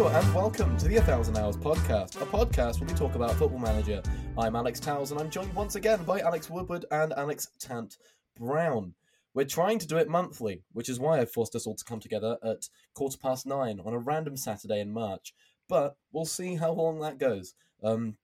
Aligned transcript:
Hello 0.00 0.18
and 0.18 0.34
welcome 0.34 0.78
to 0.78 0.88
the 0.88 0.96
A 0.96 1.02
Thousand 1.02 1.36
Hours 1.36 1.58
podcast, 1.58 2.22
a 2.22 2.24
podcast 2.24 2.80
where 2.80 2.88
we 2.88 2.94
talk 2.94 3.16
about 3.16 3.34
Football 3.34 3.58
Manager. 3.58 4.00
I'm 4.38 4.56
Alex 4.56 4.80
Towells 4.80 5.10
and 5.10 5.20
I'm 5.20 5.28
joined 5.28 5.52
once 5.52 5.74
again 5.74 6.02
by 6.04 6.20
Alex 6.20 6.48
Woodward 6.48 6.86
and 6.90 7.12
Alex 7.12 7.48
Tant 7.58 7.98
Brown. 8.34 8.94
We're 9.34 9.44
trying 9.44 9.78
to 9.78 9.86
do 9.86 9.98
it 9.98 10.08
monthly, 10.08 10.62
which 10.72 10.88
is 10.88 10.98
why 10.98 11.20
I've 11.20 11.30
forced 11.30 11.54
us 11.54 11.66
all 11.66 11.74
to 11.74 11.84
come 11.84 12.00
together 12.00 12.38
at 12.42 12.70
quarter 12.94 13.18
past 13.18 13.44
nine 13.44 13.78
on 13.84 13.92
a 13.92 13.98
random 13.98 14.38
Saturday 14.38 14.80
in 14.80 14.90
March. 14.90 15.34
But 15.68 15.96
we'll 16.12 16.24
see 16.24 16.54
how 16.54 16.72
long 16.72 17.00
that 17.00 17.18
goes. 17.18 17.52
Um, 17.82 18.16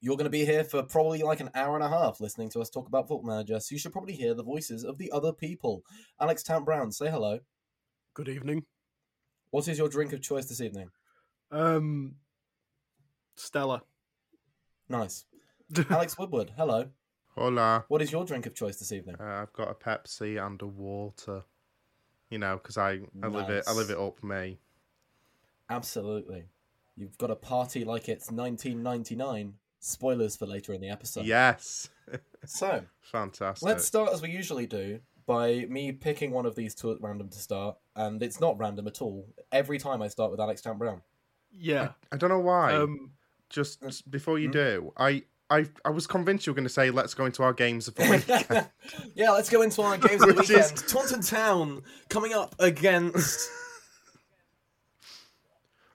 you're 0.00 0.16
going 0.16 0.24
to 0.24 0.28
be 0.28 0.44
here 0.44 0.64
for 0.64 0.82
probably 0.82 1.22
like 1.22 1.38
an 1.38 1.50
hour 1.54 1.76
and 1.76 1.84
a 1.84 1.88
half 1.88 2.20
listening 2.20 2.50
to 2.50 2.60
us 2.60 2.68
talk 2.68 2.88
about 2.88 3.06
Football 3.06 3.30
Manager, 3.30 3.60
so 3.60 3.76
you 3.76 3.78
should 3.78 3.92
probably 3.92 4.14
hear 4.14 4.34
the 4.34 4.42
voices 4.42 4.82
of 4.82 4.98
the 4.98 5.12
other 5.12 5.32
people. 5.32 5.84
Alex 6.20 6.42
Tant 6.42 6.64
Brown, 6.64 6.90
say 6.90 7.08
hello. 7.08 7.38
Good 8.12 8.28
evening. 8.28 8.64
What 9.50 9.68
is 9.68 9.78
your 9.78 9.88
drink 9.88 10.12
of 10.12 10.20
choice 10.20 10.46
this 10.46 10.60
evening? 10.60 10.90
Um, 11.50 12.16
Stella. 13.34 13.82
Nice. 14.88 15.24
Alex 15.90 16.18
Woodward, 16.18 16.52
hello. 16.56 16.88
Hola. 17.34 17.84
What 17.88 18.00
is 18.02 18.12
your 18.12 18.24
drink 18.24 18.46
of 18.46 18.54
choice 18.54 18.76
this 18.76 18.92
evening? 18.92 19.16
Uh, 19.20 19.42
I've 19.42 19.52
got 19.52 19.70
a 19.70 19.74
Pepsi 19.74 20.44
and 20.44 20.60
a 20.62 20.66
water. 20.66 21.42
You 22.30 22.38
know, 22.38 22.56
because 22.56 22.76
I, 22.76 23.00
I 23.22 23.28
live 23.28 23.50
it 23.50 23.64
I 23.68 23.72
live 23.72 23.90
it 23.90 23.98
up 23.98 24.22
me. 24.24 24.58
Absolutely. 25.70 26.46
You've 26.96 27.18
got 27.18 27.30
a 27.30 27.36
party 27.36 27.84
like 27.84 28.08
it's 28.08 28.30
1999. 28.30 29.54
Spoilers 29.78 30.34
for 30.36 30.46
later 30.46 30.72
in 30.72 30.80
the 30.80 30.88
episode. 30.88 31.26
Yes. 31.26 31.88
So 32.48 32.84
Fantastic. 33.00 33.66
let's 33.66 33.84
start 33.84 34.12
as 34.12 34.22
we 34.22 34.30
usually 34.30 34.66
do 34.66 35.00
by 35.26 35.66
me 35.68 35.90
picking 35.90 36.30
one 36.30 36.46
of 36.46 36.54
these 36.54 36.76
two 36.76 36.92
at 36.92 37.00
random 37.00 37.28
to 37.28 37.38
start, 37.38 37.76
and 37.96 38.22
it's 38.22 38.40
not 38.40 38.56
random 38.56 38.86
at 38.86 39.02
all. 39.02 39.26
Every 39.50 39.78
time 39.78 40.00
I 40.00 40.06
start 40.06 40.30
with 40.30 40.38
Alex 40.38 40.60
Tant 40.60 40.78
Brown. 40.78 41.02
Yeah. 41.58 41.90
I 42.12 42.16
don't 42.16 42.30
know 42.30 42.40
why. 42.40 42.74
Um, 42.74 43.10
Just 43.50 44.10
before 44.10 44.38
you 44.38 44.48
Hmm? 44.48 44.52
do, 44.52 44.92
I, 44.96 45.22
I 45.50 45.66
I 45.84 45.90
was 45.90 46.06
convinced 46.06 46.46
you 46.46 46.52
were 46.52 46.56
going 46.56 46.64
to 46.66 46.72
say 46.72 46.90
let's 46.90 47.14
go 47.14 47.24
into 47.26 47.42
our 47.42 47.52
games 47.52 47.86
of 47.88 47.94
the 47.94 48.10
week. 48.50 48.66
yeah, 49.14 49.30
let's 49.30 49.48
go 49.48 49.62
into 49.62 49.80
our 49.82 49.96
games 49.96 50.22
of 50.22 50.28
the 50.28 50.34
Which 50.34 50.50
is- 50.50 50.72
Taunton 50.72 51.22
Town 51.22 51.82
coming 52.08 52.32
up 52.34 52.54
against. 52.58 53.48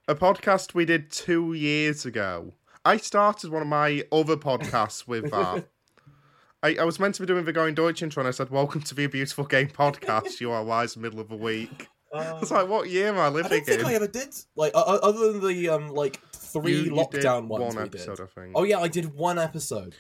a 0.08 0.16
podcast 0.16 0.74
we 0.74 0.86
did 0.86 1.12
two 1.12 1.54
years 1.54 2.06
ago. 2.06 2.54
I 2.84 2.98
started 2.98 3.52
one 3.52 3.62
of 3.62 3.68
my 3.68 4.04
other 4.12 4.36
podcasts 4.38 5.08
with 5.08 5.30
that. 5.32 5.66
I, 6.64 6.76
I 6.80 6.84
was 6.84 7.00
meant 7.00 7.16
to 7.16 7.22
be 7.22 7.28
doing 7.28 7.46
the 7.46 7.54
Going 7.54 7.74
Deutsch 7.76 8.02
intro, 8.04 8.22
and 8.22 8.28
I 8.28 8.32
said, 8.32 8.50
"Welcome 8.50 8.82
to 8.82 8.96
the 8.96 9.08
Beautiful 9.08 9.46
Game 9.46 9.68
Podcast." 9.70 10.40
you 10.40 10.52
are 10.52 10.64
wise, 10.64 10.96
middle 10.98 11.20
of 11.20 11.28
the 11.30 11.36
week. 11.36 11.88
I 12.14 12.34
was 12.40 12.52
like, 12.52 12.68
"What 12.68 12.90
year 12.90 13.08
am 13.10 13.18
I 13.18 13.30
living? 13.30 13.46
I 13.52 13.56
living 13.56 13.66
don't 13.66 13.66
think 13.66 13.80
in?" 13.82 13.86
I 13.86 13.94
ever 13.94 14.08
did. 14.08 14.36
Like, 14.56 14.74
uh, 14.76 14.80
other 14.80 15.32
than 15.32 15.42
the 15.48 15.70
um, 15.70 15.90
like 15.90 16.20
three 16.34 16.72
You- 16.74 16.78
you 16.80 16.84
did 16.84 16.94
lockdown 17.24 17.48
ones 17.48 17.64
one 17.64 17.76
we 17.78 17.82
episode, 17.84 18.18
did. 18.18 18.24
I 18.24 18.28
think. 18.42 18.52
Oh 18.56 18.64
yeah, 18.64 18.80
I 18.80 18.88
did 18.88 19.14
one 19.14 19.40
episode. 19.40 19.96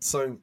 So 0.00 0.38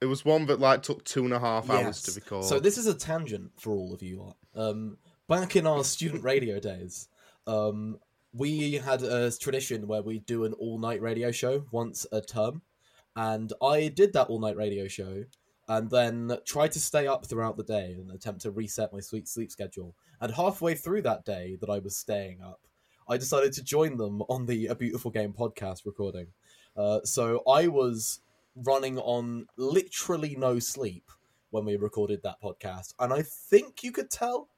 It 0.00 0.06
was 0.06 0.24
one 0.24 0.46
that 0.46 0.60
like 0.60 0.82
took 0.82 1.04
two 1.04 1.24
and 1.24 1.32
a 1.32 1.38
half 1.38 1.70
hours 1.70 2.02
to 2.02 2.12
record. 2.12 2.44
So 2.44 2.58
this 2.60 2.76
is 2.78 2.86
a 2.86 2.94
tangent 2.94 3.52
for 3.58 3.72
all 3.72 3.94
of 3.94 4.02
you. 4.02 4.34
Um, 4.54 4.98
back 5.28 5.54
in 5.56 5.66
our 5.66 5.84
student 5.84 6.24
radio 6.24 6.58
days, 6.60 7.08
um, 7.46 7.98
we 8.32 8.72
had 8.74 9.02
a 9.02 9.30
tradition 9.30 9.86
where 9.86 10.02
we 10.02 10.18
do 10.20 10.44
an 10.44 10.52
all-night 10.54 11.00
radio 11.02 11.30
show 11.30 11.64
once 11.70 12.06
a 12.12 12.20
term, 12.20 12.62
and 13.14 13.52
I 13.62 13.88
did 13.88 14.12
that 14.14 14.28
all-night 14.28 14.56
radio 14.56 14.88
show, 14.88 15.24
and 15.72 15.88
then 15.90 16.36
try 16.44 16.68
to 16.68 16.78
stay 16.78 17.06
up 17.06 17.24
throughout 17.24 17.56
the 17.56 17.64
day 17.64 17.96
and 17.98 18.10
attempt 18.10 18.42
to 18.42 18.50
reset 18.50 18.92
my 18.92 19.00
sweet 19.00 19.26
sleep 19.26 19.50
schedule. 19.50 19.94
And 20.20 20.34
halfway 20.34 20.74
through 20.74 21.00
that 21.02 21.24
day 21.24 21.56
that 21.60 21.70
I 21.70 21.78
was 21.78 21.96
staying 21.96 22.42
up, 22.42 22.60
I 23.08 23.16
decided 23.16 23.54
to 23.54 23.64
join 23.64 23.96
them 23.96 24.20
on 24.28 24.44
the 24.44 24.66
A 24.66 24.74
Beautiful 24.74 25.10
Game 25.10 25.32
podcast 25.32 25.86
recording. 25.86 26.26
Uh, 26.76 27.00
so 27.04 27.42
I 27.48 27.68
was 27.68 28.20
running 28.54 28.98
on 28.98 29.46
literally 29.56 30.36
no 30.36 30.58
sleep 30.58 31.10
when 31.50 31.64
we 31.64 31.76
recorded 31.76 32.22
that 32.22 32.40
podcast, 32.42 32.92
and 32.98 33.10
I 33.10 33.22
think 33.22 33.82
you 33.82 33.92
could 33.92 34.10
tell. 34.10 34.48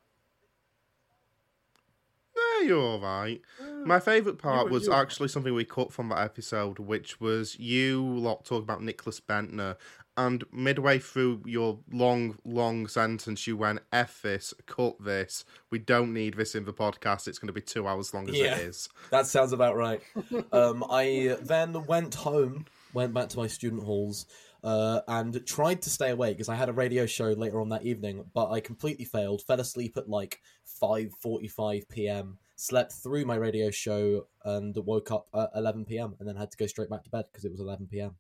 Yeah, 2.37 2.67
you're 2.67 2.81
all 2.81 3.01
right. 3.01 3.41
My 3.85 4.01
favourite 4.01 4.39
part 4.39 4.69
was 4.69 4.89
actually 4.89 5.29
something 5.29 5.55
we 5.55 5.65
cut 5.65 5.93
from 5.93 6.09
that 6.09 6.19
episode, 6.19 6.81
which 6.81 7.21
was 7.21 7.57
you 7.61 8.05
lot 8.05 8.45
talking 8.45 8.65
about 8.65 8.81
Nicklas 8.81 9.21
Bendtner, 9.21 9.77
and 10.17 10.45
midway 10.53 10.99
through 10.99 11.43
your 11.45 11.79
long, 11.93 12.39
long 12.45 12.87
sentence, 12.87 13.47
you 13.47 13.57
went, 13.57 13.81
F 13.93 14.23
this, 14.23 14.55
cut 14.67 15.03
this. 15.03 15.45
We 15.71 15.79
don't 15.79 16.13
need 16.13 16.37
this 16.37 16.55
in 16.55 16.65
the 16.65 16.73
podcast. 16.73 17.27
It's 17.27 17.39
going 17.39 17.49
to 17.49 17.53
be 17.53 17.61
two 17.61 17.87
hours 17.87 18.15
long 18.15 18.29
as 18.29 18.37
Yeah. 18.37 18.57
it 18.57 18.63
is. 18.63 18.89
That 19.11 19.27
sounds 19.27 19.53
about 19.53 19.77
right. 19.77 20.01
um, 20.53 20.85
I 20.91 21.37
then 21.43 21.85
went 21.87 22.15
home, 22.15 22.67
went 22.93 23.13
back 23.15 23.29
to 23.31 23.39
my 23.39 23.47
student 23.49 23.83
halls, 23.83 24.27
uh, 24.63 25.01
and 25.09 25.45
tried 25.47 25.83
to 25.83 25.91
stay 25.91 26.11
awake 26.11 26.37
because 26.37 26.49
I 26.49 26.55
had 26.55 26.69
a 26.69 26.73
radio 26.73 27.05
show 27.07 27.27
later 27.33 27.61
on 27.61 27.69
that 27.71 27.85
evening, 27.85 28.25
but 28.33 28.51
I 28.51 28.61
completely 28.61 29.05
failed. 29.05 29.43
Fell 29.43 29.61
asleep 29.61 29.97
at 29.97 30.09
like 30.09 30.41
five 30.65 31.13
forty-five 31.21 31.89
p.m. 31.91 32.39
Slept 32.57 32.93
through 32.93 33.27
my 33.27 33.35
radio 33.35 33.71
show 33.71 34.27
and 34.45 34.75
woke 34.77 35.11
up 35.11 35.27
at 35.35 35.51
eleven 35.55 35.85
p.m. 35.85 36.15
and 36.19 36.27
then 36.27 36.37
had 36.37 36.51
to 36.53 36.57
go 36.57 36.67
straight 36.67 36.89
back 36.89 37.05
to 37.05 37.11
bed 37.11 37.25
because 37.31 37.45
it 37.45 37.51
was 37.51 37.61
eleven 37.61 37.87
p.m. 37.87 38.15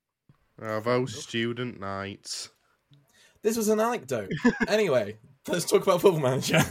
Those 0.59 1.22
student 1.22 1.81
nights. 1.81 2.50
This 3.42 3.56
was 3.56 3.69
an 3.69 3.81
anecdote. 3.81 4.32
anyway, 4.69 5.19
let's 5.48 5.65
talk 5.66 5.82
about 5.82 6.00
Football 6.00 6.20
Manager. 6.20 6.62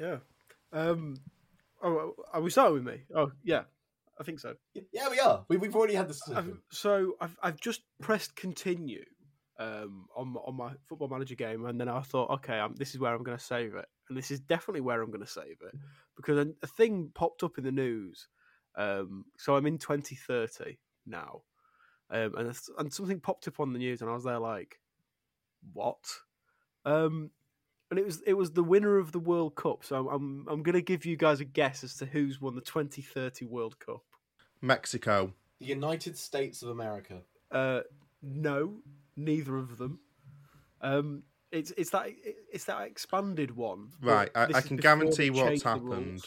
yeah. 0.00 0.18
Um, 0.72 1.16
oh, 1.82 2.14
are 2.32 2.40
we 2.40 2.50
starting 2.50 2.74
with 2.74 2.84
me? 2.84 3.00
Oh, 3.14 3.32
yeah. 3.42 3.62
I 4.18 4.24
think 4.24 4.40
so. 4.40 4.54
yeah, 4.92 5.10
we 5.10 5.20
are. 5.20 5.44
We, 5.48 5.56
we've 5.56 5.76
already 5.76 5.94
had 5.94 6.08
this. 6.08 6.22
I've, 6.34 6.56
so 6.70 7.16
I've 7.20 7.36
I've 7.42 7.60
just 7.60 7.82
pressed 8.00 8.34
continue 8.34 9.04
um, 9.58 10.06
on 10.16 10.28
my- 10.28 10.40
on 10.40 10.56
my 10.56 10.72
football 10.88 11.08
manager 11.08 11.34
game, 11.34 11.66
and 11.66 11.78
then 11.78 11.88
I 11.88 12.00
thought, 12.00 12.30
okay, 12.30 12.58
i 12.58 12.68
this 12.74 12.94
is 12.94 13.00
where 13.00 13.14
I'm 13.14 13.22
going 13.22 13.36
to 13.36 13.44
save 13.44 13.74
it, 13.74 13.84
and 14.08 14.16
this 14.16 14.30
is 14.30 14.40
definitely 14.40 14.80
where 14.80 15.02
I'm 15.02 15.10
going 15.10 15.24
to 15.24 15.30
save 15.30 15.58
it 15.62 15.74
because 16.16 16.38
a, 16.38 16.48
a 16.62 16.66
thing 16.66 17.10
popped 17.14 17.42
up 17.42 17.58
in 17.58 17.64
the 17.64 17.72
news. 17.72 18.28
Um, 18.76 19.24
so 19.36 19.56
I'm 19.56 19.66
in 19.66 19.78
2030 19.78 20.78
now, 21.06 21.42
um, 22.10 22.34
and 22.36 22.58
and 22.78 22.92
something 22.92 23.20
popped 23.20 23.48
up 23.48 23.60
on 23.60 23.72
the 23.72 23.78
news, 23.78 24.00
and 24.00 24.10
I 24.10 24.14
was 24.14 24.24
there 24.24 24.38
like, 24.38 24.78
what? 25.72 26.04
Um, 26.84 27.30
and 27.90 27.98
it 27.98 28.04
was 28.04 28.22
it 28.26 28.34
was 28.34 28.52
the 28.52 28.62
winner 28.62 28.98
of 28.98 29.12
the 29.12 29.18
World 29.18 29.54
Cup. 29.54 29.84
So 29.84 29.96
I'm 29.96 30.08
I'm, 30.08 30.46
I'm 30.48 30.62
going 30.62 30.74
to 30.74 30.82
give 30.82 31.04
you 31.04 31.16
guys 31.16 31.40
a 31.40 31.44
guess 31.44 31.82
as 31.84 31.96
to 31.96 32.06
who's 32.06 32.40
won 32.40 32.54
the 32.54 32.60
2030 32.60 33.44
World 33.46 33.78
Cup. 33.78 34.02
Mexico. 34.60 35.32
The 35.60 35.66
United 35.66 36.18
States 36.18 36.62
of 36.62 36.68
America. 36.68 37.22
Uh, 37.50 37.80
no, 38.22 38.76
neither 39.16 39.56
of 39.56 39.78
them. 39.78 40.00
Um, 40.80 41.22
it's 41.50 41.72
it's 41.76 41.90
that 41.90 42.08
it's 42.52 42.64
that 42.64 42.82
expanded 42.82 43.56
one. 43.56 43.90
Right, 44.00 44.30
I, 44.34 44.48
I 44.54 44.60
can 44.60 44.76
guarantee 44.76 45.30
what's 45.30 45.62
happened. 45.62 46.22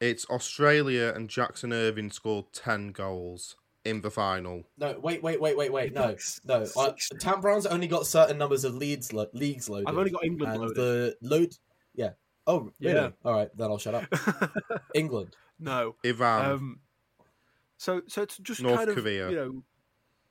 It's 0.00 0.24
Australia 0.30 1.12
and 1.14 1.28
Jackson 1.28 1.74
Irvine 1.74 2.10
scored 2.10 2.54
10 2.54 2.92
goals 2.92 3.56
in 3.84 4.00
the 4.00 4.10
final. 4.10 4.64
No, 4.78 4.98
wait, 5.02 5.22
wait, 5.22 5.40
wait, 5.40 5.56
wait, 5.56 5.72
wait. 5.72 5.92
No, 5.94 6.14
no. 6.44 6.54
Uh, 6.54 6.64
six- 6.66 7.10
Tant 7.18 7.40
Brown's 7.40 7.66
only 7.66 7.86
got 7.86 8.06
certain 8.06 8.38
numbers 8.38 8.64
of 8.64 8.74
leads, 8.74 9.12
lo- 9.12 9.26
leagues 9.32 9.68
loaded. 9.70 9.88
I've 9.88 9.96
only 9.98 10.10
got 10.10 10.24
England 10.24 10.52
and 10.52 10.60
loaded. 10.62 10.76
the 10.76 11.16
load. 11.22 11.54
Yeah. 11.94 12.10
Oh, 12.46 12.70
really? 12.80 12.94
Yeah. 12.94 13.10
All 13.24 13.32
right, 13.34 13.48
then 13.56 13.70
I'll 13.70 13.78
shut 13.78 13.94
up. 13.94 14.82
England. 14.94 15.36
no. 15.58 15.94
Iran, 16.04 16.50
Um, 16.52 16.80
so 17.78 18.02
so 18.08 18.22
it's 18.22 18.36
just 18.38 18.60
North 18.62 18.76
kind 18.76 18.90
of 18.90 18.96
Korea. 18.96 19.30
you 19.30 19.36
know. 19.36 19.62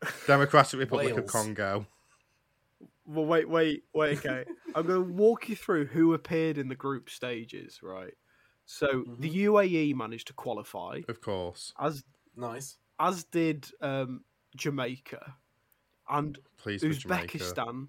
Democratic 0.28 0.80
Republic 0.80 1.18
of 1.18 1.26
Congo. 1.28 1.86
Well, 3.06 3.26
wait, 3.26 3.50
wait, 3.50 3.84
wait. 3.94 4.20
Okay, 4.20 4.46
I'm 4.76 4.86
going 4.86 5.04
to 5.08 5.14
walk 5.14 5.50
you 5.50 5.56
through 5.56 5.86
who 5.88 6.14
appeared 6.14 6.58
in 6.60 6.68
the 6.68 6.76
group 6.76 7.10
stages. 7.10 7.80
Right. 7.82 8.14
So 8.66 8.88
Mm-hmm. 8.88 9.22
the 9.22 9.46
UAE 9.46 9.96
managed 9.96 10.28
to 10.28 10.34
qualify, 10.34 11.02
Of 11.08 11.20
course. 11.22 11.74
as 11.80 12.04
Nice. 12.36 12.78
As 13.00 13.24
did 13.26 13.68
um, 13.82 14.24
Jamaica, 14.56 15.36
and 16.10 16.38
Please 16.58 16.82
for 16.82 16.90
Jamaica. 16.90 17.38
Uzbekistan 17.38 17.88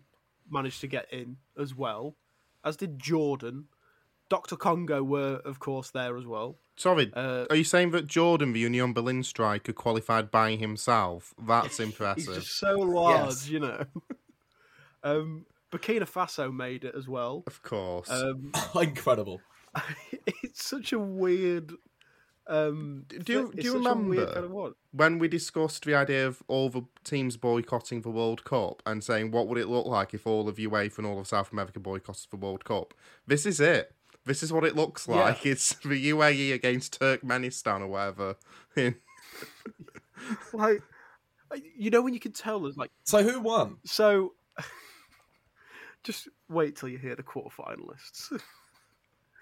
managed 0.51 0.81
to 0.83 0.87
get 0.87 1.13
in 1.13 1.37
as 1.59 1.75
well, 1.75 2.17
as 2.65 2.77
did 2.77 2.99
Jordan. 2.99 3.67
Dr. 4.29 4.55
Congo 4.57 5.03
were, 5.03 5.41
of 5.45 5.59
course, 5.59 5.91
there 5.91 6.17
as 6.17 6.25
well. 6.25 6.57
Sorry, 6.77 7.11
Uh, 7.15 7.47
are 7.51 7.57
you 7.57 7.65
saying 7.65 7.91
that 7.91 8.07
Jordan, 8.07 8.53
the 8.53 8.61
Union 8.61 8.93
Berlin 8.93 9.25
striker, 9.25 9.73
qualified 9.73 10.31
by 10.31 10.55
himself? 10.55 11.35
That's 11.47 11.81
impressive. 11.89 12.17
he's 12.19 12.29
impressive. 12.29 12.45
just 12.45 12.59
so 12.59 12.79
large, 12.79 13.27
Yes. 13.31 13.49
you 13.49 13.59
know. 13.61 13.85
um, 15.03 15.47
Burkina 15.73 16.03
Faso 16.09 16.53
made 16.55 16.85
it 16.85 16.95
as 16.97 17.09
well. 17.09 17.43
Of 17.47 17.63
course. 17.63 18.09
Um, 18.11 18.53
Incredible. 18.81 19.41
it's 20.27 20.65
such 20.65 20.93
a 20.93 20.99
weird. 20.99 21.73
Um, 22.51 23.05
Do 23.09 23.33
you- 23.33 23.53
do 23.55 23.63
you 23.63 23.73
such 23.73 23.93
a 23.93 23.95
weird 23.95 24.07
remember? 24.09 24.33
kind 24.35 24.45
of 24.47 24.75
when 24.91 25.19
we 25.21 25.29
discussed 25.29 25.85
the 25.85 25.95
idea 25.95 26.27
of 26.27 26.43
all 26.49 26.69
the 26.69 26.83
teams 27.05 27.37
boycotting 27.37 28.01
the 28.03 28.11
World 28.11 28.43
Cup 28.45 28.83
and 28.85 29.05
saying 29.05 29.31
what 29.31 29.47
would 29.47 29.57
it 29.59 29.69
look 29.69 29.87
like 29.87 30.13
if 30.15 30.27
all 30.27 30.49
of 30.49 30.57
UEFA 30.57 30.99
and 30.99 31.07
all 31.07 31.21
of 31.21 31.29
South 31.29 31.53
America 31.53 31.79
boycotted 31.79 32.27
the 32.31 32.37
World 32.37 32.65
Cup, 32.65 32.93
this 33.27 33.47
is 33.47 33.61
it. 33.61 33.95
this 34.27 34.43
is 34.43 34.53
what 34.53 34.65
it 34.65 34.75
looks 34.77 35.07
Yeah. 35.09 35.15
like. 35.17 35.47
It's 35.47 35.75
the 35.75 36.09
UAE 36.11 36.53
against 36.53 36.99
Turkmenistan 37.01 37.81
or 37.83 37.87
whatever. 37.87 38.37
Like, 40.53 40.83
you 41.77 41.91
know 41.91 42.03
when 42.03 42.15
you 42.15 42.21
can 42.21 42.33
tell 42.33 42.61
there's 42.61 42.77
like 42.77 42.91
So 43.05 43.23
who 43.23 43.41
won? 43.41 43.79
so. 43.85 44.35
Just 46.05 46.29
wait 46.49 46.77
till 46.77 46.89
you 46.89 46.99
hear 46.99 47.15
the 47.17 47.23
quarterfinalists. 47.23 48.41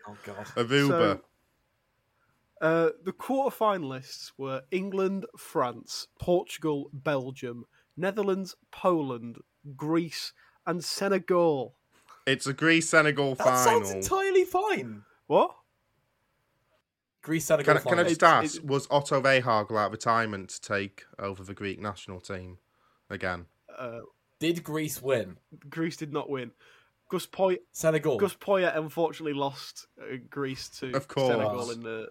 Oh 0.06 0.16
god. 0.24 0.46
Aruba. 0.56 0.88
So, 0.88 1.20
uh, 2.60 2.90
the 3.04 3.12
quarterfinalists 3.12 4.32
were 4.36 4.62
England, 4.70 5.26
France, 5.36 6.08
Portugal, 6.18 6.90
Belgium, 6.92 7.64
Netherlands, 7.96 8.54
Poland, 8.70 9.38
Greece, 9.76 10.32
and 10.66 10.84
Senegal. 10.84 11.74
It's 12.26 12.46
a 12.46 12.52
Greece 12.52 12.88
Senegal 12.90 13.34
final. 13.34 13.52
That 13.52 13.64
final. 13.64 13.84
sounds 13.84 14.04
entirely 14.10 14.44
fine. 14.44 15.02
What? 15.26 15.54
Greece 17.22 17.46
Senegal 17.46 17.74
Can, 17.74 17.80
I- 17.80 17.82
can 17.82 17.92
I 17.92 17.96
final. 17.96 18.08
just 18.08 18.22
ask, 18.22 18.54
it's- 18.56 18.64
was 18.64 18.86
Otto 18.90 19.20
Rehhagel 19.20 19.78
out 19.78 19.86
of 19.86 19.92
retirement 19.92 20.50
to 20.50 20.60
take 20.60 21.04
over 21.18 21.42
the 21.42 21.54
Greek 21.54 21.80
national 21.80 22.20
team 22.20 22.58
again? 23.10 23.46
Uh, 23.76 24.00
Did 24.38 24.62
Greece 24.62 25.02
win? 25.02 25.38
Greece 25.68 25.96
did 25.96 26.12
not 26.12 26.30
win. 26.30 26.52
Gus 27.08 27.26
Poyet, 27.26 27.60
Senegal. 27.72 28.18
Gus 28.18 28.34
Poyet 28.34 28.76
unfortunately 28.76 29.32
lost 29.32 29.86
uh, 30.00 30.16
Greece 30.30 30.68
to 30.80 30.92
Of 30.94 31.08
course. 31.08 31.28
Senegal 31.28 31.70
in 31.70 31.80
the 31.80 32.08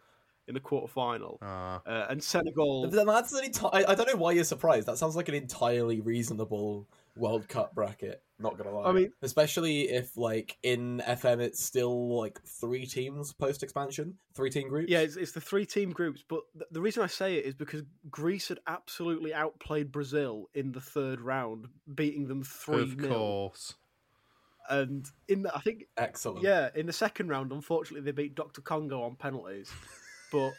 in 0.48 0.54
the 0.54 0.60
quarterfinal, 0.60 1.38
Ah, 1.42 1.82
uh, 1.86 2.06
and 2.10 2.24
Senegal. 2.24 2.90
That's 2.90 3.34
an 3.34 3.44
enti- 3.52 3.70
I 3.74 3.92
I 3.92 3.96
don't 3.96 4.08
know 4.08 4.16
why 4.16 4.32
you're 4.32 4.44
surprised. 4.44 4.88
That 4.88 4.98
sounds 4.98 5.16
like 5.16 5.28
an 5.30 5.36
entirely 5.36 6.00
reasonable 6.02 6.88
World 7.16 7.48
Cup 7.48 7.74
bracket. 7.76 8.22
Not 8.40 8.58
gonna 8.58 8.72
lie. 8.72 8.90
I 8.90 8.92
mean- 8.92 9.12
especially 9.24 9.90
if 9.90 10.16
like 10.16 10.58
in 10.64 11.02
FM 11.06 11.40
it's 11.40 11.64
still 11.64 12.16
like 12.20 12.40
three 12.44 12.86
teams 12.86 13.34
post 13.34 13.64
expansion, 13.64 14.18
three 14.36 14.50
team 14.52 14.70
groups. 14.70 14.90
Yeah, 14.92 15.00
it's, 15.00 15.16
it's 15.16 15.32
the 15.32 15.42
three 15.42 15.66
team 15.66 15.92
groups, 15.92 16.24
but 16.28 16.42
th- 16.54 16.70
the 16.72 16.80
reason 16.82 17.02
I 17.04 17.08
say 17.08 17.36
it 17.36 17.46
is 17.46 17.56
because 17.56 17.82
Greece 18.12 18.48
had 18.50 18.60
absolutely 18.68 19.34
outplayed 19.34 19.92
Brazil 19.92 20.50
in 20.54 20.72
the 20.72 20.82
third 20.82 21.20
round, 21.20 21.68
beating 21.94 22.28
them 22.28 22.44
three 22.44 22.84
of 22.84 22.98
course. 23.00 23.74
And 24.70 25.10
in 25.30 25.44
the, 25.44 25.56
I 25.56 25.62
think 25.62 25.86
excellent. 25.98 26.44
yeah, 26.44 26.70
in 26.76 26.88
the 26.88 26.94
second 26.94 27.30
round, 27.30 27.54
unfortunately, 27.54 28.02
they 28.02 28.12
beat 28.12 28.36
Doctor 28.36 28.60
Congo 28.62 29.02
on 29.02 29.16
penalties, 29.16 29.72
but. 30.32 30.52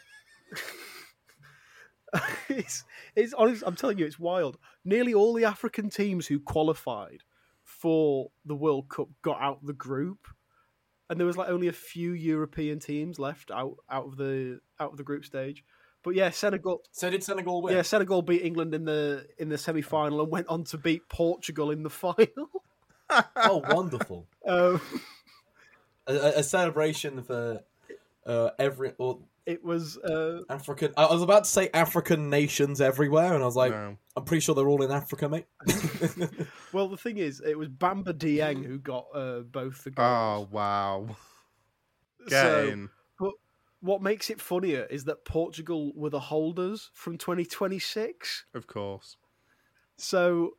it's 2.49 2.83
it's 3.15 3.33
honest. 3.33 3.63
I'm 3.65 3.75
telling 3.75 3.99
you, 3.99 4.05
it's 4.05 4.19
wild. 4.19 4.57
Nearly 4.83 5.13
all 5.13 5.33
the 5.33 5.45
African 5.45 5.89
teams 5.89 6.27
who 6.27 6.39
qualified 6.39 7.23
for 7.63 8.31
the 8.45 8.55
World 8.55 8.89
Cup 8.89 9.09
got 9.21 9.39
out 9.41 9.65
the 9.65 9.73
group, 9.73 10.27
and 11.09 11.19
there 11.19 11.27
was 11.27 11.37
like 11.37 11.49
only 11.49 11.67
a 11.67 11.73
few 11.73 12.13
European 12.13 12.79
teams 12.79 13.19
left 13.19 13.51
out 13.51 13.77
out 13.89 14.05
of 14.05 14.17
the 14.17 14.59
out 14.79 14.91
of 14.91 14.97
the 14.97 15.03
group 15.03 15.25
stage. 15.25 15.63
But 16.03 16.15
yeah, 16.15 16.29
Senegal. 16.29 16.81
So 16.91 17.09
did 17.09 17.23
Senegal 17.23 17.61
win? 17.61 17.75
Yeah, 17.75 17.81
Senegal 17.81 18.21
beat 18.21 18.41
England 18.41 18.73
in 18.73 18.85
the 18.85 19.27
in 19.37 19.49
the 19.49 19.57
semi 19.57 19.81
final 19.81 20.21
and 20.21 20.31
went 20.31 20.47
on 20.47 20.63
to 20.65 20.77
beat 20.77 21.07
Portugal 21.09 21.71
in 21.71 21.83
the 21.83 21.89
final. 21.89 22.49
Oh, 23.35 23.63
wonderful! 23.69 24.27
um, 24.47 24.81
a, 26.07 26.15
a- 26.37 26.43
celebration 26.43 27.21
for 27.23 27.61
uh, 28.25 28.51
every 28.57 28.93
or 28.97 29.19
it 29.49 29.63
was 29.63 29.97
uh, 29.97 30.41
African. 30.47 30.93
I 30.95 31.11
was 31.11 31.23
about 31.23 31.45
to 31.45 31.49
say 31.49 31.71
African 31.73 32.29
nations 32.29 32.79
everywhere, 32.79 33.33
and 33.33 33.41
I 33.41 33.47
was 33.47 33.55
like, 33.55 33.71
No. 33.71 33.97
I'm 34.15 34.23
pretty 34.23 34.41
sure 34.41 34.53
they're 34.53 34.69
all 34.69 34.83
in 34.83 34.91
Africa, 34.91 35.27
mate. 35.27 35.47
well. 36.71 36.87
The 36.87 36.97
thing 36.97 37.17
is, 37.17 37.41
it 37.43 37.57
was 37.57 37.67
Bamba 37.67 38.13
Dieng 38.13 38.63
who 38.63 38.77
got 38.77 39.07
uh, 39.11 39.39
both 39.39 39.83
the 39.83 39.89
goals. 39.89 40.07
Oh, 40.07 40.47
wow. 40.51 41.15
Get 42.27 42.41
so 42.41 42.67
in. 42.67 42.89
what 43.79 44.03
makes 44.03 44.29
it 44.29 44.39
funnier 44.39 44.85
is 44.91 45.05
that 45.05 45.25
Portugal 45.25 45.93
were 45.95 46.11
the 46.11 46.19
holders 46.19 46.91
from 46.93 47.17
2026. 47.17 48.45
Of 48.53 48.67
course. 48.67 49.17
So 49.97 50.51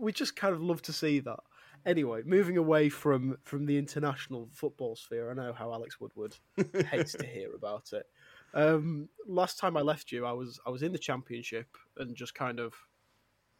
we 0.00 0.10
just 0.10 0.34
kind 0.34 0.52
of 0.52 0.60
love 0.60 0.82
to 0.82 0.92
see 0.92 1.20
that. 1.20 1.40
Anyway, 1.86 2.22
moving 2.24 2.56
away 2.56 2.88
from 2.88 3.36
from 3.44 3.66
the 3.66 3.76
international 3.76 4.48
football 4.52 4.96
sphere, 4.96 5.30
I 5.30 5.34
know 5.34 5.52
how 5.52 5.72
Alex 5.72 6.00
Woodward 6.00 6.36
hates 6.90 7.12
to 7.12 7.26
hear 7.26 7.54
about 7.54 7.92
it. 7.92 8.06
Um, 8.54 9.08
last 9.26 9.58
time 9.58 9.76
I 9.76 9.82
left 9.82 10.10
you, 10.12 10.24
I 10.24 10.32
was 10.32 10.60
I 10.66 10.70
was 10.70 10.82
in 10.82 10.92
the 10.92 10.98
championship 10.98 11.76
and 11.98 12.16
just 12.16 12.34
kind 12.34 12.58
of 12.58 12.74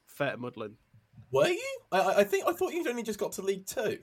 fair 0.07 0.37
muddling. 0.37 0.77
Were 1.31 1.49
you? 1.49 1.79
I- 1.93 2.21
I, 2.21 2.25
think 2.25 2.47
I 2.47 2.53
thought 2.53 2.73
you'd 2.73 2.87
only 2.87 3.03
just 3.03 3.19
got 3.19 3.33
to 3.33 3.43
League 3.43 3.67
Two. 3.67 3.99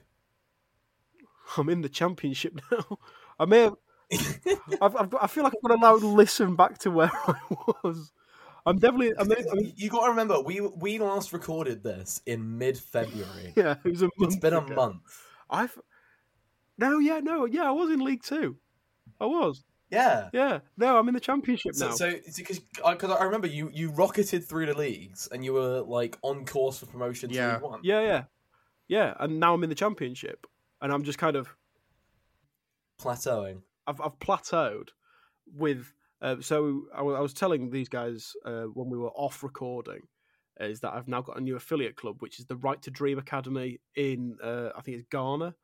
I'm 1.56 1.68
in 1.68 1.80
the 1.82 1.88
championship 1.88 2.60
now. 2.70 2.98
I 3.38 3.44
may 3.46 3.60
have. 3.62 3.74
I've, 4.82 4.96
I've 4.96 5.10
got, 5.10 5.24
I 5.24 5.26
feel 5.26 5.42
like 5.44 5.54
I'm 5.54 5.68
got 5.68 5.74
to 5.74 5.80
now 5.80 5.94
listen 5.94 6.54
back 6.54 6.78
to 6.78 6.90
where 6.90 7.10
I 7.26 7.34
was. 7.82 8.12
I'm 8.64 8.78
definitely. 8.78 9.12
I'm, 9.18 9.30
I'm, 9.30 9.72
you 9.76 9.90
got 9.90 10.04
to 10.04 10.10
remember, 10.10 10.40
we 10.40 10.60
we 10.60 10.98
last 10.98 11.32
recorded 11.32 11.82
this 11.82 12.20
in 12.26 12.58
mid 12.58 12.78
February. 12.78 13.52
yeah, 13.56 13.76
it 13.84 13.90
was 13.90 14.02
a 14.02 14.10
month. 14.18 14.32
it's 14.32 14.36
been 14.36 14.54
a 14.54 14.60
month. 14.60 15.00
I've. 15.50 15.76
No, 16.78 16.98
yeah, 16.98 17.20
no, 17.20 17.44
yeah, 17.44 17.64
I 17.68 17.72
was 17.72 17.90
in 17.90 18.00
League 18.00 18.22
Two. 18.22 18.56
I 19.20 19.26
was. 19.26 19.64
Yeah. 19.90 20.30
Yeah, 20.32 20.60
no, 20.78 20.96
I'm 20.98 21.06
in 21.08 21.14
the 21.14 21.20
championship 21.20 21.74
So, 21.74 21.88
now. 21.88 21.94
so 21.94 22.14
because 22.36 22.60
because 22.60 23.10
uh, 23.10 23.14
I 23.14 23.24
remember 23.24 23.46
you 23.46 23.68
you 23.74 23.90
rocketed 23.90 24.42
through 24.42 24.64
the 24.66 24.74
leagues 24.74 25.28
and 25.30 25.44
you 25.44 25.52
were 25.52 25.80
like 25.82 26.16
on 26.22 26.46
course 26.46 26.78
for 26.78 26.86
promotion 26.86 27.28
to 27.28 27.34
Yeah. 27.34 27.52
League 27.54 27.62
One. 27.62 27.80
yeah, 27.82 28.00
yeah, 28.00 28.24
yeah, 28.88 29.14
and 29.20 29.38
now 29.38 29.52
I'm 29.52 29.62
in 29.64 29.68
the 29.68 29.74
championship, 29.76 30.46
and 30.80 30.90
I'm 30.90 31.02
just 31.02 31.18
kind 31.18 31.36
of 31.36 31.54
Plateauing. 32.98 33.62
I've 33.86 34.00
I've 34.00 34.18
plateaued 34.18 34.88
with. 35.54 35.92
Uh, 36.22 36.36
so 36.40 36.82
I 36.94 37.02
was 37.02 37.34
telling 37.34 37.70
these 37.70 37.88
guys 37.88 38.32
uh, 38.46 38.62
when 38.74 38.88
we 38.88 38.96
were 38.96 39.10
off 39.10 39.42
recording 39.42 40.02
is 40.60 40.80
that 40.80 40.92
I've 40.94 41.08
now 41.08 41.20
got 41.20 41.36
a 41.38 41.40
new 41.40 41.56
affiliate 41.56 41.96
club, 41.96 42.16
which 42.20 42.38
is 42.38 42.46
the 42.46 42.56
Right 42.56 42.80
to 42.82 42.90
Dream 42.90 43.18
Academy 43.18 43.80
in 43.96 44.36
uh, 44.42 44.68
I 44.76 44.82
think 44.82 44.98
it's 44.98 45.06
Ghana, 45.10 45.54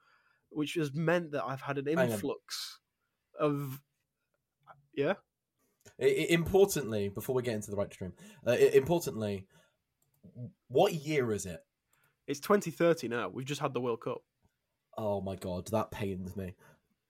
which 0.50 0.74
has 0.74 0.92
meant 0.92 1.30
that 1.32 1.44
I've 1.44 1.60
had 1.60 1.78
an 1.78 1.86
influx 1.86 2.80
of 3.38 3.80
yeah. 4.94 5.14
I- 6.00 6.04
I- 6.04 6.26
importantly, 6.30 7.08
before 7.08 7.36
we 7.36 7.42
get 7.42 7.54
into 7.54 7.70
the 7.70 7.76
right 7.76 7.90
to 7.90 7.96
dream, 7.96 8.12
uh, 8.46 8.52
importantly, 8.52 9.46
what 10.66 10.92
year 10.92 11.32
is 11.32 11.46
it? 11.46 11.60
It's 12.26 12.40
2030 12.40 13.08
now. 13.08 13.28
We've 13.28 13.46
just 13.46 13.60
had 13.60 13.74
the 13.74 13.80
World 13.80 14.00
Cup. 14.00 14.22
Oh 14.96 15.20
my 15.20 15.36
god, 15.36 15.68
that 15.68 15.92
pains 15.92 16.36
me. 16.36 16.56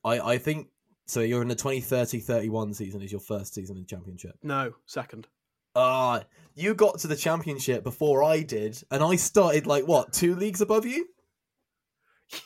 I 0.04 0.20
I 0.34 0.38
think 0.38 0.68
so. 1.08 1.20
You're 1.20 1.42
in 1.42 1.48
the 1.48 1.56
2030-31 1.56 2.74
season. 2.74 3.02
Is 3.02 3.12
your 3.12 3.20
first 3.20 3.54
season 3.54 3.76
in 3.76 3.86
championship? 3.86 4.36
No, 4.42 4.74
second. 4.86 5.26
Ah, 5.74 6.22
you 6.54 6.74
got 6.74 6.98
to 7.00 7.06
the 7.08 7.16
championship 7.16 7.84
before 7.84 8.22
I 8.24 8.42
did, 8.42 8.82
and 8.90 9.02
I 9.02 9.16
started 9.16 9.66
like 9.66 9.86
what 9.86 10.12
two 10.12 10.34
leagues 10.34 10.60
above 10.60 10.86
you. 10.86 11.06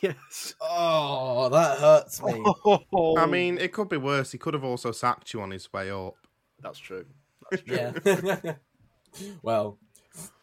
Yes. 0.00 0.54
Oh, 0.60 1.48
that 1.48 1.78
hurts 1.78 2.22
me. 2.22 2.42
Oh, 2.64 3.16
I 3.18 3.26
mean, 3.26 3.58
it 3.58 3.72
could 3.72 3.88
be 3.88 3.96
worse. 3.96 4.30
He 4.32 4.38
could 4.38 4.54
have 4.54 4.64
also 4.64 4.92
sacked 4.92 5.32
you 5.32 5.40
on 5.40 5.50
his 5.50 5.72
way 5.72 5.90
up. 5.90 6.14
that's 6.60 6.78
true. 6.78 7.04
That's 7.50 7.64
true. 7.64 7.76
Yeah. 7.76 8.54
well, 9.42 9.78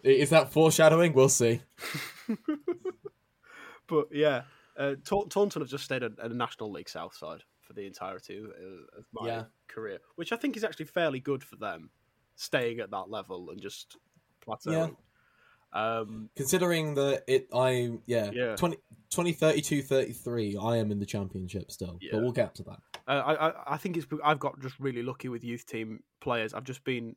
is 0.03 0.29
that 0.29 0.51
foreshadowing? 0.51 1.13
We'll 1.13 1.29
see. 1.29 1.61
But 3.89 4.09
yeah, 4.11 4.43
uh, 4.77 4.95
Ta- 5.03 5.25
Taunton 5.25 5.61
have 5.61 5.69
just 5.69 5.83
stayed 5.83 6.03
at, 6.03 6.19
at 6.19 6.31
a 6.31 6.35
National 6.35 6.71
League 6.71 6.87
South 6.87 7.15
side 7.15 7.43
for 7.69 7.73
the 7.73 7.85
entirety 7.85 8.39
of, 8.39 9.05
my 9.13 9.27
Yeah. 9.27 9.43
career, 9.67 9.99
which 10.15 10.31
I 10.31 10.37
think 10.37 10.57
is 10.57 10.63
actually 10.63 10.85
fairly 10.87 11.19
good 11.19 11.43
for 11.43 11.55
them, 11.55 11.91
staying 12.35 12.79
at 12.79 12.89
that 12.89 13.11
level 13.11 13.51
and 13.51 13.61
just 13.61 13.95
plateauing. 14.41 14.97
Um, 15.71 16.31
Considering 16.35 16.95
that 16.95 17.25
it, 17.27 17.47
I 17.53 17.99
yeah, 18.07 18.31
Yeah. 18.33 18.55
20, 18.55 18.77
2032 19.11 19.83
33, 19.83 20.57
I 20.57 20.77
am 20.77 20.91
in 20.91 20.97
the 20.97 21.05
championship 21.05 21.69
still, 21.69 21.99
Yeah. 22.01 22.09
but 22.13 22.23
we'll 22.23 22.31
get 22.31 22.55
to 22.55 22.63
that. 22.63 22.79
I, 23.05 23.17
I, 23.35 23.73
I 23.75 23.77
think 23.77 23.95
it's 23.95 24.07
I've 24.23 24.39
got 24.39 24.59
just 24.61 24.79
really 24.79 25.03
lucky 25.03 25.29
with 25.29 25.43
youth 25.43 25.67
team 25.67 26.03
players. 26.21 26.55
I've 26.55 26.63
just 26.63 26.83
been 26.83 27.15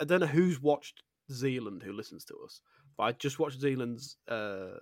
I 0.00 0.04
don't 0.04 0.20
know 0.20 0.26
who's 0.26 0.60
watched 0.60 1.02
Zealand 1.32 1.82
who 1.82 1.92
listens 1.94 2.24
to 2.26 2.36
us, 2.44 2.60
but 2.98 3.04
I 3.04 3.12
just 3.12 3.38
watched 3.38 3.58
Zealand's 3.60 4.18
uh, 4.28 4.76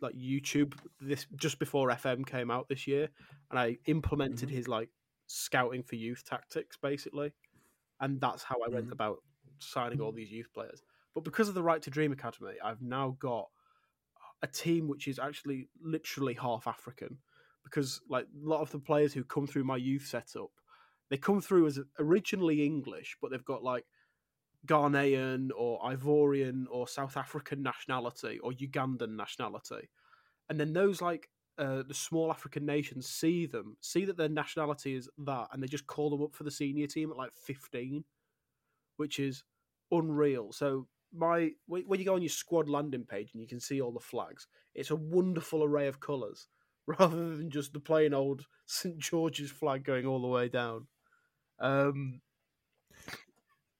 like 0.00 0.14
YouTube 0.14 0.74
this 1.00 1.26
just 1.36 1.58
before 1.58 1.88
FM 1.90 2.26
came 2.26 2.50
out 2.50 2.68
this 2.68 2.86
year, 2.86 3.08
and 3.50 3.58
I 3.58 3.78
implemented 3.86 4.50
his 4.50 4.68
like 4.68 4.90
scouting 5.26 5.82
for 5.82 5.96
youth 5.96 6.24
tactics 6.24 6.76
basically, 6.76 7.32
and 8.00 8.20
that's 8.20 8.42
how 8.42 8.56
I 8.64 8.68
went 8.68 8.88
Mhm. 8.88 8.92
about 8.92 9.22
signing 9.58 10.00
all 10.00 10.12
these 10.12 10.30
youth 10.30 10.52
players. 10.52 10.82
But 11.14 11.24
because 11.24 11.48
of 11.48 11.54
the 11.54 11.62
Right 11.62 11.80
to 11.82 11.90
Dream 11.90 12.12
Academy, 12.12 12.60
I've 12.62 12.82
now 12.82 13.16
got 13.18 13.50
a 14.42 14.46
team 14.46 14.86
which 14.86 15.08
is 15.08 15.18
actually 15.18 15.68
literally 15.80 16.34
half 16.34 16.66
African 16.66 17.18
because 17.64 18.00
like 18.08 18.26
a 18.26 18.46
lot 18.48 18.60
of 18.60 18.70
the 18.70 18.78
players 18.78 19.14
who 19.14 19.24
come 19.24 19.46
through 19.46 19.64
my 19.64 19.76
youth 19.76 20.06
setup, 20.06 20.50
they 21.08 21.16
come 21.16 21.40
through 21.40 21.66
as 21.66 21.80
originally 21.98 22.64
English, 22.64 23.16
but 23.20 23.30
they've 23.30 23.44
got 23.44 23.62
like 23.62 23.86
Ghanaian 24.66 25.50
or 25.56 25.80
Ivorian 25.80 26.64
or 26.70 26.88
South 26.88 27.16
African 27.16 27.62
nationality 27.62 28.38
or 28.40 28.52
Ugandan 28.52 29.16
nationality, 29.16 29.88
and 30.48 30.58
then 30.58 30.72
those 30.72 31.00
like 31.00 31.28
uh, 31.58 31.82
the 31.86 31.94
small 31.94 32.30
African 32.30 32.66
nations 32.66 33.08
see 33.08 33.46
them, 33.46 33.76
see 33.80 34.04
that 34.04 34.16
their 34.16 34.28
nationality 34.28 34.94
is 34.94 35.08
that, 35.18 35.48
and 35.52 35.62
they 35.62 35.66
just 35.66 35.86
call 35.86 36.10
them 36.10 36.22
up 36.22 36.34
for 36.34 36.44
the 36.44 36.50
senior 36.50 36.86
team 36.86 37.10
at 37.10 37.16
like 37.16 37.32
15, 37.34 38.04
which 38.96 39.18
is 39.18 39.42
unreal. 39.90 40.52
So 40.52 40.86
my 41.14 41.52
when 41.66 41.98
you 41.98 42.04
go 42.04 42.14
on 42.14 42.22
your 42.22 42.28
squad 42.28 42.68
landing 42.68 43.04
page 43.04 43.30
and 43.32 43.40
you 43.40 43.48
can 43.48 43.60
see 43.60 43.80
all 43.80 43.92
the 43.92 44.00
flags, 44.00 44.46
it's 44.74 44.90
a 44.90 44.96
wonderful 44.96 45.64
array 45.64 45.86
of 45.86 46.00
colours 46.00 46.48
rather 46.86 47.36
than 47.36 47.50
just 47.50 47.72
the 47.72 47.80
plain 47.80 48.12
old 48.12 48.44
St 48.66 48.98
George's 48.98 49.50
flag 49.50 49.84
going 49.84 50.06
all 50.06 50.20
the 50.20 50.28
way 50.28 50.48
down. 50.48 50.86
Um, 51.58 52.20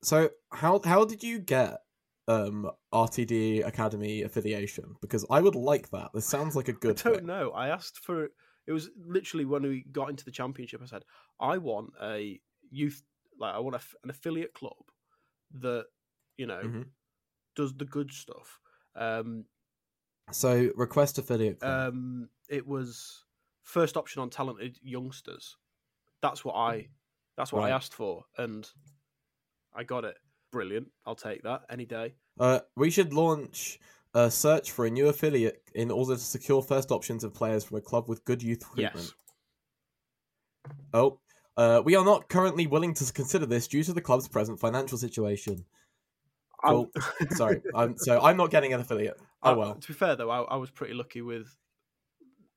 So 0.03 0.31
how 0.53 0.81
how 0.85 1.05
did 1.05 1.23
you 1.23 1.39
get 1.39 1.81
um 2.29 2.71
RTD 2.93 3.61
Academy 3.63 4.23
affiliation? 4.23 4.97
Because 5.01 5.25
I 5.31 5.41
would 5.41 5.55
like 5.55 5.91
that. 5.91 6.11
This 6.15 6.27
sounds 6.27 6.57
like 6.57 6.69
a 6.69 6.73
good 6.73 6.99
I 7.05 7.11
don't 7.11 7.25
thing. 7.25 7.27
know. 7.27 7.51
I 7.53 7.69
asked 7.69 7.99
for 7.99 8.25
it 8.67 8.73
was 8.73 8.91
literally 8.97 9.45
when 9.45 9.63
we 9.63 9.85
got 9.85 10.11
into 10.11 10.25
the 10.25 10.31
championship. 10.31 10.83
I 10.83 10.87
said 10.87 11.05
I 11.41 11.59
want 11.59 11.93
a 12.01 12.41
youth 12.71 13.03
like 13.39 13.55
I 13.55 13.59
want 13.59 13.77
a, 13.77 13.81
an 14.05 14.11
affiliate 14.11 14.55
club 14.55 14.77
that 15.53 15.87
you 16.37 16.47
know 16.47 16.69
Mhm. 16.69 16.91
does 17.57 17.75
the 17.75 17.87
good 17.87 18.13
stuff. 18.13 18.61
Um, 18.97 19.47
So 20.31 20.71
request 20.77 21.19
affiliate. 21.19 21.59
club. 21.61 21.89
um, 21.89 22.29
it 22.49 22.67
was 22.67 23.25
first 23.63 23.97
option 23.97 24.23
on 24.23 24.31
talented 24.31 24.79
youngsters. 24.83 25.57
That's 26.23 26.45
what 26.45 26.55
I 26.55 26.89
that's 27.37 27.53
what 27.53 27.63
I 27.63 27.71
asked 27.71 27.95
for, 27.95 28.25
and 28.39 28.69
I 29.77 29.85
got 29.85 30.05
it. 30.05 30.17
Brilliant. 30.53 30.89
I'll 31.05 31.15
take 31.15 31.43
that 31.43 31.63
any 31.71 31.85
day. 31.85 32.15
Uh, 32.41 32.61
we 32.77 32.91
should 32.91 33.13
launch 33.13 33.79
a 34.15 34.31
search 34.31 34.71
for 34.73 34.87
a 34.87 34.91
new 34.91 35.09
affiliate 35.09 35.63
in 35.75 35.91
order 35.91 36.15
to 36.15 36.21
secure 36.21 36.63
first 36.63 36.91
options 36.91 37.25
of 37.25 37.35
players 37.35 37.65
from 37.65 37.77
a 37.79 37.81
club 37.83 38.09
with 38.09 38.25
good 38.25 38.43
youth 38.43 38.63
recruitment. 38.71 39.07
Yes. 39.07 39.15
Oh, 40.95 41.21
uh, 41.57 41.83
we 41.85 41.95
are 41.95 42.05
not 42.05 42.29
currently 42.29 42.67
willing 42.67 42.95
to 42.95 43.13
consider 43.13 43.47
this 43.47 43.67
due 43.69 43.83
to 43.85 43.93
the 43.93 44.01
club's 44.01 44.29
present 44.29 44.59
financial 44.61 44.99
situation. 44.99 45.65
I'm- 46.65 46.87
Cool. 46.87 46.91
Sorry, 47.31 47.61
I'm 47.75 47.97
so 47.99 48.21
I'm 48.21 48.37
not 48.37 48.51
getting 48.51 48.73
an 48.73 48.81
affiliate. 48.81 49.19
Oh 49.43 49.51
I- 49.51 49.55
well. 49.55 49.75
To 49.75 49.89
be 49.89 49.95
fair 49.95 50.17
though, 50.17 50.31
I, 50.31 50.41
I 50.43 50.57
was 50.57 50.71
pretty 50.71 50.95
lucky 50.95 51.23
with 51.23 51.55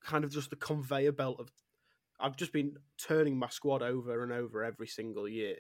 kind 0.04 0.24
of 0.24 0.32
just 0.32 0.50
the 0.50 0.56
conveyor 0.56 1.12
belt 1.12 1.38
of. 1.40 1.50
I've 2.22 2.36
just 2.36 2.52
been 2.52 2.76
turning 2.98 3.38
my 3.38 3.48
squad 3.50 3.82
over 3.82 4.24
and 4.24 4.32
over 4.34 4.64
every 4.64 4.88
single 4.88 5.28
year, 5.28 5.56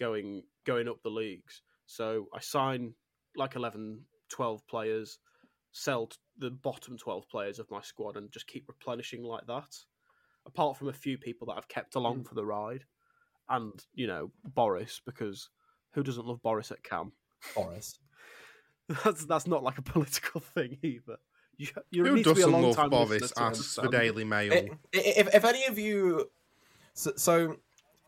going 0.00 0.42
going 0.64 0.88
up 0.88 1.00
the 1.04 1.10
leagues. 1.10 1.62
So 1.86 2.26
I 2.34 2.40
sign 2.40 2.94
like 3.36 3.54
11, 3.54 4.00
12 4.30 4.66
players, 4.66 5.18
sell 5.72 6.10
the 6.38 6.50
bottom 6.50 6.96
twelve 6.96 7.28
players 7.28 7.58
of 7.60 7.70
my 7.70 7.80
squad, 7.82 8.16
and 8.16 8.32
just 8.32 8.46
keep 8.48 8.64
replenishing 8.66 9.22
like 9.22 9.46
that. 9.46 9.76
Apart 10.46 10.76
from 10.78 10.88
a 10.88 10.92
few 10.92 11.18
people 11.18 11.46
that 11.46 11.54
I've 11.58 11.68
kept 11.68 11.94
along 11.94 12.24
for 12.24 12.34
the 12.34 12.44
ride, 12.44 12.84
and 13.48 13.72
you 13.94 14.06
know 14.06 14.32
Boris 14.54 15.00
because 15.04 15.50
who 15.92 16.02
doesn't 16.02 16.26
love 16.26 16.42
Boris 16.42 16.70
at 16.72 16.82
Cam? 16.82 17.12
Boris. 17.54 17.98
That's 19.04 19.24
that's 19.26 19.46
not 19.46 19.62
like 19.62 19.78
a 19.78 19.82
political 19.82 20.40
thing 20.54 20.78
either. 20.82 21.18
You, 21.58 21.68
you 21.90 22.04
Who 22.06 22.14
need 22.16 22.24
to 22.24 22.34
be 22.34 22.40
a 22.40 22.44
doesn't 22.46 22.52
long 22.52 22.62
love 22.62 22.76
time 22.76 22.90
Boris? 22.90 23.28
to 23.28 23.34
the 23.34 23.40
understand. 23.44 23.92
Daily 23.92 24.24
Mail. 24.24 24.52
I- 24.52 24.56
i- 24.56 25.14
If, 25.20 25.34
if 25.34 25.44
any 25.44 25.66
of 25.66 25.78
you, 25.78 26.30
so, 26.94 27.12
so 27.16 27.56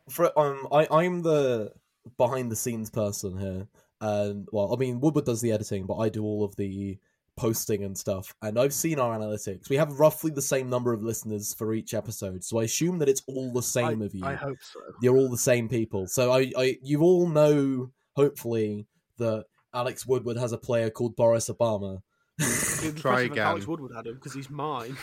for 0.09 0.37
um, 0.39 0.67
I 0.73 0.89
I'm 0.91 1.23
the 1.23 1.73
behind 2.17 2.51
the 2.51 2.57
scenes 2.57 2.91
person 2.91 3.39
here, 3.39 3.67
and 4.01 4.49
well, 4.53 4.73
I 4.73 4.77
mean 4.77 5.01
Woodward 5.01 5.25
does 5.25 5.41
the 5.41 5.53
editing, 5.53 5.87
but 5.87 5.97
I 5.99 6.09
do 6.09 6.25
all 6.25 6.45
of 6.45 6.55
the 6.57 6.99
posting 7.37 7.83
and 7.83 7.97
stuff. 7.97 8.35
And 8.43 8.59
I've 8.59 8.75
seen 8.75 8.99
our 8.99 9.17
analytics. 9.19 9.71
We 9.71 9.77
have 9.77 9.99
roughly 9.99 10.31
the 10.31 10.43
same 10.43 10.69
number 10.69 10.93
of 10.93 11.03
listeners 11.03 11.55
for 11.55 11.73
each 11.73 11.95
episode, 11.95 12.45
so 12.45 12.61
I 12.61 12.65
assume 12.65 12.99
that 12.99 13.09
it's 13.09 13.23
all 13.27 13.53
the 13.53 13.63
same 13.63 14.03
I, 14.03 14.05
of 14.05 14.15
you. 14.15 14.25
I 14.25 14.35
hope 14.35 14.59
so. 14.61 14.81
You're 15.01 15.17
all 15.17 15.31
the 15.31 15.39
same 15.39 15.69
people. 15.69 16.07
So 16.07 16.31
I, 16.33 16.53
I, 16.59 16.79
you 16.83 17.01
all 17.03 17.27
know, 17.29 17.91
hopefully, 18.15 18.87
that 19.19 19.47
Alex 19.73 20.05
Woodward 20.07 20.37
has 20.37 20.53
a 20.53 20.59
player 20.59 20.91
called 20.91 21.17
Boris 21.17 21.49
Obama. 21.49 22.03
It'd 22.39 22.95
be 22.95 23.01
Try 23.01 23.23
impressive 23.23 23.33
if 23.33 23.39
Alex. 23.39 23.67
Woodward 23.67 23.93
had 23.95 24.07
him 24.07 24.15
because 24.15 24.35
he's 24.35 24.51
mine. 24.51 24.97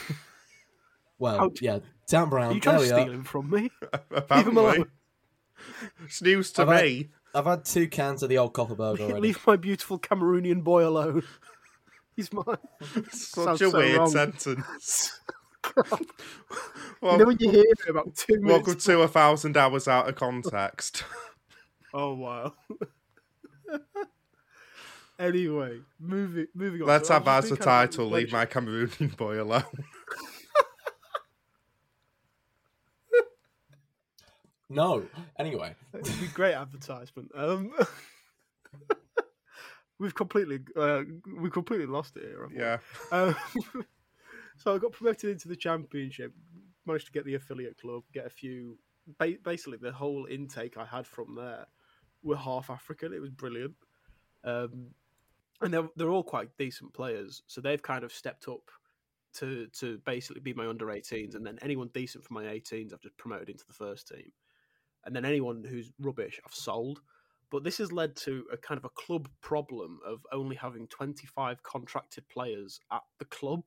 well, 1.20 1.38
How- 1.39 1.51
yeah, 1.62 1.79
Dan 2.08 2.29
Brown. 2.29 2.51
Are 2.51 2.53
you 2.56 2.60
trying 2.60 2.79
to 2.82 2.86
there 2.86 2.96
we 2.96 3.01
are. 3.01 3.06
steal 3.06 3.13
him 3.15 3.24
from 3.24 3.50
me? 3.50 3.62
Leave 3.62 3.72
him 3.91 4.00
Apparently. 4.12 4.56
alone. 4.62 4.91
It's 6.06 6.22
news 6.22 6.51
to 6.54 6.63
I've 6.63 6.68
had- 6.70 6.84
me. 6.84 7.10
I've 7.36 7.46
had 7.46 7.63
two 7.63 7.88
cans 7.88 8.24
of 8.24 8.30
the 8.30 8.39
old 8.39 8.54
Kopparberg 8.54 9.00
already. 9.00 9.20
Leave 9.20 9.46
my 9.46 9.56
beautiful 9.56 10.00
Cameroonian 10.00 10.63
boy 10.63 10.88
alone. 10.88 11.22
He's 12.16 12.34
mine. 12.34 12.44
Such 13.12 13.46
Sounds 13.46 13.62
a 13.62 13.70
so 13.70 13.78
weird 13.78 13.98
wrong. 13.98 14.10
sentence. 14.10 15.20
God. 15.62 16.01
Well, 17.01 17.12
you 17.13 17.18
know 17.20 17.25
when 17.25 17.38
you 17.39 17.51
hear 17.51 17.63
it 17.68 17.88
about 17.89 18.16
two 18.16 18.39
minutes. 18.42 18.50
welcome 18.68 18.75
to 18.80 19.01
a 19.01 19.08
thousand 19.08 19.58
hours 19.58 19.88
out 19.88 20.10
of 20.10 20.16
context. 20.16 21.04
Oh 21.94 22.13
wow. 22.16 22.54
anyway, 25.20 25.80
moving 26.00 26.48
moving 26.56 26.82
on. 26.82 26.88
Let's 26.88 27.10
So 27.10 27.16
I've 27.16 27.28
as 27.28 27.46
been 27.50 27.54
a 27.54 27.62
title, 27.62 28.08
Leave 28.10 28.32
My 28.32 28.46
Cameroonian 28.46 29.16
Boy 29.18 29.42
Alone. 29.42 29.63
No. 34.70 35.06
Anyway, 35.38 35.76
It'd 35.94 36.20
be 36.20 36.28
great 36.28 36.54
advertisement. 36.54 37.32
Um, 37.36 37.72
we've 40.00 40.16
completely 40.16 40.60
uh, 40.76 41.02
we've 41.40 41.52
completely 41.52 41.88
lost 41.88 42.18
it 42.18 42.24
here. 42.24 42.48
Yeah. 42.54 42.78
Um, 43.12 43.36
so 44.58 44.76
I 44.76 44.78
got 44.78 44.92
promoted 44.92 45.32
into 45.32 45.48
the 45.48 45.56
championship. 45.56 46.34
Managed 46.86 47.08
to 47.08 47.12
get 47.12 47.26
the 47.26 47.36
affiliate 47.36 47.78
club, 47.80 48.04
get 48.14 48.26
a 48.26 48.30
few. 48.30 48.78
Ba- 49.18 49.38
basically, 49.44 49.80
the 49.82 49.92
whole 49.92 50.28
intake 50.30 50.78
I 50.78 50.86
had 50.86 51.08
from 51.08 51.36
there 51.36 51.66
were 52.24 52.38
half 52.38 52.70
African. 52.70 53.14
It 53.14 53.22
was 53.22 53.32
brilliant, 53.32 53.76
um, 54.44 54.88
and 55.62 55.74
they're 55.74 55.90
they're 55.96 56.10
all 56.10 56.24
quite 56.24 56.56
decent 56.58 56.94
players. 56.94 57.42
So 57.48 57.60
they've 57.62 57.82
kind 57.82 58.04
of 58.04 58.12
stepped 58.12 58.48
up 58.48 58.70
to 59.34 59.68
to 59.80 60.00
basically 60.06 60.42
be 60.42 60.54
my 60.54 60.68
under 60.68 60.86
18s, 60.88 61.36
and 61.36 61.46
then 61.46 61.58
anyone 61.62 61.90
decent 61.94 62.24
for 62.24 62.34
my 62.34 62.44
18s, 62.46 62.94
I've 62.94 63.02
just 63.02 63.18
promoted 63.18 63.50
into 63.50 63.66
the 63.68 63.74
first 63.74 64.08
team, 64.08 64.32
and 65.06 65.15
then 65.15 65.25
anyone 65.25 65.63
who's 65.63 65.91
rubbish, 66.00 66.39
I've 66.46 66.53
sold. 66.53 67.01
But 67.51 67.63
this 67.63 67.79
has 67.79 67.91
led 67.91 68.15
to 68.18 68.46
a 68.51 68.58
kind 68.58 68.77
of 68.77 68.86
a 68.86 68.89
club 68.89 69.27
problem 69.41 70.00
of 70.06 70.20
only 70.32 70.56
having 70.56 70.88
25 70.88 71.63
contracted 71.63 72.27
players 72.29 72.79
at 72.91 73.01
the 73.18 73.25
club. 73.25 73.63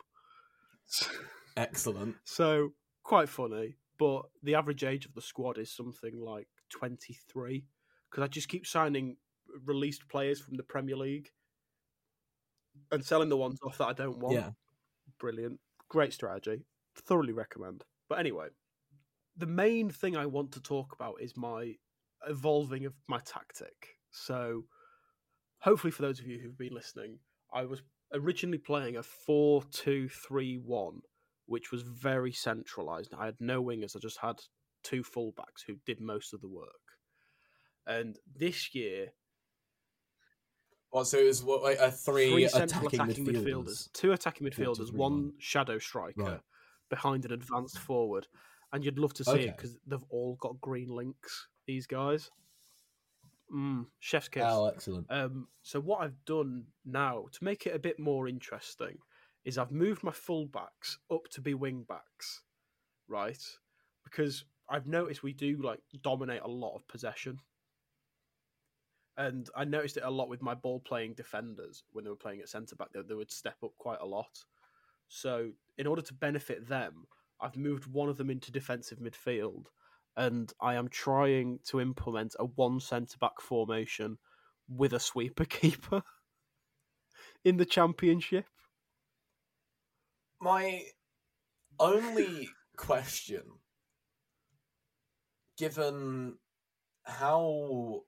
excellent. 1.56 2.16
So 2.24 2.72
quite 3.02 3.28
funny, 3.28 3.76
but 3.98 4.22
the 4.42 4.54
average 4.54 4.84
age 4.84 5.04
of 5.04 5.14
the 5.14 5.22
squad 5.22 5.58
is 5.58 5.70
something 5.70 6.20
like 6.20 6.48
23 6.70 7.64
because 8.10 8.24
I 8.24 8.28
just 8.28 8.48
keep 8.48 8.66
signing 8.66 9.16
released 9.64 10.08
players 10.08 10.40
from 10.40 10.56
the 10.56 10.62
Premier 10.62 10.96
League 10.96 11.30
and 12.90 13.04
selling 13.04 13.28
the 13.28 13.36
ones 13.36 13.58
off 13.64 13.78
that 13.78 13.88
I 13.88 13.92
don't 13.92 14.18
want. 14.18 14.36
Yeah. 14.36 14.50
Brilliant. 15.18 15.60
Great 15.88 16.12
strategy. 16.12 16.64
Thoroughly 16.96 17.32
recommend. 17.32 17.84
But 18.08 18.18
anyway, 18.18 18.48
the 19.36 19.46
main 19.46 19.90
thing 19.90 20.16
I 20.16 20.26
want 20.26 20.52
to 20.52 20.60
talk 20.60 20.92
about 20.94 21.16
is 21.20 21.36
my 21.36 21.74
evolving 22.28 22.86
of 22.86 22.94
my 23.08 23.18
tactic. 23.24 23.96
So, 24.10 24.64
hopefully, 25.60 25.90
for 25.90 26.02
those 26.02 26.20
of 26.20 26.26
you 26.26 26.38
who've 26.38 26.58
been 26.58 26.74
listening, 26.74 27.18
I 27.52 27.64
was 27.64 27.82
originally 28.12 28.58
playing 28.58 28.96
a 28.96 29.02
4 29.02 29.62
2 29.70 30.08
3 30.08 30.56
1, 30.58 31.00
which 31.46 31.70
was 31.72 31.82
very 31.82 32.32
centralized. 32.32 33.14
I 33.14 33.24
had 33.26 33.36
no 33.40 33.62
wingers, 33.62 33.96
I 33.96 34.00
just 34.00 34.18
had 34.18 34.40
two 34.82 35.02
fullbacks 35.02 35.64
who 35.66 35.76
did 35.86 36.00
most 36.00 36.34
of 36.34 36.40
the 36.40 36.48
work. 36.48 36.68
And 37.86 38.18
this 38.36 38.74
year, 38.74 39.12
Well, 40.92 41.04
so 41.06 41.18
it 41.18 41.26
was 41.26 41.42
what, 41.42 41.62
like, 41.62 41.78
a 41.78 41.90
three, 41.90 42.30
three 42.30 42.48
central 42.48 42.86
attacking, 42.86 43.00
attacking 43.00 43.26
midfielders. 43.26 43.44
midfielders. 43.46 43.92
two 43.92 44.12
attacking 44.12 44.46
midfielders, 44.46 44.92
one. 44.92 45.32
shadow 45.38 45.78
striker 45.78 46.20
Right. 46.22 46.40
behind 46.90 47.24
an 47.24 47.32
advanced 47.32 47.78
forward, 47.78 48.28
and 48.72 48.84
you'd 48.84 48.98
love 48.98 49.14
to 49.14 49.24
see 49.24 49.40
it 49.40 49.56
because 49.56 49.76
they've 49.86 50.04
all 50.10 50.36
got 50.40 50.60
green 50.60 50.88
links. 50.88 51.48
These 51.66 51.86
guys, 51.86 52.30
mm, 53.54 53.86
chef's 54.00 54.28
kiss. 54.28 54.44
Oh, 54.46 54.66
excellent. 54.66 55.06
Um, 55.10 55.48
so 55.62 55.80
what 55.80 56.00
I've 56.00 56.24
done 56.24 56.64
now 56.84 57.26
to 57.32 57.44
make 57.44 57.66
it 57.66 57.74
a 57.74 57.78
bit 57.78 57.98
more 57.98 58.28
interesting 58.28 58.98
is 59.44 59.58
I've 59.58 59.72
moved 59.72 60.02
my 60.02 60.12
fullbacks 60.12 60.96
up 61.10 61.28
to 61.32 61.40
be 61.40 61.54
wing 61.54 61.84
backs, 61.88 62.42
right? 63.08 63.42
Because 64.04 64.44
I've 64.68 64.86
noticed 64.86 65.22
we 65.22 65.32
do 65.32 65.60
like 65.62 65.80
dominate 66.02 66.42
a 66.42 66.48
lot 66.48 66.74
of 66.74 66.86
possession. 66.88 67.38
And 69.18 69.50
I 69.54 69.64
noticed 69.64 69.98
it 69.98 70.04
a 70.04 70.10
lot 70.10 70.30
with 70.30 70.40
my 70.40 70.54
ball 70.54 70.80
playing 70.80 71.14
defenders 71.14 71.84
when 71.92 72.04
they 72.04 72.10
were 72.10 72.16
playing 72.16 72.40
at 72.40 72.48
centre 72.48 72.76
back, 72.76 72.88
they, 72.94 73.02
they 73.02 73.14
would 73.14 73.30
step 73.30 73.56
up 73.62 73.72
quite 73.76 74.00
a 74.00 74.06
lot. 74.06 74.44
So, 75.08 75.50
in 75.76 75.86
order 75.86 76.00
to 76.00 76.14
benefit 76.14 76.66
them, 76.66 77.06
I've 77.42 77.56
moved 77.56 77.86
one 77.86 78.08
of 78.08 78.16
them 78.16 78.30
into 78.30 78.52
defensive 78.52 78.98
midfield, 79.00 79.66
and 80.16 80.52
I 80.60 80.74
am 80.74 80.88
trying 80.88 81.58
to 81.64 81.80
implement 81.80 82.36
a 82.38 82.44
one 82.44 82.78
centre 82.80 83.18
back 83.18 83.40
formation 83.40 84.18
with 84.68 84.92
a 84.92 85.00
sweeper 85.00 85.44
keeper 85.60 86.02
in 87.44 87.56
the 87.56 87.66
championship. 87.66 88.46
My, 90.40 90.84
only 91.78 92.48
question, 92.76 93.42
given 95.58 96.38
how 97.04 98.02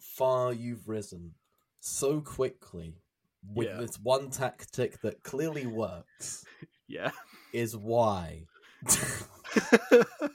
far 0.00 0.52
you've 0.52 0.88
risen 0.88 1.34
so 1.80 2.20
quickly 2.20 3.02
with 3.44 3.68
Yeah. 3.68 3.78
this 3.78 3.98
one 4.00 4.30
tactic 4.30 5.00
that 5.02 5.22
clearly 5.22 5.66
works, 5.66 6.44
Yeah. 6.88 7.10
is 7.52 7.76
why. 7.76 8.46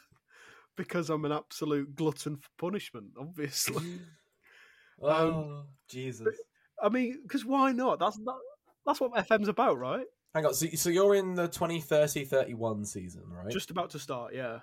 because 0.78 1.10
I'm 1.10 1.26
an 1.26 1.32
absolute 1.32 1.96
glutton 1.96 2.38
for 2.38 2.50
punishment, 2.58 3.12
obviously. 3.20 4.00
oh, 5.02 5.28
um, 5.30 5.66
Jesus. 5.90 6.36
I 6.82 6.90
mean, 6.90 7.20
because 7.24 7.46
why 7.46 7.72
not? 7.72 8.00
That's 8.00 8.18
that, 8.18 8.40
that's 8.86 9.02
what 9.02 9.14
FM's 9.14 9.48
about, 9.48 9.78
right? 9.78 10.06
Hang 10.36 10.46
on, 10.46 10.54
so, 10.54 10.68
so 10.76 10.90
you're 10.90 11.16
in 11.16 11.36
the 11.36 11.48
2030-31 11.48 12.86
season, 12.86 13.24
right? 13.28 13.52
Just 13.52 13.72
about 13.72 13.90
to 13.92 14.00
start, 14.00 14.36
yeah. 14.36 14.60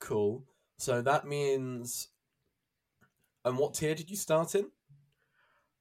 Cool. 0.00 0.44
So 0.78 1.02
that 1.02 1.26
means... 1.26 2.08
And 3.44 3.58
what 3.58 3.74
tier 3.74 3.94
did 3.94 4.10
you 4.10 4.16
start 4.16 4.54
in? 4.54 4.70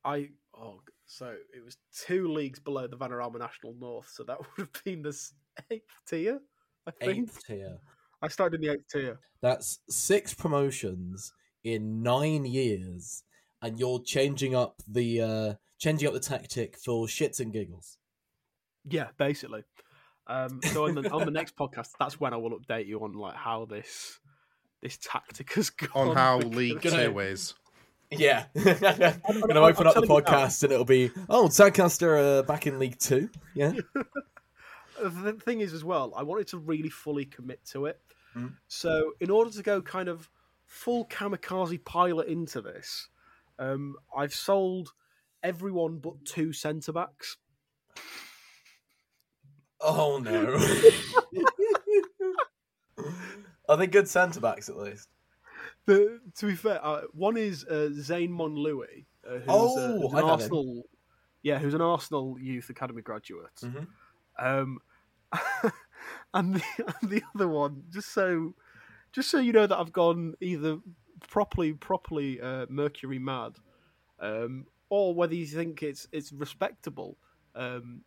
I 0.04 0.30
oh, 0.54 0.82
so 1.06 1.36
it 1.56 1.64
was 1.64 1.78
two 2.06 2.28
leagues 2.28 2.60
below 2.60 2.88
the 2.88 2.98
Vanarama 2.98 3.40
National 3.40 3.74
North, 3.80 4.10
so 4.10 4.24
that 4.24 4.38
would 4.58 4.68
have 4.68 4.84
been 4.84 5.02
the 5.02 5.18
eighth 5.72 5.84
tier, 6.08 6.40
I 6.88 6.92
think. 6.92 7.30
Eighth 7.30 7.46
tier. 7.46 7.78
I 8.22 8.28
started 8.28 8.62
in 8.62 8.68
the 8.68 8.74
eighth 8.74 8.88
tier. 8.92 9.20
That's 9.42 9.80
six 9.90 10.34
promotions 10.34 11.34
in 11.64 12.02
nine 12.04 12.46
years, 12.46 13.24
and 13.62 13.80
you're 13.80 14.02
changing 14.04 14.56
up 14.56 14.76
the 14.88 15.22
uh, 15.22 15.54
changing 15.80 16.08
up 16.08 16.14
the 16.14 16.20
tactic 16.20 16.78
for 16.78 17.08
shits 17.08 17.40
and 17.40 17.52
giggles. 17.54 17.98
Yeah, 18.90 19.08
basically. 19.18 19.64
Um, 20.28 20.62
so 20.72 20.86
on 20.88 20.96
the 20.96 21.10
on 21.12 21.26
the 21.26 21.32
next 21.32 21.56
podcast, 21.58 21.90
that's 22.00 22.20
when 22.20 22.34
I 22.34 22.38
will 22.38 22.58
update 22.60 22.86
you 22.88 23.00
on 23.04 23.14
like 23.14 23.36
how 23.36 23.66
this 23.66 24.20
this 24.82 24.98
tactic 24.98 25.52
has 25.54 25.70
gone. 25.72 26.10
on 26.10 26.16
how 26.16 26.38
because- 26.40 26.56
League 26.56 26.82
Gonna- 26.82 27.06
Two 27.10 27.20
is. 27.20 27.54
Yeah, 28.12 28.46
I'm 28.56 29.40
gonna 29.42 29.62
I'm 29.64 29.72
open 29.74 29.88
up 29.88 29.96
the 29.96 30.02
telling 30.06 30.10
you 30.12 30.22
now. 30.22 30.22
podcast 30.22 30.62
and 30.64 30.72
it'll 30.72 30.86
be 30.86 31.10
oh, 31.30 31.48
Tadcaster 31.48 32.40
uh, 32.40 32.44
back 32.44 32.68
in 32.68 32.78
League 32.78 33.00
Two. 33.00 33.28
Yeah, 33.56 33.74
the 35.10 35.34
thing 35.34 35.62
is 35.62 35.74
as 35.74 35.84
well, 35.84 36.14
I 36.16 36.24
wanted 36.24 36.48
to 36.50 36.58
really 36.58 36.90
fully 36.90 37.26
commit 37.26 37.64
to 37.68 37.86
it. 37.88 38.00
Mm. 38.36 38.54
So 38.68 39.14
in 39.20 39.30
order 39.30 39.52
to 39.52 39.64
go 39.64 39.82
kind 39.82 40.10
of 40.10 40.30
full 40.66 41.06
kamikaze 41.06 41.84
pilot 41.86 42.28
into 42.28 42.62
this, 42.62 43.10
um, 43.60 43.96
I've 44.16 44.34
sold 44.34 44.94
everyone 45.44 46.00
but 46.00 46.26
two 46.26 46.54
centre 46.54 46.92
backs. 46.92 47.38
Oh 49.80 50.18
no. 50.20 50.58
Are 53.70 53.78
they 53.78 53.88
good 53.88 54.08
centre 54.08 54.40
backs 54.40 54.70
at 54.70 54.78
least? 54.78 55.10
The, 55.86 56.20
to 56.38 56.46
be 56.48 56.56
fair, 56.56 56.84
uh, 56.84 57.02
one 57.14 57.36
is 57.38 57.66
uh, 57.66 57.90
Zane 57.94 58.32
Monlouis, 58.32 59.06
uh, 59.28 59.34
who's, 59.34 59.46
Oh, 59.48 59.78
uh, 59.78 60.00
who's 60.00 60.14
I've 60.14 60.24
an. 60.24 60.30
Arsenal, 60.30 60.84
yeah, 61.42 61.60
who's 61.60 61.74
an 61.74 61.82
Arsenal 61.82 62.38
youth 62.40 62.70
academy 62.70 63.02
graduate. 63.02 63.56
Mhm. 63.62 63.88
Um, 64.40 64.80
and 66.34 66.56
the 66.56 66.64
and 67.02 67.10
the 67.10 67.24
other 67.36 67.48
one, 67.48 67.84
just 67.90 68.14
so, 68.14 68.54
just 69.12 69.30
so 69.30 69.40
you 69.40 69.54
know 69.54 69.68
that 69.68 69.78
I've 69.78 69.94
gone 69.94 70.36
either 70.42 70.78
properly, 71.30 71.74
properly 71.74 72.42
uh, 72.42 72.66
Mercury 72.70 73.20
mad, 73.20 73.54
um, 74.20 74.66
or 74.90 75.14
whether 75.14 75.36
you 75.36 75.46
think 75.46 75.84
it's 75.84 76.08
it's 76.12 76.32
respectable, 76.32 77.18
um, 77.56 78.02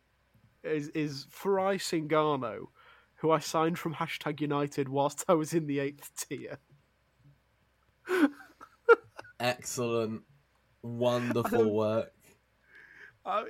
is 0.63 0.89
is 0.89 1.27
Farai 1.31 1.79
Singano, 1.79 2.67
who 3.15 3.31
I 3.31 3.39
signed 3.39 3.79
from 3.79 3.95
hashtag 3.95 4.41
United 4.41 4.89
whilst 4.89 5.25
I 5.27 5.33
was 5.33 5.53
in 5.53 5.67
the 5.67 5.79
eighth 5.79 6.11
tier. 6.27 6.59
Excellent, 9.39 10.23
wonderful 10.81 11.73
work. 11.73 12.13
I, 13.25 13.43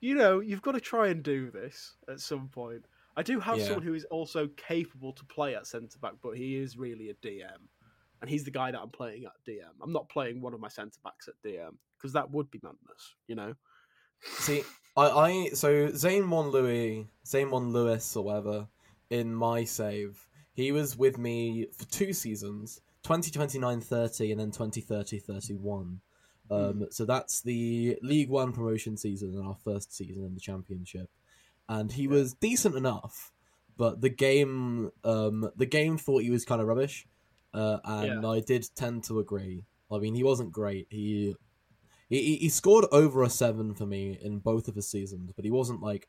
you 0.00 0.14
know, 0.14 0.40
you've 0.40 0.62
got 0.62 0.72
to 0.72 0.80
try 0.80 1.08
and 1.08 1.22
do 1.22 1.50
this 1.50 1.96
at 2.08 2.20
some 2.20 2.48
point. 2.48 2.86
I 3.16 3.22
do 3.22 3.40
have 3.40 3.58
Yeah. 3.58 3.64
someone 3.66 3.82
who 3.82 3.94
is 3.94 4.04
also 4.06 4.48
capable 4.48 5.12
to 5.14 5.24
play 5.24 5.54
at 5.54 5.66
centre 5.66 5.98
back, 5.98 6.14
but 6.22 6.36
he 6.36 6.56
is 6.56 6.76
really 6.76 7.10
a 7.10 7.14
DM, 7.14 7.68
and 8.20 8.30
he's 8.30 8.44
the 8.44 8.50
guy 8.50 8.70
that 8.70 8.80
I'm 8.80 8.90
playing 8.90 9.24
at 9.24 9.32
DM. 9.46 9.74
I'm 9.82 9.92
not 9.92 10.08
playing 10.08 10.40
one 10.40 10.54
of 10.54 10.60
my 10.60 10.68
centre 10.68 11.00
backs 11.02 11.28
at 11.28 11.34
DM 11.44 11.76
because 11.96 12.12
that 12.12 12.30
would 12.30 12.50
be 12.50 12.60
madness, 12.62 13.16
you 13.26 13.34
know. 13.34 13.54
See, 14.22 14.62
I, 14.96 15.08
I 15.08 15.48
so 15.50 15.90
Zane 15.90 16.24
Mon 16.24 16.50
Louis, 16.50 17.06
Zane 17.26 17.48
Mon 17.48 17.72
Lewis 17.72 18.14
or 18.16 18.24
whatever, 18.24 18.68
in 19.10 19.34
my 19.34 19.64
save, 19.64 20.28
he 20.52 20.72
was 20.72 20.96
with 20.96 21.18
me 21.18 21.66
for 21.72 21.84
two 21.86 22.12
seasons, 22.12 22.80
2029-30 23.04 24.30
and 24.32 24.40
then 24.40 24.50
2030-31. 24.50 26.00
Um, 26.50 26.86
So 26.90 27.04
that's 27.04 27.40
the 27.42 27.98
League 28.02 28.28
One 28.28 28.52
promotion 28.52 28.96
season 28.96 29.34
and 29.36 29.46
our 29.46 29.56
first 29.56 29.94
season 29.94 30.24
in 30.24 30.34
the 30.34 30.40
championship, 30.40 31.08
and 31.70 31.92
he 31.92 32.06
was 32.08 32.34
decent 32.34 32.74
enough, 32.74 33.32
but 33.76 34.00
the 34.00 34.10
game, 34.10 34.90
um, 35.04 35.50
the 35.56 35.66
game 35.78 35.96
thought 35.96 36.22
he 36.22 36.30
was 36.30 36.44
kind 36.44 36.60
of 36.60 36.66
rubbish, 36.66 37.06
uh, 37.54 37.78
and 37.84 38.26
I 38.26 38.40
did 38.40 38.66
tend 38.74 39.04
to 39.04 39.20
agree. 39.20 39.64
I 39.90 39.98
mean, 39.98 40.14
he 40.16 40.24
wasn't 40.24 40.50
great. 40.52 40.88
He 40.90 41.36
he, 42.08 42.36
he- 42.36 42.48
scored 42.48 42.86
over 42.90 43.22
a 43.22 43.30
seven 43.30 43.74
for 43.74 43.86
me 43.86 44.18
in 44.20 44.40
both 44.40 44.66
of 44.68 44.74
his 44.74 44.88
seasons, 44.90 45.30
but 45.36 45.44
he 45.44 45.50
wasn't 45.52 45.80
like 45.80 46.08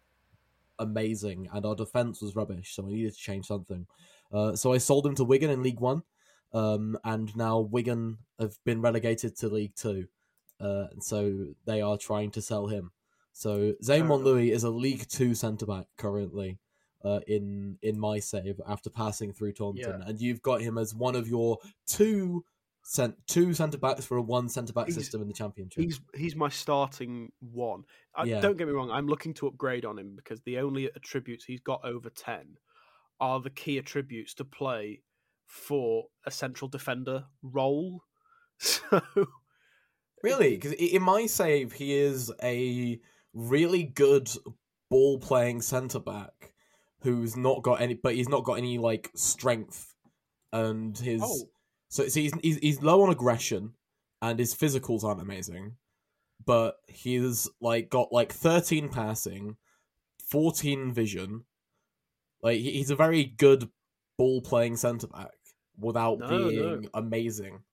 amazing, 0.79 1.47
and 1.53 1.65
our 1.65 1.75
defense 1.75 2.21
was 2.21 2.35
rubbish, 2.35 2.73
so 2.75 2.85
I 2.85 2.89
needed 2.89 3.13
to 3.13 3.19
change 3.19 3.45
something. 3.45 3.85
Uh, 4.31 4.55
so 4.55 4.73
I 4.73 4.79
sold 4.79 5.05
him 5.05 5.15
to 5.15 5.23
Wigan 5.23 5.51
in 5.51 5.61
League 5.63 5.79
One, 5.79 6.01
um, 6.53 6.97
and 7.03 7.35
now 7.35 7.59
Wigan 7.59 8.17
have 8.39 8.55
been 8.63 8.81
relegated 8.81 9.35
to 9.37 9.47
League 9.49 9.75
Two, 9.75 10.07
uh, 10.59 10.87
and 10.91 11.03
so 11.03 11.53
they 11.65 11.81
are 11.81 11.97
trying 11.97 12.31
to 12.31 12.41
sell 12.41 12.67
him. 12.67 12.91
So 13.33 13.73
Zaymon 13.83 14.07
Monlouis 14.23 14.51
is 14.51 14.63
a 14.63 14.69
League 14.69 15.07
Two 15.07 15.33
centre 15.35 15.65
back 15.65 15.85
currently. 15.97 16.59
Uh, 17.03 17.19
in 17.25 17.79
in 17.81 17.99
my 17.99 18.19
save 18.19 18.61
after 18.67 18.87
passing 18.91 19.33
through 19.33 19.53
Taunton, 19.53 19.81
Yeah. 20.01 20.07
and 20.07 20.21
you've 20.21 20.43
got 20.43 20.61
him 20.61 20.77
as 20.77 20.93
one 20.93 21.15
of 21.15 21.27
your 21.27 21.57
two 21.87 22.45
cent 22.83 23.15
two 23.25 23.55
centre 23.55 23.79
backs 23.79 24.05
for 24.05 24.17
a 24.17 24.21
one 24.21 24.47
centre 24.49 24.71
back 24.73 24.85
He's- 24.85 24.97
system 24.97 25.19
in 25.21 25.27
the 25.27 25.33
championship. 25.33 25.83
He's 25.83 25.99
he's 26.13 26.35
my 26.35 26.49
starting 26.49 27.31
one. 27.39 27.85
I, 28.15 28.25
Yeah. 28.25 28.39
Don't 28.41 28.55
get 28.55 28.67
me 28.67 28.73
wrong. 28.73 28.91
I'm 28.91 29.07
looking 29.07 29.33
to 29.35 29.47
upgrade 29.47 29.83
on 29.83 29.97
him 29.97 30.15
because 30.15 30.41
the 30.41 30.59
only 30.59 30.91
attributes 30.95 31.45
he's 31.45 31.59
got 31.59 31.83
over 31.83 32.11
ten 32.11 32.57
are 33.19 33.39
the 33.39 33.49
key 33.49 33.79
attributes 33.79 34.35
to 34.35 34.45
play 34.45 35.01
for 35.47 36.05
a 36.27 36.29
central 36.31 36.69
defender 36.69 37.25
role. 37.41 38.03
So 38.59 39.01
Really? 40.21 40.51
Because 40.55 40.73
in 40.73 41.01
my 41.01 41.25
save, 41.25 41.73
he 41.73 41.93
is 41.95 42.31
a 42.43 42.99
really 43.33 43.83
good 43.83 44.29
ball 44.89 45.19
playing 45.19 45.61
centre 45.61 45.99
back 45.99 46.53
who's 47.01 47.35
not 47.35 47.63
got 47.63 47.81
any, 47.81 47.95
but 47.95 48.13
he's 48.15 48.29
not 48.29 48.43
got 48.43 48.53
any 48.59 48.77
like 48.77 49.09
strength, 49.15 49.95
and 50.53 50.97
his 50.97 51.21
Oh. 51.23 51.49
so, 51.89 52.07
so 52.07 52.19
he's, 52.19 52.33
he's 52.41 52.57
he's 52.57 52.81
low 52.81 53.01
on 53.03 53.09
aggression, 53.11 53.73
and 54.21 54.37
his 54.37 54.53
physicals 54.55 55.03
aren't 55.03 55.21
amazing, 55.21 55.77
but 56.45 56.75
he's 56.87 57.49
like 57.59 57.89
got 57.89 58.11
like 58.11 58.31
thirteen 58.31 58.89
passing, 58.89 59.57
fourteen 60.29 60.91
vision, 60.93 61.45
like 62.43 62.59
he's 62.59 62.91
a 62.91 62.95
very 62.95 63.23
good 63.23 63.69
ball 64.17 64.41
playing 64.41 64.75
centre 64.77 65.07
back 65.07 65.31
without 65.79 66.19
No, 66.19 66.27
no. 66.27 66.49
being 66.49 66.89
amazing. 66.93 67.63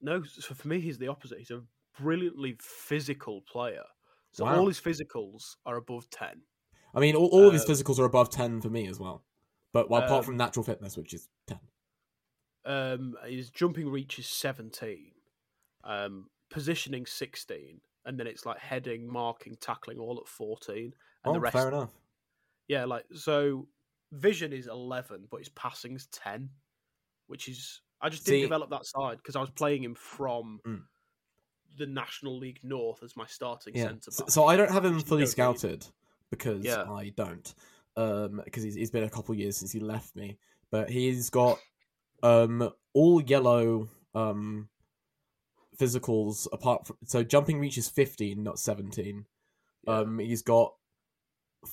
No, 0.00 0.22
so 0.24 0.54
for 0.54 0.66
me, 0.68 0.80
he's 0.80 0.98
the 0.98 1.08
opposite. 1.08 1.38
He's 1.38 1.50
a 1.50 1.62
brilliantly 2.00 2.56
physical 2.60 3.42
player. 3.50 3.84
So 4.36 4.44
Wow. 4.44 4.58
all 4.58 4.66
his 4.68 4.78
physicals 4.78 5.56
are 5.64 5.76
above 5.78 6.10
10. 6.10 6.42
I 6.94 7.00
mean, 7.00 7.16
all, 7.16 7.28
all 7.28 7.46
of 7.46 7.54
his 7.54 7.62
Uh, 7.64 7.68
physicals 7.72 7.98
are 7.98 8.04
above 8.04 8.28
10 8.28 8.60
for 8.60 8.68
me 8.68 8.86
as 8.86 9.00
well. 9.00 9.24
But 9.72 9.88
well, 9.88 10.02
apart 10.02 10.18
Um, 10.20 10.24
from 10.26 10.36
natural 10.36 10.62
fitness, 10.62 10.94
which 10.94 11.14
is 11.14 11.30
10. 11.46 11.58
Um, 12.66 13.16
his 13.24 13.48
jumping 13.48 13.88
reach 13.88 14.18
is 14.18 14.26
17, 14.28 15.14
um, 15.84 16.28
positioning 16.50 17.06
16, 17.06 17.80
and 18.04 18.20
then 18.20 18.26
it's 18.26 18.44
like 18.44 18.58
heading, 18.58 19.10
marking, 19.10 19.56
tackling 19.56 19.98
all 19.98 20.18
at 20.20 20.28
14. 20.28 20.84
And 20.84 20.94
Oh, 21.24 21.32
the 21.32 21.40
rest, 21.40 21.54
fair 21.56 21.68
enough. 21.68 21.94
yeah, 22.68 22.84
like, 22.84 23.06
so 23.14 23.66
vision 24.12 24.52
is 24.52 24.66
11, 24.66 25.28
but 25.30 25.38
his 25.38 25.48
passing's 25.48 26.08
10, 26.08 26.50
which 27.26 27.48
is, 27.48 27.80
I 28.02 28.10
just 28.10 28.26
didn't 28.26 28.40
See- 28.40 28.42
develop 28.42 28.68
that 28.68 28.84
side 28.84 29.16
because 29.16 29.34
I 29.34 29.40
was 29.40 29.50
playing 29.50 29.82
him 29.82 29.94
from 29.94 30.60
Mm. 30.66 30.86
The 31.76 31.86
National 31.86 32.36
League 32.38 32.60
North 32.62 33.02
as 33.02 33.16
my 33.16 33.26
starting 33.26 33.74
Yeah. 33.76 33.84
centre 33.84 34.10
So, 34.10 34.24
back. 34.24 34.30
so 34.30 34.44
I 34.46 34.56
don't 34.56 34.70
have 34.70 34.84
him 34.84 35.00
fully 35.00 35.20
don't 35.20 35.20
need. 35.20 35.28
scouted 35.28 35.86
because 36.30 36.64
Yeah. 36.64 36.84
I 36.90 37.10
don't. 37.10 37.54
Um, 37.96 38.42
because 38.44 38.62
he's, 38.62 38.74
he's 38.74 38.90
been 38.90 39.04
a 39.04 39.10
couple 39.10 39.34
years 39.34 39.56
since 39.56 39.72
he 39.72 39.80
left 39.80 40.14
me. 40.16 40.38
But 40.70 40.90
he's 40.90 41.30
got 41.30 41.58
um 42.22 42.70
all 42.94 43.20
yellow 43.22 43.88
um 44.14 44.68
physicals 45.78 46.48
apart 46.52 46.86
from 46.86 46.96
so 47.04 47.22
jumping 47.22 47.58
reach 47.60 47.76
is 47.76 47.88
15 47.90 48.42
not 48.42 48.58
17 48.58 49.26
Yeah. 49.86 49.98
um 49.98 50.18
he's 50.18 50.40
got 50.40 50.74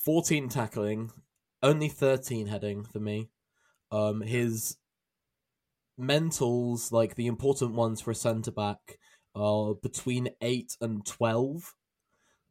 14 0.04 0.50
tackling 0.50 1.12
only 1.62 1.88
13 1.88 2.48
heading 2.48 2.84
for 2.84 3.00
me. 3.00 3.30
Um, 3.90 4.20
his 4.22 4.76
mentals, 6.00 6.92
like 6.92 7.16
the 7.16 7.28
important 7.28 7.74
ones 7.74 8.02
for 8.02 8.12
a 8.12 8.16
centre 8.16 8.52
back, 8.52 9.00
are 9.36 9.74
between 9.76 10.30
8 10.42 10.78
and 10.82 11.06
12. 11.06 11.74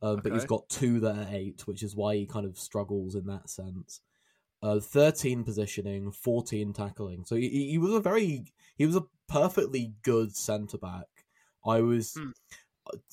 Um, 0.02 0.20
But 0.22 0.32
he's 0.32 0.44
got 0.44 0.68
two 0.68 0.98
that 1.00 1.16
are 1.16 1.28
8, 1.30 1.66
which 1.66 1.82
is 1.82 1.94
why 1.94 2.16
he 2.16 2.26
kind 2.26 2.44
of 2.44 2.58
struggles 2.58 3.14
in 3.14 3.26
that 3.26 3.48
sense. 3.48 4.00
Uh, 4.62 4.80
13 4.80 5.44
positioning, 5.44 6.10
14 6.12 6.72
tackling. 6.72 7.24
So 7.24 7.36
he, 7.36 7.70
he 7.70 7.78
was 7.78 7.94
a 7.94 8.00
very, 8.00 8.44
he 8.76 8.86
was 8.86 8.96
a 8.96 9.04
perfectly 9.28 9.94
good 10.02 10.34
centre 10.36 10.78
back. 10.78 11.06
I 11.64 11.80
was. 11.80 12.14
Hmm. 12.14 12.30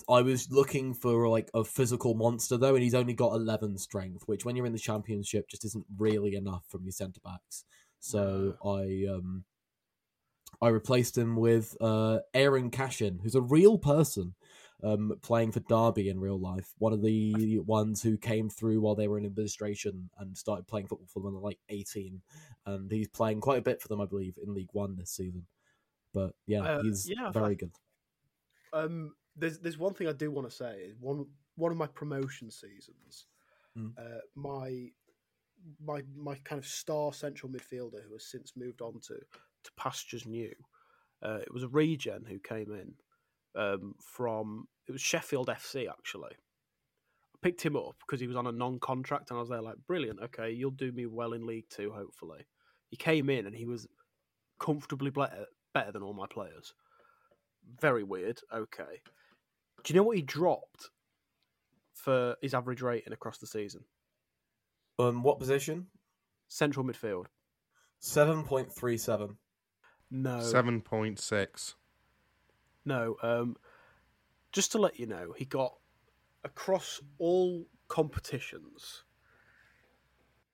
I 0.10 0.24
was 0.24 0.50
looking 0.50 0.96
for 0.96 1.30
like 1.30 1.52
a 1.54 1.64
physical 1.64 2.16
monster 2.16 2.58
though, 2.58 2.74
and 2.74 2.84
he's 2.84 2.96
only 2.96 3.14
got 3.14 3.34
eleven 3.36 3.78
strength, 3.78 4.24
which 4.26 4.44
when 4.44 4.56
you're 4.56 4.66
in 4.66 4.74
the 4.74 4.80
championship 4.80 5.48
just 5.48 5.64
isn't 5.64 5.86
really 5.96 6.34
enough 6.36 6.66
from 6.68 6.84
your 6.84 6.92
centre 6.92 7.22
backs. 7.24 7.66
So 8.00 8.56
I 8.66 9.06
um 9.14 9.46
I 10.62 10.70
replaced 10.70 11.18
him 11.18 11.36
with 11.36 11.76
uh 11.82 12.20
Eiran 12.34 12.72
Cashin, 12.72 13.20
who's 13.22 13.36
a 13.36 13.42
real 13.42 13.78
person, 13.78 14.36
um 14.84 15.14
playing 15.22 15.52
for 15.52 15.62
Derby 15.62 16.10
in 16.10 16.20
real 16.20 16.40
life. 16.40 16.74
One 16.78 16.94
of 16.94 17.02
the 17.02 17.60
ones 17.60 18.02
who 18.04 18.18
came 18.18 18.50
through 18.50 18.82
while 18.82 18.96
they 18.96 19.08
were 19.08 19.18
in 19.18 19.26
administration 19.26 20.10
and 20.20 20.38
started 20.38 20.68
playing 20.68 20.88
football 20.88 21.08
for 21.08 21.20
them 21.20 21.26
when 21.26 21.34
they're 21.36 21.42
like 21.50 21.60
eighteen, 21.70 22.22
and 22.66 22.92
he's 22.92 23.08
playing 23.08 23.42
quite 23.42 23.60
a 23.60 23.64
bit 23.64 23.82
for 23.82 23.88
them, 23.88 24.02
I 24.02 24.06
believe, 24.06 24.38
in 24.42 24.54
League 24.54 24.74
One 24.74 24.96
this 24.96 25.12
season. 25.12 25.46
But 26.14 26.34
yeah, 26.46 26.62
Uh, 26.62 26.82
he's 26.82 27.08
yeah, 27.10 27.32
very 27.32 27.56
good. 27.56 27.72
Um, 28.74 29.16
there's 29.36 29.60
there's 29.60 29.78
one 29.78 29.94
thing 29.94 30.08
I 30.08 30.14
do 30.14 30.32
want 30.32 30.50
to 30.50 30.56
say 30.56 30.82
is 30.82 30.96
one 31.00 31.26
one 31.56 31.72
of 31.72 31.78
my 31.78 31.88
promotion 31.88 32.50
seasons, 32.52 33.28
Mm. 33.78 33.94
uh, 33.98 34.22
my 34.36 34.92
my 35.80 36.02
my 36.16 36.36
kind 36.44 36.58
of 36.60 36.66
star 36.66 37.14
central 37.14 37.52
midfielder 37.52 38.04
who 38.04 38.14
has 38.14 38.26
since 38.26 38.54
moved 38.56 38.82
on 38.82 39.00
to 39.02 39.20
to 39.64 39.72
pastures 39.78 40.26
new. 40.26 40.54
Uh, 41.24 41.40
it 41.42 41.54
was 41.54 41.64
a 41.64 41.68
regen 41.68 42.26
who 42.28 42.40
came 42.40 42.72
in 42.72 42.94
um, 43.62 43.96
from 44.00 44.68
it 44.88 44.92
was 44.92 45.02
Sheffield 45.02 45.48
FC 45.48 45.90
actually. 45.90 46.32
I 46.32 47.38
picked 47.42 47.62
him 47.62 47.76
up 47.76 47.96
because 48.06 48.20
he 48.20 48.28
was 48.28 48.36
on 48.36 48.48
a 48.48 48.52
non-contract, 48.52 49.30
and 49.30 49.38
I 49.38 49.40
was 49.40 49.50
there 49.50 49.62
like, 49.62 49.76
brilliant. 49.88 50.20
Okay, 50.22 50.52
you'll 50.52 50.72
do 50.72 50.92
me 50.92 51.06
well 51.06 51.34
in 51.34 51.46
League 51.46 51.70
Two, 51.70 51.92
hopefully. 51.92 52.46
He 52.90 52.98
came 52.98 53.30
in 53.30 53.46
and 53.46 53.56
he 53.56 53.66
was 53.66 53.88
comfortably 54.60 55.12
better, 55.12 55.46
better 55.74 55.92
than 55.92 56.04
all 56.04 56.14
my 56.14 56.26
players. 56.28 56.74
Very 57.80 58.04
weird. 58.04 58.40
Okay. 58.54 59.02
Do 59.84 59.94
you 59.94 60.00
know 60.00 60.04
what 60.04 60.18
he 60.18 60.24
dropped 60.24 60.90
for 61.94 62.36
his 62.42 62.54
average 62.54 62.82
rating 62.82 63.14
across 63.14 63.38
the 63.38 63.48
season? 63.48 63.82
Um, 64.98 65.24
what 65.24 65.40
position? 65.40 65.88
Central 66.48 66.86
midfield. 66.86 67.28
Seven 68.00 68.44
point 68.44 68.72
three 68.74 68.98
seven. 68.98 69.38
No. 70.12 70.42
Seven 70.42 70.82
point 70.82 71.20
six. 71.20 71.76
No. 72.86 73.18
Um, 73.22 73.58
just 74.52 74.72
to 74.72 74.78
let 74.78 75.00
you 75.00 75.06
know, 75.06 75.34
he 75.38 75.46
got 75.46 75.76
across 76.44 77.02
all 77.18 77.68
competitions. 77.88 79.04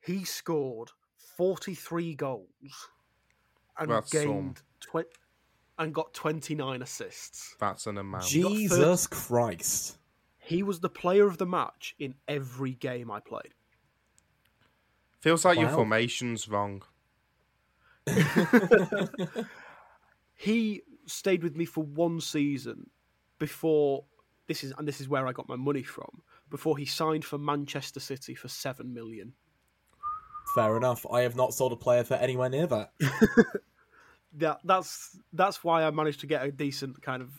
He 0.02 0.24
scored 0.24 0.91
forty-three 1.38 2.15
goals 2.15 2.89
and 3.78 3.89
That's 3.91 4.12
gained 4.12 4.62
twenty 4.80 5.10
and 5.78 5.94
got 5.94 6.13
twenty-nine 6.13 6.82
assists. 6.82 7.56
That's 7.60 7.88
an 7.88 7.98
amount. 7.98 8.24
got 8.24 8.30
Jesus 8.30 9.08
Christ! 9.08 9.98
He 10.38 10.62
was 10.62 10.80
the 10.80 10.89
player 10.89 11.26
of 11.26 11.38
the 11.38 11.46
match 11.46 11.96
in 11.98 12.15
every 12.28 12.74
game 12.74 13.10
I 13.10 13.20
played. 13.20 13.54
Feels 15.20 15.44
like 15.44 15.58
your 15.58 15.70
formation's 15.70 16.48
wrong. 16.48 16.84
he 20.36 20.82
stayed 21.06 21.44
with 21.44 21.56
me 21.56 21.65
for 21.65 21.84
one 21.84 22.22
season 22.22 22.89
before 23.39 24.06
this 24.48 24.63
is 24.63 24.74
and 24.78 24.88
this 24.88 25.02
is 25.02 25.10
where 25.10 25.28
I 25.28 25.32
got 25.32 25.50
my 25.50 25.56
money 25.56 25.84
from 25.84 26.22
before 26.50 26.78
he 26.78 26.86
signed 26.86 27.26
for 27.26 27.38
Manchester 27.38 28.00
City 28.00 28.36
for 28.36 28.48
7 28.48 28.94
million. 28.94 29.34
Fair 30.54 30.78
enough. 30.78 31.06
I 31.12 31.22
have 31.22 31.36
not 31.36 31.54
sold 31.54 31.74
a 31.74 31.76
player 31.76 32.04
for 32.04 32.13
anywhere 32.13 32.50
near 32.50 32.68
that. 32.68 32.91
That 34.38 34.60
that's 34.65 35.18
that's 35.32 35.63
why 35.63 35.84
I 35.84 35.91
managed 35.91 36.20
to 36.22 36.28
get 36.28 36.46
a 36.46 36.52
decent 36.52 37.02
kind 37.02 37.22
of 37.22 37.30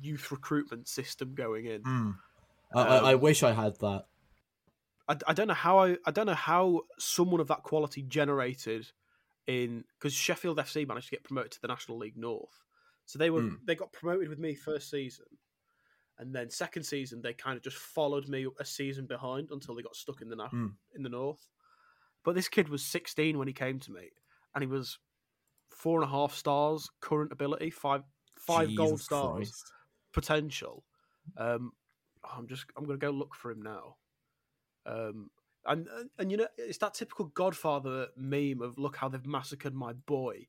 youth 0.00 0.30
recruitment 0.30 0.86
system 0.86 1.34
going 1.34 1.66
in. 1.66 1.82
Hmm. 1.82 2.10
I, 2.74 2.82
I, 2.82 2.96
I 3.10 3.14
wish 3.16 3.42
I 3.42 3.52
had 3.52 3.78
that. 3.80 4.04
I, 5.08 5.16
I 5.26 5.32
don't 5.32 5.48
know 5.48 5.54
how 5.54 5.80
I 5.80 5.96
I 6.06 6.12
don't 6.12 6.26
know 6.26 6.34
how 6.34 6.82
someone 6.98 7.40
of 7.40 7.48
that 7.48 7.64
quality 7.64 8.02
generated 8.02 8.86
in 9.46 9.84
because 9.98 10.12
Sheffield 10.14 10.58
FC 10.58 10.86
managed 10.86 11.08
to 11.08 11.12
get 11.16 11.24
promoted 11.24 11.52
to 11.52 11.60
the 11.62 11.68
National 11.68 11.98
League 11.98 12.16
North, 12.16 12.64
so 13.06 13.18
they 13.18 13.30
were 13.30 13.42
Mm. 13.42 13.58
they 13.66 13.74
got 13.74 13.92
promoted 13.92 14.28
with 14.28 14.38
me 14.38 14.54
first 14.54 14.90
season, 14.90 15.26
and 16.18 16.34
then 16.34 16.50
second 16.50 16.82
season 16.84 17.20
they 17.22 17.32
kind 17.34 17.56
of 17.56 17.62
just 17.62 17.76
followed 17.78 18.28
me 18.28 18.46
a 18.58 18.64
season 18.64 19.06
behind 19.06 19.50
until 19.50 19.74
they 19.74 19.82
got 19.82 19.96
stuck 19.96 20.20
in 20.22 20.28
the 20.28 20.36
na- 20.36 20.50
Mm. 20.50 20.76
in 20.94 21.02
the 21.02 21.08
North. 21.08 21.48
But 22.22 22.34
this 22.34 22.48
kid 22.48 22.68
was 22.68 22.84
16 22.84 23.38
when 23.38 23.48
he 23.48 23.54
came 23.54 23.80
to 23.80 23.90
me, 23.92 24.10
and 24.54 24.62
he 24.62 24.68
was 24.68 24.98
four 25.70 26.00
and 26.00 26.08
a 26.08 26.12
half 26.12 26.34
stars 26.34 26.90
current 27.00 27.32
ability, 27.32 27.70
five 27.70 28.04
five 28.36 28.74
gold 28.76 29.00
stars 29.00 29.50
Christ. 29.50 29.72
potential. 30.12 30.84
Um, 31.36 31.72
I'm 32.24 32.46
just 32.46 32.66
I'm 32.76 32.84
gonna 32.84 32.98
go 32.98 33.10
look 33.10 33.34
for 33.34 33.50
him 33.50 33.62
now. 33.62 33.96
Um, 34.86 35.30
and 35.66 35.86
and- 35.88 36.10
and 36.18 36.30
you 36.30 36.36
know 36.36 36.48
it's 36.58 36.78
that 36.78 36.94
typical 36.94 37.26
Godfather 37.26 38.08
meme 38.16 38.62
of 38.62 38.78
look 38.78 38.96
how 38.96 39.08
they've 39.08 39.26
massacred 39.26 39.74
my 39.74 39.92
boy, 39.92 40.46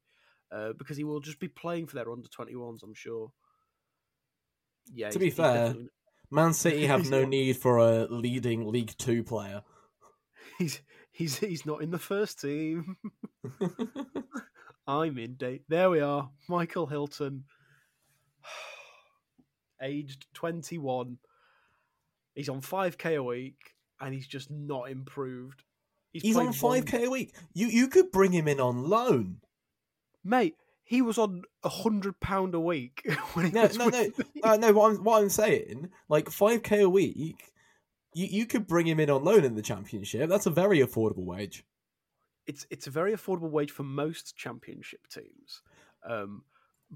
uh, 0.52 0.74
because 0.74 0.98
he 0.98 1.04
will 1.04 1.20
just 1.20 1.40
be 1.40 1.48
playing 1.48 1.88
for 1.88 1.96
their 1.96 2.12
under 2.12 2.28
21s. 2.28 2.84
I'm 2.84 2.94
sure. 2.94 3.32
Yeah. 4.94 5.10
To 5.10 5.20
be 5.20 5.30
fair, 5.30 5.68
definitely- 5.68 5.90
Man 6.32 6.54
City 6.54 6.86
have 6.88 7.10
no 7.10 7.22
not- 7.22 7.30
need 7.30 7.58
for 7.58 7.78
a 7.78 8.06
leading 8.06 8.66
League 8.68 8.94
Two 8.98 9.24
player. 9.24 9.64
he's 10.58 10.82
he's 11.12 11.38
he's 11.38 11.66
not 11.66 11.82
in 11.82 11.92
the 11.92 12.00
first 12.00 12.40
team. 12.42 12.98
I'm 14.88 15.18
in 15.20 15.36
date. 15.36 15.64
There 15.70 15.90
we 15.90 16.00
are, 16.00 16.32
Michael 16.50 16.88
Hilton, 16.88 17.44
aged 19.82 20.26
21. 20.34 21.18
He's 22.36 22.50
on 22.50 22.62
5k 22.62 23.18
a 23.18 23.24
week, 23.24 23.58
and 24.02 24.14
he's 24.14 24.28
just 24.28 24.50
not 24.52 24.90
improved. 24.90 25.64
He's 26.12 26.34
played 26.34 26.48
on 26.48 26.54
five 26.54 26.86
k 26.86 27.06
a 27.06 27.10
week. 27.10 27.36
You 27.54 27.68
you 27.68 27.88
could 27.88 28.12
bring 28.12 28.32
him 28.32 28.48
in 28.48 28.60
on 28.60 28.84
loan. 28.90 29.42
mate. 30.24 30.56
He 30.84 31.02
was 31.02 31.18
on 31.18 31.44
a 31.64 31.70
hundred 31.70 32.20
pound 32.20 32.54
a 32.54 32.60
week 32.60 33.02
when 33.34 33.46
he 33.46 33.52
No, 33.54 33.62
was 33.64 33.78
no, 33.78 33.88
no. 33.88 34.10
Uh, 34.44 34.58
no, 34.58 34.74
what 34.74 34.92
I'm 34.92 35.04
what 35.04 35.22
I'm 35.22 35.30
saying, 35.30 35.90
like 36.10 36.30
five 36.30 36.64
k 36.64 36.82
a 36.82 36.90
week, 36.90 37.54
you 38.14 38.26
you 38.26 38.46
could 38.46 38.68
bring 38.68 38.88
him 38.88 39.00
in 39.00 39.10
on 39.10 39.24
loan 39.24 39.46
in 39.46 39.56
the 39.56 39.62
championship. 39.62 40.30
That's 40.30 40.48
a 40.48 40.50
very 40.52 40.80
affordable 40.80 41.24
wage. 41.24 41.64
It's 42.46 42.66
it's 42.70 42.88
a 42.88 42.92
very 42.92 43.14
affordable 43.14 43.52
wage 43.52 43.72
for 43.72 43.84
most 43.84 44.36
championship 44.36 45.08
teams, 45.08 45.62
um, 46.04 46.44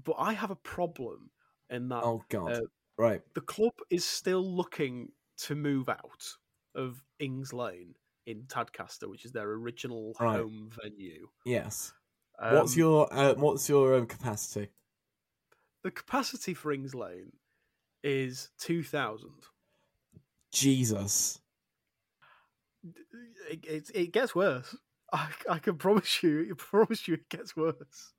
but 0.04 0.16
I 0.18 0.34
have 0.34 0.50
a 0.50 0.56
problem 0.56 1.30
in 1.70 1.88
that 1.88 2.04
Oh 2.04 2.22
god, 2.28 2.52
uh, 2.52 2.60
right. 2.98 3.22
the 3.34 3.40
club 3.40 3.72
is 3.88 4.04
still 4.04 4.44
looking 4.44 5.12
to 5.38 5.54
move 5.54 5.88
out 5.88 6.36
of 6.76 7.02
Ings 7.18 7.52
Lane 7.52 7.94
in 8.26 8.42
Tadcaster, 8.42 9.08
which 9.08 9.24
is 9.24 9.32
their 9.32 9.50
original 9.50 10.14
Right. 10.20 10.36
home 10.38 10.70
venue. 10.82 11.28
Yes. 11.44 11.92
what's 12.38 12.74
Um, 12.74 12.78
your 12.78 13.08
uh, 13.12 13.34
what's 13.34 13.68
your 13.68 13.96
um, 13.96 14.06
capacity? 14.06 14.68
the 15.82 15.90
capacity 15.90 16.52
for 16.52 16.72
Ings 16.72 16.94
Lane 16.94 17.32
is 18.04 18.50
two 18.58 18.82
thousand. 18.82 19.34
Jesus. 20.52 21.40
It, 23.50 23.64
it, 23.64 23.90
it 23.94 24.12
gets 24.12 24.34
worse. 24.34 24.76
I, 25.12 25.28
I 25.48 25.58
can 25.58 25.76
promise 25.76 26.22
you. 26.22 26.48
I 26.50 26.54
promise 26.56 27.06
you, 27.06 27.14
it 27.14 27.28
gets 27.28 27.56
worse. 27.56 28.12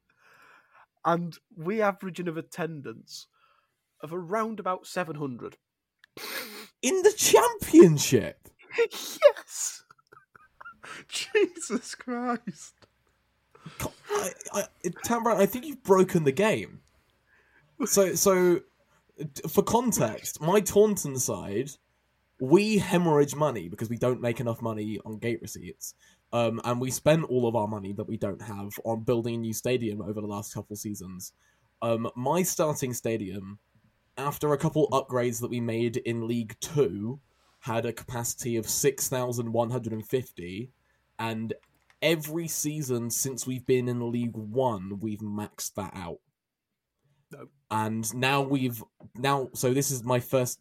And 1.05 1.37
we 1.55 1.81
average 1.81 2.19
an 2.19 2.27
of 2.27 2.37
attendance 2.37 3.27
of 4.01 4.13
around 4.13 4.59
about 4.59 4.87
seven 4.87 5.15
hundred. 5.15 5.57
In 6.81 7.01
the 7.01 7.11
championship. 7.11 8.46
Yes. 8.77 9.83
Jesus 11.07 11.95
Christ. 11.95 12.73
Co- 13.79 13.91
I, 14.09 14.29
I, 14.53 14.63
Tamron, 15.05 15.37
I 15.37 15.45
think 15.45 15.65
you've 15.65 15.83
broken 15.83 16.23
the 16.23 16.31
game. 16.31 16.81
So, 17.85 18.15
so 18.15 18.61
for 19.49 19.63
context, 19.63 20.41
my 20.41 20.59
Taunton 20.59 21.17
side, 21.17 21.71
we 22.39 22.77
hemorrhage 22.77 23.35
money 23.35 23.67
because 23.67 23.89
we 23.89 23.97
don't 23.97 24.21
make 24.21 24.39
enough 24.39 24.61
money 24.61 24.99
on 25.05 25.17
gate 25.17 25.41
receipts, 25.41 25.95
um, 26.33 26.61
and 26.63 26.79
we 26.79 26.91
spend 26.91 27.25
all 27.25 27.47
of 27.47 27.55
our 27.55 27.67
money 27.67 27.93
that 27.93 28.07
we 28.07 28.17
don't 28.17 28.41
have 28.41 28.71
on 28.83 29.03
building 29.03 29.35
a 29.35 29.37
new 29.39 29.53
stadium 29.53 30.01
over 30.01 30.21
the 30.21 30.27
last 30.27 30.53
couple 30.53 30.75
seasons. 30.75 31.33
Um, 31.81 32.09
my 32.15 32.43
starting 32.43 32.93
stadium, 32.93 33.59
after 34.17 34.53
a 34.53 34.57
couple 34.57 34.87
upgrades 34.89 35.39
that 35.41 35.49
we 35.49 35.59
made 35.59 35.97
in 35.97 36.27
League 36.27 36.55
Two, 36.59 37.19
had 37.67 37.85
a 37.85 37.93
capacity 37.93 38.57
of 38.57 38.65
six 38.67 39.09
thousand 39.09 39.53
one 39.53 39.69
hundred 39.69 39.93
and 39.93 40.07
fifty, 40.07 40.71
and 41.19 41.53
every 42.01 42.47
season 42.47 43.09
since 43.09 43.47
we've 43.47 43.65
been 43.65 43.87
in 43.87 44.11
League 44.11 44.37
One, 44.37 44.99
we've 44.99 45.19
maxed 45.19 45.73
that 45.75 45.93
out. 45.93 46.19
No. 47.31 47.47
And 47.69 48.03
now 48.15 48.41
we've 48.41 48.81
now 49.15 49.49
so 49.53 49.73
this 49.73 49.91
is 49.91 50.03
my 50.03 50.19
first 50.19 50.59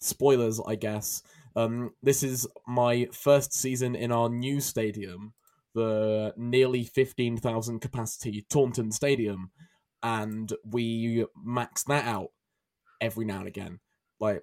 spoilers, 0.00 0.60
I 0.72 0.76
guess. 0.76 1.22
Um, 1.56 1.92
this 2.02 2.22
is 2.22 2.46
my 2.66 3.08
first 3.12 3.52
season 3.52 3.96
in 3.96 4.12
our 4.12 4.28
new 4.28 4.60
stadium, 4.60 5.32
the 5.74 6.32
nearly 6.36 6.84
fifteen 6.84 7.36
thousand 7.36 7.80
capacity 7.80 8.46
Taunton 8.48 8.92
Stadium, 8.92 9.50
and 10.02 10.52
we 10.64 11.26
max 11.44 11.82
that 11.84 12.04
out 12.04 12.30
every 13.00 13.24
now 13.24 13.38
and 13.38 13.48
again. 13.48 13.80
Like, 14.20 14.42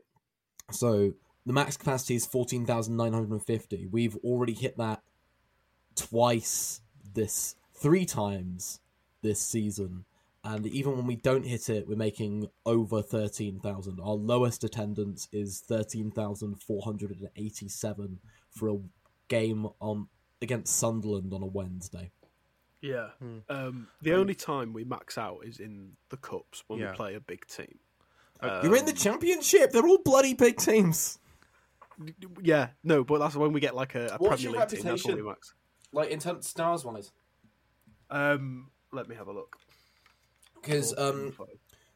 so 0.72 1.14
the 1.46 1.54
max 1.54 1.78
capacity 1.78 2.16
is 2.16 2.26
fourteen 2.26 2.66
thousand 2.66 2.98
nine 2.98 3.14
hundred 3.14 3.32
and 3.32 3.44
fifty. 3.46 3.88
We've 3.88 4.16
already 4.18 4.54
hit 4.54 4.78
that 4.78 5.02
twice 5.96 6.82
this, 7.14 7.56
three 7.74 8.06
times 8.06 8.80
this 9.22 9.40
season. 9.40 10.06
And 10.44 10.68
even 10.68 10.96
when 10.96 11.08
we 11.08 11.16
don't 11.16 11.46
hit 11.46 11.70
it, 11.70 11.88
we're 11.88 11.96
making 11.96 12.50
over 12.68 13.02
13,000. 13.02 14.00
Our 14.00 14.14
lowest 14.14 14.64
attendance 14.64 15.28
is 15.32 15.60
13,487 15.62 18.20
for 18.52 18.70
a 18.70 18.78
game 19.28 19.68
on 19.80 20.08
against 20.42 20.78
Sunderland 20.78 21.34
on 21.34 21.42
a 21.42 21.48
Wednesday. 21.48 22.12
Yeah. 22.82 23.10
Hmm. 23.20 23.38
Um, 23.50 23.88
the 24.02 24.14
only 24.14 24.36
time 24.36 24.74
we 24.74 24.84
max 24.84 25.18
out 25.18 25.40
is 25.44 25.60
in 25.60 25.94
the 26.10 26.18
cups 26.18 26.64
when 26.68 26.80
Yeah. 26.80 26.92
we 26.92 26.98
play 26.98 27.16
a 27.16 27.20
big 27.20 27.48
team. 27.48 27.80
Uh, 28.40 28.62
You're 28.64 28.76
in 28.76 28.86
the 28.86 28.92
Um, 28.92 28.98
championship. 28.98 29.72
They're 29.72 29.88
all 29.88 29.98
bloody 30.04 30.36
big 30.36 30.58
teams. 30.58 31.18
Yeah, 32.42 32.70
no, 32.84 33.04
but 33.04 33.20
that's 33.20 33.36
when 33.36 33.54
we 33.54 33.60
get 33.60 33.76
like 33.76 33.96
a, 33.96 34.08
a 34.08 34.18
What's 34.18 34.42
Premier 34.42 34.58
your 34.58 34.60
League 34.60 34.70
team. 34.70 34.84
That's 34.84 35.06
we 35.06 35.22
max. 35.22 35.54
Like 35.92 36.10
in 36.10 36.20
terms 36.20 36.40
of 36.40 36.44
stars 36.46 36.84
wise, 36.86 37.12
Um, 38.10 38.70
let 38.92 39.08
me 39.08 39.16
have 39.16 39.28
a 39.28 39.32
look. 39.34 39.56
because 40.56 40.98
um, 40.98 41.34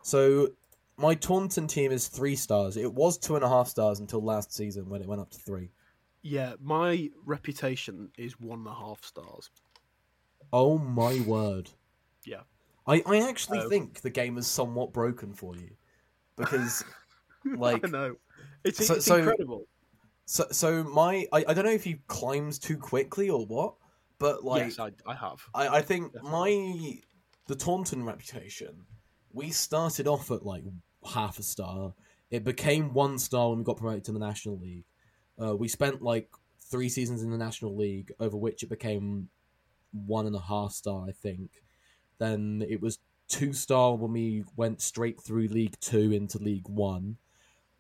so 0.02 0.50
my 0.98 1.16
Taunton 1.16 1.68
team 1.68 1.92
is 1.92 2.08
three 2.08 2.36
stars. 2.36 2.78
It 2.78 2.94
was 2.94 3.18
two 3.18 3.36
and 3.36 3.44
a 3.44 3.50
half 3.50 3.68
stars 3.68 4.00
until 4.00 4.22
last 4.24 4.54
season 4.54 4.90
when 4.90 5.02
it 5.02 5.08
went 5.08 5.22
up 5.22 5.30
to 5.32 5.40
three. 5.40 5.70
yeah, 6.22 6.54
my 6.62 7.10
reputation 7.26 8.10
is 8.18 8.40
one 8.40 8.60
and 8.60 8.68
a 8.68 8.74
half 8.74 9.04
stars. 9.04 9.50
Oh 10.52 10.78
my 10.78 11.20
word! 11.22 11.70
Yeah. 12.26 12.42
I 12.88 13.04
I 13.06 13.18
actually 13.30 13.60
Um, 13.60 13.70
think 13.70 14.02
the 14.02 14.10
game 14.10 14.38
is 14.38 14.48
somewhat 14.48 14.94
broken 14.94 15.34
for 15.34 15.56
you 15.56 15.70
because 16.38 16.84
like 17.46 17.86
I 17.86 17.90
know 17.90 18.16
it's, 18.64 18.86
So- 18.88 18.96
it's 18.96 19.06
so- 19.06 19.18
incredible. 19.18 19.68
So 20.30 20.46
so 20.52 20.84
my 20.84 21.26
I, 21.34 21.44
I 21.48 21.54
don't 21.56 21.66
know 21.66 21.72
if 21.72 21.88
you 21.88 21.98
climbed 22.06 22.62
too 22.62 22.78
quickly 22.78 23.32
or 23.32 23.48
what, 23.48 23.74
but 24.20 24.44
like 24.44 24.62
yes, 24.62 24.78
I, 24.78 24.92
I 25.08 25.16
have. 25.16 25.42
I, 25.56 25.68
I 25.78 25.82
think 25.82 26.14
Definitely. 26.14 26.32
my 26.32 27.02
the 27.48 27.56
Taunton 27.56 28.04
reputation, 28.04 28.86
we 29.34 29.50
started 29.50 30.08
off 30.08 30.30
at 30.30 30.46
like 30.46 30.62
half 31.04 31.40
a 31.40 31.44
star. 31.44 31.96
It 32.30 32.44
became 32.44 32.94
one 32.94 33.18
star 33.18 33.50
when 33.50 33.58
we 33.58 33.64
got 33.64 33.78
promoted 33.78 34.04
to 34.04 34.12
the 34.12 34.20
National 34.20 34.60
League. 34.60 34.86
Uh, 35.44 35.56
we 35.56 35.68
spent 35.68 36.04
like 36.04 36.30
three 36.60 36.90
seasons 36.90 37.24
in 37.24 37.32
the 37.32 37.38
National 37.38 37.76
League, 37.76 38.12
over 38.20 38.38
which 38.38 38.62
it 38.62 38.70
became 38.70 39.30
one 39.92 40.28
and 40.28 40.36
a 40.36 40.42
half 40.42 40.74
star, 40.74 41.08
I 41.10 41.12
think. 41.12 41.50
Then 42.20 42.64
it 42.70 42.84
was 42.84 43.00
two 43.30 43.52
star 43.52 43.96
when 43.96 44.14
we 44.14 44.44
went 44.56 44.80
straight 44.80 45.20
through 45.20 45.48
League 45.48 45.80
Two 45.82 46.12
into 46.12 46.38
League 46.38 46.70
One. 46.70 47.18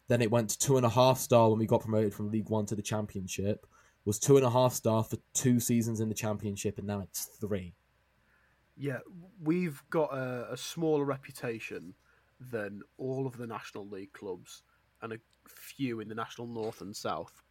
Then 0.09 0.21
it 0.21 0.31
went 0.31 0.49
to 0.49 0.57
two 0.57 0.75
and 0.75 0.85
a 0.85 0.89
half 0.89 1.19
star 1.19 1.49
when 1.49 1.59
we 1.59 1.67
got 1.67 1.81
promoted 1.81 2.13
from 2.13 2.31
League 2.31 2.49
One 2.49 2.65
to 2.65 2.75
the 2.75 2.81
Championship. 2.81 3.65
Was 4.05 4.19
two 4.19 4.37
and 4.37 4.45
a 4.45 4.49
half 4.49 4.73
star 4.73 5.03
for 5.03 5.17
two 5.33 5.59
seasons 5.59 5.99
in 5.99 6.09
the 6.09 6.15
Championship, 6.15 6.79
and 6.79 6.87
now 6.87 7.01
it's 7.01 7.25
three. 7.39 7.75
Yeah, 8.75 8.99
we've 9.41 9.81
got 9.89 10.11
a, 10.11 10.53
a 10.53 10.57
smaller 10.57 11.05
reputation 11.05 11.93
than 12.39 12.81
all 12.97 13.27
of 13.27 13.37
the 13.37 13.45
National 13.45 13.87
League 13.87 14.13
clubs 14.13 14.63
and 15.01 15.13
a 15.13 15.19
few 15.47 15.99
in 15.99 16.09
the 16.09 16.15
National 16.15 16.47
North 16.47 16.81
and 16.81 16.95
South. 16.95 17.43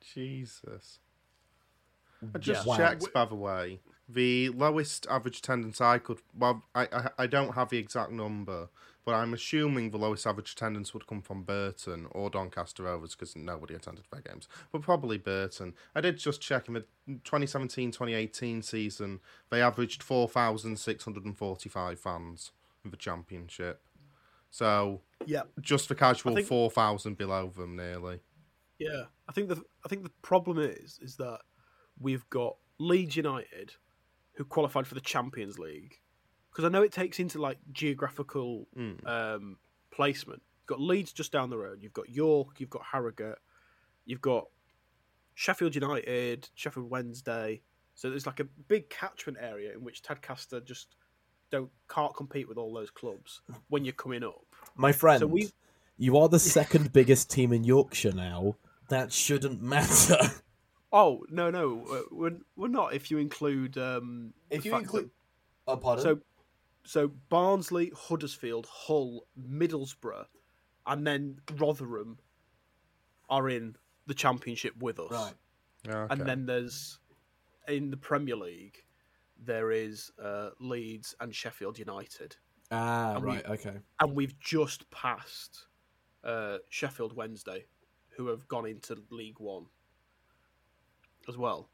Jesus. 0.00 0.98
I 2.34 2.38
just 2.38 2.66
Wow. 2.66 2.76
checked, 2.76 3.12
by 3.12 3.24
the 3.24 3.34
way. 3.34 3.80
The 4.08 4.50
lowest 4.50 5.06
average 5.08 5.38
attendance 5.38 5.80
I 5.80 5.98
could. 5.98 6.20
Well, 6.36 6.62
I, 6.74 6.82
I 6.92 7.10
I 7.18 7.26
don't 7.26 7.54
have 7.54 7.70
the 7.70 7.78
exact 7.78 8.10
number, 8.12 8.68
but 9.04 9.14
I'm 9.14 9.32
assuming 9.32 9.90
the 9.90 9.96
lowest 9.98 10.26
average 10.26 10.52
attendance 10.52 10.92
would 10.92 11.06
come 11.06 11.22
from 11.22 11.44
Burton 11.44 12.06
or 12.10 12.28
Doncaster 12.28 12.82
Rovers 12.82 13.14
because 13.14 13.34
nobody 13.36 13.74
attended 13.74 14.04
their 14.12 14.20
games. 14.20 14.48
But 14.70 14.82
probably 14.82 15.18
Burton. 15.18 15.74
I 15.94 16.00
did 16.00 16.18
just 16.18 16.40
check 16.40 16.68
in 16.68 16.74
the 16.74 16.84
2017-2018 17.24 18.62
season. 18.62 19.20
They 19.50 19.62
averaged 19.62 20.02
four 20.02 20.28
thousand 20.28 20.78
six 20.78 21.04
hundred 21.04 21.24
and 21.24 21.36
forty-five 21.36 21.98
fans 21.98 22.52
in 22.84 22.90
the 22.90 22.96
championship. 22.96 23.80
So 24.50 25.00
Yeah, 25.24 25.42
just 25.60 25.88
the 25.88 25.94
casual 25.94 26.34
think- 26.34 26.46
four 26.46 26.70
thousand 26.70 27.16
below 27.16 27.48
them, 27.48 27.76
nearly. 27.76 28.20
yeah. 28.78 29.04
I 29.28 29.32
think 29.32 29.48
the 29.48 29.62
I 29.84 29.88
think 29.88 30.02
the 30.02 30.10
problem 30.22 30.58
is 30.58 30.98
is 31.00 31.16
that 31.16 31.40
we've 32.02 32.28
got 32.30 32.56
Leeds 32.78 33.16
United, 33.16 33.74
who 34.34 34.44
qualified 34.44 34.86
for 34.86 34.94
the 34.94 35.00
Champions 35.00 35.58
League, 35.58 36.00
because 36.50 36.64
I 36.64 36.68
know 36.68 36.82
it 36.82 36.92
takes 36.92 37.18
into 37.20 37.40
like 37.40 37.58
geographical 37.72 38.66
Mm. 38.76 39.06
um, 39.06 39.56
placement. 39.90 40.42
You've 40.60 40.66
got 40.66 40.80
Leeds 40.80 41.12
just 41.12 41.32
down 41.32 41.50
the 41.50 41.58
road. 41.58 41.82
You've 41.82 41.92
got 41.92 42.08
York. 42.10 42.58
You've 42.60 42.70
got 42.70 42.82
Harrogate. 42.92 43.38
You've 44.04 44.20
got 44.22 44.46
Sheffield 45.34 45.74
United, 45.74 46.48
Sheffield 46.54 46.90
Wednesday. 46.90 47.62
So 47.94 48.10
there's 48.10 48.26
like 48.26 48.40
a 48.40 48.44
big 48.44 48.88
catchment 48.90 49.38
area 49.40 49.72
in 49.72 49.82
which 49.84 50.02
Tadcaster 50.02 50.64
just 50.64 50.96
don't 51.50 51.70
can't 51.88 52.14
compete 52.16 52.48
with 52.48 52.56
all 52.56 52.72
those 52.72 52.90
clubs 52.90 53.42
when 53.68 53.84
you're 53.84 53.92
coming 53.92 54.24
up. 54.24 54.44
My 54.76 54.92
friend, 54.92 55.20
So 55.20 55.26
we- 55.26 55.50
you 55.98 56.16
are 56.16 56.28
the 56.28 56.38
second 56.58 56.92
biggest 56.92 57.30
team 57.30 57.52
in 57.52 57.64
Yorkshire 57.64 58.12
now. 58.12 58.56
That 58.88 59.12
shouldn't 59.12 59.60
matter. 59.62 60.18
Oh 60.92 61.24
no 61.30 61.50
no 61.50 61.84
uh, 61.90 62.02
we're 62.10 62.36
we're 62.56 62.68
not 62.68 62.94
if 62.94 63.10
you 63.10 63.18
include 63.18 63.78
um, 63.78 64.34
If 64.50 64.64
you 64.64 64.72
fact 64.72 64.84
include, 64.84 65.10
oh 65.66 65.76
pardon. 65.76 66.02
So, 66.04 66.18
so 66.84 67.08
Barnsley, 67.28 67.92
Huddersfield, 67.96 68.66
Hull, 68.70 69.26
Middlesbrough, 69.40 70.26
and 70.86 71.06
then 71.06 71.38
Rotherham 71.56 72.18
are 73.30 73.48
in 73.48 73.76
the 74.06 74.14
Championship 74.14 74.74
with 74.80 74.98
us. 75.00 75.10
right, 75.10 75.34
Okay. 75.88 76.12
And 76.12 76.20
then 76.28 76.46
there's 76.46 76.98
in 77.68 77.90
the 77.90 77.96
Premier 77.96 78.36
League, 78.36 78.84
there 79.42 79.70
is 79.70 80.10
uh, 80.22 80.50
Leeds 80.60 81.14
and 81.20 81.34
Sheffield 81.34 81.78
United, 81.78 82.36
ah, 82.70 83.14
And 83.14 83.24
we- 83.24 83.30
right, 83.30 83.46
okay. 83.46 83.76
and 84.00 84.14
we've 84.14 84.38
just 84.40 84.88
passed 84.90 85.66
uh, 86.24 86.58
Sheffield 86.68 87.16
Wednesday, 87.16 87.64
who 88.16 88.26
have 88.28 88.46
gone 88.48 88.66
into 88.66 89.02
League 89.10 89.40
One 89.40 89.66
as 91.28 91.36
well. 91.36 91.68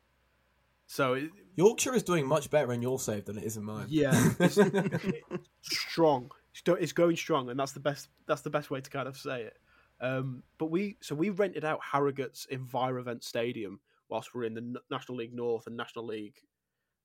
So 0.87 1.15
it, 1.15 1.31
Yorkshire 1.57 1.95
is 1.95 2.03
doing 2.03 2.27
much 2.27 2.51
better 2.51 2.73
in 2.73 2.81
your 2.83 2.99
save 2.99 3.27
than 3.27 3.37
it 3.39 3.45
is 3.45 3.57
in 3.57 3.65
mine. 3.65 3.87
Yeah, 3.89 4.13
it's, 4.41 4.59
strong. 5.63 6.31
It's 6.53 6.61
go- 6.63 6.75
It's 6.75 6.93
going 6.93 7.17
strong, 7.17 7.51
and 7.51 7.59
that's 7.59 7.73
the 7.73 7.81
best. 7.81 8.09
That's 8.27 8.43
the 8.43 8.51
best 8.51 8.71
way 8.71 8.81
to 8.81 8.91
kind 8.91 9.07
of 9.09 9.17
say 9.17 9.43
it. 9.43 9.57
Um, 10.01 10.43
but 10.59 10.67
we 10.71 10.97
so 11.01 11.15
we 11.15 11.31
rented 11.31 11.65
out 11.65 11.81
Harrogate's 11.93 12.47
Envirovent 12.53 13.23
Stadium 13.25 13.81
whilst 14.09 14.33
we 14.35 14.41
we're 14.41 14.47
in 14.47 14.55
the 14.55 14.81
National 14.91 15.19
League 15.19 15.35
North 15.35 15.67
and 15.67 15.77
National 15.77 16.07
League 16.07 16.37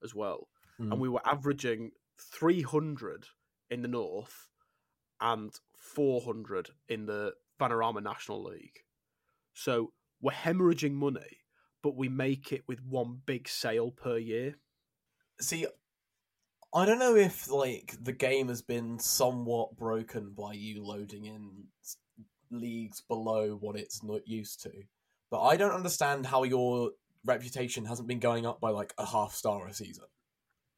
as 0.04 0.14
well, 0.16 0.48
Mm. 0.80 0.92
and 0.92 1.00
we 1.02 1.10
were 1.10 1.22
averaging 1.28 1.92
three 2.18 2.62
hundred 2.62 3.26
in 3.70 3.82
the 3.82 3.88
North 3.88 4.50
and 5.20 5.52
four 5.76 6.22
hundred 6.22 6.70
in 6.88 7.06
the 7.06 7.34
Vanarama 7.60 8.02
National 8.02 8.44
League. 8.44 8.80
So 9.54 9.92
we're 10.22 10.32
hemorrhaging 10.32 10.94
money, 10.94 11.40
but 11.84 11.96
we 11.96 12.10
make 12.10 12.52
it 12.52 12.64
with 12.68 12.84
one 12.84 13.20
big 13.26 13.48
sale 13.48 13.92
per 13.92 14.18
year. 14.18 14.56
See, 15.40 15.68
I 16.74 16.86
don't 16.86 16.98
know 16.98 17.16
if 17.16 17.52
like 17.52 17.96
the 18.02 18.14
game 18.14 18.48
has 18.48 18.64
been 18.64 18.98
somewhat 18.98 19.76
broken 19.78 20.34
by 20.36 20.54
you 20.54 20.84
loading 20.84 21.26
in 21.26 21.66
leagues 22.50 23.02
below 23.02 23.58
what 23.60 23.76
it's 23.76 24.04
not 24.04 24.28
used 24.28 24.64
to, 24.64 24.72
but 25.30 25.42
I 25.42 25.58
don't 25.58 25.76
understand 25.76 26.26
how 26.26 26.44
your 26.44 26.92
reputation 27.26 27.86
hasn't 27.86 28.08
been 28.08 28.20
going 28.20 28.46
up 28.46 28.60
by 28.60 28.70
like 28.70 28.94
a 28.98 29.06
half 29.06 29.34
star 29.34 29.68
a 29.68 29.74
season. 29.74 30.06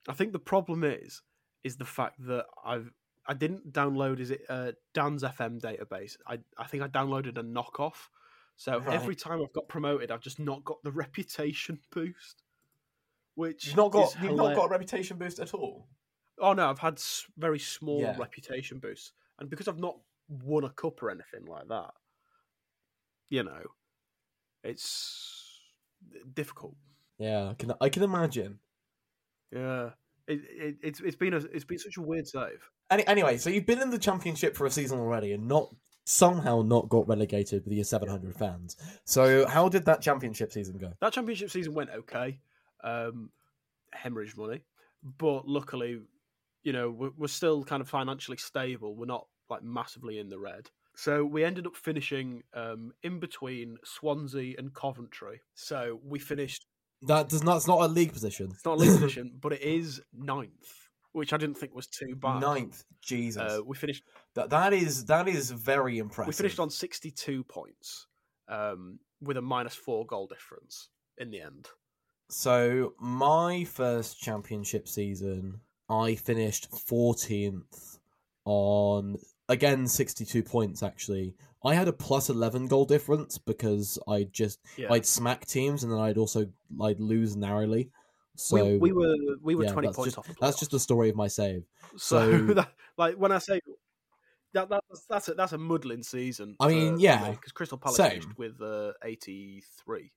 I 0.08 0.14
think 0.14 0.34
the 0.34 0.40
problem 0.40 0.84
is 0.84 1.22
is 1.64 1.78
the 1.78 1.86
fact 1.86 2.16
that 2.28 2.46
I've 2.66 2.92
I 3.28 3.34
didn't 3.34 3.74
download 3.74 4.20
is 4.20 4.32
it 4.32 4.42
uh, 4.50 4.74
Dan's 4.94 5.24
FM 5.24 5.62
database. 5.62 6.18
I 6.28 6.40
I 6.58 6.66
think 6.66 6.84
I 6.84 6.88
downloaded 6.88 7.38
a 7.38 7.44
knockoff. 7.44 8.10
So 8.58 8.80
Right. 8.80 8.96
every 8.96 9.16
time 9.16 9.42
I've 9.42 9.54
got 9.54 9.68
promoted, 9.68 10.12
I've 10.12 10.22
just 10.22 10.40
not 10.40 10.64
got 10.64 10.82
the 10.84 10.92
reputation 10.92 11.80
boost. 11.92 12.44
Which 13.36 13.66
You've 13.66 13.76
not 13.76 13.92
got 13.92 14.16
you've 14.22 14.36
not 14.36 14.56
got 14.56 14.66
a 14.66 14.70
reputation 14.70 15.18
boost 15.18 15.40
at 15.40 15.54
all. 15.54 15.88
Oh 16.40 16.54
no, 16.54 16.70
I've 16.70 16.80
had 16.80 17.02
very 17.38 17.60
small 17.60 18.00
Yeah. 18.02 18.16
reputation 18.18 18.80
boosts, 18.80 19.12
and 19.40 19.50
because 19.50 19.68
I've 19.68 19.78
not 19.80 19.98
won 20.30 20.64
a 20.64 20.70
cup 20.70 21.04
or 21.04 21.10
anything 21.12 21.46
like 21.46 21.68
that, 21.68 21.92
you 23.28 23.44
know, 23.44 23.62
it's 24.64 25.62
difficult. 26.34 26.76
Yeah, 27.18 27.50
I 27.50 27.54
can 27.56 27.74
I 27.82 27.90
can 27.90 28.04
imagine. 28.04 28.60
Yeah, 29.52 29.92
it, 30.28 30.40
it, 30.50 30.76
it's 30.82 31.00
it's 31.02 31.16
been 31.16 31.34
a 31.34 31.38
it's 31.38 31.66
been 31.66 31.80
such 31.80 31.98
a 31.98 32.02
weird 32.02 32.28
save. 32.28 32.70
Any, 32.90 33.06
anyway, 33.08 33.38
so 33.38 33.50
you've 33.50 33.66
been 33.66 33.82
in 33.82 33.90
the 33.90 34.00
championship 34.00 34.56
for 34.56 34.66
a 34.66 34.72
season 34.72 35.00
already, 35.00 35.34
and 35.34 35.48
not 35.48 35.74
somehow 36.06 36.62
not 36.62 36.88
got 36.88 37.08
relegated 37.08 37.66
with 37.66 37.74
your 37.74 37.84
700 37.84 38.36
fans. 38.36 38.78
So 39.04 39.46
how 39.48 39.68
did 39.68 39.86
that 39.86 40.02
championship 40.02 40.52
season 40.52 40.78
go? 40.78 40.94
That 41.02 41.14
championship 41.14 41.50
season 41.50 41.74
went 41.74 41.90
okay, 41.90 42.40
um, 42.84 43.32
hemorrhage 43.92 44.38
money, 44.38 44.62
but 45.18 45.48
luckily, 45.48 46.00
you 46.64 46.74
know, 46.74 46.90
we're, 46.90 47.12
we're 47.18 47.28
still 47.28 47.64
kind 47.64 47.82
of 47.82 47.90
financially 47.90 48.38
stable. 48.38 48.96
We're 48.96 49.06
not 49.06 49.28
like 49.50 49.64
massively 49.64 50.20
in 50.20 50.30
the 50.30 50.40
red. 50.40 50.70
So 50.96 51.26
we 51.26 51.44
ended 51.44 51.68
up 51.68 51.76
finishing 51.76 52.44
um, 52.54 52.94
in 53.04 53.20
between 53.20 53.78
Swansea 53.84 54.56
and 54.58 54.74
Coventry. 54.74 55.42
So 55.54 56.00
we 56.04 56.20
finished. 56.20 56.66
That 57.02 57.30
does 57.30 57.44
not. 57.44 57.58
It's 57.58 57.68
not 57.68 57.82
a 57.82 57.88
league 57.88 58.14
position. 58.14 58.52
It's 58.54 58.66
not 58.66 58.78
a 58.78 58.82
league 58.82 59.00
position, 59.00 59.34
but 59.42 59.54
it 59.54 59.62
is 59.62 60.02
ninth, 60.14 60.85
which 61.16 61.32
I 61.32 61.38
didn't 61.38 61.58
think 61.58 61.74
was 61.74 61.88
too 61.88 62.16
bad. 62.16 62.42
Ninth. 62.42 62.84
Jesus. 63.02 63.42
Uh, 63.42 63.60
we 63.66 63.76
finished. 63.76 64.04
that 64.36 64.50
that 64.50 64.74
is 64.74 65.06
that 65.06 65.28
is 65.28 65.50
very 65.52 65.98
impressive. 65.98 66.28
We 66.28 66.34
finished 66.34 66.60
on 66.60 66.70
sixty-two 66.70 67.44
points, 67.46 68.08
um, 68.50 69.00
with 69.22 69.38
a 69.38 69.42
minus 69.42 69.76
four 69.76 70.06
goal 70.06 70.28
difference 70.28 70.90
in 71.18 71.32
the 71.32 71.42
end. 71.42 71.70
So 72.30 72.94
my 73.00 73.64
first 73.64 74.20
championship 74.20 74.88
season, 74.88 75.62
I 75.90 76.16
finished 76.16 76.72
14th 76.72 78.00
on 78.46 79.18
again 79.48 79.88
62 79.88 80.44
points. 80.44 80.84
Actually, 80.84 81.36
I 81.64 81.76
had 81.76 81.88
a 81.88 81.94
plus 81.94 82.30
11 82.30 82.68
goal 82.68 82.86
difference 82.86 83.38
because 83.38 84.00
I 84.08 84.24
just 84.24 84.60
Yeah, 84.76 84.92
I'd 84.92 85.06
smack 85.06 85.46
teams 85.46 85.84
and 85.84 85.92
then 85.92 86.00
I'd 86.00 86.18
also 86.18 86.48
I'd 86.82 87.00
lose 87.00 87.36
narrowly. 87.36 87.92
So 88.36 88.56
we, 88.64 88.78
we 88.78 88.92
were 88.92 89.16
we 89.42 89.56
were 89.56 89.66
yeah, 89.66 89.72
twenty 89.72 89.88
that's 89.88 89.96
points 89.98 90.16
just, 90.16 90.18
off. 90.18 90.28
The 90.28 90.36
That's 90.42 90.60
just 90.60 90.72
the 90.72 90.80
story 90.80 91.10
of 91.10 91.16
my 91.16 91.28
save. 91.28 91.64
So, 91.98 92.32
So- 92.32 92.38
that, 92.56 92.72
like 92.98 93.16
when 93.16 93.32
I 93.32 93.40
say 93.40 93.62
that, 94.54 94.70
that 94.70 94.84
that's 95.10 95.28
a, 95.30 95.34
that's 95.34 95.54
a 95.54 95.58
muddling 95.58 96.04
season. 96.04 96.56
I 96.60 96.68
mean, 96.68 97.00
yeah, 97.00 97.32
because 97.32 97.52
Crystal 97.52 97.78
Palace 97.78 97.98
same. 97.98 98.10
finished 98.12 98.38
with 98.38 98.62
uh, 98.62 98.94
eighty 99.04 99.64
three. 99.84 100.12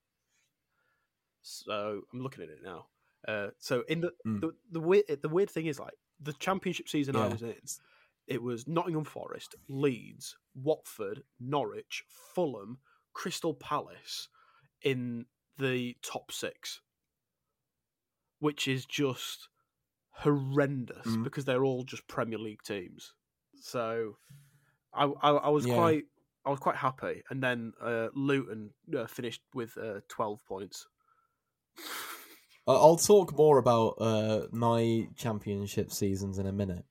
So 1.43 2.03
I'm 2.13 2.21
looking 2.21 2.45
at 2.45 2.51
it 2.51 2.59
now. 2.63 2.87
Uh, 3.27 3.49
so 3.59 3.83
in 3.89 4.01
the, 4.01 4.13
Mm. 4.27 4.41
the 4.41 4.51
the 4.71 4.81
weird 4.81 5.05
the 5.23 5.29
weird 5.29 5.51
thing 5.51 5.67
is 5.67 5.79
like 5.81 5.95
the 6.21 6.33
championship 6.35 6.89
season 6.89 7.17
I 7.17 7.29
was 7.29 7.43
in, 7.43 7.55
it 8.27 8.43
was 8.43 8.67
Nottingham 8.67 9.05
Forest, 9.05 9.55
Leeds, 9.69 10.37
Watford, 10.55 11.23
Norwich, 11.41 12.05
Fulham, 12.35 12.79
Crystal 13.13 13.55
Palace 13.55 14.29
in 14.83 15.27
the 15.59 15.97
top 16.03 16.31
six, 16.33 16.81
which 18.39 18.67
is 18.69 18.85
just 18.87 19.49
horrendous 20.23 21.07
Mm. 21.07 21.25
because 21.25 21.45
they're 21.45 21.65
all 21.65 21.85
just 21.85 22.07
Premier 22.09 22.39
League 22.39 22.63
teams. 22.63 23.13
So 23.61 24.17
I 24.93 25.05
I, 25.05 25.31
I 25.31 25.49
was 25.49 25.67
Yeah. 25.67 25.75
quite 25.75 26.05
I 26.45 26.51
was 26.51 26.61
quite 26.61 26.77
happy, 26.77 27.23
and 27.31 27.43
then 27.43 27.73
uh, 27.81 28.09
Luton 28.15 28.71
uh, 28.97 29.07
finished 29.07 29.43
with 29.55 29.77
uh, 29.77 30.01
twelve 30.09 30.45
points. 30.47 30.87
I'll 32.67 32.97
talk 32.97 33.37
more 33.37 33.59
about 33.59 33.95
uh, 33.99 34.47
my 34.53 35.09
championship 35.17 35.91
seasons 35.91 36.39
in 36.39 36.47
a 36.47 36.53
minute, 36.53 36.85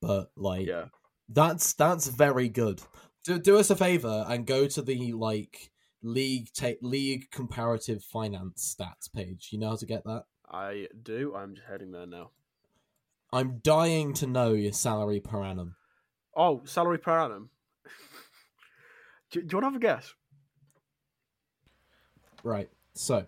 but 0.00 0.30
like 0.36 0.66
Yeah, 0.66 0.86
that's 1.28 1.72
that's 1.74 2.08
very 2.08 2.48
good. 2.48 2.82
Do 3.24 3.38
do 3.38 3.56
us 3.58 3.70
a 3.70 3.76
favor 3.76 4.24
and 4.28 4.46
go 4.46 4.66
to 4.66 4.82
the 4.82 5.12
like 5.12 5.70
league 6.02 6.48
ta- 6.54 6.80
league 6.82 7.30
comparative 7.30 8.02
finance 8.04 8.76
stats 8.78 9.10
page. 9.12 9.48
You 9.50 9.58
know 9.58 9.70
how 9.70 9.76
to 9.76 9.86
get 9.86 10.04
that? 10.04 10.24
I 10.50 10.88
do. 11.02 11.34
I'm 11.34 11.54
just 11.54 11.66
heading 11.66 11.92
there 11.92 12.06
now. 12.06 12.30
I'm 13.32 13.60
dying 13.62 14.14
to 14.14 14.26
know 14.26 14.52
your 14.52 14.72
salary 14.72 15.20
per 15.20 15.42
annum. 15.42 15.74
Oh, 16.36 16.62
salary 16.64 16.98
per 16.98 17.18
annum. 17.18 17.50
do, 19.30 19.42
do 19.42 19.46
you 19.50 19.60
want 19.60 19.62
to 19.62 19.66
have 19.66 19.76
a 19.76 19.80
guess? 19.80 20.14
Right. 22.44 22.68
So, 22.94 23.26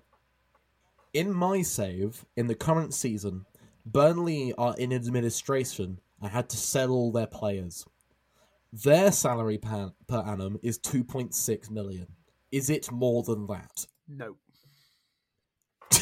in 1.13 1.33
my 1.33 1.63
save 1.63 2.25
in 2.37 2.47
the 2.47 2.55
current 2.55 2.95
season, 2.95 3.47
Burnley 3.85 4.53
are 4.59 4.77
in 4.77 4.93
administration 4.93 6.01
and 6.21 6.31
had 6.31 6.49
to 6.51 6.57
sell 6.57 6.91
all 6.91 7.11
their 7.11 7.27
players. 7.27 7.85
Their 8.73 9.11
salary 9.13 9.59
per, 9.59 9.93
per 10.07 10.19
annum 10.19 10.59
is 10.63 10.79
2.6 10.79 11.71
million. 11.71 12.07
Is 12.53 12.69
it 12.69 12.93
more 12.93 13.23
than 13.23 13.47
that? 13.47 13.87
No. 14.09 14.37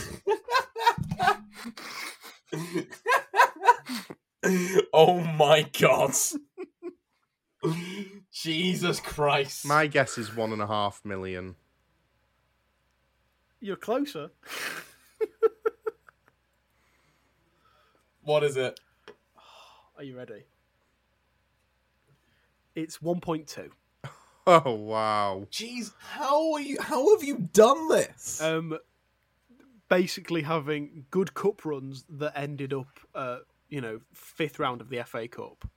oh 4.92 5.20
my 5.20 5.68
god. 5.78 6.14
Jesus 8.30 9.00
Christ. 9.00 9.64
My 9.66 9.86
guess 9.86 10.18
is 10.18 10.34
one 10.36 10.52
and 10.52 10.60
a 10.62 10.66
half 10.66 11.00
million. 11.04 11.56
You're 13.60 13.76
closer. 13.76 14.30
What 18.24 18.42
is 18.42 18.56
it? 18.56 18.80
Are 19.98 20.02
you 20.02 20.16
ready? 20.16 20.44
It's 22.74 22.98
1.2. 22.98 23.70
Oh 24.46 24.72
wow! 24.74 25.46
Jeez, 25.50 25.94
how 25.98 26.52
are 26.52 26.60
you 26.60 26.76
how 26.78 27.16
have 27.16 27.24
you 27.24 27.48
done 27.54 27.88
this? 27.88 28.42
Um, 28.42 28.76
basically 29.94 30.42
having 30.42 31.07
good 31.11 31.35
cup 31.35 31.64
runs 31.64 32.04
that 32.09 32.33
ended 32.37 32.72
up, 32.72 32.88
uh, 33.14 33.38
you 33.68 33.80
know, 33.80 34.00
fifth 34.12 34.59
round 34.59 34.80
of 34.80 34.88
the 34.88 35.02
FA 35.04 35.28
Cup. 35.28 35.68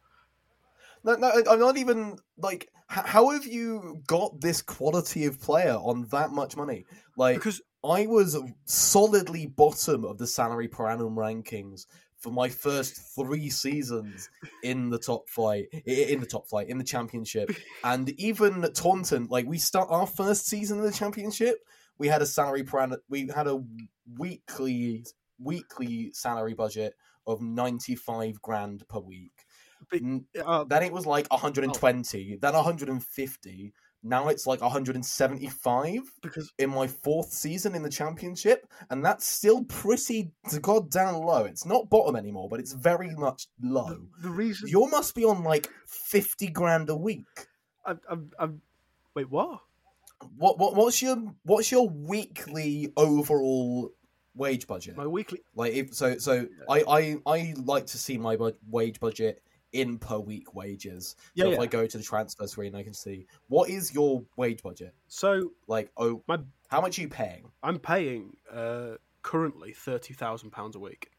No, 1.03 1.15
no, 1.15 1.31
I'm 1.49 1.59
not 1.59 1.77
even 1.77 2.17
like. 2.37 2.69
How 2.89 3.31
have 3.31 3.45
you 3.45 4.01
got 4.07 4.39
this 4.39 4.61
quality 4.61 5.25
of 5.25 5.41
player 5.41 5.73
on 5.73 6.07
that 6.11 6.31
much 6.31 6.55
money? 6.55 6.85
Like, 7.17 7.35
Because 7.35 7.61
I 7.83 8.07
was 8.07 8.37
solidly 8.63 9.45
bottom 9.45 10.05
of 10.05 10.17
the 10.17 10.25
salary 10.25 10.69
per 10.69 10.87
annum 10.87 11.15
rankings 11.15 11.85
for 12.17 12.31
my 12.31 12.47
first 12.47 12.95
three 13.13 13.49
seasons 13.49 14.29
in 14.63 14.89
the 14.89 14.97
top 14.97 15.27
flight, 15.27 15.65
in 15.85 16.21
the 16.21 16.25
top 16.25 16.47
flight, 16.47 16.69
in 16.69 16.77
the 16.77 16.83
championship, 16.83 17.51
and 17.83 18.09
even 18.11 18.65
Taunton. 18.73 19.27
Like, 19.29 19.45
we 19.45 19.57
start 19.57 19.89
our 19.91 20.07
first 20.07 20.47
season 20.47 20.79
in 20.79 20.85
the 20.85 20.91
championship, 20.91 21.57
we 21.97 22.07
had 22.07 22.21
a 22.21 22.25
salary 22.25 22.63
per. 22.63 22.97
We 23.09 23.27
had 23.33 23.47
a 23.47 23.61
weekly 24.17 25.05
weekly 25.39 26.11
salary 26.13 26.53
budget 26.53 26.93
of 27.25 27.41
ninety 27.41 27.95
five 27.95 28.41
grand 28.41 28.87
per 28.87 28.99
week. 28.99 29.33
But- 29.91 30.01
uh, 30.43 30.63
then 30.63 30.83
it 30.83 30.91
was 30.91 31.05
like 31.05 31.27
120, 31.31 32.37
then 32.41 32.53
150. 32.53 33.73
Now 34.03 34.27
it's 34.27 34.47
like 34.47 34.61
175 34.61 36.01
because 36.21 36.51
in 36.57 36.69
my 36.69 36.87
fourth 36.87 37.31
season 37.31 37.75
in 37.75 37.83
the 37.83 37.89
championship, 37.89 38.65
and 38.89 39.03
that's 39.03 39.25
still 39.25 39.63
pretty 39.65 40.31
goddamn 40.61 41.15
low. 41.15 41.45
It's 41.45 41.65
not 41.65 41.89
bottom 41.89 42.15
anymore, 42.15 42.47
but 42.49 42.59
it's 42.59 42.73
very 42.73 43.13
much 43.15 43.47
low. 43.61 43.87
the, 43.87 44.07
the 44.23 44.29
reason 44.29 44.69
You 44.69 44.87
must 44.89 45.15
be 45.15 45.23
on 45.25 45.43
like 45.43 45.69
50 45.87 46.47
grand 46.47 46.89
a 46.89 46.95
week. 46.95 47.25
I'm, 47.85 47.99
I'm, 48.09 48.31
I'm, 48.39 48.61
wait, 49.15 49.29
what? 49.29 49.61
What 50.37 50.57
what 50.57 50.75
what's 50.75 51.01
your 51.01 51.17
what's 51.43 51.71
your 51.71 51.87
weekly 51.89 52.91
overall 52.97 53.91
wage 54.35 54.67
budget? 54.67 54.97
My 54.97 55.07
weekly 55.07 55.41
Like 55.55 55.73
if 55.73 55.93
so 55.93 56.17
so 56.17 56.47
I 56.69 56.83
I 56.87 57.17
I 57.25 57.53
like 57.63 57.85
to 57.87 57.97
see 57.97 58.17
my 58.17 58.35
bu- 58.35 58.53
wage 58.69 58.99
budget 58.99 59.41
in 59.73 59.99
per 59.99 60.17
week 60.17 60.55
wages. 60.55 61.15
yeah, 61.35 61.43
So 61.45 61.51
if 61.51 61.55
yeah. 61.57 61.61
I 61.63 61.65
go 61.67 61.85
to 61.85 61.97
the 61.97 62.03
transfer 62.03 62.47
screen, 62.47 62.73
I 62.73 62.83
can 62.83 62.93
see 62.93 63.27
what 63.47 63.69
is 63.69 63.93
your 63.93 64.23
wage 64.37 64.63
budget. 64.63 64.93
So 65.07 65.51
Like, 65.67 65.91
oh, 65.97 66.23
My- 66.27 66.39
how 66.69 66.81
much 66.81 66.97
are 66.97 67.01
you 67.01 67.09
paying? 67.09 67.51
I'm 67.61 67.77
paying 67.79 68.35
uh, 68.51 68.95
currently 69.21 69.73
thirty 69.73 70.13
thousand 70.13 70.51
pounds 70.51 70.75
a 70.75 70.79
week. 70.79 71.11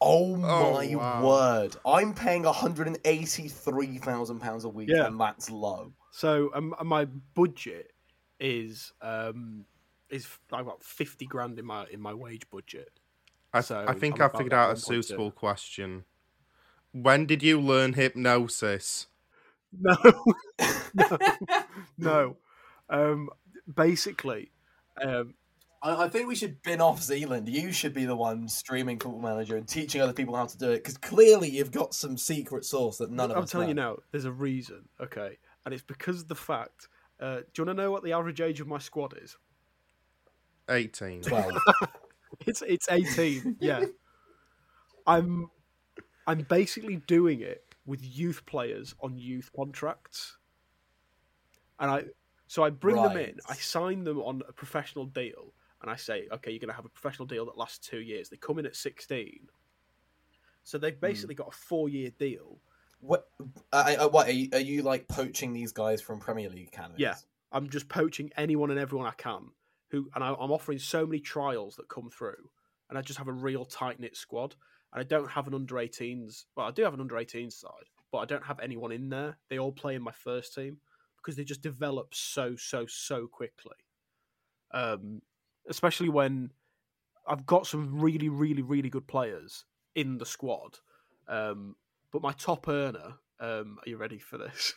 Oh 0.00 0.34
Oh, 0.44 0.72
my 0.74 0.94
wow. 0.96 1.26
word! 1.26 1.76
I'm 1.86 2.14
paying 2.14 2.42
183 2.42 3.98
thousand 3.98 4.40
pounds 4.40 4.64
a 4.64 4.68
week, 4.68 4.88
Yeah. 4.90 5.06
and 5.06 5.18
that's 5.20 5.50
low. 5.50 5.92
So 6.14 6.50
um, 6.54 6.76
my 6.84 7.06
budget 7.34 7.90
is 8.38 8.92
um, 9.02 9.64
is 10.08 10.28
I've 10.52 10.64
got 10.64 10.80
fifty 10.80 11.26
grand 11.26 11.58
in 11.58 11.64
my 11.64 11.86
in 11.90 12.00
my 12.00 12.14
wage 12.14 12.48
budget. 12.52 13.00
I, 13.52 13.60
So, 13.60 13.84
I 13.88 13.94
think 13.94 14.20
I'm 14.20 14.30
figured 14.30 14.52
out 14.52 14.70
a 14.70 14.74
1.2. 14.74 14.84
suitable 14.84 15.32
question. 15.32 16.04
When 16.92 17.26
did 17.26 17.42
you 17.42 17.60
learn 17.60 17.94
hypnosis? 17.94 19.08
No, 19.76 19.96
no, 20.94 21.18
no. 21.98 22.36
Um, 22.88 23.28
basically, 23.74 24.52
um, 25.02 25.34
I, 25.82 26.04
I 26.04 26.08
think 26.08 26.28
we 26.28 26.36
should 26.36 26.62
bin 26.62 26.80
off 26.80 27.02
Zealand. 27.02 27.48
You 27.48 27.72
should 27.72 27.92
be 27.92 28.04
the 28.04 28.14
one 28.14 28.48
streaming 28.48 29.00
Football 29.00 29.20
Manager 29.20 29.56
and 29.56 29.66
teaching 29.66 30.00
other 30.00 30.12
people 30.12 30.36
how 30.36 30.46
to 30.46 30.58
do 30.58 30.70
it, 30.70 30.76
because 30.76 30.96
clearly 30.96 31.48
you've 31.50 31.72
got 31.72 31.92
some 31.92 32.16
secret 32.16 32.64
sauce 32.64 32.98
that 32.98 33.10
none 33.10 33.32
of 33.32 33.36
us. 33.36 33.36
I'm 33.36 33.42
us 33.42 33.50
telling 33.50 33.68
you 33.68 33.74
now, 33.74 33.96
there's 34.12 34.26
a 34.26 34.32
reason. 34.32 34.88
Okay, 35.00 35.38
and 35.64 35.74
it's 35.74 35.82
because 35.82 36.22
of 36.22 36.28
the 36.28 36.34
fact. 36.34 36.88
Uh, 37.20 37.36
do 37.36 37.62
you 37.62 37.64
want 37.64 37.76
to 37.78 37.82
know 37.82 37.90
what 37.90 38.02
the 38.02 38.12
average 38.12 38.40
age 38.40 38.60
of 38.60 38.66
my 38.66 38.78
squad 38.78 39.14
is? 39.20 39.36
18. 40.68 41.22
Twelve. 41.22 41.52
It's 42.46 42.62
it's 42.62 42.88
eighteen. 42.90 43.56
Yeah, 43.60 43.84
I'm 45.06 45.50
I'm 46.26 46.42
basically 46.42 46.96
doing 46.96 47.40
it 47.40 47.64
with 47.86 48.02
youth 48.02 48.44
players 48.46 48.94
on 49.00 49.18
youth 49.18 49.50
contracts, 49.54 50.38
and 51.78 51.90
I 51.90 52.04
so 52.46 52.62
I 52.62 52.70
bring 52.70 52.96
them 52.96 53.16
in, 53.16 53.38
I 53.48 53.54
sign 53.54 54.04
them 54.04 54.20
on 54.20 54.42
a 54.48 54.52
professional 54.52 55.06
deal, 55.06 55.52
and 55.82 55.90
I 55.90 55.96
say, 55.96 56.28
okay, 56.32 56.50
you're 56.50 56.60
going 56.60 56.68
to 56.68 56.74
have 56.74 56.84
a 56.84 56.90
professional 56.90 57.26
deal 57.26 57.46
that 57.46 57.58
lasts 57.58 57.86
two 57.86 58.00
years. 58.00 58.28
They 58.28 58.36
come 58.36 58.58
in 58.58 58.66
at 58.66 58.76
sixteen, 58.76 59.48
so 60.62 60.78
they've 60.78 61.00
basically 61.00 61.34
got 61.34 61.48
a 61.48 61.56
four 61.56 61.88
year 61.88 62.10
deal. 62.18 62.58
What? 63.04 63.26
I, 63.72 63.96
I, 63.96 64.06
what 64.06 64.28
are 64.28 64.32
you, 64.32 64.48
are 64.52 64.60
you 64.60 64.82
like 64.82 65.06
poaching 65.08 65.52
these 65.52 65.72
guys 65.72 66.00
from 66.00 66.18
Premier 66.18 66.48
League 66.48 66.68
academies? 66.68 67.00
Yeah. 67.00 67.14
I'm 67.52 67.68
just 67.68 67.88
poaching 67.88 68.30
anyone 68.36 68.70
and 68.70 68.80
everyone 68.80 69.06
I 69.06 69.12
can. 69.12 69.50
Who 69.90 70.08
and 70.14 70.24
I, 70.24 70.28
I'm 70.28 70.50
offering 70.50 70.78
so 70.78 71.06
many 71.06 71.20
trials 71.20 71.76
that 71.76 71.88
come 71.88 72.10
through, 72.10 72.50
and 72.88 72.98
I 72.98 73.02
just 73.02 73.18
have 73.18 73.28
a 73.28 73.32
real 73.32 73.64
tight 73.64 74.00
knit 74.00 74.16
squad. 74.16 74.56
And 74.92 75.00
I 75.00 75.04
don't 75.04 75.30
have 75.30 75.46
an 75.46 75.54
under 75.54 75.74
18s. 75.74 76.44
Well, 76.56 76.66
I 76.66 76.70
do 76.70 76.82
have 76.82 76.94
an 76.94 77.00
under 77.00 77.16
18s 77.16 77.52
side, 77.52 77.90
but 78.10 78.18
I 78.18 78.24
don't 78.24 78.44
have 78.44 78.60
anyone 78.60 78.92
in 78.92 79.08
there. 79.08 79.38
They 79.50 79.58
all 79.58 79.72
play 79.72 79.94
in 79.94 80.02
my 80.02 80.12
first 80.12 80.54
team 80.54 80.78
because 81.18 81.36
they 81.36 81.44
just 81.44 81.62
develop 81.62 82.14
so 82.14 82.56
so 82.56 82.86
so 82.86 83.26
quickly. 83.26 83.76
Um, 84.72 85.22
especially 85.68 86.08
when 86.08 86.50
I've 87.26 87.46
got 87.46 87.66
some 87.66 88.00
really 88.00 88.28
really 88.28 88.62
really 88.62 88.90
good 88.90 89.06
players 89.06 89.64
in 89.94 90.18
the 90.18 90.26
squad. 90.26 90.78
Um, 91.28 91.76
but 92.14 92.22
my 92.22 92.32
top 92.32 92.68
earner, 92.68 93.14
um, 93.40 93.76
are 93.84 93.88
you 93.88 93.96
ready 93.96 94.20
for 94.20 94.38
this? 94.38 94.72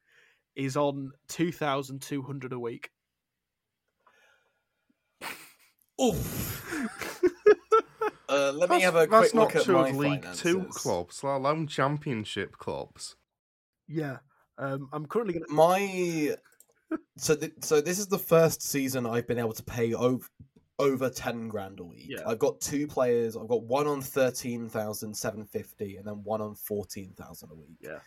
is 0.54 0.76
on 0.76 1.10
two 1.26 1.50
thousand 1.50 2.00
two 2.00 2.22
hundred 2.22 2.52
a 2.52 2.58
week. 2.58 2.90
Oof. 6.00 6.62
Uh, 8.28 8.50
let 8.56 8.68
me 8.68 8.80
have 8.80 8.96
a 8.96 9.06
that's 9.06 9.30
quick 9.30 9.34
not 9.36 9.42
look 9.42 9.56
at 9.56 9.62
two 9.62 9.72
my 9.72 9.88
of 9.88 9.96
League 9.96 10.26
Two 10.34 10.64
clubs, 10.64 11.22
let 11.22 11.36
alone 11.36 11.68
Championship 11.68 12.58
clubs. 12.58 13.14
Yeah, 13.86 14.16
um, 14.58 14.88
I'm 14.92 15.06
currently 15.06 15.34
gonna. 15.34 15.46
My 15.48 16.34
so 17.16 17.36
th- 17.36 17.52
so 17.60 17.80
this 17.80 18.00
is 18.00 18.08
the 18.08 18.18
first 18.18 18.62
season 18.62 19.06
I've 19.06 19.28
been 19.28 19.38
able 19.38 19.52
to 19.52 19.62
pay 19.62 19.94
over 19.94 20.26
over 20.78 21.08
ten 21.08 21.48
grand 21.48 21.80
a 21.80 21.84
week. 21.84 22.06
Yeah. 22.08 22.22
I've 22.26 22.38
got 22.38 22.60
two 22.60 22.86
players. 22.86 23.36
I've 23.36 23.48
got 23.48 23.62
one 23.64 23.86
on 23.86 24.02
thirteen 24.02 24.68
thousand 24.68 25.14
seven 25.16 25.44
fifty, 25.44 25.96
and 25.96 26.06
then 26.06 26.22
one 26.24 26.40
on 26.40 26.54
fourteen 26.54 27.12
thousand 27.16 27.50
a 27.50 27.54
week. 27.54 27.78
Yeah. 27.80 27.98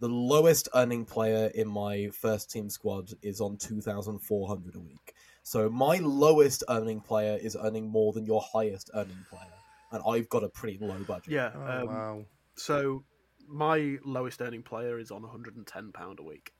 The 0.00 0.08
lowest 0.08 0.68
earning 0.74 1.04
player 1.04 1.50
in 1.54 1.68
my 1.68 2.10
first 2.12 2.50
team 2.50 2.68
squad 2.68 3.10
is 3.22 3.40
on 3.40 3.56
two 3.56 3.80
thousand 3.80 4.20
four 4.20 4.48
hundred 4.48 4.76
a 4.76 4.80
week. 4.80 5.14
So 5.42 5.68
my 5.68 5.98
lowest 5.98 6.64
earning 6.68 7.00
player 7.00 7.38
is 7.40 7.56
earning 7.60 7.88
more 7.88 8.12
than 8.12 8.24
your 8.24 8.42
highest 8.42 8.90
earning 8.94 9.24
player, 9.28 9.52
and 9.92 10.02
I've 10.06 10.28
got 10.28 10.42
a 10.42 10.48
pretty 10.48 10.78
low 10.80 10.98
budget. 11.06 11.32
Yeah. 11.32 11.50
Oh, 11.54 11.80
um, 11.80 11.86
wow. 11.86 12.24
So 12.56 13.04
my 13.48 13.98
lowest 14.04 14.40
earning 14.40 14.62
player 14.62 14.98
is 14.98 15.10
on 15.10 15.22
110 15.22 15.92
pound 15.92 16.18
a 16.20 16.22
week. 16.22 16.52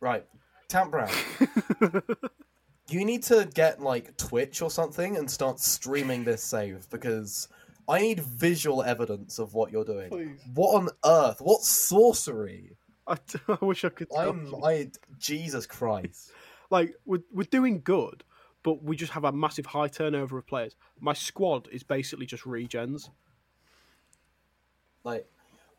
Right, 0.00 0.26
Tant 0.68 0.90
Brown. 0.90 1.10
you 2.92 3.04
need 3.04 3.22
to 3.24 3.48
get 3.54 3.80
like 3.80 4.16
Twitch 4.16 4.62
or 4.62 4.70
something 4.70 5.16
and 5.16 5.30
start 5.30 5.60
streaming 5.60 6.24
this 6.24 6.42
save 6.42 6.88
because 6.90 7.48
I 7.88 8.00
need 8.00 8.20
visual 8.20 8.82
evidence 8.82 9.38
of 9.38 9.54
what 9.54 9.72
you're 9.72 9.84
doing. 9.84 10.10
Please. 10.10 10.40
What 10.54 10.74
on 10.74 10.88
earth? 11.04 11.40
What 11.40 11.62
sorcery? 11.62 12.76
I, 13.06 13.16
I 13.48 13.64
wish 13.64 13.84
I 13.84 13.88
could. 13.88 14.10
Tell 14.10 14.30
I'm. 14.30 14.54
I 14.64 14.90
Jesus 15.18 15.66
Christ. 15.66 16.32
like 16.70 16.94
we're 17.04 17.22
we're 17.32 17.44
doing 17.44 17.80
good, 17.84 18.24
but 18.62 18.82
we 18.82 18.96
just 18.96 19.12
have 19.12 19.24
a 19.24 19.32
massive 19.32 19.66
high 19.66 19.88
turnover 19.88 20.38
of 20.38 20.46
players. 20.46 20.76
My 21.00 21.12
squad 21.12 21.68
is 21.70 21.82
basically 21.82 22.26
just 22.26 22.44
regens. 22.44 23.10
Like 25.04 25.26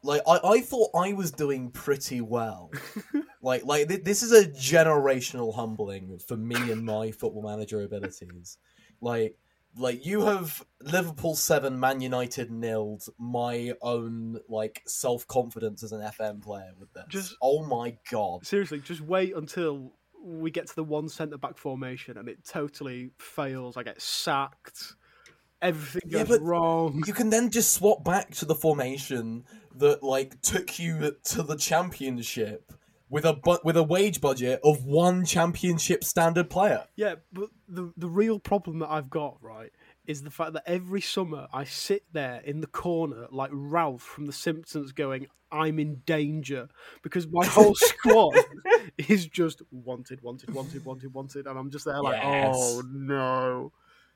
like 0.04 0.22
I, 0.28 0.39
I 0.43 0.62
thought 0.62 0.89
I 0.95 1.14
was 1.14 1.32
doing 1.32 1.72
pretty 1.72 2.22
well. 2.22 2.72
like 3.41 3.66
like 3.66 3.88
th- 3.88 4.04
this 4.04 4.22
is 4.24 4.32
a 4.32 4.45
generational 4.47 5.56
humbling 5.56 6.20
for 6.20 6.38
me 6.38 6.56
and 6.72 6.86
my 6.86 7.12
football 7.12 7.43
manager 7.43 7.82
abilities. 7.82 8.58
Like 9.01 9.38
like 9.76 10.06
you 10.06 10.22
have 10.22 10.64
Liverpool 10.82 11.36
seven, 11.36 11.80
Man 11.80 11.99
United 12.01 12.51
nilled 12.51 13.10
my 13.18 13.74
own 13.82 14.39
like 14.49 14.84
self 14.86 15.28
confidence 15.28 15.84
as 15.84 15.91
an 15.91 16.01
FM 16.01 16.41
player 16.43 16.72
with 16.80 16.93
this. 16.93 17.06
Just- 17.10 17.36
oh 17.41 17.66
my 17.66 17.97
god. 18.12 18.45
Seriously, 18.45 18.80
just 18.80 19.01
wait 19.01 19.36
until 19.36 19.93
we 20.24 20.51
get 20.51 20.68
to 20.68 20.76
the 20.76 20.84
one 20.84 21.10
centre 21.10 21.38
back 21.38 21.58
formation 21.58 22.18
and 22.18 22.30
it 22.30 22.45
totally 22.45 23.12
fails. 23.18 23.76
I 23.76 23.84
get 23.84 24.01
sacked. 24.01 24.95
Everything 25.64 26.09
Yeah, 26.11 26.20
goes 26.20 26.38
but- 26.38 26.41
wrong. 26.41 27.03
You 27.07 27.14
can 27.14 27.30
then 27.30 27.49
just 27.49 27.72
swap 27.74 28.03
back 28.03 28.32
to 28.36 28.45
the 28.45 28.53
formation 28.55 29.45
that 29.76 30.03
like 30.03 30.39
took 30.41 30.78
you 30.78 31.16
to 31.24 31.41
the 31.43 31.55
championship 31.55 32.72
with 33.09 33.26
a 33.26 33.34
bu- 33.34 33.59
with 33.64 33.78
a 33.78 33.84
wage 33.84 34.20
budget 34.22 34.59
of 34.64 34.86
one 34.86 35.26
championship 35.26 36.03
standard 36.03 36.49
player. 36.49 36.86
Yeah, 36.95 37.16
but 37.32 37.49
the 37.68 37.91
the 37.97 38.09
real 38.09 38.39
problem 38.39 38.80
that 38.80 38.89
I've 38.91 39.09
got 39.09 39.38
right 39.41 39.72
is 40.05 40.22
the 40.24 40.32
fact 40.32 40.53
that 40.53 40.64
every 40.66 40.99
summer 40.99 41.47
I 41.53 41.64
sit 41.64 42.03
there 42.11 42.41
in 42.43 42.59
the 42.59 42.68
corner 42.68 43.28
like 43.32 43.51
Ralph 43.53 44.01
from 44.01 44.26
The 44.26 44.34
Simpsons, 44.34 44.91
going, 44.91 45.28
"I'm 45.51 45.80
in 45.80 46.01
danger," 46.05 46.68
because 47.03 47.26
my 47.32 47.45
whole 47.45 47.74
squad 47.76 48.36
is 48.97 49.26
just 49.28 49.61
wanted, 49.72 50.22
wanted, 50.22 50.53
wanted, 50.53 50.84
wanted, 50.86 51.14
wanted, 51.14 51.47
and 51.47 51.57
I'm 51.57 51.72
just 51.72 51.86
there 51.86 52.01
like, 52.01 52.22
Yes. 52.22 52.55
"Oh 52.57 52.84
no!" 52.91 53.72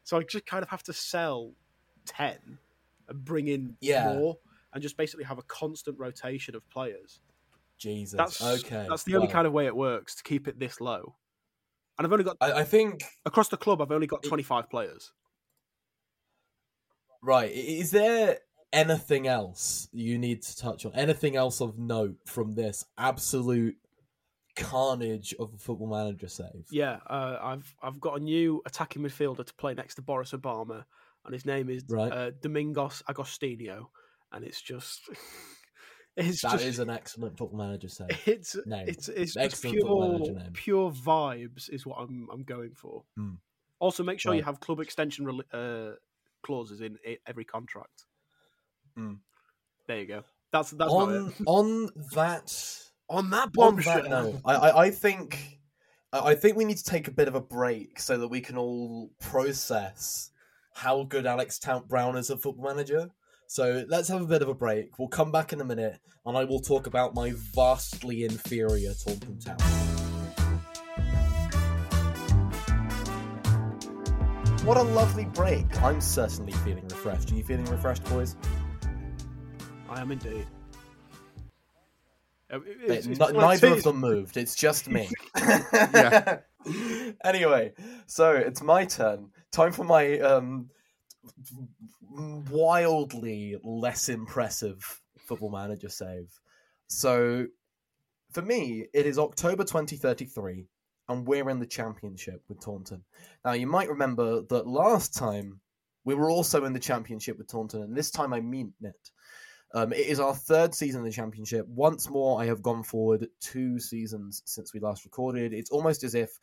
So 0.08 0.18
I 0.18 0.24
just 0.24 0.46
kind 0.46 0.64
of 0.64 0.70
have 0.70 0.84
to 0.84 0.94
sell 0.94 1.52
ten 2.06 2.60
and 3.10 3.26
bring 3.26 3.50
in 3.50 3.76
Yeah. 3.82 4.06
more, 4.06 4.38
and 4.72 4.82
just 4.82 4.96
basically 4.96 5.26
have 5.26 5.38
a 5.38 5.44
constant 5.44 6.00
rotation 6.00 6.56
of 6.56 6.68
players. 6.70 7.20
Jesus. 7.78 8.18
That's 8.18 8.42
okay. 8.42 8.86
That's 8.88 9.04
the 9.04 9.16
only 9.18 9.28
kind 9.28 9.46
of 9.46 9.52
way 9.52 9.66
it 9.66 9.76
works 9.76 10.16
to 10.16 10.24
keep 10.24 10.48
it 10.48 10.60
this 10.60 10.80
low. 10.80 11.18
And 11.98 12.08
I've 12.08 12.14
only 12.14 12.24
got 12.24 12.38
I, 12.40 12.54
I 12.54 12.64
think 12.64 13.04
across 13.26 13.50
the 13.50 13.58
club. 13.58 13.82
I've 13.82 13.92
only 13.92 14.08
got 14.08 14.24
25 14.24 14.70
players. 14.70 15.12
right. 17.22 17.52
Is 17.52 17.92
there 17.92 18.40
anything 18.72 19.28
else 19.28 19.90
you 19.92 20.18
need 20.18 20.42
to 20.44 20.56
touch 20.56 20.86
on? 20.86 20.94
Anything 20.94 21.36
else 21.36 21.60
of 21.60 21.78
note 21.78 22.16
from 22.26 22.56
this 22.56 22.86
absolute 22.98 23.76
carnage 24.58 25.34
of 25.40 25.54
a 25.54 25.58
football 25.58 25.88
manager 25.88 26.28
save? 26.28 26.66
Yeah, 26.72 27.00
uh, 27.08 27.38
I've 27.42 27.76
I've 27.82 28.00
got 28.00 28.18
a 28.20 28.24
new 28.24 28.62
attacking 28.66 29.02
midfielder 29.04 29.46
to 29.46 29.54
play 29.56 29.74
next 29.74 29.96
to 29.96 30.02
Boris 30.02 30.32
Obama, 30.32 30.86
and 31.26 31.34
his 31.34 31.46
name 31.46 31.70
is 31.70 31.84
Right. 31.90 32.12
uh, 32.12 32.32
Domingos 32.42 33.04
Agostinho, 33.10 33.88
and 34.32 34.44
it's 34.46 34.62
just 34.62 35.02
it's 36.18 36.42
That 36.42 36.54
just 36.54 36.66
is 36.66 36.80
an 36.80 36.90
excellent 36.90 37.38
football 37.38 37.60
manager 37.60 37.90
save. 37.90 38.08
it's 38.26 38.56
name. 38.66 38.86
it's 38.88 39.08
it's 39.10 39.34
just 39.34 39.38
Excellent 39.38 39.78
football 39.80 40.00
pure 40.02 40.12
manager 40.20 40.34
name. 40.34 40.54
pure 40.54 40.92
vibes 40.92 41.70
is 41.70 41.86
what 41.86 41.98
I'm 42.00 42.28
I'm 42.32 42.44
going 42.44 42.74
for. 42.76 43.04
Hmm. 43.16 43.36
Also, 43.80 44.04
make 44.04 44.20
sure 44.20 44.34
you 44.34 44.42
have 44.44 44.60
club 44.60 44.80
extension 44.80 45.30
uh, 45.54 45.92
clauses 46.42 46.82
in 46.82 46.98
every 47.28 47.46
contract. 47.46 48.06
Hmm. 48.96 49.14
There 49.86 50.00
you 50.00 50.06
go. 50.08 50.24
That's 50.52 50.72
that's 50.72 50.92
on 50.92 51.32
on 51.46 51.90
that 52.14 52.52
on 53.10 53.30
that 53.30 53.46
on 53.46 53.52
bombshell. 53.52 54.02
that 54.04 54.10
note, 54.10 54.42
I, 54.46 54.56
I, 54.56 54.84
I 54.86 54.92
think 54.92 55.60
I 56.12 56.20
I 56.20 56.36
think 56.36 56.58
we 56.58 56.66
need 56.66 56.78
to 56.78 56.84
take 56.84 57.08
a 57.08 57.12
bit 57.12 57.28
of 57.28 57.36
a 57.36 57.42
break 57.42 58.00
so 58.00 58.18
that 58.18 58.28
we 58.28 58.42
can 58.42 58.58
all 58.58 59.12
process 59.20 60.32
how 60.74 61.04
good 61.04 61.26
Alex 61.26 61.60
Tant 61.60 61.88
Brown 61.88 62.16
is 62.18 62.30
a 62.30 62.38
football 62.38 62.66
manager. 62.66 63.10
So 63.48 63.86
let's 63.88 64.10
have 64.10 64.22
a 64.22 64.28
bit 64.28 64.42
of 64.42 64.50
a 64.50 64.54
break. 64.54 65.00
We'll 65.00 65.08
come 65.08 65.32
back 65.32 65.54
in 65.54 65.62
a 65.62 65.66
minute, 65.66 66.00
and 66.26 66.38
I 66.38 66.44
will 66.44 66.60
talk 66.60 66.86
about 66.86 67.16
my 67.16 67.34
vastly 67.56 68.26
inferior 68.26 68.94
Taunton 68.94 69.40
Town. 69.40 69.58
What 74.66 74.76
a 74.76 74.84
lovely 74.84 75.24
break! 75.26 75.82
I'm 75.82 76.02
certainly 76.02 76.52
feeling 76.52 76.86
refreshed. 76.90 77.32
Are 77.32 77.36
you 77.36 77.44
feeling 77.44 77.64
refreshed, 77.66 78.04
boys? 78.06 78.36
I 79.90 80.02
am 80.02 80.12
indeed. 80.12 80.46
It's- 82.50 83.06
neither 83.08 83.68
of 83.74 83.84
them 83.84 83.98
moved. 83.98 84.38
It's 84.38 84.56
just 84.56 84.90
me. 84.90 85.10
Yeah. 85.36 86.40
anyway, 87.24 87.74
so 88.08 88.32
it's 88.32 88.62
my 88.62 88.86
turn. 88.86 89.30
Time 89.52 89.72
for 89.72 89.84
my 89.84 90.20
um, 90.20 90.70
wildly 92.50 93.56
less 93.64 94.10
impressive 94.10 95.02
football 95.20 95.52
manager 95.52 95.90
save. 95.90 96.30
So, 96.88 97.48
for 98.32 98.42
me, 98.42 98.88
it 98.94 99.06
is 99.06 99.20
October 99.20 99.64
2033, 99.64 100.66
and 101.10 101.28
we're 101.28 101.50
in 101.50 101.60
the 101.60 101.66
championship 101.66 102.42
with 102.48 102.60
Taunton. 102.60 103.04
Now, 103.46 103.54
you 103.54 103.68
might 103.68 103.90
remember 103.90 104.42
that 104.50 104.68
last 104.68 105.14
time 105.14 105.62
we 106.04 106.16
were 106.16 106.30
also 106.30 106.66
in 106.66 106.74
the 106.74 106.80
championship 106.80 107.38
with 107.38 107.48
Taunton, 107.48 107.82
and 107.82 107.96
this 107.96 108.12
time 108.12 108.34
I 108.34 108.42
mean 108.42 108.74
it. 108.82 109.12
Um, 109.74 109.92
it 109.92 110.08
is 110.08 110.20
our 110.20 110.34
third 110.34 110.74
season 110.74 111.02
in 111.02 111.06
the 111.06 111.12
championship. 111.12 111.68
Once 111.68 112.10
more, 112.10 112.42
I 112.42 112.46
have 112.46 112.62
gone 112.62 112.84
forward 112.84 113.28
two 113.42 113.80
seasons 113.80 114.42
since 114.46 114.74
we 114.74 114.80
last 114.80 115.04
recorded. 115.04 115.54
It's 115.54 115.72
almost 115.72 116.04
as 116.04 116.16
if 116.16 116.40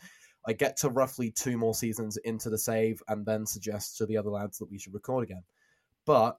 I 0.46 0.52
get 0.52 0.76
to 0.78 0.90
roughly 0.90 1.30
two 1.30 1.56
more 1.56 1.74
seasons 1.74 2.18
into 2.18 2.50
the 2.50 2.58
save 2.58 3.02
and 3.08 3.24
then 3.24 3.46
suggest 3.46 3.96
to 3.98 4.06
the 4.06 4.18
other 4.18 4.30
lads 4.30 4.58
that 4.58 4.70
we 4.70 4.78
should 4.78 4.92
record 4.92 5.24
again. 5.24 5.42
But 6.04 6.38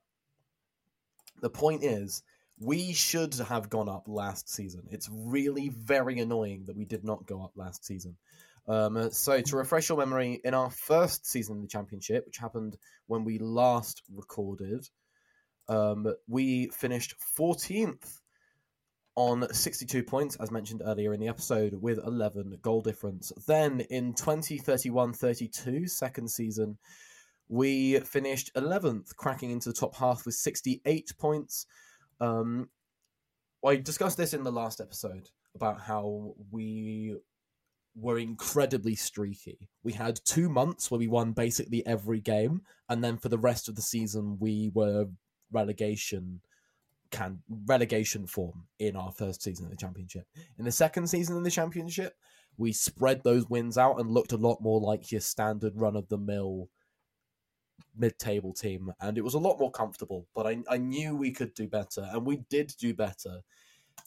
the 1.41 1.49
point 1.49 1.83
is, 1.83 2.21
we 2.59 2.93
should 2.93 3.33
have 3.33 3.69
gone 3.69 3.89
up 3.89 4.03
last 4.07 4.49
season. 4.49 4.83
It's 4.91 5.09
really 5.11 5.69
very 5.69 6.19
annoying 6.19 6.65
that 6.67 6.77
we 6.77 6.85
did 6.85 7.03
not 7.03 7.25
go 7.25 7.43
up 7.43 7.51
last 7.55 7.83
season. 7.83 8.15
Um, 8.67 9.11
so, 9.11 9.41
to 9.41 9.57
refresh 9.57 9.89
your 9.89 9.97
memory, 9.97 10.39
in 10.43 10.53
our 10.53 10.71
first 10.71 11.27
season 11.27 11.57
in 11.57 11.61
the 11.61 11.67
championship, 11.67 12.25
which 12.25 12.37
happened 12.37 12.77
when 13.07 13.23
we 13.23 13.37
last 13.37 14.01
recorded, 14.13 14.87
um, 15.67 16.13
we 16.27 16.67
finished 16.67 17.15
14th 17.37 18.19
on 19.15 19.51
62 19.53 20.03
points, 20.03 20.35
as 20.37 20.51
mentioned 20.51 20.81
earlier 20.85 21.13
in 21.13 21.19
the 21.19 21.27
episode, 21.27 21.73
with 21.81 21.99
11 22.05 22.59
goal 22.61 22.81
difference. 22.81 23.31
Then 23.47 23.81
in 23.89 24.13
2031 24.13 25.13
32, 25.13 25.87
second 25.87 26.29
season, 26.29 26.77
we 27.47 27.99
finished 27.99 28.51
11th, 28.55 29.15
cracking 29.15 29.51
into 29.51 29.69
the 29.69 29.75
top 29.75 29.95
half 29.95 30.25
with 30.25 30.35
68 30.35 31.11
points. 31.17 31.65
Um, 32.19 32.69
I 33.65 33.77
discussed 33.77 34.17
this 34.17 34.33
in 34.33 34.43
the 34.43 34.51
last 34.51 34.81
episode 34.81 35.29
about 35.55 35.81
how 35.81 36.35
we 36.51 37.15
were 37.95 38.19
incredibly 38.19 38.95
streaky. 38.95 39.69
We 39.83 39.93
had 39.93 40.19
two 40.25 40.49
months 40.49 40.91
where 40.91 40.99
we 40.99 41.07
won 41.07 41.31
basically 41.31 41.85
every 41.85 42.19
game, 42.19 42.61
and 42.89 43.03
then 43.03 43.17
for 43.17 43.29
the 43.29 43.37
rest 43.37 43.69
of 43.69 43.75
the 43.75 43.81
season, 43.81 44.37
we 44.39 44.71
were 44.73 45.05
relegation 45.51 46.41
can 47.11 47.39
relegation 47.65 48.27
form 48.27 48.65
in 48.79 48.95
our 48.95 49.11
first 49.11 49.41
season 49.41 49.65
of 49.65 49.71
the 49.71 49.77
championship. 49.77 50.27
In 50.57 50.65
the 50.65 50.71
second 50.71 51.07
season 51.07 51.37
of 51.37 51.43
the 51.43 51.51
championship, 51.51 52.15
we 52.57 52.73
spread 52.73 53.23
those 53.23 53.49
wins 53.49 53.77
out 53.77 53.99
and 53.99 54.11
looked 54.11 54.31
a 54.31 54.37
lot 54.37 54.61
more 54.61 54.79
like 54.81 55.11
your 55.11 55.21
standard 55.21 55.73
run 55.75 55.95
of 55.95 56.07
the 56.09 56.17
mill 56.17 56.69
mid 57.97 58.17
table 58.19 58.53
team, 58.53 58.91
and 58.99 59.17
it 59.17 59.23
was 59.23 59.33
a 59.33 59.39
lot 59.39 59.59
more 59.59 59.71
comfortable. 59.71 60.27
But 60.35 60.47
I, 60.47 60.57
I 60.69 60.77
knew 60.77 61.15
we 61.15 61.31
could 61.31 61.53
do 61.53 61.67
better, 61.67 62.07
and 62.11 62.25
we 62.25 62.37
did 62.49 62.73
do 62.79 62.93
better 62.93 63.41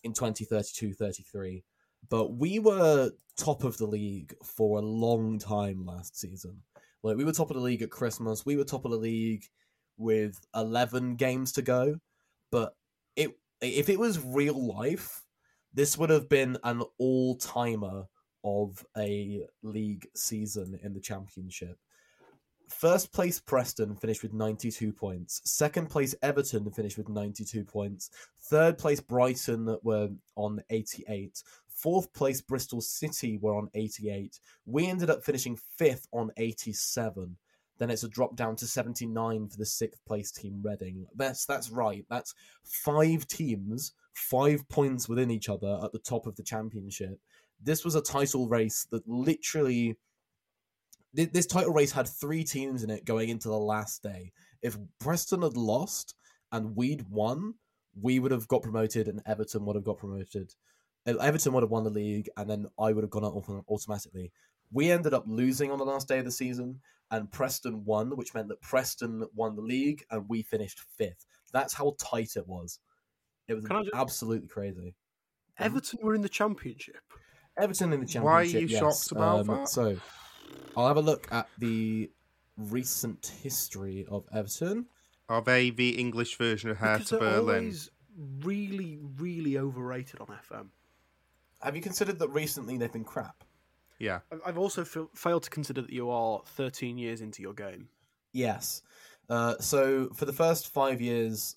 in 0.05 0.12
2032 0.12 0.95
33. 0.95 1.64
But 2.09 2.36
we 2.36 2.59
were 2.59 3.11
top 3.36 3.64
of 3.64 3.76
the 3.76 3.86
league 3.86 4.34
for 4.43 4.78
a 4.78 4.82
long 4.82 5.39
time 5.39 5.84
last 5.84 6.18
season. 6.18 6.62
Like 7.03 7.16
we 7.16 7.24
were 7.24 7.32
top 7.32 7.51
of 7.51 7.57
the 7.57 7.62
league 7.62 7.82
at 7.82 7.91
Christmas, 7.91 8.45
we 8.45 8.57
were 8.57 8.64
top 8.64 8.84
of 8.84 8.91
the 8.91 8.97
league 8.97 9.45
with 9.99 10.40
11 10.55 11.16
games 11.16 11.53
to 11.53 11.62
go. 11.62 11.99
But 12.51 12.74
it 13.16 13.36
if 13.61 13.88
it 13.88 13.99
was 13.99 14.24
real 14.24 14.66
life, 14.66 15.22
this 15.74 15.99
would 15.99 16.11
have 16.11 16.28
been 16.28 16.57
an 16.64 16.82
all 16.99 17.36
timer 17.36 18.05
of 18.44 18.84
a 18.96 19.44
league 19.62 20.07
season 20.14 20.78
in 20.82 20.94
the 20.94 21.01
championship. 21.01 21.76
First 22.68 23.12
place 23.12 23.40
Preston 23.40 23.96
finished 23.96 24.22
with 24.22 24.34
92 24.34 24.92
points. 24.92 25.40
Second 25.44 25.88
place 25.88 26.14
Everton 26.22 26.70
finished 26.70 26.99
with 26.99 27.09
92 27.09 27.64
points. 27.64 28.11
Third 28.42 28.78
place 28.78 29.01
Brighton 29.01 29.78
were 29.82 30.11
on 30.36 30.62
88. 30.70 31.42
Fourth 31.66 32.12
place 32.12 32.40
Bristol 32.40 32.80
City 32.80 33.38
were 33.38 33.57
on 33.57 33.70
88. 33.74 34.38
We 34.66 34.86
ended 34.86 35.11
up 35.11 35.24
finishing 35.24 35.59
fifth 35.78 36.07
on 36.12 36.30
87. 36.36 37.36
Then 37.79 37.91
it's 37.91 38.03
a 38.03 38.09
drop 38.09 38.37
down 38.37 38.57
to 38.57 38.66
79 38.66 39.49
for 39.49 39.57
the 39.57 39.66
sixth 39.66 40.05
place 40.05 40.31
team 40.31 40.61
Reading. 40.62 41.07
That's 41.14 41.47
that's 41.47 41.70
right. 41.70 42.05
That's 42.11 42.35
five 42.64 43.26
teams, 43.26 43.93
five 44.14 44.68
points 44.68 45.09
within 45.09 45.31
each 45.31 45.49
other 45.49 45.81
at 45.83 45.93
the 45.93 46.01
top 46.01 46.26
of 46.26 46.37
the 46.37 46.43
championship. 46.43 47.20
This 47.62 47.85
was 47.85 47.95
a 47.95 48.03
title 48.03 48.49
race 48.49 48.87
that 48.91 49.07
literally 49.09 49.97
this 51.14 51.47
title 51.47 51.72
race 51.72 51.93
had 51.93 52.07
three 52.07 52.45
teams 52.45 52.83
in 52.83 52.91
it 52.91 53.05
going 53.05 53.29
into 53.31 53.49
the 53.49 53.59
last 53.59 54.03
day. 54.03 54.33
If 54.62 54.76
Preston 55.01 55.43
had 55.43 55.57
lost 55.57 56.14
and 56.53 56.76
we'd 56.76 57.09
won, 57.09 57.55
we 58.01 58.18
would 58.18 58.31
have 58.31 58.47
got 58.49 58.62
promoted 58.62 59.09
and 59.09 59.22
Everton 59.26 59.64
would 59.64 59.76
have 59.76 59.85
got 59.85 59.99
promoted. 59.99 60.55
Everton 61.07 61.53
would 61.55 61.62
have 61.62 61.70
won 61.70 61.85
the 61.85 61.91
league 61.91 62.29
and 62.37 62.49
then 62.49 62.66
I 62.79 62.93
would 62.93 63.05
have 63.05 63.11
gone 63.11 63.24
up 63.24 63.35
automatically. 63.68 64.33
We 64.72 64.90
ended 64.90 65.14
up 65.14 65.24
losing 65.26 65.70
on 65.70 65.78
the 65.78 65.84
last 65.84 66.08
day 66.08 66.18
of 66.18 66.24
the 66.24 66.30
season 66.30 66.80
and 67.10 67.30
Preston 67.30 67.84
won, 67.84 68.16
which 68.16 68.34
meant 68.34 68.48
that 68.48 68.60
Preston 68.60 69.26
won 69.34 69.56
the 69.56 69.62
league 69.62 70.04
and 70.10 70.28
we 70.28 70.42
finished 70.42 70.80
fifth. 70.96 71.24
That's 71.52 71.72
how 71.72 71.94
tight 71.98 72.36
it 72.36 72.46
was. 72.46 72.78
It 73.46 73.54
was 73.54 73.64
just... 73.64 73.90
absolutely 73.94 74.48
crazy. 74.48 74.94
Everton 75.58 76.00
were 76.02 76.14
in 76.14 76.20
the 76.20 76.28
championship. 76.28 77.00
Everton 77.56 77.92
in 77.92 78.00
the 78.00 78.06
championship. 78.06 78.22
Why 78.22 78.32
are 78.32 78.44
you 78.44 78.66
yes. 78.66 78.78
shocked 78.78 79.12
about 79.12 79.40
um, 79.40 79.46
that? 79.46 79.68
So, 79.68 79.96
I'll 80.76 80.86
have 80.86 80.98
a 80.98 81.02
look 81.02 81.26
at 81.32 81.48
the 81.58 82.10
recent 82.56 83.32
history 83.42 84.06
of 84.10 84.24
Everton. 84.32 84.86
Are 85.28 85.42
they 85.42 85.70
the 85.70 85.90
English 85.98 86.36
version 86.36 86.70
of 86.70 86.76
Hertha 86.78 87.18
Berlin? 87.18 87.56
Always 87.56 87.90
really, 88.42 88.98
really 89.18 89.58
overrated 89.58 90.20
on 90.20 90.26
FM. 90.26 90.68
Have 91.62 91.74
you 91.74 91.82
considered 91.82 92.18
that 92.18 92.28
recently 92.28 92.76
they've 92.76 92.92
been 92.92 93.04
crap? 93.04 93.44
Yeah. 93.99 94.20
I've 94.46 94.59
also 94.59 94.82
f- 94.82 95.09
failed 95.14 95.42
to 95.44 95.51
consider 95.51 95.82
that 95.82 95.92
you 95.92 96.11
are 96.11 96.40
13 96.46 96.99
years 96.99 97.20
into 97.20 97.42
your 97.42 97.55
game. 97.55 97.88
Yes. 98.32 98.82
Uh, 99.28 99.57
so 99.59 100.09
for 100.14 100.24
the 100.24 100.32
first 100.32 100.72
five 100.72 101.01
years, 101.01 101.57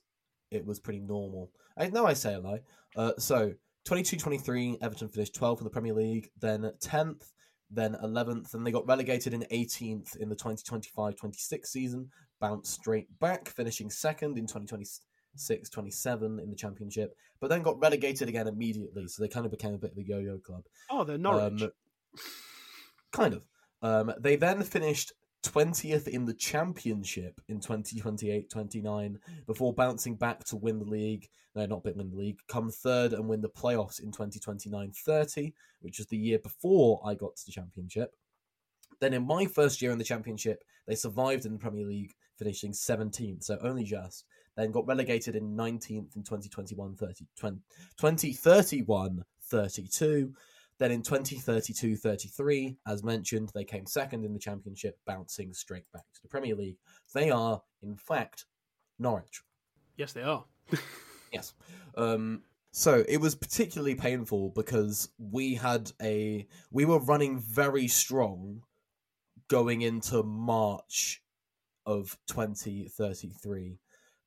it 0.49 0.65
was 0.65 0.79
pretty 0.79 0.99
normal. 0.99 1.51
I 1.77 1.87
know 1.87 2.05
I 2.05 2.13
say 2.13 2.33
a 2.33 2.39
lie. 2.39 2.61
Uh, 2.95 3.13
so 3.17 3.53
22-23, 3.87 4.77
Everton 4.81 5.09
finished 5.09 5.35
12th 5.35 5.59
in 5.59 5.63
the 5.63 5.69
Premier 5.69 5.93
League, 5.93 6.29
then 6.39 6.69
10th, 6.83 7.31
then 7.69 7.95
11th, 8.03 8.53
and 8.53 8.65
they 8.65 8.71
got 8.71 8.87
relegated 8.87 9.33
in 9.33 9.45
18th 9.51 10.17
in 10.17 10.29
the 10.29 10.35
2025-26 10.35 11.65
season, 11.65 12.09
bounced 12.39 12.73
straight 12.73 13.07
back, 13.19 13.49
finishing 13.49 13.89
second 13.89 14.37
in 14.37 14.45
2026-27 14.45 16.43
in 16.43 16.49
the 16.49 16.55
Championship, 16.55 17.15
but 17.39 17.49
then 17.49 17.61
got 17.61 17.79
relegated 17.79 18.27
again 18.27 18.47
immediately, 18.47 19.07
so 19.07 19.23
they 19.23 19.29
kind 19.29 19.45
of 19.45 19.51
became 19.51 19.73
a 19.73 19.77
bit 19.77 19.91
of 19.91 19.97
a 19.97 20.03
yo-yo 20.03 20.37
club. 20.37 20.63
Oh, 20.89 21.03
they're 21.03 21.17
Norwich. 21.17 21.63
Um, 21.63 21.71
kind 23.11 23.33
of. 23.33 23.47
Um, 23.81 24.13
they 24.19 24.35
then 24.35 24.61
finished 24.63 25.11
20th 25.43 26.07
in 26.07 26.25
the 26.25 26.33
championship 26.33 27.41
in 27.47 27.59
2028-29 27.59 29.17
before 29.47 29.73
bouncing 29.73 30.15
back 30.15 30.43
to 30.45 30.55
win 30.55 30.79
the 30.79 30.85
league 30.85 31.27
no 31.55 31.65
not 31.65 31.83
win 31.83 31.97
the 31.97 32.15
league 32.15 32.37
come 32.47 32.69
third 32.69 33.13
and 33.13 33.27
win 33.27 33.41
the 33.41 33.49
playoffs 33.49 34.01
in 34.01 34.11
2029-30 34.11 35.51
which 35.81 35.97
was 35.97 36.07
the 36.07 36.17
year 36.17 36.37
before 36.37 37.01
i 37.03 37.15
got 37.15 37.35
to 37.35 37.45
the 37.45 37.51
championship 37.51 38.15
then 38.99 39.13
in 39.13 39.25
my 39.25 39.45
first 39.45 39.81
year 39.81 39.91
in 39.91 39.97
the 39.97 40.03
championship 40.03 40.63
they 40.87 40.95
survived 40.95 41.45
in 41.45 41.53
the 41.53 41.59
premier 41.59 41.85
league 41.85 42.13
finishing 42.37 42.71
17th 42.71 43.43
so 43.43 43.57
only 43.63 43.83
just 43.83 44.25
then 44.55 44.71
got 44.71 44.85
relegated 44.85 45.35
in 45.35 45.55
19th 45.55 46.15
in 46.15 46.23
2021 46.23 46.95
30 46.95 47.25
2031 47.35 49.23
32 49.49 50.33
then 50.81 50.91
in 50.91 51.03
2032 51.03 51.95
33, 51.95 52.77
as 52.87 53.03
mentioned, 53.03 53.51
they 53.53 53.63
came 53.63 53.85
second 53.85 54.25
in 54.25 54.33
the 54.33 54.39
championship, 54.39 54.97
bouncing 55.05 55.53
straight 55.53 55.85
back 55.93 56.05
to 56.15 56.21
the 56.23 56.27
Premier 56.27 56.55
League. 56.55 56.77
They 57.13 57.29
are, 57.29 57.61
in 57.83 57.95
fact, 57.95 58.45
Norwich. 58.97 59.43
Yes, 59.95 60.11
they 60.11 60.23
are. 60.23 60.43
yes. 61.31 61.53
Um, 61.95 62.41
so 62.71 63.03
it 63.07 63.17
was 63.17 63.35
particularly 63.35 63.93
painful 63.93 64.49
because 64.55 65.09
we 65.19 65.53
had 65.53 65.91
a 66.01 66.47
we 66.71 66.85
were 66.85 66.99
running 66.99 67.37
very 67.39 67.87
strong 67.87 68.63
going 69.49 69.81
into 69.83 70.23
March 70.23 71.21
of 71.85 72.17
2033 72.27 73.77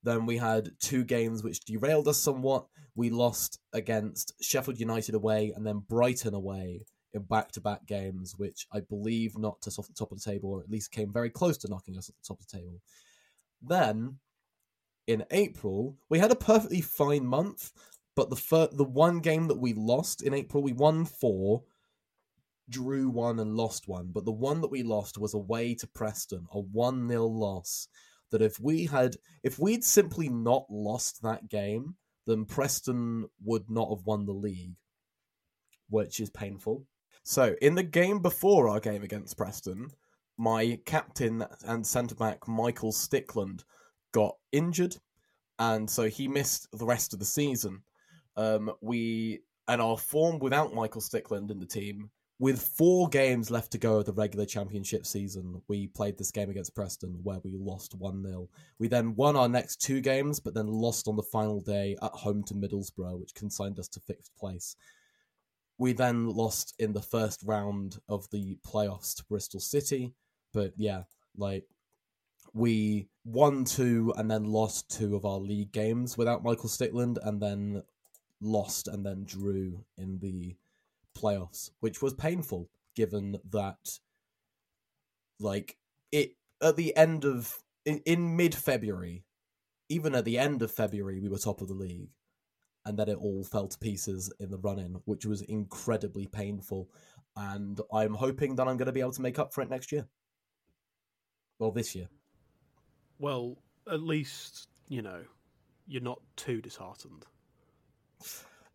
then 0.04 0.26
we 0.26 0.36
had 0.36 0.70
two 0.80 1.02
games 1.02 1.42
which 1.42 1.64
derailed 1.64 2.08
us 2.08 2.18
somewhat. 2.18 2.66
We 2.94 3.10
lost 3.10 3.58
against 3.72 4.34
Sheffield 4.40 4.78
United 4.78 5.14
away 5.14 5.52
and 5.56 5.66
then 5.66 5.82
Brighton 5.88 6.34
away 6.34 6.84
in 7.14 7.22
back 7.22 7.50
to 7.52 7.60
back 7.60 7.86
games, 7.86 8.34
which 8.36 8.66
I 8.72 8.80
believe 8.80 9.38
knocked 9.38 9.66
us 9.66 9.78
off 9.78 9.88
the 9.88 9.94
top 9.94 10.12
of 10.12 10.22
the 10.22 10.30
table, 10.30 10.50
or 10.50 10.60
at 10.60 10.70
least 10.70 10.92
came 10.92 11.12
very 11.12 11.30
close 11.30 11.56
to 11.58 11.68
knocking 11.68 11.96
us 11.96 12.10
off 12.10 12.16
the 12.22 12.28
top 12.28 12.40
of 12.40 12.46
the 12.46 12.58
table. 12.58 12.80
Then 13.62 14.18
in 15.06 15.24
April, 15.30 15.96
we 16.10 16.18
had 16.18 16.30
a 16.30 16.36
perfectly 16.36 16.82
fine 16.82 17.24
month, 17.24 17.72
but 18.14 18.28
the 18.28 18.36
fir- 18.36 18.68
the 18.72 18.84
one 18.84 19.20
game 19.20 19.48
that 19.48 19.58
we 19.58 19.72
lost 19.72 20.22
in 20.22 20.34
April, 20.34 20.62
we 20.62 20.72
won 20.72 21.06
four, 21.06 21.62
drew 22.68 23.08
one, 23.08 23.38
and 23.38 23.56
lost 23.56 23.88
one. 23.88 24.10
But 24.12 24.26
the 24.26 24.32
one 24.32 24.60
that 24.60 24.70
we 24.70 24.82
lost 24.82 25.16
was 25.16 25.34
away 25.34 25.74
to 25.76 25.86
Preston, 25.86 26.46
a 26.52 26.60
1 26.60 27.08
0 27.08 27.26
loss 27.26 27.88
that 28.34 28.42
if 28.42 28.58
we 28.58 28.86
had 28.86 29.14
if 29.44 29.60
we'd 29.60 29.84
simply 29.84 30.28
not 30.28 30.66
lost 30.68 31.22
that 31.22 31.48
game, 31.48 31.94
then 32.26 32.44
Preston 32.44 33.28
would 33.44 33.70
not 33.70 33.88
have 33.90 34.04
won 34.04 34.26
the 34.26 34.32
league, 34.32 34.74
which 35.88 36.18
is 36.18 36.30
painful. 36.30 36.84
So 37.22 37.54
in 37.62 37.76
the 37.76 37.84
game 37.84 38.18
before 38.18 38.68
our 38.68 38.80
game 38.80 39.04
against 39.04 39.36
Preston, 39.36 39.86
my 40.36 40.80
captain 40.84 41.46
and 41.64 41.86
centre 41.86 42.16
back 42.16 42.48
Michael 42.48 42.90
Stickland 42.90 43.62
got 44.12 44.34
injured, 44.50 44.96
and 45.60 45.88
so 45.88 46.08
he 46.08 46.26
missed 46.26 46.66
the 46.72 46.86
rest 46.86 47.12
of 47.12 47.20
the 47.20 47.24
season. 47.24 47.82
Um, 48.36 48.72
we 48.80 49.42
and 49.68 49.80
our 49.80 49.96
form 49.96 50.40
without 50.40 50.74
Michael 50.74 51.02
Stickland 51.02 51.52
in 51.52 51.60
the 51.60 51.66
team 51.66 52.10
with 52.44 52.60
four 52.60 53.08
games 53.08 53.50
left 53.50 53.72
to 53.72 53.78
go 53.78 53.96
of 53.96 54.04
the 54.04 54.12
regular 54.12 54.44
championship 54.44 55.06
season, 55.06 55.62
we 55.66 55.86
played 55.86 56.18
this 56.18 56.30
game 56.30 56.50
against 56.50 56.74
Preston 56.74 57.18
where 57.22 57.38
we 57.42 57.56
lost 57.56 57.94
1 57.94 58.22
0. 58.22 58.50
We 58.78 58.86
then 58.86 59.16
won 59.16 59.34
our 59.34 59.48
next 59.48 59.76
two 59.76 60.02
games, 60.02 60.40
but 60.40 60.52
then 60.52 60.66
lost 60.66 61.08
on 61.08 61.16
the 61.16 61.22
final 61.22 61.62
day 61.62 61.96
at 62.02 62.10
home 62.10 62.44
to 62.44 62.54
Middlesbrough, 62.54 63.18
which 63.18 63.34
consigned 63.34 63.78
us 63.78 63.88
to 63.88 64.00
fifth 64.00 64.28
place. 64.38 64.76
We 65.78 65.94
then 65.94 66.28
lost 66.28 66.74
in 66.78 66.92
the 66.92 67.00
first 67.00 67.42
round 67.46 67.96
of 68.10 68.28
the 68.28 68.58
playoffs 68.62 69.16
to 69.16 69.24
Bristol 69.24 69.60
City, 69.60 70.12
but 70.52 70.74
yeah, 70.76 71.04
like 71.38 71.64
we 72.52 73.08
won 73.24 73.64
two 73.64 74.12
and 74.18 74.30
then 74.30 74.44
lost 74.44 74.94
two 74.94 75.16
of 75.16 75.24
our 75.24 75.38
league 75.38 75.72
games 75.72 76.18
without 76.18 76.44
Michael 76.44 76.68
Stickland, 76.68 77.16
and 77.26 77.40
then 77.40 77.82
lost 78.42 78.86
and 78.86 79.06
then 79.06 79.24
drew 79.24 79.82
in 79.96 80.18
the 80.18 80.54
playoffs, 81.16 81.70
which 81.80 82.02
was 82.02 82.14
painful 82.14 82.68
given 82.96 83.38
that, 83.50 83.98
like, 85.40 85.76
it 86.12 86.36
at 86.62 86.76
the 86.76 86.96
end 86.96 87.24
of 87.24 87.62
in, 87.84 88.00
in 88.06 88.36
mid 88.36 88.54
February, 88.54 89.24
even 89.88 90.14
at 90.14 90.24
the 90.24 90.38
end 90.38 90.62
of 90.62 90.70
February, 90.70 91.20
we 91.20 91.28
were 91.28 91.38
top 91.38 91.60
of 91.60 91.68
the 91.68 91.74
league, 91.74 92.10
and 92.84 92.98
then 92.98 93.08
it 93.08 93.18
all 93.18 93.44
fell 93.44 93.68
to 93.68 93.78
pieces 93.78 94.32
in 94.40 94.50
the 94.50 94.58
run 94.58 94.78
in, 94.78 95.00
which 95.04 95.26
was 95.26 95.42
incredibly 95.42 96.26
painful. 96.26 96.88
And 97.36 97.80
I'm 97.92 98.14
hoping 98.14 98.56
that 98.56 98.68
I'm 98.68 98.76
going 98.76 98.86
to 98.86 98.92
be 98.92 99.00
able 99.00 99.12
to 99.12 99.22
make 99.22 99.38
up 99.38 99.52
for 99.52 99.60
it 99.60 99.70
next 99.70 99.92
year. 99.92 100.06
Well, 101.58 101.72
this 101.72 101.94
year. 101.94 102.08
Well, 103.18 103.58
at 103.90 104.02
least 104.02 104.68
you 104.88 105.02
know 105.02 105.22
you're 105.86 106.02
not 106.02 106.20
too 106.36 106.60
disheartened. 106.60 107.26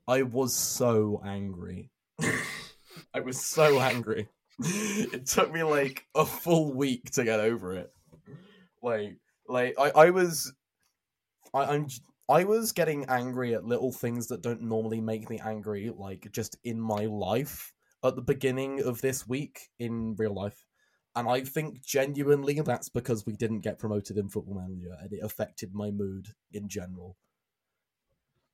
I 0.07 0.23
was 0.23 0.55
so 0.55 1.21
angry. 1.25 1.91
I 3.13 3.19
was 3.19 3.39
so 3.43 3.79
angry. 3.79 4.27
It 4.59 5.25
took 5.25 5.51
me 5.53 5.63
like 5.63 6.05
a 6.15 6.25
full 6.25 6.73
week 6.73 7.11
to 7.11 7.23
get 7.23 7.39
over 7.39 7.75
it. 7.75 7.91
Like, 8.81 9.17
like 9.47 9.75
I, 9.79 9.91
I 9.95 10.09
was, 10.09 10.53
I, 11.53 11.65
I'm, 11.65 11.87
I 12.29 12.43
was 12.43 12.71
getting 12.71 13.05
angry 13.05 13.55
at 13.55 13.65
little 13.65 13.91
things 13.91 14.27
that 14.27 14.41
don't 14.41 14.61
normally 14.61 15.01
make 15.01 15.29
me 15.29 15.39
angry, 15.43 15.91
like 15.95 16.29
just 16.31 16.57
in 16.63 16.79
my 16.79 17.05
life 17.05 17.73
at 18.03 18.15
the 18.15 18.21
beginning 18.21 18.81
of 18.81 19.01
this 19.01 19.27
week 19.27 19.69
in 19.79 20.15
real 20.15 20.33
life. 20.33 20.65
And 21.15 21.27
I 21.27 21.41
think 21.41 21.81
genuinely 21.81 22.61
that's 22.61 22.89
because 22.89 23.25
we 23.25 23.33
didn't 23.33 23.61
get 23.61 23.79
promoted 23.79 24.17
in 24.17 24.29
Football 24.29 24.55
Manager 24.55 24.95
and 25.01 25.11
it 25.11 25.23
affected 25.23 25.73
my 25.73 25.91
mood 25.91 26.27
in 26.53 26.69
general. 26.69 27.17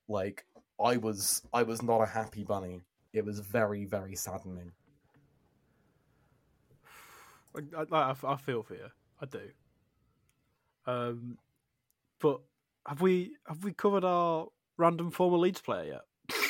Like 0.07 0.45
I 0.83 0.97
was 0.97 1.41
I 1.53 1.63
was 1.63 1.81
not 1.81 2.01
a 2.01 2.05
happy 2.05 2.43
bunny. 2.43 2.81
It 3.15 3.23
was 3.25 3.39
very, 3.39 3.85
very 3.85 4.15
saddening. 4.15 4.71
I, 7.55 7.59
I, 7.95 8.11
I- 8.11 8.33
I 8.33 8.35
feel 8.35 8.61
for 8.63 8.73
you. 8.75 8.87
I 9.21 9.25
do. 9.25 9.41
Um, 10.85 11.37
but 12.19 12.41
have 12.87 13.01
we 13.01 13.31
have 13.47 13.63
we 13.63 13.73
covered 13.73 14.03
our 14.03 14.47
random 14.77 15.09
former 15.11 15.37
Leeds 15.37 15.61
player 15.61 15.93
yet? 15.93 16.37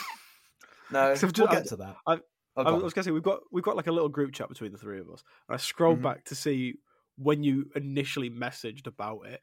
No, 0.91 1.15
So 1.15 1.27
we'll 1.27 1.31
just- 1.31 1.51
get 1.51 1.65
to 1.67 1.75
that. 1.77 1.95
I- 2.07 2.19
Oh, 2.57 2.63
I 2.63 2.71
was 2.71 2.83
on. 2.83 2.89
gonna 2.91 3.03
say 3.03 3.11
we've 3.11 3.21
got 3.21 3.41
we've 3.51 3.65
got 3.65 3.75
like 3.75 3.87
a 3.87 3.91
little 3.91 4.07
group 4.07 4.31
chat 4.31 4.47
between 4.47 4.71
the 4.71 4.77
three 4.77 5.01
of 5.01 5.09
us, 5.09 5.25
and 5.49 5.55
I 5.55 5.57
scrolled 5.57 5.99
Mhm. 5.99 6.03
back 6.03 6.23
to 6.25 6.35
see 6.35 6.75
when 7.17 7.43
you 7.43 7.69
initially 7.75 8.29
messaged 8.29 8.87
about 8.87 9.25
it, 9.25 9.41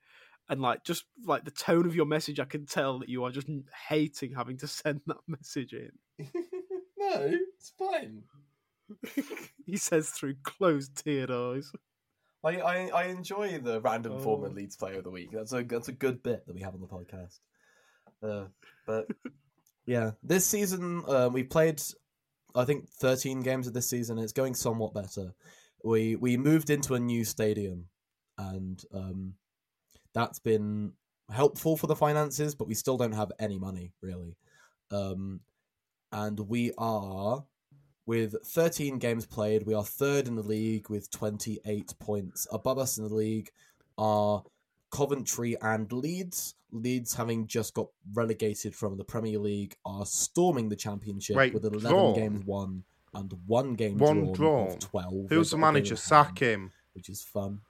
and 0.48 0.62
like 0.62 0.82
just 0.82 1.04
like 1.26 1.44
the 1.44 1.50
tone 1.50 1.84
of 1.84 1.94
your 1.94 2.06
message, 2.06 2.40
I 2.40 2.46
can 2.46 2.64
tell 2.64 2.98
that 3.00 3.10
you 3.10 3.22
are 3.24 3.30
just 3.30 3.48
hating 3.86 4.32
having 4.32 4.56
to 4.56 4.66
send 4.66 5.02
that 5.08 5.18
message 5.28 5.74
in. 5.74 5.90
No, 7.02 7.30
it's 7.56 7.72
fine. 7.78 8.22
he 9.66 9.76
says 9.76 10.10
through 10.10 10.34
closed 10.42 10.96
tiered 11.02 11.30
eyes. 11.30 11.72
I, 12.44 12.56
I 12.56 12.88
I 12.88 13.04
enjoy 13.04 13.58
the 13.58 13.80
random 13.80 14.20
former 14.20 14.48
Oh. 14.48 14.50
Leeds 14.50 14.76
player 14.76 14.98
of 14.98 15.04
the 15.04 15.10
week. 15.10 15.30
That's 15.32 15.52
a 15.52 15.62
that's 15.62 15.88
a 15.88 15.92
good 15.92 16.22
bit 16.22 16.46
that 16.46 16.54
we 16.54 16.60
have 16.62 16.74
on 16.74 16.80
the 16.80 16.86
podcast. 16.86 17.38
Uh, 18.22 18.46
but 18.86 19.06
yeah, 19.86 20.12
this 20.22 20.46
season 20.46 21.04
uh, 21.08 21.28
we 21.32 21.44
played, 21.44 21.80
I 22.54 22.64
think, 22.64 22.88
thirteen 22.88 23.40
games 23.40 23.66
of 23.66 23.74
this 23.74 23.88
season. 23.88 24.18
It's 24.18 24.32
going 24.32 24.54
somewhat 24.54 24.94
better. 24.94 25.34
We 25.84 26.16
we 26.16 26.36
moved 26.36 26.70
into 26.70 26.94
a 26.94 27.00
new 27.00 27.24
stadium, 27.24 27.86
and 28.38 28.82
um, 28.92 29.34
that's 30.14 30.40
been 30.40 30.92
helpful 31.30 31.76
for 31.76 31.86
the 31.86 31.96
finances. 31.96 32.54
But 32.56 32.68
we 32.68 32.74
still 32.74 32.96
don't 32.96 33.12
have 33.12 33.30
any 33.38 33.58
money 33.58 33.92
really, 34.00 34.36
um, 34.90 35.40
and 36.12 36.38
we 36.48 36.72
are 36.78 37.44
with 38.06 38.34
13 38.44 38.98
games 38.98 39.26
played, 39.26 39.64
we 39.64 39.74
are 39.74 39.84
third 39.84 40.26
in 40.28 40.34
the 40.36 40.42
league 40.42 40.88
with 40.90 41.10
28 41.10 41.94
points. 41.98 42.46
Above 42.52 42.78
us 42.78 42.98
in 42.98 43.08
the 43.08 43.14
league 43.14 43.50
are 43.98 44.42
Coventry 44.90 45.56
and 45.62 45.90
Leeds. 45.92 46.54
Leeds, 46.72 47.14
having 47.14 47.46
just 47.46 47.74
got 47.74 47.88
relegated 48.14 48.74
from 48.74 48.96
the 48.96 49.04
Premier 49.04 49.38
League, 49.38 49.76
are 49.84 50.06
storming 50.06 50.68
the 50.68 50.76
championship 50.76 51.36
Wait, 51.36 51.54
with 51.54 51.64
11 51.64 51.90
drawn? 51.90 52.14
games 52.14 52.44
won 52.46 52.82
and 53.14 53.32
one 53.46 53.74
game 53.74 53.98
One 53.98 54.24
drawn, 54.24 54.32
drawn? 54.32 54.68
of 54.68 54.78
12. 54.78 55.26
Who's 55.28 55.50
the 55.50 55.56
got 55.56 55.58
a 55.58 55.66
game 55.66 55.74
manager? 55.74 55.96
Sack 55.96 56.38
him. 56.38 56.70
Which 56.94 57.08
is 57.08 57.22
fun. 57.22 57.60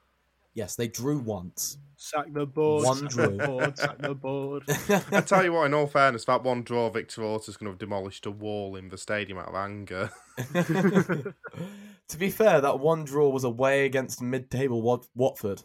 Yes, 0.54 0.76
they 0.76 0.88
drew 0.88 1.18
once. 1.18 1.78
Sack 1.96 2.32
the 2.32 2.44
board, 2.46 2.84
One 2.84 2.98
sack 2.98 3.10
drew. 3.10 3.36
the 3.36 3.46
board, 3.46 3.78
sack 3.78 3.98
the 3.98 4.14
board. 4.14 4.64
I 5.12 5.20
tell 5.20 5.44
you 5.44 5.52
what, 5.52 5.66
in 5.66 5.74
all 5.74 5.86
fairness, 5.86 6.24
that 6.24 6.42
one 6.42 6.62
draw, 6.62 6.90
Victor 6.90 7.22
Orta's 7.22 7.56
going 7.56 7.66
to 7.66 7.70
have 7.72 7.78
demolished 7.78 8.26
a 8.26 8.30
wall 8.30 8.74
in 8.76 8.88
the 8.88 8.98
stadium 8.98 9.38
out 9.38 9.48
of 9.48 9.54
anger. 9.54 10.10
to 10.52 12.18
be 12.18 12.28
fair, 12.30 12.60
that 12.60 12.80
one 12.80 13.04
draw 13.04 13.28
was 13.28 13.44
away 13.44 13.84
against 13.86 14.20
mid-table 14.20 14.82
Wat- 14.82 15.06
Watford. 15.14 15.62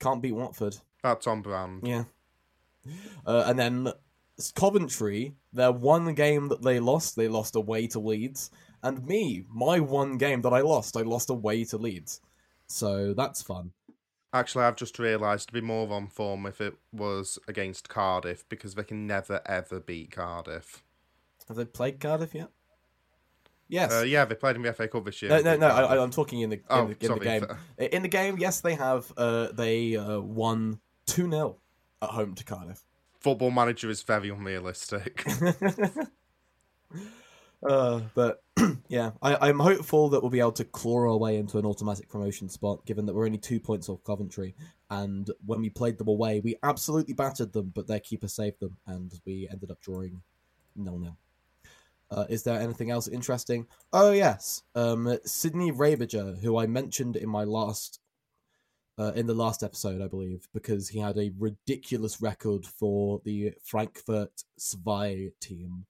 Can't 0.00 0.22
beat 0.22 0.32
Watford. 0.32 0.76
That's 1.02 1.26
on 1.26 1.42
brand. 1.42 1.80
Yeah. 1.86 2.04
Uh, 3.26 3.44
and 3.46 3.58
then 3.58 3.88
Coventry, 4.54 5.34
their 5.52 5.72
one 5.72 6.14
game 6.14 6.48
that 6.48 6.62
they 6.62 6.78
lost, 6.78 7.16
they 7.16 7.26
lost 7.28 7.56
away 7.56 7.86
to 7.88 7.98
Leeds. 7.98 8.50
And 8.82 9.04
me, 9.06 9.44
my 9.48 9.80
one 9.80 10.18
game 10.18 10.42
that 10.42 10.52
I 10.52 10.60
lost, 10.60 10.96
I 10.96 11.02
lost 11.02 11.30
away 11.30 11.64
to 11.64 11.78
Leeds. 11.78 12.20
So 12.68 13.14
that's 13.14 13.42
fun. 13.42 13.72
Actually, 14.32 14.64
I've 14.64 14.76
just 14.76 14.98
realised 14.98 15.48
it'd 15.48 15.54
be 15.54 15.66
more 15.66 15.90
on 15.92 16.06
form 16.08 16.44
if 16.46 16.60
it 16.60 16.76
was 16.92 17.38
against 17.48 17.88
Cardiff 17.88 18.46
because 18.48 18.74
they 18.74 18.84
can 18.84 19.06
never 19.06 19.40
ever 19.46 19.80
beat 19.80 20.10
Cardiff. 20.10 20.82
Have 21.48 21.56
they 21.56 21.64
played 21.64 21.98
Cardiff 21.98 22.34
yet? 22.34 22.48
Yes. 23.68 23.92
Uh, 23.92 24.02
yeah, 24.02 24.24
they 24.24 24.34
played 24.34 24.56
in 24.56 24.62
the 24.62 24.72
FA 24.72 24.88
Cup 24.88 25.04
this 25.04 25.20
year. 25.22 25.30
no, 25.30 25.40
no, 25.42 25.56
no. 25.56 25.66
I, 25.68 26.02
I'm 26.02 26.10
talking 26.10 26.40
in 26.40 26.50
the 26.50 26.56
in, 26.56 26.62
Oh, 26.68 26.86
the, 26.88 27.06
in 27.06 27.18
the 27.18 27.24
game. 27.24 27.46
fair. 27.46 27.58
In 27.88 28.02
the 28.02 28.08
game, 28.08 28.38
yes, 28.38 28.60
they 28.60 28.74
have. 28.74 29.10
Uh, 29.16 29.48
they 29.52 29.96
uh, 29.96 30.20
won 30.20 30.80
two 31.06 31.30
0 31.30 31.56
at 32.02 32.10
home 32.10 32.34
to 32.34 32.44
Cardiff. 32.44 32.84
Football 33.20 33.50
manager 33.50 33.90
is 33.90 34.02
very 34.02 34.28
unrealistic. 34.30 35.24
uh, 37.66 38.00
but 38.14 38.42
yeah, 38.88 39.12
I, 39.22 39.48
I'm 39.48 39.58
hopeful 39.58 40.10
that 40.10 40.20
we'll 40.20 40.30
be 40.30 40.40
able 40.40 40.52
to 40.52 40.64
claw 40.64 41.10
our 41.10 41.16
way 41.16 41.36
into 41.36 41.58
an 41.58 41.66
automatic 41.66 42.08
promotion 42.08 42.48
spot, 42.48 42.86
given 42.86 43.06
that 43.06 43.14
we're 43.14 43.26
only 43.26 43.38
two 43.38 43.60
points 43.60 43.88
off 43.88 44.04
Coventry. 44.04 44.54
And 44.90 45.30
when 45.44 45.60
we 45.60 45.70
played 45.70 45.98
them 45.98 46.08
away, 46.08 46.40
we 46.40 46.56
absolutely 46.62 47.14
battered 47.14 47.52
them, 47.52 47.72
but 47.74 47.86
their 47.86 48.00
keeper 48.00 48.28
saved 48.28 48.60
them, 48.60 48.76
and 48.86 49.12
we 49.26 49.48
ended 49.50 49.70
up 49.70 49.80
drawing 49.80 50.22
nil 50.76 50.98
nil. 50.98 51.16
Uh, 52.10 52.24
is 52.30 52.42
there 52.42 52.58
anything 52.58 52.90
else 52.90 53.06
interesting? 53.06 53.66
Oh 53.92 54.12
yes, 54.12 54.62
um, 54.74 55.18
Sydney 55.24 55.72
Rabiger, 55.72 56.40
who 56.40 56.58
I 56.58 56.66
mentioned 56.66 57.16
in 57.16 57.28
my 57.28 57.44
last, 57.44 58.00
uh, 58.98 59.12
in 59.14 59.26
the 59.26 59.34
last 59.34 59.62
episode, 59.62 60.00
I 60.00 60.08
believe, 60.08 60.48
because 60.54 60.88
he 60.88 61.00
had 61.00 61.18
a 61.18 61.32
ridiculous 61.38 62.22
record 62.22 62.64
for 62.64 63.20
the 63.24 63.52
Frankfurt 63.62 64.44
Zwei 64.56 65.32
team. 65.40 65.84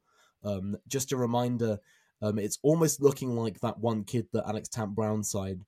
Um, 0.44 0.76
just 0.86 1.12
a 1.12 1.16
reminder, 1.16 1.78
um, 2.22 2.38
it's 2.38 2.58
almost 2.62 3.02
looking 3.02 3.36
like 3.36 3.60
that 3.60 3.78
one 3.78 4.04
kid 4.04 4.26
that 4.32 4.46
Alex 4.46 4.68
Tant 4.68 4.94
Brown 4.94 5.22
signed. 5.22 5.64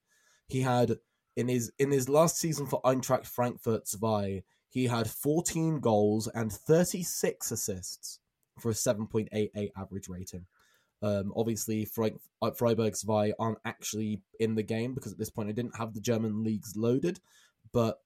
He 0.49 0.61
had 0.61 0.97
in 1.37 1.49
his 1.49 1.73
in 1.79 1.91
his 1.91 2.09
last 2.09 2.39
season 2.39 2.67
for 2.67 2.83
Eintracht 2.83 3.27
Frankfurt 3.27 3.87
Zwei, 3.87 4.43
he 4.69 4.87
had 4.87 5.09
14 5.09 5.81
goals 5.81 6.29
and 6.29 6.53
36 6.53 7.51
assists 7.51 8.21
for 8.59 8.71
a 8.71 8.75
7.88 8.75 9.71
average 9.77 10.09
rating. 10.09 10.47
Um, 11.03 11.33
obviously, 11.35 11.85
Frank, 11.85 12.21
uh, 12.43 12.51
Freiburg 12.51 12.95
Zwei 12.95 13.33
aren't 13.39 13.59
actually 13.65 14.21
in 14.39 14.55
the 14.55 14.63
game 14.63 14.95
because 14.95 15.13
at 15.13 15.19
this 15.19 15.31
point 15.31 15.49
I 15.49 15.53
didn't 15.53 15.77
have 15.77 15.95
the 15.95 16.01
German 16.01 16.45
leagues 16.45 16.77
loaded. 16.77 17.21
But 17.73 18.01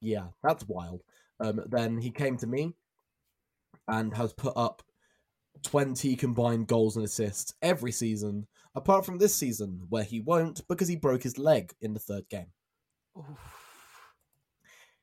yeah, 0.00 0.28
that's 0.42 0.66
wild. 0.66 1.02
Um, 1.40 1.62
then 1.66 1.98
he 1.98 2.10
came 2.10 2.36
to 2.38 2.46
me 2.46 2.74
and 3.88 4.14
has 4.14 4.32
put 4.32 4.54
up 4.56 4.82
20 5.62 6.16
combined 6.16 6.66
goals 6.66 6.96
and 6.96 7.04
assists 7.04 7.54
every 7.62 7.92
season, 7.92 8.46
apart 8.74 9.06
from 9.06 9.18
this 9.18 9.34
season, 9.34 9.86
where 9.88 10.04
he 10.04 10.20
won't 10.20 10.66
because 10.68 10.88
he 10.88 10.96
broke 10.96 11.22
his 11.22 11.38
leg 11.38 11.72
in 11.80 11.94
the 11.94 12.00
third 12.00 12.28
game. 12.28 12.48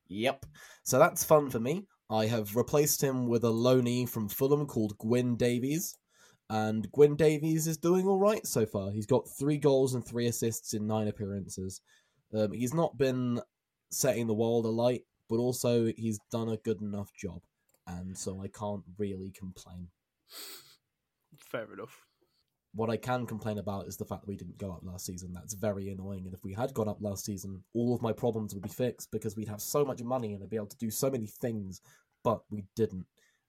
Yep. 0.08 0.46
So 0.84 1.00
that's 1.00 1.24
fun 1.24 1.50
for 1.50 1.60
me. 1.60 1.88
I 2.10 2.26
have 2.26 2.58
replaced 2.58 3.02
him 3.02 3.28
with 3.28 3.46
a 3.46 3.52
loanee 3.52 4.08
from 4.10 4.28
Fulham 4.28 4.66
called 4.66 4.98
Gwyn 4.98 5.38
Davies, 5.38 5.98
and 6.50 6.92
Gwyn 6.92 7.16
Davies 7.16 7.66
is 7.66 7.78
doing 7.78 8.06
all 8.06 8.20
right 8.20 8.46
so 8.46 8.66
far. 8.66 8.92
He's 8.92 9.06
got 9.06 9.30
three 9.40 9.58
goals 9.58 9.94
and 9.94 10.06
three 10.06 10.28
assists 10.28 10.74
in 10.74 10.86
nine 10.86 11.08
appearances. 11.08 11.80
Um, 12.36 12.52
he's 12.52 12.74
not 12.74 12.98
been 12.98 13.42
setting 13.90 14.28
the 14.28 14.34
world 14.34 14.66
alight, 14.66 15.04
but 15.30 15.38
also 15.38 15.94
he's 15.96 16.20
done 16.30 16.50
a 16.50 16.58
good 16.58 16.82
enough 16.82 17.14
job, 17.16 17.42
and 17.88 18.18
so 18.18 18.42
I 18.44 18.50
can't 18.50 18.84
really 18.98 19.32
complain. 19.32 19.88
Fair 21.38 21.72
enough. 21.74 22.06
What 22.74 22.90
I 22.90 22.96
can 22.96 23.26
complain 23.26 23.58
about 23.58 23.88
is 23.88 23.98
the 23.98 24.06
fact 24.06 24.22
that 24.22 24.30
we 24.30 24.38
didn't 24.38 24.58
go 24.58 24.72
up 24.72 24.80
last 24.84 25.06
season. 25.06 25.34
That's 25.34 25.54
very 25.54 25.90
annoying. 25.90 26.26
And 26.26 26.34
if 26.34 26.44
we 26.44 26.54
had 26.54 26.74
gone 26.74 26.88
up 26.88 27.02
last 27.02 27.26
season, 27.26 27.64
all 27.74 27.94
of 27.94 28.02
my 28.02 28.14
problems 28.14 28.54
would 28.54 28.64
be 28.64 28.70
fixed 28.70 29.12
because 29.12 29.36
we'd 29.36 29.50
have 29.50 29.62
so 29.62 29.84
much 29.84 30.02
money 30.02 30.34
and 30.34 30.42
I'd 30.42 30.50
be 30.50 30.56
able 30.56 30.68
to 30.68 30.78
do 30.78 30.90
so 30.90 31.10
many 31.10 31.28
things, 31.28 31.82
but 32.24 32.42
we 32.50 32.64
didn't. 32.76 33.06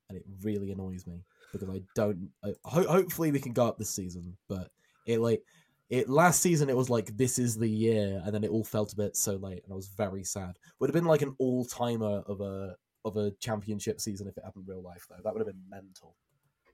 And 0.09 0.19
it 0.19 0.25
really 0.43 0.73
annoys 0.73 1.07
me 1.07 1.25
because 1.53 1.69
I 1.71 1.83
don't. 1.95 2.31
I, 2.45 2.55
ho- 2.65 2.89
hopefully, 2.89 3.31
we 3.31 3.41
can 3.41 3.53
go 3.53 3.67
up 3.67 3.79
this 3.79 3.95
season, 3.95 4.37
but 4.49 4.71
it 5.07 5.21
like. 5.21 5.43
It 5.89 6.09
last 6.09 6.41
season 6.41 6.71
it 6.71 6.77
was 6.77 6.89
like 6.89 7.19
this 7.19 7.39
is 7.39 7.57
the 7.57 7.69
year, 7.69 8.23
and 8.25 8.35
then 8.35 8.45
it 8.45 8.51
all 8.51 8.65
felt 8.65 8.95
a 8.95 8.97
bit 8.97 9.15
so 9.15 9.37
late, 9.37 9.63
and 9.63 9.73
I 9.73 9.77
was 9.77 9.89
very 9.89 10.25
sad. 10.25 10.57
Would 10.81 10.89
have 10.89 10.95
been 10.95 11.05
like 11.05 11.21
an 11.21 11.35
all 11.39 11.67
timer 11.67 12.23
of 12.27 12.41
a 12.41 12.77
of 13.05 13.17
a 13.17 13.33
championship 13.41 14.01
season 14.01 14.27
if 14.27 14.37
it 14.37 14.45
happened 14.45 14.65
in 14.67 14.75
real 14.75 14.83
life, 14.83 15.07
though. 15.09 15.17
That 15.23 15.35
would 15.35 15.41
have 15.41 15.47
been 15.47 15.63
mental. 15.69 16.17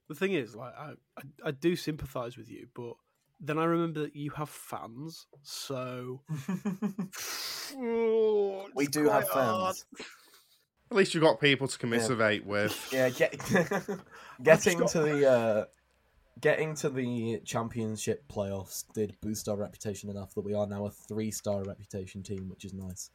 The 0.09 0.15
thing 0.15 0.33
is, 0.33 0.55
like, 0.57 0.73
I, 0.77 0.93
I, 1.19 1.23
I 1.47 1.51
do 1.51 1.77
sympathise 1.77 2.37
with 2.37 2.51
you, 2.51 2.69
but 2.75 2.95
then 3.41 3.59
I 3.59 3.65
remember 3.65 4.01
that 4.01 4.17
you 4.17 4.31
have 4.31 4.49
fans, 4.49 5.27
so 5.43 6.23
Oh, 7.77 8.67
we 8.75 8.87
do 8.87 9.09
have 9.09 9.29
quite 9.29 9.45
hard. 9.45 9.77
fans. 9.77 9.85
At 10.91 10.97
least 10.97 11.15
you've 11.15 11.23
got 11.23 11.41
people 11.41 11.69
to 11.69 11.79
commiserate 11.79 12.47
with. 12.47 12.89
Yeah, 12.93 13.09
get, 13.11 13.39
getting 14.43 14.87
to 14.89 15.01
the 15.03 15.31
uh, 15.31 15.65
getting 16.41 16.75
to 16.77 16.89
the 16.89 17.41
championship 17.45 18.25
playoffs 18.33 18.85
did 18.95 19.15
boost 19.21 19.49
our 19.49 19.57
reputation 19.57 20.09
enough 20.09 20.35
that 20.35 20.41
we 20.43 20.55
are 20.55 20.67
now 20.67 20.87
a 20.87 20.91
three 20.91 21.31
star 21.31 21.63
reputation 21.65 22.23
team, 22.23 22.49
which 22.49 22.65
is 22.65 22.73
nice. 22.73 23.11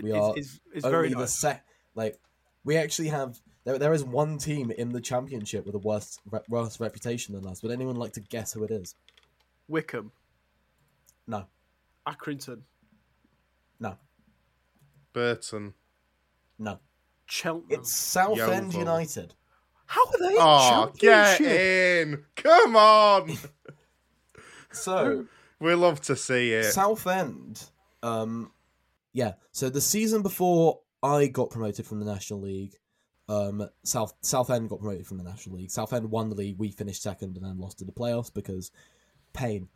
We 0.00 0.10
It's- 0.10 0.22
are 0.24 0.32
it's, 0.38 0.60
it's 0.74 0.84
Only 0.84 0.96
very 0.96 1.08
the 1.10 1.16
nice. 1.20 1.40
sec 1.40 1.64
like 1.96 2.18
we 2.64 2.76
actually 2.76 3.08
have 3.08 3.40
there. 3.66 3.78
There 3.78 3.92
is 3.92 4.02
one 4.02 4.38
team 4.38 4.70
in 4.70 4.92
the 4.92 5.00
championship 5.02 5.66
with 5.66 5.74
a 5.74 5.78
worse 5.78 6.18
re- 6.30 6.40
worse 6.48 6.80
reputation 6.80 7.34
than 7.34 7.46
us. 7.46 7.62
Would 7.62 7.72
anyone 7.72 7.96
like 7.96 8.12
to 8.14 8.20
guess 8.20 8.54
who 8.54 8.64
it 8.64 8.70
is? 8.70 8.94
Wycombe, 9.68 10.12
No, 11.26 11.44
Accrington, 12.06 12.60
no, 13.78 13.96
Burton. 15.12 15.74
no. 16.58 16.78
Cheltenham. 17.28 17.80
It's 17.80 17.92
Southend 17.92 18.66
Yeovil. 18.72 18.78
United. 18.78 19.34
How 19.86 20.04
are 20.06 20.18
they 20.18 20.34
in 20.34 20.36
Oh, 20.40 20.92
get 20.96 21.38
championship? 21.38 21.60
in! 22.08 22.24
Come 22.36 22.76
on! 22.76 23.32
So 24.72 25.26
we 25.58 25.74
love 25.74 26.00
to 26.02 26.16
see 26.16 26.52
it. 26.52 26.64
Southend, 26.72 27.64
um, 28.02 28.52
yeah. 29.12 29.34
So 29.52 29.70
the 29.70 29.80
season 29.80 30.20
before 30.22 30.80
I 31.02 31.28
got 31.28 31.50
promoted 31.50 31.86
from 31.86 31.98
the 32.00 32.04
National 32.04 32.40
League, 32.42 32.74
um, 33.28 33.68
South 33.82 34.14
Southend 34.20 34.68
got 34.68 34.80
promoted 34.80 35.06
from 35.06 35.18
the 35.18 35.24
National 35.24 35.56
League. 35.56 35.70
Southend 35.70 36.10
won 36.10 36.28
the 36.28 36.36
league. 36.36 36.58
We 36.58 36.70
finished 36.70 37.02
second 37.02 37.36
and 37.36 37.44
then 37.44 37.58
lost 37.58 37.78
to 37.78 37.84
the 37.84 37.92
playoffs 37.92 38.32
because 38.32 38.70
pain. 39.32 39.68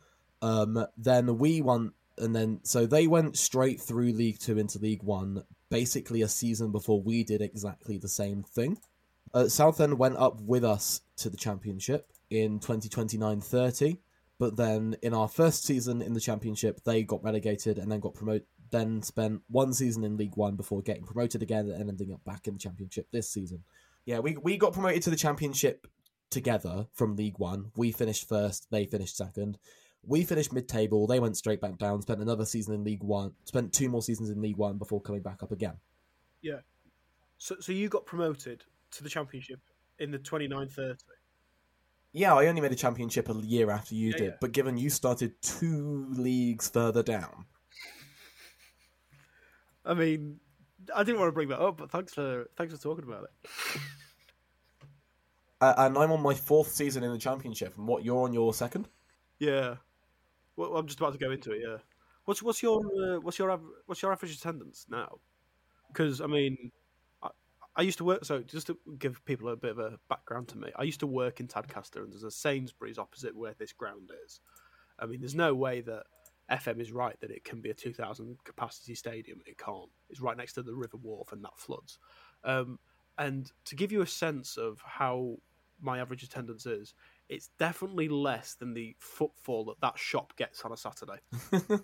Um, 0.42 0.86
then 0.96 1.38
we 1.38 1.60
won, 1.60 1.92
and 2.16 2.34
then 2.34 2.60
so 2.62 2.86
they 2.86 3.06
went 3.06 3.36
straight 3.36 3.80
through 3.80 4.12
League 4.12 4.38
Two 4.38 4.58
into 4.58 4.78
League 4.78 5.02
One, 5.02 5.44
basically 5.68 6.22
a 6.22 6.28
season 6.28 6.72
before 6.72 7.02
we 7.02 7.24
did 7.24 7.42
exactly 7.42 7.98
the 7.98 8.08
same 8.08 8.42
thing. 8.42 8.78
Uh, 9.34 9.48
Southend 9.48 9.98
went 9.98 10.16
up 10.16 10.40
with 10.40 10.64
us 10.64 11.02
to 11.16 11.30
the 11.30 11.36
championship 11.36 12.10
in 12.30 12.58
2029-30 12.58 13.98
but 14.40 14.56
then 14.56 14.96
in 15.02 15.14
our 15.14 15.28
first 15.28 15.64
season 15.64 16.00
in 16.00 16.14
the 16.14 16.20
championship 16.20 16.82
they 16.84 17.02
got 17.04 17.22
relegated 17.22 17.78
and 17.78 17.92
then 17.92 18.00
got 18.00 18.14
promoted 18.14 18.46
then 18.70 19.02
spent 19.02 19.42
one 19.48 19.72
season 19.72 20.04
in 20.04 20.16
league 20.16 20.36
one 20.36 20.56
before 20.56 20.82
getting 20.82 21.04
promoted 21.04 21.42
again 21.42 21.68
and 21.70 21.88
ending 21.88 22.12
up 22.12 22.24
back 22.24 22.46
in 22.46 22.54
the 22.54 22.60
championship 22.60 23.06
this 23.10 23.28
season 23.30 23.62
yeah 24.06 24.18
we, 24.18 24.36
we 24.38 24.56
got 24.56 24.72
promoted 24.72 25.02
to 25.02 25.10
the 25.10 25.16
championship 25.16 25.86
together 26.30 26.86
from 26.94 27.16
league 27.16 27.38
one 27.38 27.70
we 27.76 27.90
finished 27.92 28.28
first 28.28 28.66
they 28.70 28.86
finished 28.86 29.16
second 29.16 29.58
we 30.06 30.24
finished 30.24 30.52
mid-table 30.52 31.06
they 31.06 31.20
went 31.20 31.36
straight 31.36 31.60
back 31.60 31.76
down 31.76 32.00
spent 32.00 32.20
another 32.20 32.44
season 32.44 32.74
in 32.74 32.84
league 32.84 33.02
one 33.02 33.32
spent 33.44 33.72
two 33.72 33.88
more 33.88 34.02
seasons 34.02 34.30
in 34.30 34.40
league 34.40 34.56
one 34.56 34.78
before 34.78 35.00
coming 35.00 35.20
back 35.22 35.42
up 35.42 35.52
again 35.52 35.74
Yeah. 36.40 36.60
So, 37.38 37.56
so 37.60 37.72
you 37.72 37.88
got 37.88 38.06
promoted 38.06 38.62
to 38.92 39.02
the 39.02 39.08
championship 39.10 39.60
in 39.98 40.10
the 40.10 40.18
29-30. 40.18 40.96
yeah 42.12 42.34
i 42.34 42.46
only 42.46 42.60
made 42.60 42.72
a 42.72 42.76
championship 42.76 43.28
a 43.28 43.34
year 43.34 43.70
after 43.70 43.94
you 43.94 44.10
Yeah, 44.10 44.16
did 44.16 44.24
yeah. 44.26 44.36
but 44.40 44.52
given 44.52 44.76
you 44.78 44.88
started 44.90 45.32
two 45.42 46.06
leagues 46.10 46.68
further 46.70 47.02
down 47.02 47.44
I 49.84 49.94
mean, 49.94 50.40
I 50.94 51.02
didn't 51.02 51.20
want 51.20 51.28
to 51.28 51.32
bring 51.32 51.48
that 51.48 51.60
up, 51.60 51.78
but 51.78 51.90
thanks 51.90 52.14
for 52.14 52.48
thanks 52.56 52.74
for 52.74 52.80
talking 52.80 53.04
about 53.04 53.24
it. 53.24 53.80
Uh, 55.60 55.74
and 55.76 55.98
I'm 55.98 56.10
on 56.10 56.22
my 56.22 56.32
fourth 56.32 56.68
season 56.68 57.04
in 57.04 57.12
the 57.12 57.18
championship. 57.18 57.76
And 57.76 57.86
what 57.86 58.02
you're 58.02 58.24
on 58.24 58.32
your 58.32 58.54
second? 58.54 58.88
Yeah. 59.38 59.76
Well, 60.56 60.76
I'm 60.76 60.86
just 60.86 60.98
about 60.98 61.12
to 61.12 61.18
go 61.18 61.30
into 61.30 61.52
it. 61.52 61.60
Yeah. 61.62 61.76
What's 62.24 62.42
what's 62.42 62.62
your 62.62 62.78
uh, 62.78 63.20
what's 63.20 63.38
your 63.38 63.50
av- 63.50 63.68
what's 63.86 64.00
your 64.00 64.12
average 64.12 64.34
attendance 64.34 64.86
now? 64.88 65.18
Because 65.88 66.20
I 66.20 66.26
mean, 66.26 66.70
I, 67.22 67.28
I 67.76 67.82
used 67.82 67.98
to 67.98 68.04
work. 68.04 68.24
So 68.24 68.40
just 68.40 68.68
to 68.68 68.78
give 68.98 69.24
people 69.24 69.48
a 69.48 69.56
bit 69.56 69.72
of 69.72 69.78
a 69.78 69.98
background 70.08 70.48
to 70.48 70.58
me, 70.58 70.70
I 70.76 70.84
used 70.84 71.00
to 71.00 71.06
work 71.06 71.40
in 71.40 71.48
Tadcaster, 71.48 72.02
and 72.02 72.12
there's 72.12 72.24
a 72.24 72.30
Sainsbury's 72.30 72.98
opposite 72.98 73.36
where 73.36 73.54
this 73.58 73.72
ground 73.72 74.10
is. 74.24 74.40
I 74.98 75.06
mean, 75.06 75.20
there's 75.20 75.34
no 75.34 75.54
way 75.54 75.80
that 75.82 76.04
FM 76.50 76.80
is 76.80 76.92
right 76.92 77.18
that 77.20 77.30
it 77.30 77.44
can 77.44 77.60
be 77.60 77.70
a 77.70 77.74
2,000 77.74 78.36
capacity 78.44 78.94
stadium. 78.94 79.40
It 79.46 79.58
can't. 79.58 79.90
It's 80.08 80.20
right 80.20 80.36
next 80.36 80.54
to 80.54 80.62
the 80.62 80.74
River 80.74 80.98
Wharfe, 80.98 81.32
and 81.32 81.44
that 81.44 81.56
floods. 81.58 81.98
Um, 82.44 82.78
and 83.18 83.50
to 83.66 83.76
give 83.76 83.92
you 83.92 84.02
a 84.02 84.06
sense 84.06 84.56
of 84.56 84.80
how 84.84 85.36
my 85.80 85.98
average 85.98 86.22
attendance 86.22 86.66
is, 86.66 86.94
it's 87.28 87.50
definitely 87.58 88.08
less 88.08 88.54
than 88.54 88.74
the 88.74 88.96
footfall 88.98 89.64
that 89.66 89.80
that 89.80 89.98
shop 89.98 90.36
gets 90.36 90.62
on 90.62 90.72
a 90.72 90.76
Saturday. 90.76 91.20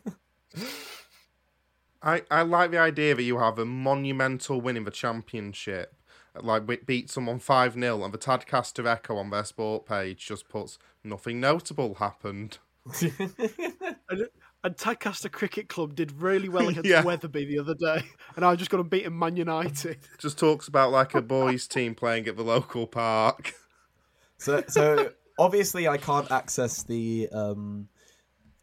I, 2.02 2.22
I 2.30 2.42
like 2.42 2.70
the 2.70 2.78
idea 2.78 3.14
that 3.14 3.22
you 3.22 3.38
have 3.38 3.58
a 3.58 3.64
monumental 3.64 4.60
win 4.60 4.76
in 4.76 4.84
the 4.84 4.90
championship, 4.90 5.94
like 6.40 6.68
we 6.68 6.76
beat 6.76 7.10
someone 7.10 7.38
5 7.38 7.74
0, 7.74 8.04
and 8.04 8.12
the 8.12 8.18
Tadcaster 8.18 8.86
Echo 8.86 9.16
on 9.16 9.30
their 9.30 9.44
sport 9.44 9.86
page 9.86 10.26
just 10.26 10.48
puts 10.48 10.78
nothing 11.02 11.40
notable 11.40 11.94
happened. 11.94 12.58
And, 14.66 14.74
and 14.74 14.76
Tadcaster 14.98 15.30
Cricket 15.30 15.68
Club 15.68 15.94
did 15.94 16.20
really 16.20 16.48
well 16.48 16.68
against 16.68 16.88
Yeah. 16.90 17.02
Wetherby 17.02 17.44
the 17.46 17.58
other 17.58 17.74
day, 17.74 18.02
and 18.36 18.44
I 18.44 18.54
just 18.56 18.70
got 18.70 18.78
to 18.78 18.84
beat 18.84 19.04
him 19.04 19.18
Man 19.18 19.36
United. 19.36 19.98
Just 20.18 20.38
talks 20.38 20.68
about 20.68 20.90
like 20.90 21.14
a 21.14 21.22
boys' 21.22 21.66
team 21.66 21.94
playing 21.94 22.26
at 22.28 22.36
the 22.36 22.42
local 22.44 22.86
park. 22.86 23.54
so, 24.38 24.62
so 24.68 25.10
obviously, 25.38 25.88
I 25.88 25.96
can't 25.98 26.30
access 26.30 26.82
the 26.82 27.28
um, 27.32 27.88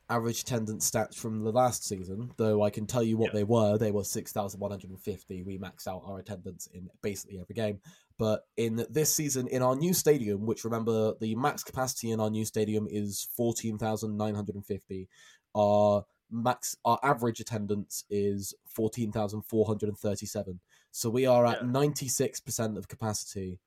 average 0.10 0.42
attendance 0.42 0.90
stats 0.90 1.16
from 1.16 1.44
the 1.44 1.52
last 1.52 1.86
season, 1.86 2.32
though 2.38 2.62
I 2.62 2.70
can 2.70 2.86
tell 2.86 3.04
you 3.04 3.18
what 3.18 3.34
Yeah. 3.34 3.40
they 3.40 3.44
were. 3.46 3.78
They 3.78 3.92
were 3.92 4.04
6,150. 4.04 5.44
We 5.44 5.58
maxed 5.58 5.88
out 5.88 6.04
our 6.06 6.20
attendance 6.20 6.68
in 6.74 6.90
basically 7.02 7.40
every 7.40 7.56
game. 7.56 7.80
But 8.20 8.42
in 8.58 8.86
this 8.92 9.12
season, 9.14 9.48
in 9.48 9.64
our 9.64 9.76
new 9.76 9.94
stadium, 9.94 10.46
which 10.46 10.64
remember 10.66 11.14
the 11.20 11.34
max 11.36 11.64
capacity 11.64 12.12
in 12.12 12.20
our 12.20 12.30
new 12.30 12.46
stadium 12.46 12.88
is 12.90 13.28
14,950, 13.36 15.10
our 15.56 16.06
max 16.30 16.76
our 16.84 17.00
average 17.04 17.40
attendance 17.40 18.04
is 18.10 18.54
14,437. 18.68 20.60
So 20.92 21.10
we 21.10 21.26
are 21.26 21.46
at 21.46 21.62
Yeah. 21.62 21.68
96% 21.68 22.78
of 22.78 22.88
capacity 22.88 23.60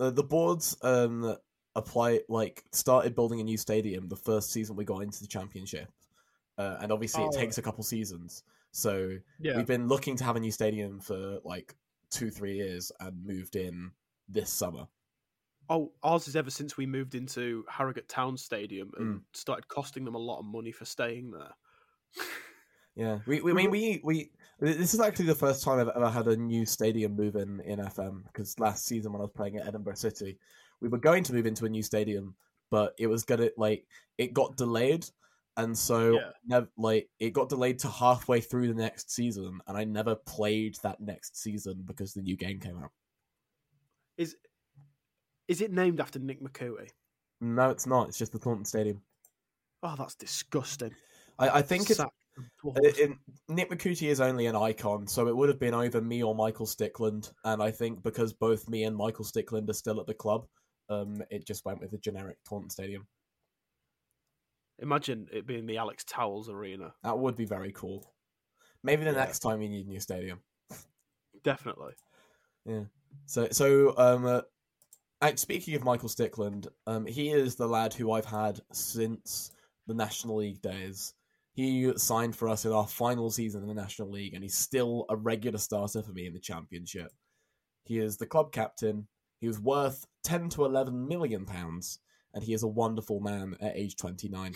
uh, 0.00 0.10
the 0.10 0.24
boards 0.24 0.76
um 0.82 1.36
apply 1.76 2.20
like 2.28 2.64
started 2.72 3.14
building 3.14 3.40
a 3.40 3.44
new 3.44 3.56
stadium 3.56 4.08
the 4.08 4.16
first 4.16 4.50
season 4.52 4.76
we 4.76 4.84
got 4.84 5.00
into 5.02 5.20
the 5.20 5.28
championship, 5.28 5.88
uh, 6.58 6.78
and 6.80 6.90
obviously 6.90 7.22
it 7.22 7.30
Oh. 7.34 7.38
takes 7.38 7.58
a 7.58 7.62
couple 7.62 7.84
seasons. 7.84 8.42
So 8.72 9.18
Yeah, 9.38 9.56
we've 9.56 9.66
been 9.66 9.86
looking 9.88 10.16
to 10.16 10.24
have 10.24 10.36
a 10.36 10.40
new 10.40 10.50
stadium 10.52 10.98
for 11.00 11.38
like 11.44 11.76
two, 12.10 12.30
three 12.30 12.56
years, 12.56 12.90
and 13.00 13.24
moved 13.24 13.54
in 13.56 13.92
this 14.28 14.50
summer. 14.50 14.86
Oh, 15.68 15.92
ours 16.02 16.28
is 16.28 16.36
ever 16.36 16.50
since 16.50 16.76
we 16.76 16.86
moved 16.86 17.14
into 17.14 17.64
Harrogate 17.68 18.08
Town 18.08 18.36
Stadium 18.36 18.90
and 18.98 19.20
Mm. 19.20 19.22
started 19.32 19.68
costing 19.68 20.04
them 20.04 20.14
a 20.14 20.18
lot 20.18 20.38
of 20.38 20.44
money 20.44 20.72
for 20.72 20.84
staying 20.84 21.30
there. 21.30 21.52
Yeah, 22.94 23.20
we, 23.26 23.40
we 23.40 23.52
I 23.52 23.54
mean 23.54 23.70
we 23.70 24.00
we 24.04 24.30
this 24.60 24.92
is 24.92 25.00
actually 25.00 25.26
the 25.26 25.34
first 25.34 25.64
time 25.64 25.78
I've 25.78 25.88
ever 25.96 26.10
had 26.10 26.28
a 26.28 26.36
new 26.36 26.66
stadium 26.66 27.16
move 27.16 27.36
in 27.36 27.60
in 27.60 27.78
FM 27.78 28.24
because 28.26 28.58
last 28.60 28.84
season 28.86 29.12
when 29.12 29.20
I 29.20 29.24
was 29.24 29.32
playing 29.34 29.56
at 29.56 29.66
Edinburgh 29.66 29.94
City, 29.94 30.38
we 30.80 30.88
were 30.88 30.98
going 30.98 31.24
to 31.24 31.32
move 31.32 31.46
into 31.46 31.64
a 31.64 31.68
new 31.70 31.82
stadium, 31.82 32.34
but 32.70 32.94
it 32.98 33.06
was 33.06 33.24
gonna 33.24 33.48
like 33.56 33.86
it 34.18 34.34
got 34.34 34.56
delayed, 34.56 35.06
and 35.56 35.76
so 35.76 36.14
Yeah. 36.16 36.30
nev- 36.44 36.68
like 36.76 37.08
it 37.18 37.30
got 37.30 37.48
delayed 37.48 37.78
to 37.80 37.88
halfway 37.88 38.40
through 38.42 38.68
the 38.68 38.74
next 38.74 39.10
season, 39.10 39.58
and 39.66 39.76
I 39.78 39.84
never 39.84 40.14
played 40.14 40.76
that 40.82 41.00
next 41.00 41.36
season 41.38 41.82
because 41.86 42.12
the 42.12 42.20
new 42.22 42.36
game 42.36 42.60
came 42.60 42.76
out. 42.76 42.92
Is 44.18 44.36
is 45.48 45.60
it 45.60 45.72
named 45.72 46.00
after 46.00 46.18
Nick 46.18 46.42
McCooey? 46.42 46.88
No, 47.40 47.70
it's 47.70 47.86
not. 47.86 48.08
It's 48.08 48.18
just 48.18 48.32
the 48.32 48.38
Taunton 48.38 48.64
Stadium. 48.64 49.02
Oh, 49.82 49.94
that's 49.98 50.14
disgusting. 50.14 50.94
I, 51.38 51.48
I 51.48 51.62
think 51.62 51.90
it's 51.90 51.96
Sack 51.98 52.10
blood. 52.62 52.78
Uh, 52.78 53.08
Nick 53.48 53.70
McCooty 53.70 54.08
is 54.08 54.20
only 54.20 54.46
an 54.46 54.54
icon, 54.56 55.06
so 55.06 55.26
it 55.26 55.36
would 55.36 55.48
have 55.48 55.58
been 55.58 55.74
either 55.74 56.00
me 56.00 56.22
or 56.22 56.34
Michael 56.34 56.66
Stickland. 56.66 57.32
And 57.44 57.62
I 57.62 57.70
think 57.70 58.02
because 58.02 58.32
both 58.32 58.68
me 58.68 58.84
and 58.84 58.96
Michael 58.96 59.24
Stickland 59.24 59.68
are 59.68 59.74
still 59.74 60.00
at 60.00 60.06
the 60.06 60.14
club, 60.14 60.46
um, 60.88 61.22
it 61.30 61.46
just 61.46 61.64
went 61.64 61.80
with 61.80 61.90
the 61.90 61.98
generic 61.98 62.36
Taunton 62.48 62.70
Stadium. 62.70 63.06
Imagine 64.78 65.28
it 65.32 65.46
being 65.46 65.66
the 65.66 65.78
Alex 65.78 66.04
Towells 66.04 66.48
Arena. 66.48 66.92
That 67.02 67.18
would 67.18 67.36
be 67.36 67.44
very 67.44 67.72
cool. 67.72 68.12
Maybe 68.82 69.04
the 69.04 69.10
Yeah. 69.10 69.16
next 69.16 69.40
time 69.40 69.60
we 69.60 69.68
need 69.68 69.86
a 69.86 69.88
new 69.88 70.00
stadium. 70.00 70.40
Definitely. 71.44 71.94
Yeah. 72.64 72.84
So, 73.26 73.48
so 73.50 73.96
um, 73.96 74.26
uh, 74.26 74.40
speaking 75.36 75.74
of 75.74 75.84
Michael 75.84 76.08
Stickland, 76.08 76.66
um, 76.86 77.06
he 77.06 77.30
is 77.30 77.54
the 77.54 77.66
lad 77.68 77.94
who 77.94 78.12
I've 78.12 78.24
had 78.24 78.60
since 78.72 79.52
the 79.86 79.94
National 79.94 80.36
League 80.36 80.60
days. 80.60 81.14
He 81.54 81.92
signed 81.96 82.34
for 82.34 82.48
us 82.48 82.64
in 82.64 82.72
our 82.72 82.86
final 82.86 83.30
season 83.30 83.62
in 83.62 83.68
the 83.68 83.74
National 83.74 84.10
League, 84.10 84.34
and 84.34 84.42
he's 84.42 84.56
still 84.56 85.04
a 85.08 85.16
regular 85.16 85.58
starter 85.58 86.02
for 86.02 86.12
me 86.12 86.26
in 86.26 86.32
the 86.32 86.40
Championship. 86.40 87.12
He 87.84 87.98
is 87.98 88.16
the 88.16 88.26
club 88.26 88.52
captain. 88.52 89.06
He 89.40 89.48
was 89.48 89.60
worth 89.60 90.06
ten 90.24 90.48
to 90.50 90.64
eleven 90.64 91.06
million 91.08 91.44
pounds, 91.44 91.98
and 92.32 92.42
he 92.42 92.54
is 92.54 92.62
a 92.62 92.68
wonderful 92.68 93.20
man 93.20 93.56
at 93.60 93.76
age 93.76 93.96
twenty 93.96 94.28
nine. 94.28 94.54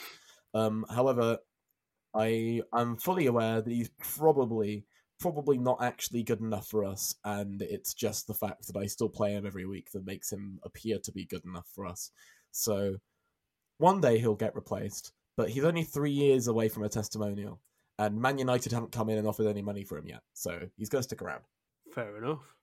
Um, 0.54 0.86
however, 0.88 1.38
I 2.14 2.62
am 2.74 2.96
fully 2.96 3.26
aware 3.26 3.60
that 3.60 3.70
he's 3.70 3.90
probably 3.98 4.86
probably 5.18 5.58
not 5.58 5.82
actually 5.82 6.22
good 6.22 6.40
enough 6.40 6.68
for 6.68 6.84
us, 6.84 7.14
and 7.24 7.62
it's 7.62 7.94
just 7.94 8.26
the 8.26 8.34
fact 8.34 8.66
that 8.66 8.76
I 8.76 8.86
still 8.86 9.08
play 9.08 9.32
him 9.32 9.46
every 9.46 9.66
week 9.66 9.90
that 9.92 10.06
makes 10.06 10.30
him 10.30 10.58
appear 10.64 10.98
to 10.98 11.12
be 11.12 11.24
good 11.24 11.44
enough 11.44 11.68
for 11.74 11.86
us. 11.86 12.10
So 12.52 12.96
one 13.78 14.00
day 14.00 14.18
he'll 14.18 14.34
get 14.34 14.54
replaced, 14.54 15.12
but 15.36 15.50
he's 15.50 15.64
only 15.64 15.84
three 15.84 16.10
years 16.10 16.48
away 16.48 16.68
from 16.68 16.84
a 16.84 16.88
testimonial, 16.88 17.60
and 17.98 18.20
Man 18.20 18.38
United 18.38 18.72
haven't 18.72 18.92
come 18.92 19.08
in 19.08 19.18
and 19.18 19.26
offered 19.26 19.46
any 19.46 19.62
money 19.62 19.84
for 19.84 19.98
him 19.98 20.06
yet, 20.06 20.22
so 20.34 20.60
he's 20.76 20.88
going 20.88 21.00
to 21.00 21.08
stick 21.08 21.22
around. 21.22 21.42
Fair 21.94 22.18
enough. 22.18 22.54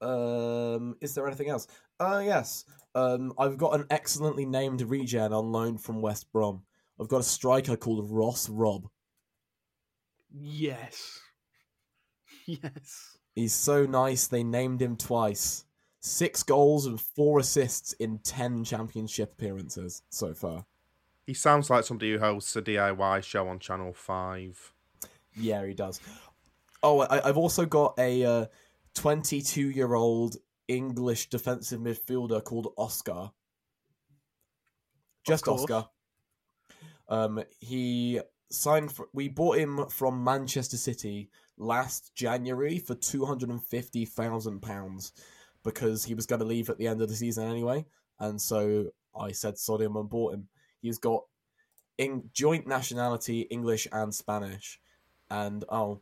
Um, 0.00 0.96
is 1.00 1.14
there 1.14 1.26
anything 1.26 1.48
else? 1.50 1.66
Uh, 1.98 2.22
yes. 2.24 2.64
Um, 2.94 3.32
I've 3.38 3.58
got 3.58 3.74
an 3.74 3.86
excellently 3.90 4.46
named 4.46 4.82
regen 4.82 5.32
on 5.32 5.52
loan 5.52 5.76
from 5.78 6.00
West 6.00 6.32
Brom. 6.32 6.62
I've 7.00 7.08
got 7.08 7.20
a 7.20 7.24
striker 7.24 7.76
called 7.76 8.10
Ross 8.10 8.48
Robb. 8.48 8.88
Yes. 10.32 11.20
Yes. 12.62 13.18
He's 13.34 13.54
so 13.54 13.86
nice 13.86 14.26
they 14.26 14.42
named 14.42 14.82
him 14.82 14.96
twice. 14.96 15.64
Six 16.00 16.42
goals 16.42 16.86
and 16.86 17.00
four 17.00 17.38
assists 17.38 17.92
in 17.94 18.18
ten 18.18 18.64
championship 18.64 19.32
appearances 19.32 20.02
so 20.10 20.34
far. 20.34 20.64
He 21.26 21.34
sounds 21.34 21.70
like 21.70 21.84
somebody 21.84 22.12
who 22.12 22.18
hosts 22.18 22.56
a 22.56 22.62
DIY 22.62 23.22
show 23.22 23.46
on 23.46 23.58
Channel 23.58 23.92
5. 23.92 24.74
Yeah, 25.36 25.64
he 25.64 25.74
does. 25.74 26.00
Oh, 26.82 27.00
I, 27.00 27.28
I've 27.28 27.36
also 27.36 27.66
got 27.66 27.94
a 27.98 28.48
22 28.94 29.70
year 29.70 29.94
old 29.94 30.36
English 30.66 31.28
defensive 31.28 31.80
midfielder 31.80 32.42
called 32.42 32.72
Oscar. 32.76 33.30
Just. 35.24 35.46
Oscar. 35.46 35.86
Um, 37.08 37.44
he 37.58 38.20
signed. 38.50 38.92
For, 38.92 39.08
we 39.12 39.28
bought 39.28 39.58
him 39.58 39.86
from 39.88 40.24
Manchester 40.24 40.76
City 40.76 41.30
last 41.60 42.14
January 42.14 42.78
for 42.78 42.94
two 42.94 43.24
hundred 43.24 43.50
and 43.50 43.62
fifty 43.62 44.04
thousand 44.04 44.62
pounds 44.62 45.12
because 45.62 46.04
he 46.04 46.14
was 46.14 46.26
going 46.26 46.40
to 46.40 46.46
leave 46.46 46.70
at 46.70 46.78
the 46.78 46.88
end 46.88 47.02
of 47.02 47.08
the 47.08 47.14
season 47.14 47.48
anyway, 47.48 47.84
and 48.18 48.40
so 48.40 48.86
I 49.18 49.32
said 49.32 49.58
sod 49.58 49.82
him 49.82 49.96
and 49.96 50.08
bought 50.08 50.34
him. 50.34 50.48
He's 50.80 50.98
got 50.98 51.24
in 51.98 52.30
joint 52.32 52.66
nationality 52.66 53.42
English 53.42 53.86
and 53.92 54.14
Spanish, 54.14 54.80
and 55.30 55.62
oh, 55.68 56.00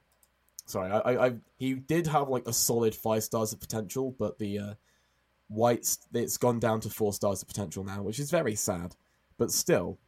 sorry, 0.65 0.91
I, 0.93 0.99
I, 0.99 1.27
I 1.27 1.35
he 1.59 1.75
did 1.75 2.07
have 2.07 2.29
like 2.29 2.47
a 2.47 2.53
solid 2.53 2.95
five 2.95 3.25
stars 3.25 3.53
of 3.53 3.61
potential, 3.61 4.15
but 4.17 4.39
the 4.39 4.59
uh, 4.59 4.75
whites 5.49 6.07
it's 6.15 6.37
gone 6.37 6.61
down 6.61 6.81
to 6.81 6.91
four 6.91 7.13
stars 7.13 7.43
of 7.43 7.49
potential 7.49 7.83
now, 7.83 8.03
which 8.03 8.21
is 8.21 8.31
very 8.31 8.55
sad. 8.55 8.95
But 9.39 9.51
still, 9.51 9.99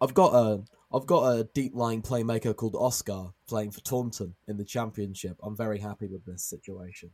I've 0.00 0.14
got 0.14 0.34
a 0.34 0.62
I've 0.92 1.06
got 1.06 1.30
a 1.30 1.44
deep 1.44 1.74
lying 1.74 2.02
playmaker 2.02 2.54
called 2.54 2.76
Oscar 2.76 3.32
playing 3.48 3.72
for 3.72 3.80
Taunton 3.80 4.34
in 4.46 4.56
the 4.56 4.64
championship. 4.64 5.36
I'm 5.42 5.56
very 5.56 5.78
happy 5.78 6.06
with 6.06 6.24
this 6.24 6.44
situation. 6.44 7.10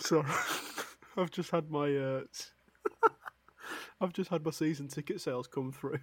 Sorry. 0.00 0.26
I've 1.16 1.30
just 1.30 1.50
had 1.50 1.70
my 1.70 1.94
uh 1.96 2.20
I've 4.00 4.12
just 4.12 4.30
had 4.30 4.44
my 4.44 4.50
season 4.50 4.88
ticket 4.88 5.20
sales 5.20 5.46
come 5.46 5.72
through. 5.72 6.00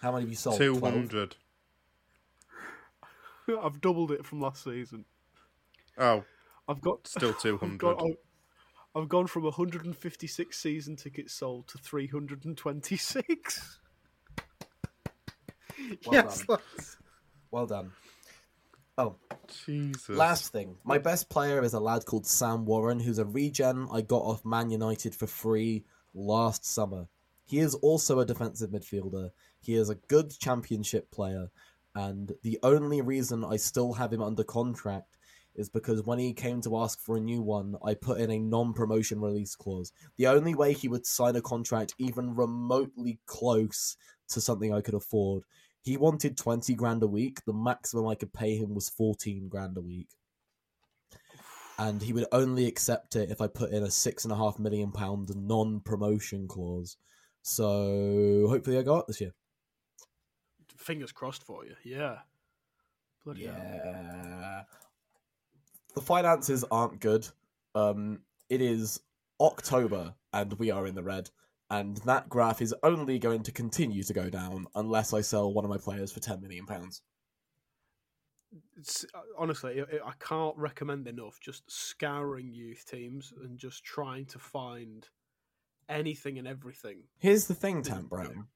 How 0.00 0.12
many 0.12 0.22
have 0.22 0.30
you 0.30 0.36
sold? 0.36 0.58
200. 0.58 1.36
I've 3.62 3.80
doubled 3.80 4.12
it 4.12 4.24
from 4.24 4.40
last 4.40 4.64
season. 4.64 5.04
Oh, 5.98 6.24
I've 6.68 6.80
got 6.80 7.06
still 7.06 7.34
200. 7.34 7.96
I've 8.94 9.08
gone 9.08 9.26
from 9.26 9.44
156 9.44 10.58
season 10.58 10.96
tickets 10.96 11.32
sold 11.32 11.68
to 11.68 11.78
326. 11.78 13.78
Well 16.06 16.14
yes, 16.14 16.46
done. 16.46 16.58
lads. 16.76 16.96
Well 17.50 17.66
done. 17.66 17.92
Oh, 18.98 19.16
Jesus. 19.66 20.16
Last 20.16 20.52
thing, 20.52 20.76
my 20.84 20.98
best 20.98 21.30
player 21.30 21.62
is 21.62 21.72
a 21.72 21.80
lad 21.80 22.04
called 22.04 22.26
Sam 22.26 22.64
Warren, 22.66 23.00
who's 23.00 23.18
a 23.18 23.24
regen 23.24 23.88
I 23.92 24.02
got 24.02 24.22
off 24.22 24.44
Man 24.44 24.70
United 24.70 25.14
for 25.14 25.26
free 25.26 25.84
last 26.14 26.64
summer. 26.64 27.06
He 27.44 27.58
is 27.58 27.74
also 27.76 28.20
a 28.20 28.26
defensive 28.26 28.70
midfielder. 28.70 29.30
He 29.60 29.74
is 29.74 29.88
a 29.88 29.94
good 29.94 30.30
championship 30.38 31.10
player, 31.10 31.48
and 31.94 32.32
the 32.42 32.58
only 32.62 33.00
reason 33.00 33.44
I 33.44 33.56
still 33.56 33.94
have 33.94 34.12
him 34.12 34.22
under 34.22 34.44
contract 34.44 35.16
is 35.54 35.68
because 35.68 36.04
when 36.04 36.18
he 36.18 36.32
came 36.32 36.60
to 36.62 36.76
ask 36.78 37.00
for 37.00 37.16
a 37.16 37.20
new 37.20 37.42
one, 37.42 37.76
I 37.84 37.94
put 37.94 38.20
in 38.20 38.30
a 38.30 38.38
non 38.38 38.72
promotion 38.72 39.20
release 39.20 39.56
clause. 39.56 39.92
The 40.16 40.28
only 40.28 40.54
way 40.54 40.72
he 40.72 40.88
would 40.88 41.06
sign 41.06 41.36
a 41.36 41.40
contract 41.40 41.94
even 41.98 42.36
remotely 42.36 43.18
close 43.26 43.96
to 44.28 44.40
something 44.40 44.72
I 44.72 44.80
could 44.80 44.94
afford 44.94 45.42
he 45.82 45.96
wanted 45.96 46.36
20 46.36 46.74
grand 46.74 47.02
a 47.02 47.06
week. 47.06 47.44
The 47.44 47.52
maximum 47.52 48.06
I 48.06 48.14
could 48.14 48.32
pay 48.32 48.56
him 48.56 48.74
was 48.74 48.88
14 48.90 49.48
grand 49.48 49.76
a 49.76 49.80
week. 49.80 50.08
And 51.78 52.02
he 52.02 52.12
would 52.12 52.26
only 52.32 52.66
accept 52.66 53.16
it 53.16 53.30
if 53.30 53.40
I 53.40 53.46
put 53.46 53.72
in 53.72 53.82
a 53.82 53.90
six 53.90 54.24
and 54.24 54.32
a 54.32 54.36
half 54.36 54.58
million 54.58 54.92
pound 54.92 55.34
non 55.34 55.80
promotion 55.80 56.46
clause. 56.46 56.98
So 57.42 58.46
hopefully 58.48 58.78
I 58.78 58.82
go 58.82 58.96
up 58.96 59.06
this 59.06 59.20
year. 59.20 59.32
Fingers 60.76 61.12
crossed 61.12 61.42
for 61.42 61.64
you. 61.64 61.74
Yeah. 61.82 62.18
Bloody 63.24 63.46
hell. 63.46 63.54
Yeah. 63.56 64.62
The 65.94 66.00
finances 66.02 66.64
aren't 66.70 67.00
good. 67.00 67.26
Um, 67.74 68.20
it 68.50 68.60
is 68.60 69.00
October 69.40 70.14
and 70.32 70.52
we 70.54 70.70
are 70.70 70.86
in 70.86 70.94
the 70.94 71.02
red. 71.02 71.30
And 71.70 71.98
that 71.98 72.28
graph 72.28 72.60
is 72.60 72.74
only 72.82 73.18
going 73.20 73.44
to 73.44 73.52
continue 73.52 74.02
to 74.02 74.12
go 74.12 74.28
down 74.28 74.66
unless 74.74 75.14
I 75.14 75.20
sell 75.20 75.52
one 75.52 75.64
of 75.64 75.70
my 75.70 75.78
players 75.78 76.10
for 76.10 76.18
10 76.18 76.40
million 76.40 76.66
pounds. 76.66 77.02
It's, 78.76 79.04
uh, 79.14 79.20
honestly, 79.38 79.80
I 79.80 80.08
I 80.08 80.12
can't 80.18 80.56
recommend 80.56 81.06
enough 81.06 81.38
just 81.40 81.70
scouring 81.70 82.52
youth 82.52 82.84
teams 82.84 83.32
and 83.44 83.56
just 83.56 83.84
trying 83.84 84.26
to 84.26 84.40
find 84.40 85.08
anything 85.88 86.38
and 86.38 86.48
everything. 86.48 87.04
Here's 87.18 87.46
the 87.46 87.54
thing, 87.54 87.82
Tant 87.82 88.08
Brown. 88.08 88.48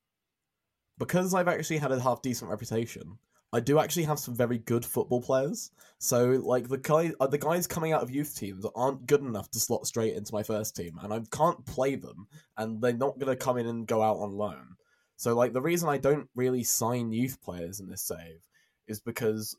because 0.99 1.35
I've 1.35 1.47
actually 1.49 1.79
had 1.79 1.93
a 1.93 2.01
half 2.01 2.23
decent 2.23 2.51
reputation, 2.51 3.19
I 3.55 3.61
do 3.61 3.79
actually 3.79 4.03
have 4.03 4.19
some 4.19 4.35
very 4.35 4.59
good 4.59 4.85
football 4.85 5.23
players. 5.23 5.71
So 5.99 6.43
like 6.45 6.69
the 6.69 6.77
guy, 6.77 7.13
uh, 7.21 7.29
the 7.29 7.39
guys 7.39 7.69
coming 7.69 7.93
out 7.93 8.03
of 8.03 8.11
youth 8.11 8.37
teams 8.37 8.67
aren't 8.75 9.07
good 9.07 9.21
enough 9.21 9.49
to 9.53 9.61
slot 9.61 9.87
straight 9.87 10.17
into 10.17 10.35
my 10.35 10.43
first 10.43 10.75
team, 10.75 10.99
and 11.01 11.13
I 11.13 11.21
can't 11.31 11.65
play 11.65 11.95
them, 11.95 12.27
and 12.59 12.83
they're 12.83 12.93
not 12.93 13.19
going 13.19 13.31
to 13.31 13.37
come 13.37 13.57
in 13.57 13.69
and 13.69 13.87
go 13.87 14.03
out 14.03 14.17
on 14.17 14.33
loan. 14.33 14.75
So 15.17 15.37
like 15.37 15.53
the 15.53 15.63
reason 15.63 15.89
I 15.89 15.99
don't 15.99 16.29
really 16.35 16.65
sign 16.65 17.13
youth 17.13 17.41
players 17.41 17.79
in 17.79 17.89
this 17.89 18.03
save 18.03 18.41
is 18.89 19.01
because 19.01 19.57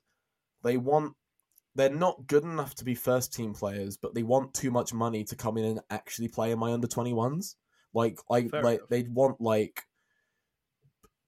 they 0.62 0.76
want 0.76 1.14
they're 1.76 1.90
not 1.90 2.28
good 2.28 2.44
enough 2.44 2.76
to 2.76 2.86
be 2.86 2.96
first 2.96 3.34
team 3.34 3.54
players, 3.54 3.98
but 3.98 4.14
they 4.14 4.24
want 4.24 4.54
too 4.54 4.72
much 4.72 4.94
money 4.94 5.24
to 5.24 5.36
come 5.38 5.58
in 5.58 5.66
and 5.66 5.80
actually 5.90 6.28
play 6.28 6.52
in 6.52 6.60
my 6.60 6.74
under 6.74 6.88
twenty 6.88 7.14
ones. 7.14 7.56
Like 7.94 8.20
I 8.30 8.50
Fair 8.50 8.62
like 8.62 8.80
enough. 8.80 8.90
they'd 8.90 9.14
want 9.14 9.40
like 9.40 9.84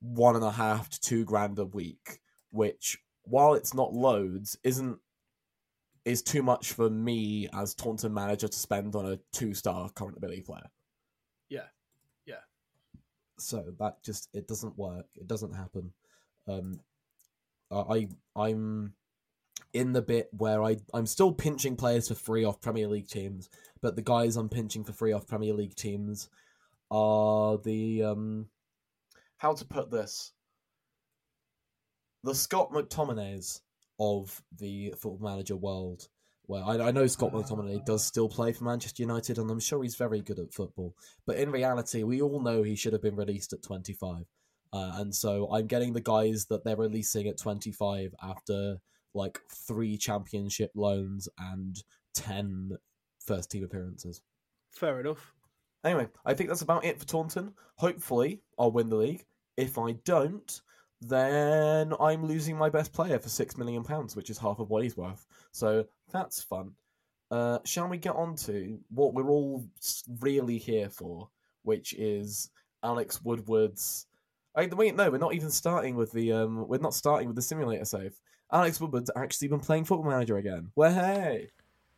one 0.02 0.36
and 0.36 0.44
a 0.44 0.52
half 0.52 0.90
to 0.90 1.00
two 1.00 1.24
grand 1.24 1.60
a 1.60 1.66
week, 1.66 2.20
which 2.52 2.98
while 3.24 3.54
it's 3.54 3.74
not 3.74 3.94
loads, 3.94 4.58
isn't 4.64 5.00
is 6.06 6.22
too 6.22 6.42
much 6.42 6.72
for 6.72 6.90
me 6.90 7.50
as 7.54 7.74
Taunton 7.74 8.14
manager 8.14 8.48
to 8.48 8.58
spend 8.58 8.96
on 8.96 9.06
a 9.06 9.20
two 9.34 9.54
star 9.54 9.90
current 9.90 10.18
ability 10.18 10.42
player. 10.42 10.70
Yeah. 11.50 11.68
Yeah. 12.26 12.36
So 13.38 13.74
that 13.80 14.02
just 14.04 14.30
it 14.34 14.48
doesn't 14.48 14.78
work. 14.78 15.06
It 15.16 15.28
doesn't 15.28 15.54
happen. 15.54 15.92
Um, 16.48 16.80
I 17.70 18.08
I'm 18.36 18.94
in 19.74 19.92
the 19.92 20.02
bit 20.02 20.30
where 20.32 20.64
I 20.64 20.78
I'm 20.94 21.06
still 21.06 21.34
pinching 21.34 21.76
players 21.76 22.08
for 22.08 22.16
free 22.16 22.46
off 22.46 22.62
Premier 22.62 22.88
League 22.88 23.10
teams, 23.10 23.50
but 23.82 23.98
the 23.98 24.02
guys 24.02 24.38
I'm 24.38 24.50
pinching 24.50 24.86
for 24.86 24.94
free 24.94 25.12
off 25.12 25.28
Premier 25.28 25.54
League 25.54 25.76
teams 25.76 26.30
are 26.90 27.58
the 27.58 28.04
um 28.04 28.48
how 29.38 29.54
to 29.54 29.66
put 29.66 29.92
this 29.92 30.32
the 32.28 32.36
Scott 32.36 32.72
McTominays 32.72 33.62
of 34.02 34.44
the 34.60 34.94
football 35.00 35.30
manager 35.32 35.56
world. 35.56 36.10
Where 36.44 36.62
I, 36.62 36.88
I 36.88 36.92
know 36.92 37.08
Scott 37.08 37.32
McTominay 37.32 37.86
does 37.86 38.06
still 38.06 38.28
play 38.28 38.52
for 38.52 38.66
Manchester 38.66 39.02
United, 39.02 39.38
and 39.38 39.50
I'm 39.50 39.62
sure 39.62 39.82
he's 39.82 39.96
very 39.96 40.22
good 40.22 40.40
at 40.40 40.54
football. 40.54 40.94
But 41.26 41.38
in 41.38 41.52
reality, 41.52 42.04
we 42.04 42.22
all 42.22 42.42
know 42.42 42.64
he 42.64 42.76
should 42.76 42.94
have 42.94 43.02
been 43.02 43.16
released 43.16 43.54
at 43.54 43.64
25. 43.64 44.26
Uh, 44.74 44.92
and 44.96 45.16
so 45.16 45.50
I'm 45.54 45.68
getting 45.68 45.94
the 45.94 46.02
guys 46.02 46.46
that 46.50 46.66
they're 46.66 46.76
releasing 46.76 47.28
at 47.28 47.38
25 47.38 48.14
after 48.22 48.78
like 49.14 49.40
three 49.50 49.98
championship 49.98 50.72
loans 50.76 51.30
and 51.40 51.82
10 52.14 52.72
first 53.26 53.52
team 53.52 53.64
appearances. 53.64 54.22
Fair 54.72 55.00
enough. 55.00 55.34
Anyway, 55.86 56.08
I 56.26 56.34
think 56.34 56.50
that's 56.50 56.62
about 56.62 56.84
it 56.84 57.00
for 57.00 57.06
Taunton. 57.06 57.54
Hopefully, 57.76 58.42
I'll 58.60 58.72
win 58.72 58.90
the 58.90 58.98
league. 58.98 59.26
If 59.56 59.78
I 59.78 59.94
don't, 60.04 60.62
then 61.02 61.94
I'm 62.00 62.26
losing 62.26 62.58
my 62.58 62.70
best 62.70 62.94
player 62.94 63.20
for 63.20 63.30
six 63.30 63.58
million 63.58 63.84
pounds, 63.84 64.16
which 64.16 64.30
is 64.30 64.38
half 64.38 64.60
of 64.60 64.70
what 64.70 64.84
he's 64.84 64.98
worth. 64.98 65.26
So 65.52 65.86
that's 66.12 66.42
fun. 66.42 66.72
Uh, 67.30 67.60
shall 67.66 67.88
we 67.88 67.98
get 67.98 68.16
on 68.16 68.36
to 68.36 68.80
what 68.90 69.14
we're 69.14 69.30
all 69.30 69.66
really 70.20 70.58
here 70.58 70.90
for, 70.90 71.30
which 71.64 71.94
is 71.94 72.50
Alex 72.84 73.22
Woodward's. 73.24 74.08
I, 74.56 74.66
wait, 74.66 74.96
no, 74.96 75.12
we're 75.12 75.18
not 75.18 75.36
even 75.36 75.52
starting 75.52 75.96
with 75.96 76.12
the. 76.12 76.32
Um, 76.32 76.68
we're 76.68 76.78
not 76.80 76.94
starting 76.94 77.28
with 77.28 77.36
the 77.36 77.42
simulator 77.42 77.86
save. 77.86 78.20
Alex 78.52 78.80
Woodward's 78.80 79.12
actually 79.16 79.50
been 79.50 79.60
playing 79.60 79.84
Football 79.84 80.10
Manager 80.10 80.38
again. 80.38 80.72
Well, 80.76 80.94
hey, 80.94 81.50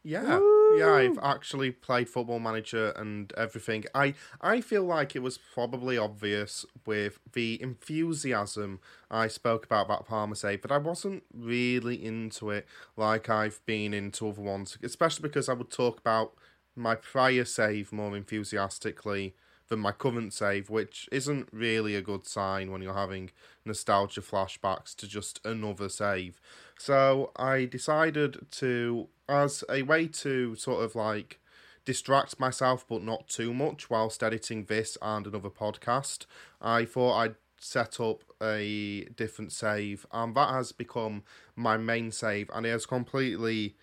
Yeah, 0.04 0.40
yeah, 0.70 0.92
I've 0.92 1.18
actually 1.22 1.72
played 1.72 2.10
Football 2.10 2.40
Manager 2.40 2.92
and 2.96 3.34
everything. 3.36 3.86
I 3.96 4.14
I 4.42 4.62
feel 4.62 4.84
like 4.84 5.16
it 5.16 5.20
was 5.20 5.38
probably 5.38 5.98
obvious 5.98 6.66
with 6.86 7.20
the 7.34 7.62
enthusiasm 7.62 8.80
I 9.10 9.28
spoke 9.28 9.66
about 9.66 9.86
about 9.86 10.06
Parma 10.08 10.36
save, 10.36 10.62
but 10.62 10.72
I 10.72 10.78
wasn't 10.78 11.24
really 11.34 12.04
into 12.04 12.52
it 12.52 12.68
like 12.96 13.30
I've 13.30 13.60
been 13.66 13.94
into 13.94 14.30
other 14.30 14.42
ones, 14.42 14.78
especially 14.84 15.24
because 15.24 15.50
I 15.50 15.54
would 15.54 15.72
talk 15.72 16.00
about 16.00 16.34
my 16.76 16.96
prior 16.96 17.46
save 17.46 17.92
more 17.92 18.16
enthusiastically 18.16 19.36
than 19.70 19.80
my 19.80 19.92
current 19.92 20.34
save, 20.34 20.70
which 20.70 21.08
isn't 21.12 21.48
really 21.52 21.96
a 21.96 22.02
good 22.02 22.28
sign 22.28 22.72
when 22.72 22.82
you're 22.82 22.94
having 22.94 23.32
nostalgia 23.66 24.22
flashbacks 24.22 24.96
to 24.96 25.08
just 25.08 25.40
another 25.46 25.90
save. 25.90 26.42
So 26.78 27.32
I 27.36 27.66
decided 27.66 28.48
to, 28.52 29.08
as 29.28 29.64
a 29.70 29.84
way 29.84 30.08
to 30.08 30.56
sort 30.56 30.84
of 30.84 30.96
like 30.96 31.40
distract 31.86 32.40
myself 32.40 32.86
but 32.88 33.04
not 33.04 33.28
too 33.28 33.54
much 33.54 33.90
whilst 33.90 34.24
editing 34.24 34.66
this 34.66 34.98
and 35.02 35.28
another 35.28 35.50
podcast, 35.50 36.26
I 36.62 36.86
thought 36.86 37.18
I'd 37.18 37.36
set 37.60 38.00
up 38.00 38.24
a 38.42 39.06
different 39.16 39.52
save, 39.52 40.06
and 40.12 40.34
that 40.36 40.50
has 40.50 40.72
become 40.72 41.24
my 41.56 41.78
main 41.78 42.12
save, 42.12 42.50
and 42.54 42.66
it 42.66 42.70
has 42.70 42.86
completely 42.86 43.76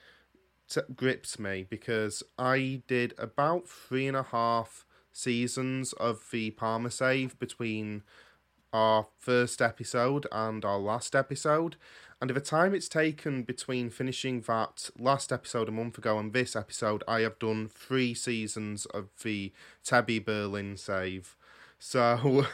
t- 0.69 0.81
gripped 0.95 1.39
me 1.39 1.67
because 1.69 2.23
I 2.39 2.83
did 2.87 3.13
about 3.19 3.69
three 3.69 4.07
and 4.07 4.17
a 4.17 4.23
half 4.23 4.86
seasons 5.17 5.93
of 5.95 6.29
the 6.31 6.51
Parma 6.51 6.91
save 6.91 7.39
between 7.39 8.03
our 8.73 9.07
first 9.19 9.63
episode 9.63 10.27
and 10.31 10.63
our 10.65 10.79
last 10.79 11.17
episode. 11.17 11.77
And 12.21 12.31
the 12.31 12.41
time 12.41 12.75
it's 12.75 12.89
taken 12.89 13.43
between 13.43 13.89
finishing 13.91 14.43
that 14.43 14.91
last 14.99 15.33
episode 15.33 15.69
a 15.69 15.73
month 15.73 15.97
ago 15.97 16.19
and 16.19 16.33
this 16.33 16.55
episode, 16.55 17.03
I 17.09 17.21
have 17.21 17.39
done 17.39 17.69
three 17.69 18.13
seasons 18.13 18.85
of 18.87 19.09
the 19.23 19.53
Tebby 19.85 20.19
Berlin 20.19 20.77
save. 20.77 21.35
So 21.79 22.47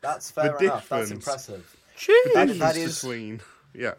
that's 0.00 0.30
fair 0.32 0.56
The 0.58 0.64
enough. 0.66 0.88
That's 0.88 1.10
impressive. 1.12 1.76
Jeez. 1.96 2.08
That- 2.34 2.46
difference 2.48 2.58
that 2.58 2.76
is- 2.76 3.00
between 3.00 3.40
yeah. 3.74 3.94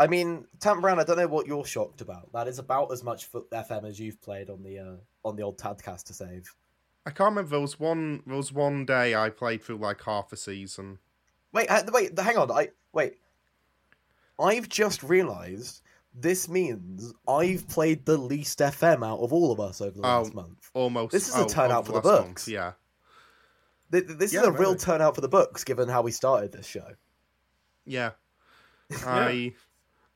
I 0.00 0.06
mean, 0.06 0.46
Tant 0.60 0.80
Brown, 0.80 1.00
I 1.00 1.04
don't 1.04 1.16
know 1.18 1.26
what 1.26 1.48
you're 1.48 1.64
shocked 1.64 2.00
about. 2.00 2.32
That 2.32 2.46
is 2.46 2.60
about 2.60 2.92
as 2.92 3.02
much 3.02 3.28
FM 3.32 3.84
as 3.84 3.98
you've 3.98 4.22
played 4.22 4.48
on 4.48 4.62
the 4.62 4.78
uh, 4.78 4.94
on 5.24 5.36
the 5.36 5.42
old 5.42 5.58
Tadcaster 5.58 6.12
save. 6.12 6.54
I 7.06 7.10
can't 7.10 7.30
remember. 7.30 7.50
There 7.50 7.60
was 7.60 7.78
one. 7.80 8.22
There 8.26 8.36
was 8.36 8.52
one 8.52 8.84
day 8.84 9.14
I 9.14 9.30
played 9.30 9.62
through 9.62 9.78
like 9.78 10.02
half 10.02 10.32
a 10.32 10.36
season. 10.36 10.98
Wait, 11.52 11.68
uh, 11.70 11.82
wait, 11.92 12.18
hang 12.18 12.36
on. 12.36 12.50
I 12.50 12.68
wait. 12.92 13.14
I've 14.38 14.68
just 14.68 15.02
realised 15.02 15.82
this 16.14 16.48
means 16.48 17.12
I've 17.26 17.66
played 17.68 18.04
the 18.04 18.16
least 18.16 18.58
FM 18.58 19.04
out 19.06 19.18
of 19.20 19.32
all 19.32 19.50
of 19.52 19.60
us 19.60 19.80
over 19.80 19.92
the 19.96 20.06
Oh. 20.06 20.22
last 20.22 20.34
month. 20.34 20.70
Almost. 20.74 21.12
This 21.12 21.28
is 21.28 21.34
a 21.36 21.44
oh, 21.44 21.48
turnout 21.48 21.86
for 21.86 21.92
the 21.92 22.00
books. 22.00 22.24
month, 22.24 22.48
Yeah. 22.48 22.72
Th- 23.90 24.06
th- 24.06 24.18
This 24.18 24.32
Yeah, 24.32 24.42
is 24.42 24.46
a 24.48 24.52
real 24.52 24.74
turnout 24.76 25.14
for 25.14 25.20
the 25.22 25.28
books, 25.28 25.64
given 25.64 25.88
how 25.88 26.02
we 26.02 26.10
started 26.12 26.52
this 26.52 26.66
show. 26.66 26.94
Yeah. 27.84 28.10
I 29.06 29.54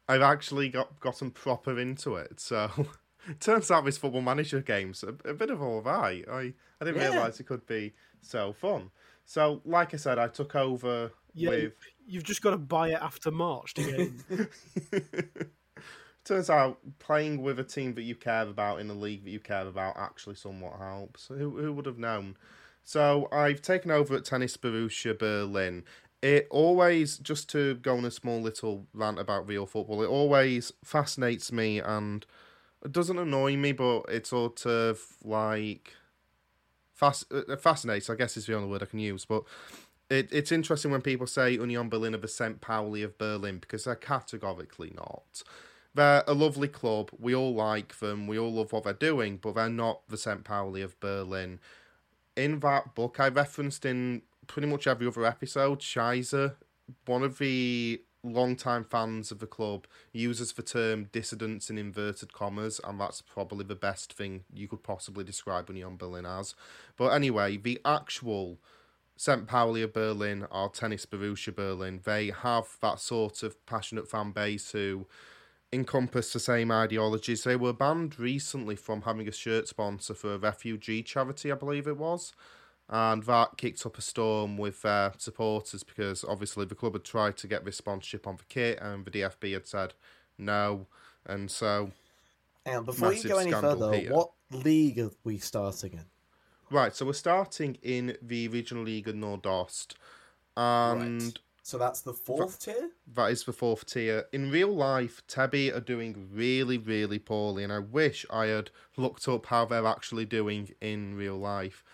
I've 0.08 0.22
actually 0.22 0.68
got 0.68 0.98
gotten 1.00 1.30
proper 1.30 1.78
into 1.78 2.16
it. 2.16 2.38
So 2.40 2.70
turns 3.40 3.70
out 3.70 3.84
this 3.84 3.98
football 3.98 4.22
manager 4.22 4.60
game's 4.60 5.02
a, 5.02 5.08
a 5.28 5.34
bit 5.34 5.50
of 5.50 5.62
all 5.62 5.82
right. 5.82 6.24
I 6.28 6.54
I 6.80 6.84
didn't 6.84 6.96
Yeah. 6.96 7.00
realise 7.00 7.40
it 7.40 7.44
could 7.46 7.66
be 7.66 7.94
so 8.20 8.52
fun. 8.52 8.90
So 9.24 9.60
like 9.64 9.94
I 9.94 9.96
said, 9.96 10.18
I 10.18 10.28
took 10.28 10.54
over 10.54 11.12
Yeah, 11.34 11.50
with 11.50 11.74
You've 12.04 12.24
just 12.24 12.42
got 12.42 12.50
to 12.50 12.58
buy 12.58 12.88
it 12.88 12.98
after 13.00 13.30
March 13.30 13.74
to 13.74 13.84
get 13.84 14.00
in. 14.00 14.24
Turns 16.24 16.48
out 16.48 16.78
playing 17.00 17.42
with 17.42 17.58
a 17.58 17.64
team 17.64 17.94
that 17.94 18.02
you 18.02 18.14
care 18.14 18.42
about 18.46 18.78
in 18.80 18.88
a 18.88 18.94
league 18.94 19.24
that 19.24 19.30
you 19.30 19.40
care 19.40 19.66
about 19.66 19.96
actually 19.96 20.36
somewhat 20.36 20.78
helps. 20.78 21.28
Who 21.28 21.58
who 21.60 21.72
would 21.72 21.86
have 21.86 21.98
known? 21.98 22.36
So 22.84 23.28
I've 23.32 23.60
taken 23.62 23.90
over 23.90 24.14
at 24.16 24.24
Tennis 24.24 24.56
Borussia 24.56 25.18
Berlin. 25.18 25.84
It 26.20 26.46
always, 26.50 27.18
just 27.18 27.48
to 27.50 27.74
go 27.76 27.96
on 27.96 28.04
a 28.04 28.10
small 28.12 28.40
little 28.40 28.86
rant 28.94 29.18
about 29.18 29.48
real 29.48 29.66
football, 29.66 30.02
it 30.02 30.06
always 30.08 30.72
fascinates 30.84 31.50
me 31.50 31.80
and 31.80 32.24
it 32.84 32.92
doesn't 32.92 33.18
annoy 33.18 33.56
me, 33.56 33.72
but 33.72 34.02
it 34.08 34.26
sort 34.26 34.66
of 34.66 35.00
like 35.22 35.94
fas- 36.94 37.26
uh, 37.30 37.56
fascinates. 37.56 38.10
I 38.10 38.14
guess 38.14 38.36
is 38.36 38.46
the 38.46 38.56
only 38.56 38.68
word 38.68 38.82
I 38.82 38.86
can 38.86 38.98
use. 38.98 39.24
But 39.24 39.44
it, 40.10 40.28
it's 40.32 40.52
interesting 40.52 40.90
when 40.90 41.02
people 41.02 41.26
say 41.26 41.52
Union 41.52 41.88
Berlin 41.88 42.14
are 42.14 42.18
the 42.18 42.28
St. 42.28 42.60
Pauli 42.60 43.02
of 43.02 43.18
Berlin 43.18 43.58
because 43.58 43.84
they're 43.84 43.94
categorically 43.94 44.92
not. 44.94 45.42
They're 45.94 46.24
a 46.26 46.34
lovely 46.34 46.68
club. 46.68 47.10
We 47.18 47.34
all 47.34 47.54
like 47.54 47.98
them. 47.98 48.26
We 48.26 48.38
all 48.38 48.52
love 48.52 48.72
what 48.72 48.84
they're 48.84 48.92
doing, 48.94 49.36
but 49.36 49.54
they're 49.54 49.68
not 49.68 50.08
the 50.08 50.16
St. 50.18 50.42
Pauli 50.44 50.82
of 50.82 50.98
Berlin. 51.00 51.60
In 52.36 52.60
that 52.60 52.94
book, 52.94 53.20
I 53.20 53.28
referenced 53.28 53.84
in 53.84 54.22
pretty 54.46 54.68
much 54.68 54.86
every 54.86 55.06
other 55.06 55.24
episode, 55.24 55.80
Scheiser, 55.80 56.54
one 57.06 57.22
of 57.22 57.38
the 57.38 58.02
long-time 58.22 58.84
fans 58.84 59.30
of 59.30 59.38
the 59.38 59.46
club, 59.46 59.86
uses 60.12 60.52
the 60.52 60.62
term 60.62 61.08
dissidents 61.12 61.70
in 61.70 61.78
inverted 61.78 62.32
commas, 62.32 62.80
and 62.84 63.00
that's 63.00 63.20
probably 63.20 63.64
the 63.64 63.74
best 63.74 64.12
thing 64.12 64.44
you 64.52 64.68
could 64.68 64.82
possibly 64.82 65.24
describe 65.24 65.68
Union 65.68 65.96
Berlin 65.96 66.26
as. 66.26 66.54
But 66.96 67.08
anyway, 67.08 67.56
the 67.56 67.80
actual 67.84 68.58
St. 69.16 69.46
Pauli 69.46 69.82
of 69.82 69.92
Berlin 69.92 70.46
or 70.50 70.68
Tennis 70.68 71.06
Borussia 71.06 71.54
Berlin, 71.54 72.00
they 72.04 72.30
have 72.30 72.76
that 72.80 72.98
sort 72.98 73.42
of 73.42 73.64
passionate 73.66 74.08
fan 74.08 74.32
base 74.32 74.72
who 74.72 75.06
encompass 75.72 76.32
the 76.32 76.40
same 76.40 76.70
ideologies. 76.70 77.44
They 77.44 77.56
were 77.56 77.72
banned 77.72 78.18
recently 78.18 78.76
from 78.76 79.02
having 79.02 79.28
a 79.28 79.32
shirt 79.32 79.68
sponsor 79.68 80.14
for 80.14 80.34
a 80.34 80.38
refugee 80.38 81.02
charity, 81.02 81.50
I 81.50 81.54
believe 81.54 81.86
it 81.86 81.96
was. 81.96 82.32
And 82.92 83.22
that 83.22 83.56
kicked 83.56 83.86
up 83.86 83.96
a 83.96 84.02
storm 84.02 84.58
with 84.58 84.84
uh, 84.84 85.10
supporters 85.16 85.82
because 85.82 86.26
obviously 86.28 86.66
the 86.66 86.74
club 86.74 86.92
had 86.92 87.04
tried 87.04 87.38
to 87.38 87.46
get 87.46 87.64
this 87.64 87.78
sponsorship 87.78 88.26
on 88.26 88.36
the 88.36 88.44
kit, 88.50 88.78
and 88.82 89.06
the 89.06 89.10
DFB 89.10 89.54
had 89.54 89.66
said 89.66 89.94
no, 90.36 90.86
and 91.24 91.50
so 91.50 91.90
And 92.66 92.84
before 92.84 93.14
you 93.14 93.22
go 93.22 93.38
any 93.38 93.50
further, 93.50 93.94
here. 93.94 94.12
what 94.12 94.32
league 94.50 94.98
are 94.98 95.10
we 95.24 95.38
starting 95.38 95.94
in? 95.94 96.04
right. 96.70 96.94
So 96.94 97.06
we're 97.06 97.14
starting 97.14 97.78
in 97.82 98.18
the 98.20 98.48
Regional 98.48 98.84
League 98.84 99.08
of 99.08 99.16
Nordost, 99.16 99.94
and. 100.56 101.22
Right. 101.22 101.38
So 101.64 101.78
that's 101.78 102.00
the 102.00 102.12
fourth 102.12 102.58
tier. 102.58 102.90
That 103.14 103.30
is 103.30 103.44
the 103.44 103.52
fourth 103.52 103.86
tier. 103.86 104.24
In 104.32 104.50
real 104.50 104.74
life, 104.74 105.22
Tebby 105.28 105.70
are 105.70 105.78
doing 105.78 106.28
really, 106.34 106.76
really 106.76 107.20
poorly, 107.20 107.62
and 107.62 107.72
I 107.72 107.78
wish 107.78 108.26
I 108.30 108.46
had 108.46 108.70
looked 108.96 109.28
up 109.28 109.46
how 109.46 109.64
they're 109.66 109.86
actually 109.86 110.24
doing 110.24 110.74
in 110.80 111.14
real 111.14 111.38
life 111.38 111.84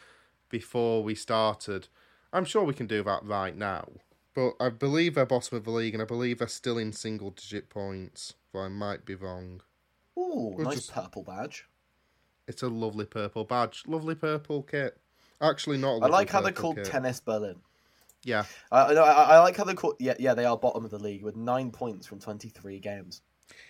before 0.49 1.03
we 1.03 1.14
started. 1.14 1.88
I'm 2.32 2.44
sure 2.44 2.64
we 2.64 2.74
can 2.74 2.86
do 2.86 3.03
that 3.03 3.24
right 3.24 3.57
now, 3.57 3.88
but 4.34 4.55
I 4.61 4.68
believe 4.68 5.14
they're 5.14 5.26
bottom 5.26 5.57
of 5.57 5.64
the 5.64 5.70
league, 5.70 5.94
and 5.94 6.03
I 6.03 6.07
believe 6.07 6.38
they're 6.38 6.49
still 6.49 6.78
in 6.78 6.92
single 6.92 7.30
digit 7.30 7.70
points, 7.70 8.34
but 8.53 8.61
I 8.61 8.68
might 8.68 9.05
be 9.05 9.14
wrong. 9.14 9.62
Ooh, 10.18 10.55
We'll 10.57 10.66
nice 10.66 10.76
just- 10.76 10.92
purple 10.92 11.22
badge. 11.22 11.66
It's 12.46 12.62
a 12.62 12.68
lovely 12.68 13.05
purple 13.05 13.44
badge, 13.44 13.82
lovely 13.86 14.14
purple 14.14 14.62
kit. 14.62 14.99
Actually, 15.40 15.76
not. 15.78 16.01
a 16.01 16.05
I 16.07 16.09
like 16.09 16.30
how 16.30 16.40
they're 16.40 16.51
called 16.51 16.76
kit. 16.76 16.86
Tennis 16.86 17.20
Berlin. 17.20 17.57
Yeah, 18.24 18.44
I, 18.72 18.94
no, 18.94 19.05
I, 19.05 19.36
I 19.36 19.38
like 19.40 19.57
how 19.57 19.64
they're 19.64 19.74
called. 19.74 19.96
Yeah, 20.01 20.14
yeah, 20.18 20.34
they 20.34 20.44
are 20.46 20.57
bottom 20.57 20.84
of 20.84 20.90
the 20.90 20.99
league 20.99 21.22
with 21.22 21.36
nine 21.36 21.70
points 21.70 22.07
from 22.07 22.18
twenty-three 22.18 22.80
games 22.80 23.20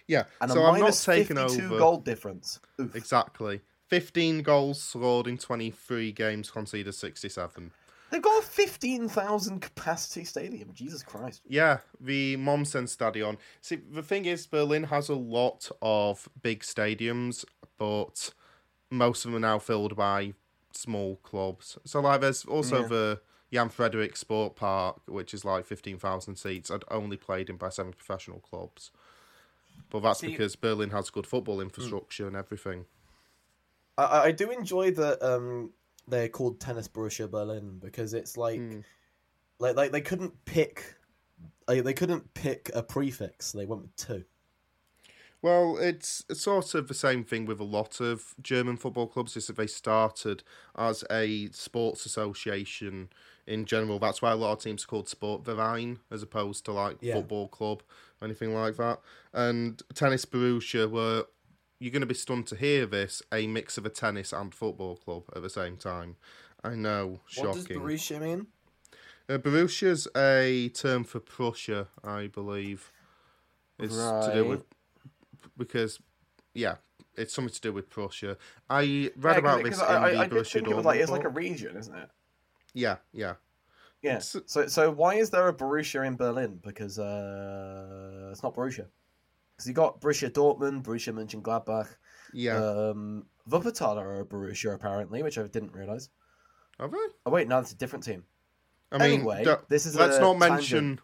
yeah. 0.07 0.25
and 0.41 0.51
so 0.51 0.61
a 0.61 0.65
I'm 0.65 0.75
not 0.75 0.81
minus 0.81 1.05
taking 1.05 1.37
fifty-two 1.37 1.67
over. 1.67 1.79
goal 1.79 1.97
difference. 1.99 2.61
Oof. 2.81 2.95
Exactly. 2.95 3.61
15 3.89 4.43
goals 4.43 4.81
scored 4.81 5.27
in 5.27 5.39
23 5.39 6.13
games, 6.13 6.51
conceded 6.51 6.95
67. 6.95 7.73
They've 8.11 8.23
got 8.23 8.43
a 8.43 8.47
fifteen 8.47 9.09
thousand 9.09 9.61
capacity 9.61 10.25
stadium. 10.25 10.71
Jesus 10.73 11.03
Christ. 11.03 11.43
Yeah, 11.47 11.81
the 12.01 12.37
Mommsen 12.39 12.89
Stadion. 12.89 13.37
See, 13.61 13.77
the 13.77 14.03
thing 14.03 14.25
is, 14.25 14.47
Berlin 14.47 14.85
has 14.85 15.11
a 15.11 15.15
lot 15.15 15.71
of 15.83 16.27
big 16.41 16.61
stadiums, 16.61 17.45
but 17.77 18.31
most 18.91 19.25
of 19.25 19.33
them 19.33 19.45
are 19.45 19.47
now 19.47 19.59
filled 19.59 19.95
by 19.95 20.33
small 20.73 21.17
clubs. 21.17 21.77
So, 21.85 22.01
like, 22.01 22.23
there's 22.23 22.47
also 22.47 22.83
Yeah. 22.83 22.89
the 22.89 23.21
Jan 23.53 23.69
Frederick 23.69 24.17
Sport 24.17 24.57
Park, 24.57 25.01
which 25.07 25.35
is 25.35 25.45
like 25.45 25.67
15,000 25.67 26.37
seats, 26.37 26.71
and 26.71 26.85
only 26.91 27.17
played 27.19 27.51
in 27.51 27.57
by 27.57 27.69
seven 27.69 27.93
professional 27.93 28.41
clubs. 28.41 28.91
But 29.91 30.01
that's 30.01 30.21
See- 30.21 30.29
because 30.29 30.57
Berlin 30.57 30.91
has 30.91 31.11
good 31.11 31.27
football 31.27 31.57
hmm. 31.57 31.63
infrastructure 31.63 32.27
and 32.27 32.37
everything. 32.37 32.87
I- 33.99 34.23
I, 34.27 34.33
do 34.33 34.51
enjoy 34.51 34.93
that 34.93 35.23
um, 35.23 35.73
they're 36.07 36.29
called 36.29 36.61
Tennis 36.61 36.89
Borussia 36.89 37.31
Berlin 37.31 37.79
because 37.81 38.15
it's 38.15 38.37
like, 38.37 38.61
Hmm. 38.61 38.81
like, 39.59 39.77
like 39.77 39.93
they 39.93 40.01
couldn't 40.01 40.45
pick, 40.45 40.95
like, 41.67 41.85
they 41.85 41.93
couldn't 41.95 42.33
pick 42.35 42.71
a 42.75 42.83
prefix. 42.83 43.53
They 43.53 43.67
went 43.67 43.83
with 43.83 43.97
two. 43.97 44.25
Well, 45.41 45.77
it's 45.79 46.25
it's 46.29 46.41
sort 46.43 46.75
of 46.75 46.89
the 46.89 46.95
same 46.95 47.23
thing 47.23 47.47
with 47.47 47.61
a 47.61 47.65
lot 47.65 48.01
of 48.01 48.35
German 48.43 48.77
football 48.77 49.07
clubs. 49.07 49.37
Is 49.37 49.47
that 49.47 49.57
they 49.57 49.69
started 49.69 50.43
as 50.75 51.05
a 51.13 51.49
sports 51.53 52.05
association 52.07 53.09
in 53.47 53.65
general. 53.65 54.01
That's 54.01 54.21
why 54.21 54.33
a 54.33 54.37
lot 54.37 54.53
of 54.55 54.59
teams 54.61 54.83
are 54.83 54.89
called 54.89 55.07
Sportverein 55.07 55.99
as 56.11 56.25
opposed 56.25 56.65
to 56.65 56.73
like 56.73 56.99
Yeah. 57.01 57.15
football 57.15 57.47
club 57.47 57.85
or 58.21 58.25
anything 58.25 58.53
like 58.53 58.77
that. 58.79 59.01
And 59.33 59.81
Tennis 59.95 60.25
Borussia 60.25 60.91
were 60.91 61.27
you're 61.79 61.93
going 61.93 62.01
to 62.01 62.07
be 62.07 62.15
stunned 62.15 62.47
to 62.49 62.57
hear 62.57 62.87
this 62.87 63.23
a 63.33 63.47
mix 63.47 63.79
of 63.79 63.87
a 63.87 63.91
tennis 63.91 64.33
and 64.33 64.55
football 64.55 64.97
club 64.97 65.25
at 65.35 65.43
the 65.43 65.51
same 65.51 65.77
time. 65.77 66.17
I 66.65 66.75
know, 66.75 67.21
shocking. 67.27 67.53
What 67.53 67.69
does. 67.69 68.01
Borussia 68.01 68.21
mean? 68.21 68.47
Uh, 69.29 69.39
Borussia's 69.39 70.09
a 70.17 70.71
term 70.71 71.05
for 71.05 71.21
Prussia, 71.21 71.89
I 72.03 72.29
believe. 72.29 72.93
It's 73.79 73.95
to 73.95 74.31
do 74.33 74.45
with 74.45 74.65
because 75.57 76.01
yeah, 76.55 76.77
it's 77.15 77.33
something 77.33 77.55
to 77.55 77.61
do 77.61 77.73
with 77.73 77.89
Prussia. 77.91 78.37
I 78.69 79.11
read 79.17 79.35
Yeah, 79.35 79.39
about 79.39 79.63
this 79.63 79.81
I, 79.81 79.95
I, 79.95 80.09
in 80.09 80.17
the 80.17 80.21
I 80.21 80.29
Borussia 80.29 80.53
think 80.55 80.67
it 80.69 80.77
was 80.77 80.85
like 80.85 81.01
it's 81.01 81.11
like 81.11 81.25
a 81.25 81.29
region, 81.29 81.77
isn't 81.77 81.95
it? 81.95 82.09
Yeah, 82.75 82.97
yeah. 83.13 83.35
Yeah. 84.03 84.17
It's- 84.17 84.37
So, 84.47 84.67
so 84.67 84.91
why 84.91 85.15
is 85.15 85.31
there 85.31 85.49
a 85.49 85.55
Borussia 85.55 86.07
in 86.07 86.17
Berlin? 86.17 86.61
Because 86.63 86.99
uh, 86.99 88.31
it's 88.33 88.43
not 88.43 88.55
Borussia. 88.55 88.87
Because 89.59 89.67
you 89.67 89.75
got 89.75 90.01
Borussia 90.01 90.31
Dortmund, 90.31 90.85
Borussia 90.85 91.13
Mönchengladbach, 91.13 91.89
Yeah. 92.33 92.59
um, 92.63 93.27
Wuppertal 93.51 93.97
are 93.97 94.21
a 94.21 94.25
Borussia 94.25 94.73
apparently, 94.73 95.21
which 95.25 95.37
I 95.37 95.43
didn't 95.49 95.73
realize. 95.73 96.11
Are 96.79 96.87
they? 96.87 96.97
Oh 97.27 97.33
wait, 97.33 97.49
no, 97.49 97.59
it's 97.59 97.73
a 97.73 97.77
different 97.77 98.05
team. 98.05 98.23
I 98.93 98.99
mean, 98.99 99.15
Anyway, 99.21 99.43
don't- 99.43 99.69
this 99.69 99.85
is 99.85 99.97
let's 99.97 100.17
a 100.19 100.21
not 100.21 100.39
tangent. 100.39 100.51
mention 100.53 101.01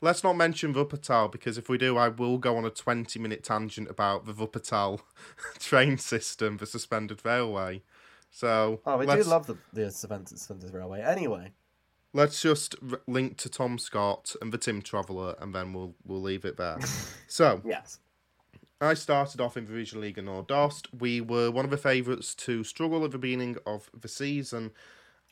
let's 0.00 0.22
not 0.22 0.34
mention 0.36 0.72
Wuppertal 0.74 1.32
because 1.32 1.58
if 1.58 1.68
we 1.68 1.76
do, 1.76 1.96
I 1.96 2.06
will 2.06 2.38
go 2.38 2.56
on 2.56 2.64
a 2.64 2.70
twenty 2.70 3.18
minute 3.18 3.42
tangent 3.42 3.90
about 3.90 4.26
the 4.26 4.32
Wuppertal 4.32 5.00
train 5.58 5.98
system, 5.98 6.58
the 6.58 6.66
suspended 6.66 7.24
railway. 7.24 7.82
So 8.30 8.80
Oh, 8.86 8.96
we 8.96 9.06
do 9.06 9.24
love 9.24 9.48
the 9.48 9.56
the 9.72 9.90
Suspended 9.90 10.72
Railway. 10.72 11.00
Anyway, 11.02 11.52
let's 12.12 12.40
just 12.40 12.74
link 13.06 13.36
to 13.38 13.48
Tom 13.48 13.78
Scott 13.78 14.34
and 14.40 14.52
the 14.52 14.58
Tim 14.58 14.82
Traveller, 14.82 15.34
and 15.40 15.54
then 15.54 15.72
we'll 15.72 15.94
we'll 16.04 16.22
leave 16.22 16.44
it 16.44 16.56
there. 16.56 16.78
so 17.26 17.60
yes. 17.64 17.98
I 18.80 18.94
started 18.94 19.40
off 19.40 19.56
in 19.56 19.66
the 19.66 19.72
Regional 19.72 20.02
League 20.02 20.18
in 20.18 20.24
Nordost. 20.24 20.88
We 20.98 21.20
were 21.20 21.52
one 21.52 21.64
of 21.64 21.70
the 21.70 21.76
favourites 21.76 22.34
to 22.34 22.64
struggle 22.64 23.04
at 23.04 23.12
the 23.12 23.18
beginning 23.18 23.56
of 23.64 23.88
the 23.98 24.08
season, 24.08 24.72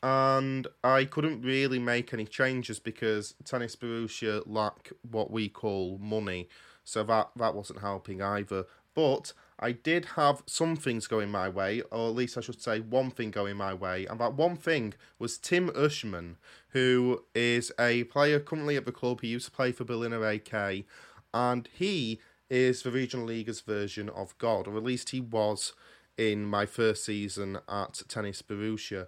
and 0.01 0.67
I 0.83 1.03
couldn't 1.03 1.41
really 1.41 1.77
make 1.77 2.13
any 2.13 2.25
changes 2.25 2.79
because 2.79 3.35
Tennis 3.43 3.75
Borussia 3.75 4.41
lack 4.45 4.91
what 5.09 5.31
we 5.31 5.49
call 5.49 5.97
money, 5.97 6.47
so 6.85 7.03
that 7.03 7.31
that 7.35 7.53
wasn't 7.53 7.81
helping 7.81 8.21
either. 8.21 8.65
But 8.93 9.33
I 9.61 9.73
did 9.73 10.05
have 10.15 10.41
some 10.47 10.75
things 10.75 11.05
going 11.05 11.29
my 11.29 11.47
way, 11.47 11.81
or 11.91 12.09
at 12.09 12.15
least 12.15 12.37
I 12.37 12.41
should 12.41 12.61
say 12.61 12.79
one 12.79 13.11
thing 13.11 13.29
going 13.29 13.57
my 13.57 13.73
way, 13.75 14.07
and 14.07 14.19
that 14.19 14.33
one 14.33 14.55
thing 14.55 14.95
was 15.19 15.37
Tim 15.37 15.69
Ushman, 15.75 16.37
who 16.69 17.23
is 17.35 17.71
a 17.79 18.05
player 18.05 18.39
currently 18.39 18.75
at 18.75 18.85
the 18.85 18.91
club. 18.91 19.21
He 19.21 19.27
used 19.27 19.45
to 19.45 19.51
play 19.51 19.71
for 19.71 19.83
Berliner 19.83 20.27
AK, 20.27 20.85
and 21.33 21.69
he 21.71 22.19
is 22.49 22.81
the 22.81 22.91
regional 22.91 23.27
league's 23.27 23.61
version 23.61 24.09
of 24.09 24.37
God, 24.39 24.67
or 24.67 24.75
at 24.75 24.83
least 24.83 25.11
he 25.11 25.21
was 25.21 25.73
in 26.17 26.43
my 26.43 26.65
first 26.65 27.05
season 27.05 27.59
at 27.69 28.01
Tennis 28.07 28.41
Borussia. 28.41 29.07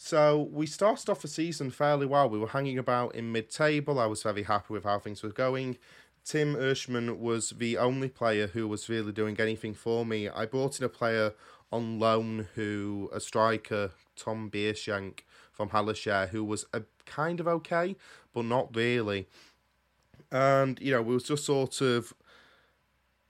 So 0.00 0.48
we 0.52 0.66
started 0.66 1.10
off 1.10 1.22
the 1.22 1.28
season 1.28 1.72
fairly 1.72 2.06
well. 2.06 2.30
We 2.30 2.38
were 2.38 2.48
hanging 2.48 2.78
about 2.78 3.16
in 3.16 3.32
mid-table. 3.32 3.98
I 3.98 4.06
was 4.06 4.22
very 4.22 4.44
happy 4.44 4.72
with 4.72 4.84
how 4.84 5.00
things 5.00 5.24
were 5.24 5.30
going. 5.30 5.76
Tim 6.28 6.56
Urshman 6.56 7.16
was 7.16 7.50
the 7.56 7.78
only 7.78 8.10
player 8.10 8.48
who 8.48 8.68
was 8.68 8.90
really 8.90 9.12
doing 9.12 9.40
anything 9.40 9.72
for 9.72 10.04
me. 10.04 10.28
I 10.28 10.44
brought 10.44 10.78
in 10.78 10.84
a 10.84 10.88
player 10.90 11.32
on 11.72 11.98
loan 11.98 12.48
who, 12.54 13.08
a 13.14 13.18
striker, 13.18 13.92
Tom 14.14 14.50
Biershank 14.50 15.20
from 15.50 15.70
Hallescher, 15.70 16.28
who 16.28 16.44
was 16.44 16.66
a 16.74 16.82
kind 17.06 17.40
of 17.40 17.48
okay, 17.48 17.96
but 18.34 18.44
not 18.44 18.76
really. 18.76 19.26
And, 20.30 20.78
you 20.82 20.92
know, 20.92 21.00
we 21.00 21.14
was 21.14 21.24
just 21.24 21.46
sort 21.46 21.80
of 21.80 22.12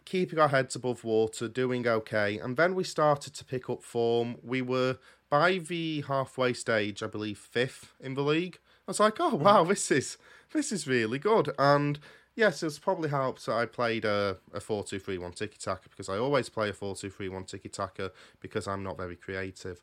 keeping 0.05 0.41
our 0.41 0.49
heads 0.49 0.75
above 0.75 1.05
water, 1.05 1.47
doing 1.47 1.87
okay. 1.87 2.37
And 2.37 2.57
then 2.57 2.75
we 2.75 2.83
started 2.83 3.33
to 3.35 3.45
pick 3.45 3.71
up 3.71 3.85
form. 3.85 4.39
We 4.43 4.61
were 4.61 4.99
by 5.31 5.59
the 5.59 6.01
halfway 6.09 6.53
stage, 6.53 7.01
I 7.01 7.07
believe 7.07 7.39
fifth 7.39 7.93
in 8.01 8.15
the 8.15 8.25
league. 8.25 8.59
I 8.89 8.91
was 8.91 8.99
like, 8.99 9.21
oh 9.21 9.37
wow, 9.37 9.63
this 9.63 9.89
is 9.93 10.19
this 10.53 10.73
is 10.73 10.89
really 10.89 11.21
good. 11.21 11.53
And 11.59 12.01
yes, 12.39 12.63
it's 12.63 12.79
probably 12.79 13.11
helped 13.11 13.45
that 13.47 13.53
I 13.53 13.67
played 13.67 14.05
a, 14.07 14.39
a 14.55 14.61
4 14.61 14.85
2 14.85 14.99
3 14.99 15.19
1 15.19 15.33
tiki 15.33 15.59
taka 15.59 15.89
because 15.91 16.09
I 16.09 16.17
always 16.17 16.49
play 16.49 16.71
a 16.71 16.73
4 16.73 16.95
2 16.97 17.11
3 17.11 17.29
1 17.29 17.45
tiki 17.45 17.69
taka 17.69 18.13
because 18.41 18.67
I'm 18.67 18.83
not 18.83 18.97
very 18.97 19.17
creative. 19.17 19.83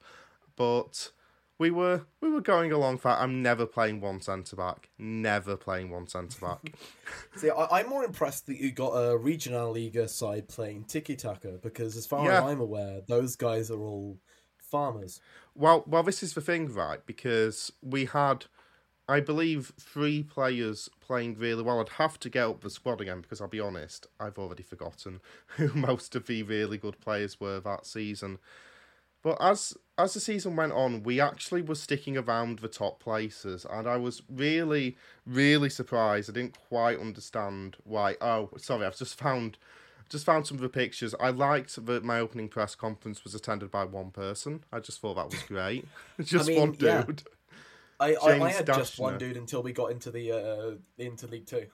But 0.56 1.12
we 1.58 1.70
were 1.70 2.06
we 2.22 2.30
were 2.30 2.42
going 2.42 2.72
along 2.72 2.98
fat. 3.00 3.20
I'm 3.22 3.42
never 3.42 3.66
playing 3.66 4.02
one 4.02 4.22
centre 4.22 4.56
back. 4.56 4.90
Never 4.98 5.56
playing 5.58 5.90
one 5.92 6.08
centre 6.08 6.40
back. 6.40 6.74
See, 7.36 7.50
I, 7.50 7.80
I'm 7.80 7.90
more 7.90 8.04
impressed 8.06 8.48
that 8.48 8.58
you 8.58 8.72
got 8.72 8.92
a 8.92 9.18
regional 9.18 9.72
Liga 9.74 10.08
side 10.08 10.48
playing 10.48 10.86
tiki 10.86 11.16
taka 11.16 11.60
because, 11.62 11.98
as 11.98 12.06
far 12.06 12.26
Yeah. 12.26 12.38
as 12.40 12.44
I'm 12.52 12.62
aware, 12.62 13.02
those 13.08 13.36
guys 13.36 13.70
are 13.70 13.80
all 13.80 14.18
farmers. 14.58 15.20
Well, 15.54 15.84
well, 15.88 16.04
this 16.04 16.24
is 16.24 16.34
the 16.34 16.42
thing, 16.42 16.74
right? 16.74 17.06
Because 17.06 17.72
we 17.82 18.06
had, 18.06 18.46
I 19.08 19.20
believe, 19.20 19.72
three 19.80 20.24
players 20.24 20.90
playing 21.00 21.38
really 21.38 21.62
well. 21.62 21.80
I'd 21.80 21.90
have 21.90 22.20
to 22.22 22.30
get 22.30 22.48
up 22.48 22.62
the 22.62 22.70
squad 22.70 23.02
again 23.02 23.22
because 23.22 23.40
I'll 23.40 23.48
be 23.48 23.60
honest, 23.60 24.08
I've 24.20 24.40
already 24.40 24.64
forgotten 24.64 25.22
who 25.48 25.72
most 25.74 26.16
of 26.16 26.26
the 26.26 26.44
really 26.44 26.78
good 26.78 27.00
players 27.00 27.40
were 27.40 27.60
that 27.60 27.86
season. 27.86 28.40
But 29.22 29.38
as 29.42 29.76
as 29.98 30.14
the 30.14 30.20
season 30.20 30.56
went 30.56 30.74
on, 30.74 31.02
we 31.02 31.20
actually 31.20 31.64
were 31.64 31.76
sticking 31.76 32.16
around 32.16 32.60
the 32.60 32.68
top 32.68 33.00
places, 33.00 33.66
and 33.68 33.88
I 33.88 33.98
was 33.98 34.22
really, 34.30 34.98
really 35.26 35.70
surprised. 35.70 36.30
I 36.30 36.34
didn't 36.34 36.58
quite 36.70 37.00
understand 37.00 37.78
why. 37.86 38.18
Oh, 38.22 38.52
sorry, 38.58 38.86
I've 38.86 38.98
just 38.98 39.18
found 39.18 39.58
just 40.10 40.26
found 40.26 40.46
some 40.46 40.58
of 40.58 40.62
the 40.62 40.70
pictures. 40.70 41.16
I 41.20 41.30
liked 41.30 41.84
that 41.88 42.04
my 42.04 42.20
opening 42.20 42.50
press 42.50 42.76
conference 42.76 43.24
was 43.24 43.34
attended 43.34 43.72
by 43.72 43.86
one 43.86 44.12
person. 44.12 44.64
I 44.72 44.80
just 44.80 45.02
thought 45.02 45.16
that 45.16 45.32
was 45.32 45.42
great. 45.44 45.88
just 46.22 46.48
mean, 46.48 46.60
one 46.60 46.72
dude. 46.74 46.84
yeah. 46.84 47.04
I, 48.00 48.16
I, 48.16 48.42
I 48.42 48.52
had 48.52 48.66
just 48.66 49.00
one 49.00 49.18
dude 49.18 49.38
until 49.38 49.64
we 49.64 49.74
got 49.74 49.92
into 49.92 50.12
the 50.12 50.32
uh, 50.32 50.72
into 50.98 51.28
League 51.28 51.46
Two. 51.46 51.68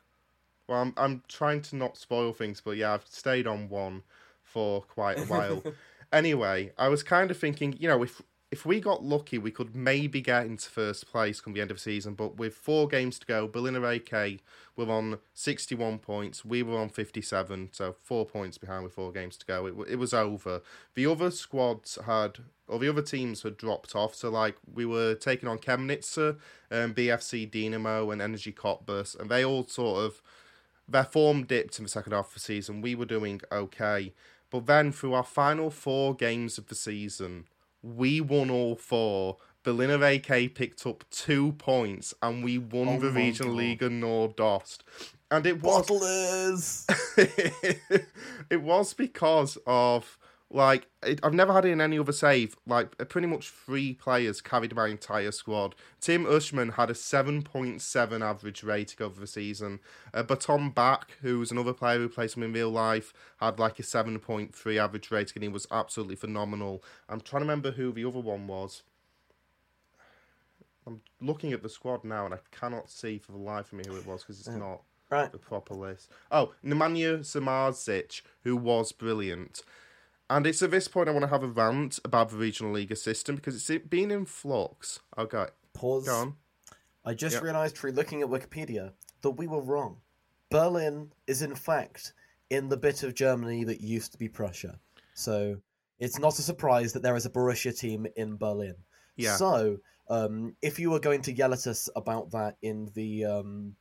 Well, 0.68 0.81
I'm 0.81 0.93
I'm 0.98 1.23
trying 1.27 1.61
to 1.64 1.76
not 1.76 1.98
spoil 1.98 2.34
things, 2.34 2.61
but 2.61 2.77
yeah, 2.77 2.93
I've 2.93 3.06
stayed 3.07 3.48
on 3.48 3.69
one 3.69 4.03
for 4.43 4.81
quite 4.81 5.19
a 5.19 5.23
while. 5.23 5.64
anyway, 6.14 6.72
I 6.77 6.89
was 6.89 7.03
kind 7.03 7.31
of 7.31 7.38
thinking, 7.38 7.76
you 7.80 7.88
know, 7.88 8.03
if 8.03 8.22
if 8.51 8.65
we 8.65 8.81
got 8.81 9.01
lucky, 9.01 9.37
we 9.37 9.49
could 9.49 9.73
maybe 9.73 10.19
get 10.19 10.45
into 10.45 10.69
first 10.69 11.09
place 11.09 11.39
come 11.39 11.53
the 11.53 11.61
end 11.61 11.71
of 11.71 11.77
the 11.77 11.81
season. 11.81 12.15
But 12.15 12.35
with 12.35 12.53
four 12.53 12.89
games 12.89 13.17
to 13.19 13.25
go, 13.25 13.47
Berlin 13.47 13.77
AK 13.77 14.41
were 14.75 14.91
on 14.91 15.19
61 15.33 15.99
points. 15.99 16.43
We 16.43 16.61
were 16.61 16.77
on 16.77 16.89
57, 16.89 17.69
so 17.71 17.95
four 18.01 18.25
points 18.25 18.57
behind 18.57 18.83
with 18.83 18.93
four 18.93 19.13
games 19.13 19.37
to 19.37 19.45
go. 19.45 19.65
It, 19.67 19.75
it 19.91 19.95
was 19.95 20.13
over. 20.13 20.61
The 20.95 21.05
other 21.05 21.31
squads 21.31 21.97
had, 22.05 22.39
or 22.67 22.77
the 22.77 22.89
other 22.89 23.01
teams 23.01 23.43
had 23.43 23.55
dropped 23.55 23.95
off. 23.95 24.15
So, 24.15 24.29
like, 24.29 24.57
we 24.71 24.85
were 24.85 25.15
taking 25.15 25.47
on 25.47 25.57
Chemnitzer, 25.57 26.37
um, 26.69 26.93
BFC 26.93 27.49
Dynamo, 27.49 28.11
and 28.11 28.21
Energie 28.21 28.53
Cottbus, 28.53 29.17
and 29.17 29.31
they 29.31 29.45
all 29.45 29.65
sort 29.65 30.03
of 30.03 30.21
their 30.89 31.05
form 31.05 31.45
dipped 31.45 31.79
in 31.79 31.83
the 31.85 31.89
second 31.89 32.11
half 32.11 32.27
of 32.27 32.33
the 32.33 32.39
season. 32.41 32.81
We 32.81 32.95
were 32.95 33.05
doing 33.05 33.39
okay. 33.49 34.13
But 34.49 34.65
then 34.65 34.91
through 34.91 35.13
our 35.13 35.23
final 35.23 35.69
four 35.69 36.13
games 36.13 36.57
of 36.57 36.67
the 36.67 36.75
season, 36.75 37.45
we 37.81 38.21
won 38.21 38.49
all 38.49 38.75
four. 38.75 39.37
Berliner 39.63 40.03
AK 40.03 40.55
picked 40.55 40.85
up 40.87 41.03
two 41.11 41.51
points 41.53 42.13
and 42.21 42.43
we 42.43 42.57
won 42.57 42.87
Oh 42.89 42.99
the 42.99 43.11
Regional 43.11 43.53
God. 43.53 43.61
Liga 43.61 43.89
Nordost. 43.89 44.79
And 45.29 45.45
it 45.45 45.61
was 45.61 45.87
Bottlers. 45.87 46.85
it 48.49 48.61
was 48.61 48.93
because 48.93 49.57
of 49.67 50.17
like 50.53 50.87
it, 51.03 51.19
I've 51.23 51.33
never 51.33 51.53
had 51.53 51.65
it 51.65 51.69
in 51.69 51.81
any 51.81 51.97
other 51.97 52.11
save. 52.11 52.55
Like 52.65 52.95
uh, 52.99 53.05
pretty 53.05 53.27
much 53.27 53.49
three 53.49 53.93
players 53.93 54.41
carried 54.41 54.75
my 54.75 54.87
entire 54.87 55.31
squad. 55.31 55.75
Tim 55.99 56.25
Ushman 56.25 56.73
had 56.73 56.89
a 56.89 56.95
seven 56.95 57.41
point 57.41 57.81
seven 57.81 58.21
average 58.21 58.63
rating 58.63 59.03
over 59.05 59.19
the 59.19 59.27
season. 59.27 59.79
Uh, 60.13 60.23
but 60.23 60.41
Tom 60.41 60.71
Back, 60.71 61.17
who's 61.21 61.51
another 61.51 61.73
player 61.73 61.99
who 61.99 62.09
plays 62.09 62.33
him 62.33 62.43
in 62.43 62.53
real 62.53 62.69
life, 62.69 63.13
had 63.39 63.59
like 63.59 63.79
a 63.79 63.83
seven 63.83 64.19
point 64.19 64.53
three 64.53 64.77
average 64.77 65.11
rating, 65.11 65.33
and 65.35 65.43
he 65.43 65.49
was 65.49 65.67
absolutely 65.71 66.15
phenomenal. 66.15 66.83
I'm 67.09 67.21
trying 67.21 67.41
to 67.41 67.45
remember 67.45 67.71
who 67.71 67.91
the 67.91 68.05
other 68.05 68.19
one 68.19 68.47
was. 68.47 68.83
I'm 70.85 71.01
looking 71.21 71.53
at 71.53 71.61
the 71.61 71.69
squad 71.69 72.03
now, 72.03 72.25
and 72.25 72.33
I 72.33 72.39
cannot 72.51 72.89
see 72.89 73.19
for 73.19 73.31
the 73.31 73.37
life 73.37 73.71
of 73.71 73.77
me 73.77 73.83
who 73.87 73.95
it 73.97 74.05
was 74.05 74.23
because 74.23 74.39
it's 74.39 74.49
not 74.49 74.81
right. 75.11 75.31
the 75.31 75.37
proper 75.37 75.75
list. 75.75 76.09
Oh, 76.31 76.53
Nemanja 76.65 77.19
Samarzic, 77.19 78.21
who 78.43 78.57
was 78.57 78.91
brilliant. 78.91 79.61
And 80.31 80.47
it's 80.47 80.61
at 80.61 80.71
this 80.71 80.87
point 80.87 81.09
I 81.09 81.11
want 81.11 81.23
to 81.23 81.27
have 81.27 81.43
a 81.43 81.47
rant 81.47 81.99
about 82.05 82.29
the 82.29 82.37
regional 82.37 82.71
league 82.71 82.95
system 82.95 83.35
because 83.35 83.69
it's 83.69 83.85
been 83.87 84.11
in 84.11 84.25
flux. 84.25 85.01
Okay, 85.17 85.47
Pause. 85.73 86.05
go 86.05 86.15
on. 86.15 86.35
I 87.03 87.13
just 87.13 87.33
Yep. 87.33 87.43
realised 87.43 87.75
through 87.75 87.91
looking 87.91 88.21
at 88.21 88.29
Wikipedia 88.29 88.93
that 89.23 89.31
we 89.31 89.45
were 89.45 89.59
wrong. 89.59 89.99
Berlin 90.49 91.11
is 91.27 91.41
in 91.41 91.53
fact 91.53 92.13
in 92.49 92.69
the 92.69 92.77
bit 92.77 93.03
of 93.03 93.13
Germany 93.13 93.65
that 93.65 93.81
used 93.81 94.13
to 94.13 94.17
be 94.17 94.29
Prussia. 94.29 94.79
So 95.15 95.57
it's 95.99 96.17
not 96.17 96.39
a 96.39 96.41
surprise 96.41 96.93
that 96.93 97.03
there 97.03 97.17
is 97.17 97.25
a 97.25 97.29
Borussia 97.29 97.77
team 97.77 98.07
in 98.15 98.37
Berlin. 98.37 98.75
Yeah. 99.17 99.35
So 99.35 99.79
um, 100.07 100.55
if 100.61 100.79
you 100.79 100.91
were 100.91 101.01
going 101.01 101.23
to 101.23 101.33
yell 101.33 101.51
at 101.51 101.67
us 101.67 101.89
about 101.93 102.31
that 102.31 102.55
in 102.61 102.89
the 102.93 103.25
um, 103.25 103.75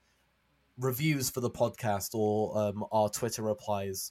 reviews 0.76 1.30
for 1.30 1.42
the 1.42 1.50
podcast 1.50 2.12
or 2.12 2.58
um, 2.58 2.84
our 2.90 3.08
Twitter 3.08 3.42
replies, 3.42 4.10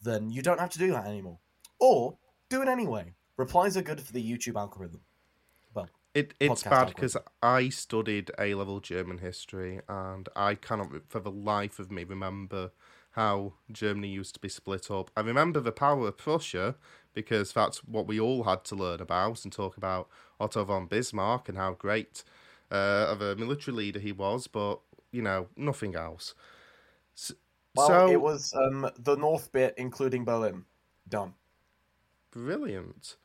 then 0.00 0.30
you 0.30 0.40
don't 0.40 0.60
have 0.60 0.70
to 0.70 0.78
do 0.78 0.92
that 0.92 1.06
anymore. 1.06 1.40
Or 1.80 2.16
do 2.48 2.62
it 2.62 2.68
anyway. 2.68 3.14
Replies 3.36 3.76
are 3.76 3.82
good 3.82 4.00
for 4.00 4.12
the 4.12 4.22
YouTube 4.22 4.56
algorithm. 4.56 5.00
Well, 5.74 5.88
It 6.14 6.34
it's 6.38 6.62
bad 6.62 6.88
because 6.88 7.16
I 7.42 7.70
studied 7.70 8.30
A 8.38 8.54
level 8.54 8.80
German 8.80 9.18
history 9.18 9.80
and 9.88 10.28
I 10.36 10.54
cannot 10.56 10.90
for 11.08 11.20
the 11.20 11.30
life 11.30 11.78
of 11.78 11.90
me 11.90 12.04
remember 12.04 12.72
how 13.12 13.54
Germany 13.72 14.08
used 14.08 14.34
to 14.34 14.40
be 14.40 14.48
split 14.48 14.90
up. 14.90 15.10
I 15.16 15.20
remember 15.20 15.60
the 15.60 15.72
power 15.72 16.06
of 16.06 16.18
Prussia 16.18 16.76
because 17.12 17.52
that's 17.52 17.78
what 17.78 18.06
we 18.06 18.20
all 18.20 18.44
had 18.44 18.64
to 18.66 18.76
learn 18.76 19.00
about 19.00 19.44
and 19.44 19.52
talk 19.52 19.76
about 19.76 20.08
Otto 20.38 20.64
von 20.64 20.86
Bismarck 20.86 21.48
and 21.48 21.58
how 21.58 21.72
great 21.72 22.22
uh, 22.70 23.06
of 23.08 23.20
a 23.20 23.34
military 23.36 23.76
leader 23.76 23.98
he 23.98 24.12
was, 24.12 24.46
but 24.46 24.80
you 25.10 25.22
know 25.22 25.48
nothing 25.56 25.96
else. 25.96 26.34
S- 27.16 27.32
well 27.74 27.88
so 27.88 28.10
it 28.10 28.20
was 28.20 28.54
um, 28.54 28.90
the 28.98 29.16
north 29.16 29.50
bit, 29.50 29.74
including 29.76 30.24
Berlin. 30.24 30.64
Done. 31.08 31.34
Brilliant. 32.30 33.16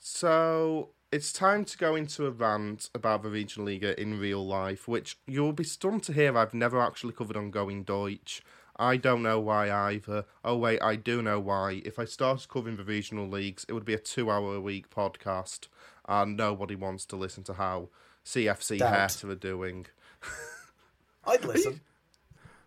So 0.00 0.90
it's 1.12 1.32
time 1.32 1.64
to 1.66 1.78
go 1.78 1.94
into 1.94 2.26
a 2.26 2.30
rant 2.30 2.88
about 2.94 3.22
the 3.22 3.28
Regional 3.28 3.66
Liga 3.66 4.00
in 4.00 4.18
real 4.18 4.44
life, 4.44 4.88
which 4.88 5.18
you'll 5.26 5.52
be 5.52 5.64
stunned 5.64 6.02
to 6.04 6.12
hear 6.12 6.36
I've 6.36 6.54
never 6.54 6.80
actually 6.80 7.12
covered 7.12 7.36
on 7.36 7.50
Going 7.50 7.82
Deutsch. 7.82 8.42
I 8.76 8.96
don't 8.96 9.22
know 9.22 9.38
why 9.38 9.70
either. 9.70 10.24
Oh 10.44 10.56
wait, 10.56 10.80
I 10.82 10.96
do 10.96 11.20
know 11.20 11.38
why. 11.38 11.82
If 11.84 11.98
I 11.98 12.06
started 12.06 12.48
covering 12.48 12.76
the 12.76 12.84
regional 12.84 13.28
leagues, 13.28 13.66
it 13.68 13.74
would 13.74 13.84
be 13.84 13.94
a 13.94 13.98
two-hour 13.98 14.56
a 14.56 14.60
week 14.60 14.88
podcast, 14.90 15.68
and 16.08 16.36
nobody 16.36 16.74
wants 16.74 17.04
to 17.06 17.16
listen 17.16 17.44
to 17.44 17.54
how 17.54 17.90
CFC. 18.24 18.80
Hertha 18.80 19.30
are 19.30 19.34
doing. 19.34 19.86
I'd 21.24 21.44
listen. 21.44 21.80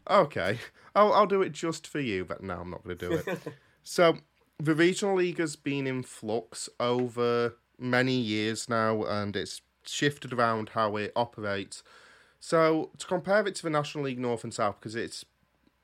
Okay, 0.10 0.60
I'll 0.96 1.12
I'll 1.12 1.26
do 1.26 1.42
it 1.42 1.52
just 1.52 1.88
for 1.88 2.00
you, 2.00 2.24
but 2.24 2.44
no, 2.44 2.60
I'm 2.60 2.70
not 2.70 2.84
going 2.84 2.98
to 2.98 3.10
do 3.10 3.16
it. 3.16 3.40
so 3.84 4.20
the 4.60 4.76
regional 4.76 5.16
league 5.16 5.40
has 5.40 5.56
been 5.56 5.88
in 5.88 6.04
flux 6.04 6.70
over 6.80 7.56
many 7.78 8.16
years 8.16 8.70
now, 8.70 9.04
and 9.04 9.36
it's 9.36 9.62
shifted 9.86 10.34
around 10.34 10.70
how 10.70 10.96
it 10.96 11.12
operates. 11.16 11.84
So 12.40 12.92
to 12.98 13.08
compare 13.08 13.46
it 13.48 13.56
to 13.56 13.64
the 13.64 13.70
National 13.70 14.06
League 14.06 14.20
North 14.20 14.44
and 14.44 14.54
South, 14.54 14.80
because 14.80 14.96
it's 14.96 15.26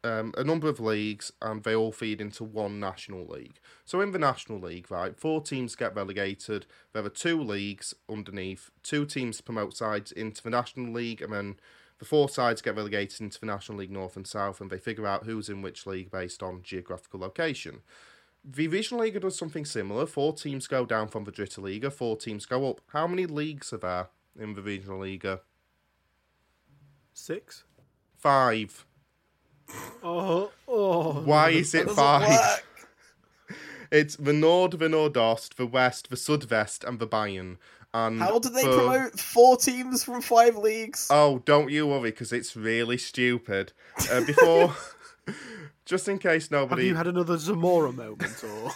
um, 0.03 0.33
a 0.37 0.43
number 0.43 0.67
of 0.67 0.79
leagues 0.79 1.31
and 1.41 1.63
they 1.63 1.75
all 1.75 1.91
feed 1.91 2.21
into 2.21 2.43
one 2.43 2.79
national 2.79 3.25
league. 3.25 3.59
So 3.85 4.01
in 4.01 4.11
the 4.11 4.19
National 4.19 4.59
League, 4.59 4.89
right, 4.89 5.17
four 5.17 5.41
teams 5.41 5.75
get 5.75 5.95
relegated. 5.95 6.65
There 6.93 7.05
are 7.05 7.09
two 7.09 7.41
leagues 7.41 7.93
underneath. 8.09 8.71
Two 8.83 9.05
teams 9.05 9.41
promote 9.41 9.75
sides 9.75 10.11
into 10.11 10.41
the 10.41 10.49
National 10.49 10.91
League, 10.93 11.21
and 11.21 11.33
then 11.33 11.55
the 11.99 12.05
four 12.05 12.29
sides 12.29 12.61
get 12.61 12.75
relegated 12.75 13.21
into 13.21 13.39
the 13.39 13.45
National 13.45 13.77
League 13.79 13.91
North 13.91 14.15
and 14.15 14.25
South, 14.25 14.59
and 14.59 14.71
they 14.71 14.79
figure 14.79 15.05
out 15.05 15.25
who's 15.25 15.49
in 15.49 15.61
which 15.61 15.85
league 15.85 16.09
based 16.09 16.41
on 16.41 16.63
geographical 16.63 17.19
location. 17.19 17.81
The 18.43 18.67
Regional 18.67 19.03
Liga 19.03 19.19
does 19.19 19.37
something 19.37 19.65
similar. 19.65 20.05
Four 20.05 20.33
teams 20.33 20.67
go 20.67 20.85
down 20.85 21.07
from 21.09 21.25
the 21.25 21.31
Dritte 21.31 21.59
Liga, 21.59 21.91
four 21.91 22.17
teams 22.17 22.45
go 22.45 22.69
up. 22.69 22.81
How 22.87 23.05
many 23.07 23.25
leagues 23.25 23.71
are 23.71 23.77
there 23.77 24.07
in 24.39 24.53
the 24.55 24.61
Regional 24.61 24.99
Liga? 24.99 25.41
Six. 27.13 27.63
Five. 28.17 28.85
Oh, 30.03 30.51
oh. 30.67 31.21
Why 31.21 31.49
is 31.51 31.73
it 31.73 31.89
five? 31.89 32.63
It's 33.91 34.15
the 34.15 34.31
Nord, 34.31 34.71
the 34.79 34.87
Nordost, 34.87 35.55
the 35.55 35.65
West, 35.65 36.09
the 36.09 36.15
Sudvest, 36.15 36.87
and 36.87 36.97
the 36.99 37.07
Bayern. 37.07 37.57
And 37.93 38.21
How 38.21 38.39
do 38.39 38.47
they 38.47 38.63
for- 38.63 38.77
promote 38.77 39.19
four 39.19 39.57
teams 39.57 40.01
from 40.05 40.21
five 40.21 40.55
leagues? 40.55 41.07
Oh, 41.09 41.39
don't 41.39 41.69
you 41.69 41.87
worry, 41.87 42.11
because 42.11 42.31
it's 42.31 42.55
really 42.55 42.97
stupid. 42.97 43.73
Uh, 44.09 44.23
before, 44.23 44.73
just 45.91 46.07
in 46.07 46.17
case 46.17 46.49
nobody. 46.49 46.61
Have 46.61 46.69
nobody, 46.69 46.87
you 46.87 46.95
had 46.95 47.07
another 47.07 47.37
Zamora 47.37 47.91
moment, 47.91 48.43
or 48.45 48.71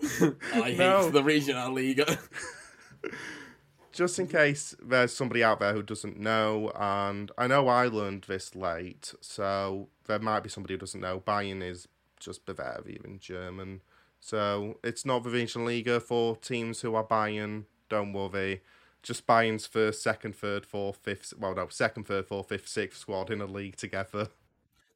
I 0.54 0.70
hate 0.70 0.78
No. 0.78 1.10
the 1.10 1.24
Regional 1.24 1.72
league. 1.72 2.00
just 3.92 4.20
in 4.20 4.28
case 4.28 4.76
there's 4.80 5.12
somebody 5.12 5.42
out 5.42 5.58
there 5.58 5.72
who 5.72 5.82
doesn't 5.82 6.16
know, 6.20 6.70
and 6.76 7.32
I 7.36 7.48
know 7.48 7.66
I 7.66 7.88
learned 7.88 8.22
this 8.28 8.54
late, 8.54 9.12
so 9.20 9.88
there 10.06 10.20
might 10.20 10.44
be 10.44 10.48
somebody 10.48 10.74
who 10.74 10.78
doesn't 10.78 11.00
know. 11.00 11.18
Bayern 11.26 11.60
is 11.60 11.88
just 12.20 12.46
Bavaria 12.46 13.00
in 13.04 13.18
German, 13.18 13.80
so 14.20 14.78
it's 14.84 15.04
not 15.04 15.24
the 15.24 15.30
Regional 15.30 15.66
Liga 15.66 15.98
for 15.98 16.36
teams 16.36 16.82
who 16.82 16.94
are 16.94 17.04
Bayern. 17.04 17.64
Don't 17.88 18.12
worry. 18.12 18.62
Just 19.02 19.26
Bayern's 19.26 19.66
first, 19.66 20.04
second, 20.04 20.36
third, 20.36 20.64
fourth, 20.64 20.98
fifth. 20.98 21.34
Well, 21.36 21.56
no, 21.56 21.66
second, 21.68 22.04
third, 22.06 22.26
fourth, 22.28 22.48
fifth, 22.48 22.68
sixth 22.68 23.00
squad 23.00 23.28
in 23.28 23.40
a 23.40 23.46
league 23.46 23.74
together. 23.74 24.28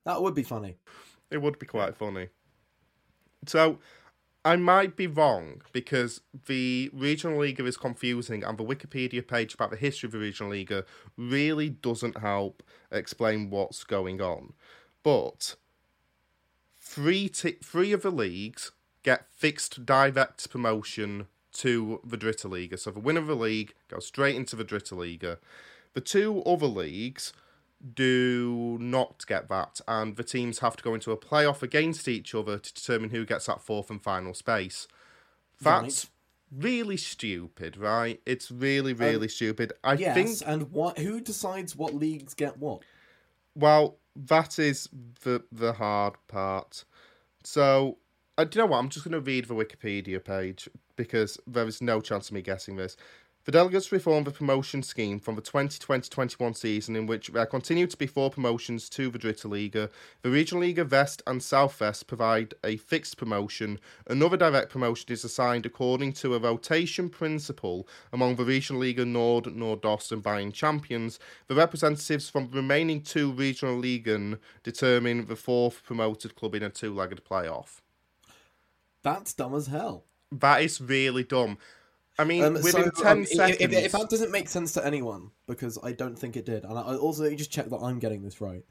That 0.05 0.23
would 0.23 0.37
be 0.37 0.45
funny. 0.45 0.77
It 1.31 1.43
would 1.43 1.59
be 1.59 1.67
quite 1.67 1.97
funny. 1.97 2.29
So, 3.47 3.79
I 4.47 4.55
might 4.55 4.95
be 4.95 5.09
wrong 5.09 5.63
because 5.73 6.21
the 6.47 6.89
Regional 6.93 7.41
Liga 7.41 7.67
is 7.67 7.77
confusing, 7.77 8.45
and 8.45 8.57
the 8.57 8.65
Wikipedia 8.65 9.27
page 9.27 9.55
about 9.55 9.71
the 9.71 9.77
history 9.77 10.07
of 10.07 10.13
the 10.13 10.21
Regional 10.21 10.53
Liga 10.53 10.85
really 11.17 11.69
doesn't 11.69 12.19
help 12.19 12.63
explain 12.93 13.51
what's 13.51 13.83
going 13.83 14.21
on. 14.21 14.53
But 15.03 15.57
three 16.79 17.29
t- 17.29 17.59
three 17.63 17.93
of 17.93 18.03
the 18.03 18.13
leagues 18.13 18.71
get 19.03 19.27
fixed 19.33 19.85
direct 19.85 20.49
promotion 20.49 21.27
to 21.55 22.01
the 22.05 22.17
Dritte 22.17 22.49
Liga. 22.49 22.77
So 22.77 22.93
the 22.93 23.01
winner 23.01 23.21
of 23.21 23.27
the 23.27 23.35
league 23.35 23.75
goes 23.89 24.07
straight 24.07 24.37
into 24.37 24.55
the 24.55 24.65
Dritte 24.65 24.97
Liga. 24.97 25.39
The 25.95 26.01
two 26.01 26.43
other 26.45 26.67
leagues 26.67 27.33
do 27.95 28.79
not 28.81 29.25
get 29.27 29.49
that, 29.49 29.81
and 29.87 30.17
the 30.17 30.25
teams 30.25 30.61
have 30.61 30.77
to 30.77 30.83
go 30.83 30.95
into 30.95 31.13
a 31.13 31.17
playoff 31.17 31.63
against 31.63 32.09
each 32.09 32.35
other 32.35 32.59
to 32.59 32.75
determine 32.75 33.11
who 33.11 33.25
gets 33.25 33.47
that 33.47 33.61
fourth 33.61 33.91
and 33.91 34.03
final 34.03 34.35
space. 34.35 34.89
That's 35.61 36.11
really 36.51 36.97
stupid, 36.97 37.77
right? 37.77 38.21
It's 38.27 38.51
really, 38.51 38.93
really 38.93 39.29
stupid. 39.29 39.73
I 39.83 39.97
Yes, 39.97 40.15
think 40.15 40.49
and 40.49 40.73
what? 40.73 40.99
Who 40.99 41.21
decides 41.21 41.77
what 41.77 41.95
leagues 41.95 42.35
get 42.35 42.59
what? 42.59 42.83
Well, 43.55 43.97
that 44.15 44.59
is 44.59 44.89
the 45.23 45.43
the 45.51 45.75
hard 45.75 46.15
part. 46.29 46.85
So, 47.45 47.99
uh, 48.37 48.45
do 48.45 48.59
you 48.59 48.63
know 48.65 48.71
what? 48.71 48.79
I'm 48.79 48.89
just 48.89 49.05
going 49.05 49.13
to 49.13 49.21
read 49.21 49.47
the 49.47 49.55
Wikipedia 49.55 50.23
page 50.23 50.69
because 50.97 51.39
there 51.47 51.67
is 51.67 51.81
no 51.81 52.01
chance 52.01 52.29
of 52.29 52.35
me 52.35 52.43
guessing 52.43 52.77
this. 52.77 52.97
The 53.47 53.53
delegates 53.53 53.93
reformed 53.93 54.27
the 54.27 54.33
promotion 54.33 54.83
scheme 54.83 55.21
from 55.21 55.37
the 55.37 55.41
2020-21 55.41 56.57
season, 56.57 56.97
in 56.97 57.07
which 57.07 57.29
there 57.29 57.47
continue 57.47 57.87
to 57.87 57.97
be 57.97 58.09
four 58.09 58.29
promotions 58.29 58.89
to 58.91 59.09
the 59.09 59.21
Dritte 59.21 59.49
Liga. 59.49 59.89
The 60.23 60.31
Regional 60.31 60.65
Liga 60.65 60.85
West 60.85 61.23
and 61.29 61.41
South 61.41 61.81
West 61.81 62.09
provide 62.09 62.55
a 62.65 62.77
fixed 62.77 63.17
promotion. 63.17 63.79
Another 64.09 64.37
direct 64.37 64.71
promotion 64.71 65.13
is 65.13 65.23
assigned 65.23 65.65
according 65.65 66.15
to 66.15 66.35
a 66.35 66.41
rotation 66.41 67.09
principle 67.09 67.87
among 68.13 68.35
the 68.35 68.45
Regional 68.45 68.83
Liga 68.83 69.05
Nord, 69.05 69.45
Nordost, 69.45 70.11
and 70.11 70.25
Bayern 70.25 70.53
champions. 70.53 71.21
The 71.47 71.55
representatives 71.55 72.29
from 72.29 72.51
the 72.51 72.57
remaining 72.57 73.01
two 73.01 73.31
Regional 73.31 73.79
Ligen 73.79 74.41
determine 74.65 75.27
the 75.27 75.37
fourth 75.37 75.85
promoted 75.85 76.35
club 76.35 76.57
in 76.57 76.65
a 76.65 76.69
two-legged 76.69 77.25
playoff. 77.25 77.81
That's 79.05 79.33
dumb 79.35 79.55
as 79.55 79.69
hell. 79.69 80.03
That 80.33 80.63
is 80.63 80.81
really 80.81 81.23
dumb. 81.23 81.59
I 82.19 82.25
mean, 82.25 82.43
Um, 82.45 82.55
within 82.55 82.91
so, 82.95 83.03
10 83.03 83.07
um, 83.19 83.25
seconds. 83.27 83.61
If, 83.61 83.73
if 83.73 83.93
that 83.93 84.09
doesn't 84.09 84.31
make 84.31 84.49
sense 84.49 84.73
to 84.73 84.85
anyone, 84.87 85.31
because 85.47 85.79
I 85.83 85.93
don't 85.93 86.19
think 86.19 86.37
it 86.37 86.47
did, 86.47 86.65
and 86.65 86.79
I 86.79 86.97
also 86.97 87.29
just 87.35 87.51
check 87.51 87.69
that 87.69 87.77
I'm 87.79 87.99
getting 87.99 88.23
this 88.23 88.41
right. 88.41 88.65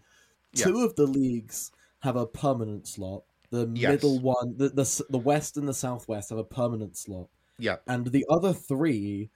Yeah. 0.54 0.66
Two 0.66 0.84
of 0.84 0.96
the 0.96 1.06
leagues 1.06 1.72
have 2.00 2.16
a 2.16 2.26
permanent 2.26 2.88
slot. 2.88 3.24
The 3.52 3.70
Yes. 3.74 3.92
middle 3.92 4.20
one, 4.20 4.56
the, 4.58 4.70
the 4.70 5.06
the 5.10 5.18
west 5.20 5.58
and 5.58 5.68
the 5.68 5.74
southwest 5.74 6.30
have 6.30 6.40
a 6.40 6.44
permanent 6.44 6.98
slot, 6.98 7.28
Yeah, 7.60 7.78
and 7.88 8.08
the 8.08 8.26
other 8.30 8.52
three 8.54 9.30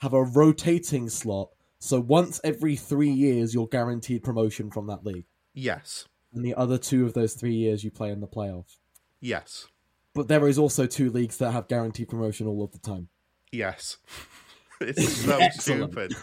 have 0.00 0.14
a 0.14 0.22
rotating 0.24 1.08
slot. 1.08 1.50
So 1.78 2.00
once 2.00 2.40
every 2.42 2.76
three 2.76 3.10
years, 3.10 3.52
you're 3.54 3.66
guaranteed 3.68 4.22
promotion 4.24 4.70
from 4.70 4.86
that 4.86 5.04
league, 5.04 5.26
yes, 5.52 6.08
and 6.32 6.42
the 6.44 6.54
other 6.54 6.78
two 6.78 7.04
of 7.04 7.12
those 7.12 7.34
three 7.34 7.54
years, 7.54 7.84
you 7.84 7.90
play 7.90 8.10
in 8.10 8.20
the 8.20 8.26
playoff. 8.26 8.78
yes, 9.20 9.68
But 10.14 10.28
there 10.28 10.48
is 10.48 10.58
also 10.58 10.86
two 10.86 11.10
leagues 11.10 11.36
that 11.38 11.52
have 11.52 11.68
guaranteed 11.68 12.08
promotion 12.08 12.46
all 12.46 12.64
of 12.64 12.72
the 12.72 12.78
time. 12.78 13.08
Yes. 13.54 13.98
it's 14.80 15.08
so 15.08 15.40
stupid. 15.50 16.14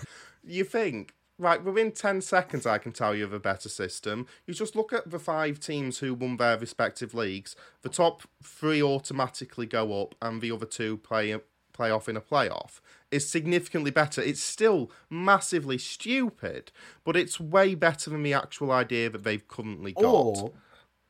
You 0.43 0.63
think, 0.63 1.13
right, 1.37 1.63
within 1.63 1.91
10 1.91 2.21
seconds, 2.21 2.65
I 2.65 2.77
can 2.77 2.91
tell 2.91 3.15
you 3.15 3.23
of 3.23 3.33
a 3.33 3.39
better 3.39 3.69
system. 3.69 4.27
You 4.45 4.53
just 4.53 4.75
look 4.75 4.93
at 4.93 5.09
the 5.09 5.19
five 5.19 5.59
teams 5.59 5.99
who 5.99 6.13
won 6.13 6.37
their 6.37 6.57
respective 6.57 7.13
leagues. 7.13 7.55
The 7.81 7.89
top 7.89 8.23
three 8.43 8.81
automatically 8.81 9.65
go 9.65 10.01
up, 10.01 10.15
and 10.21 10.41
the 10.41 10.51
other 10.51 10.65
two 10.65 10.97
play, 10.97 11.35
play 11.73 11.91
off 11.91 12.09
in 12.09 12.17
a 12.17 12.21
playoff. 12.21 12.81
Is 13.11 13.29
significantly 13.29 13.91
better. 13.91 14.21
It's 14.21 14.41
still 14.41 14.89
massively 15.09 15.77
stupid, 15.77 16.71
but 17.03 17.17
it's 17.17 17.39
way 17.39 17.75
better 17.75 18.09
than 18.09 18.23
the 18.23 18.33
actual 18.33 18.71
idea 18.71 19.09
that 19.09 19.23
they've 19.23 19.47
currently 19.47 19.91
got. 19.91 20.05
Or, 20.05 20.51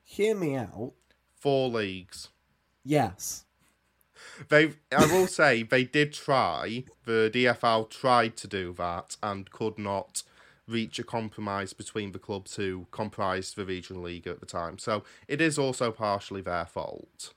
hear 0.04 0.36
me 0.36 0.56
out. 0.56 0.94
Four 1.36 1.70
leagues. 1.70 2.30
Yes, 2.84 3.46
They, 4.50 4.74
I 4.96 5.06
will 5.06 5.28
say, 5.28 5.64
they 5.64 5.84
did 5.84 6.14
try. 6.14 6.84
The 7.06 7.30
DFL 7.34 7.90
tried 7.90 8.38
to 8.38 8.48
do 8.48 8.74
that 8.74 9.18
and 9.22 9.50
could 9.52 9.78
not 9.78 10.24
reach 10.68 11.00
a 11.00 11.04
compromise 11.04 11.74
between 11.74 12.12
the 12.12 12.20
clubs 12.20 12.56
who 12.56 12.88
comprised 12.92 13.56
the 13.56 13.66
regional 13.66 14.04
league 14.04 14.28
at 14.28 14.40
the 14.40 14.46
time. 14.46 14.78
So 14.78 15.04
it 15.28 15.42
is 15.42 15.58
also 15.60 15.92
partially 15.92 16.42
their 16.42 16.66
fault. 16.66 17.34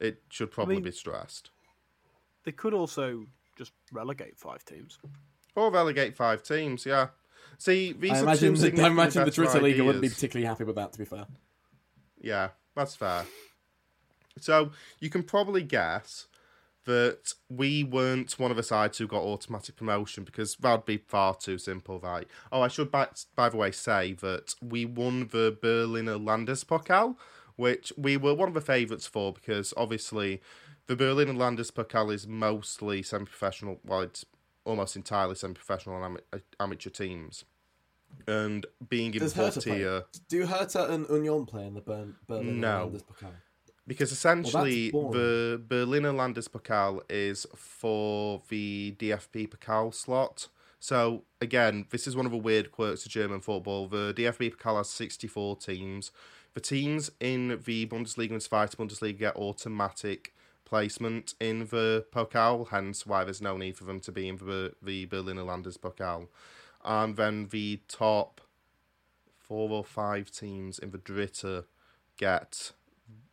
It 0.00 0.22
should 0.28 0.50
probably 0.50 0.76
mean- 0.76 0.84
be 0.84 0.92
stressed. 0.92 1.50
They 2.44 2.52
could 2.52 2.74
also 2.74 3.26
just 3.56 3.72
relegate 3.92 4.36
five 4.36 4.64
teams. 4.64 4.98
Or 5.54 5.70
relegate 5.70 6.16
five 6.16 6.42
teams. 6.42 6.84
Yeah. 6.84 7.08
See, 7.58 7.92
these 7.92 8.10
I 8.10 8.16
are 8.16 8.22
imagine, 8.22 8.54
two 8.54 8.60
the, 8.60 8.66
I 8.66 8.70
significantly 8.70 8.90
imagine 8.90 9.24
the 9.24 9.30
better 9.30 9.42
Dritte 9.42 9.62
Liga 9.62 9.84
wouldn't 9.84 10.02
be 10.02 10.08
particularly 10.08 10.46
happy 10.46 10.64
with 10.64 10.74
that, 10.76 10.92
to 10.92 10.98
be 10.98 11.04
fair. 11.04 11.26
Yeah, 12.20 12.48
that's 12.74 12.96
fair. 12.96 13.24
So 14.40 14.70
you 15.00 15.10
can 15.10 15.22
probably 15.22 15.62
guess 15.62 16.26
that 16.84 17.34
we 17.48 17.84
weren't 17.84 18.38
one 18.38 18.50
of 18.50 18.56
the 18.56 18.62
sides 18.62 18.98
who 18.98 19.06
got 19.06 19.22
automatic 19.22 19.76
promotion 19.76 20.24
because 20.24 20.56
that'd 20.56 20.84
be 20.84 20.96
far 20.96 21.34
too 21.34 21.58
simple, 21.58 22.00
right? 22.00 22.26
Oh, 22.50 22.60
I 22.62 22.68
should, 22.68 22.90
by, 22.90 23.08
by 23.36 23.48
the 23.48 23.56
way, 23.56 23.70
say 23.70 24.14
that 24.14 24.54
we 24.60 24.84
won 24.84 25.28
the 25.30 25.56
Berliner 25.60 26.16
Landespokal, 26.18 27.16
which 27.56 27.92
we 27.96 28.16
were 28.16 28.34
one 28.34 28.48
of 28.48 28.54
the 28.54 28.60
favourites 28.60 29.06
for 29.06 29.32
because 29.32 29.72
obviously 29.76 30.40
the 30.88 30.96
Berliner 30.96 31.34
Landespokal 31.34 32.12
is 32.12 32.26
mostly 32.26 33.02
semi 33.02 33.26
professional, 33.26 33.78
well, 33.84 34.00
it's 34.00 34.24
almost 34.64 34.96
entirely 34.96 35.36
semi 35.36 35.54
professional 35.54 36.02
and 36.02 36.18
ama- 36.32 36.42
amateur 36.58 36.90
teams. 36.90 37.44
And 38.26 38.66
being 38.88 39.14
in 39.14 39.20
Does 39.20 39.34
fourth 39.34 39.54
Hertha 39.54 39.68
play? 39.68 39.78
tier. 39.78 40.04
Do 40.28 40.46
Hertha 40.46 40.86
and 40.90 41.08
Union 41.08 41.46
play 41.46 41.66
in 41.66 41.74
the 41.74 41.80
Bern, 41.80 42.16
Berlin 42.26 42.60
No. 42.60 42.90
Landespokal? 42.92 43.34
Because 43.86 44.12
essentially, 44.12 44.90
boring. 44.90 45.10
the 45.12 45.62
Berliner 45.66 46.12
Landespokal 46.12 47.00
is 47.10 47.46
for 47.56 48.42
the 48.48 48.94
DFB 48.98 49.48
Pokal 49.48 49.92
slot. 49.92 50.48
So, 50.78 51.24
again, 51.40 51.86
this 51.90 52.06
is 52.06 52.16
one 52.16 52.26
of 52.26 52.32
the 52.32 52.38
weird 52.38 52.72
quirks 52.72 53.04
of 53.06 53.12
German 53.12 53.40
football. 53.40 53.88
The 53.88 54.14
DFB 54.14 54.56
Pokal 54.56 54.78
has 54.78 54.90
64 54.90 55.56
teams. 55.56 56.12
The 56.54 56.60
teams 56.60 57.10
in 57.20 57.60
the 57.64 57.86
Bundesliga 57.86 58.32
and 58.32 58.40
Zweite 58.40 58.76
Bundesliga 58.76 59.18
get 59.18 59.36
automatic 59.36 60.34
placement 60.64 61.34
in 61.38 61.66
the 61.66 62.04
Pokal, 62.12 62.68
hence 62.68 63.06
why 63.06 63.24
there's 63.24 63.42
no 63.42 63.56
need 63.56 63.76
for 63.76 63.84
them 63.84 64.00
to 64.00 64.10
be 64.10 64.28
in 64.28 64.38
the, 64.38 64.72
the 64.82 65.06
Berliner 65.06 65.42
Landespokal. 65.42 66.28
And 66.84 67.16
then 67.16 67.48
the 67.50 67.80
top 67.88 68.40
four 69.38 69.70
or 69.70 69.84
five 69.84 70.30
teams 70.30 70.78
in 70.78 70.90
the 70.90 70.98
Dritte 70.98 71.64
get 72.16 72.72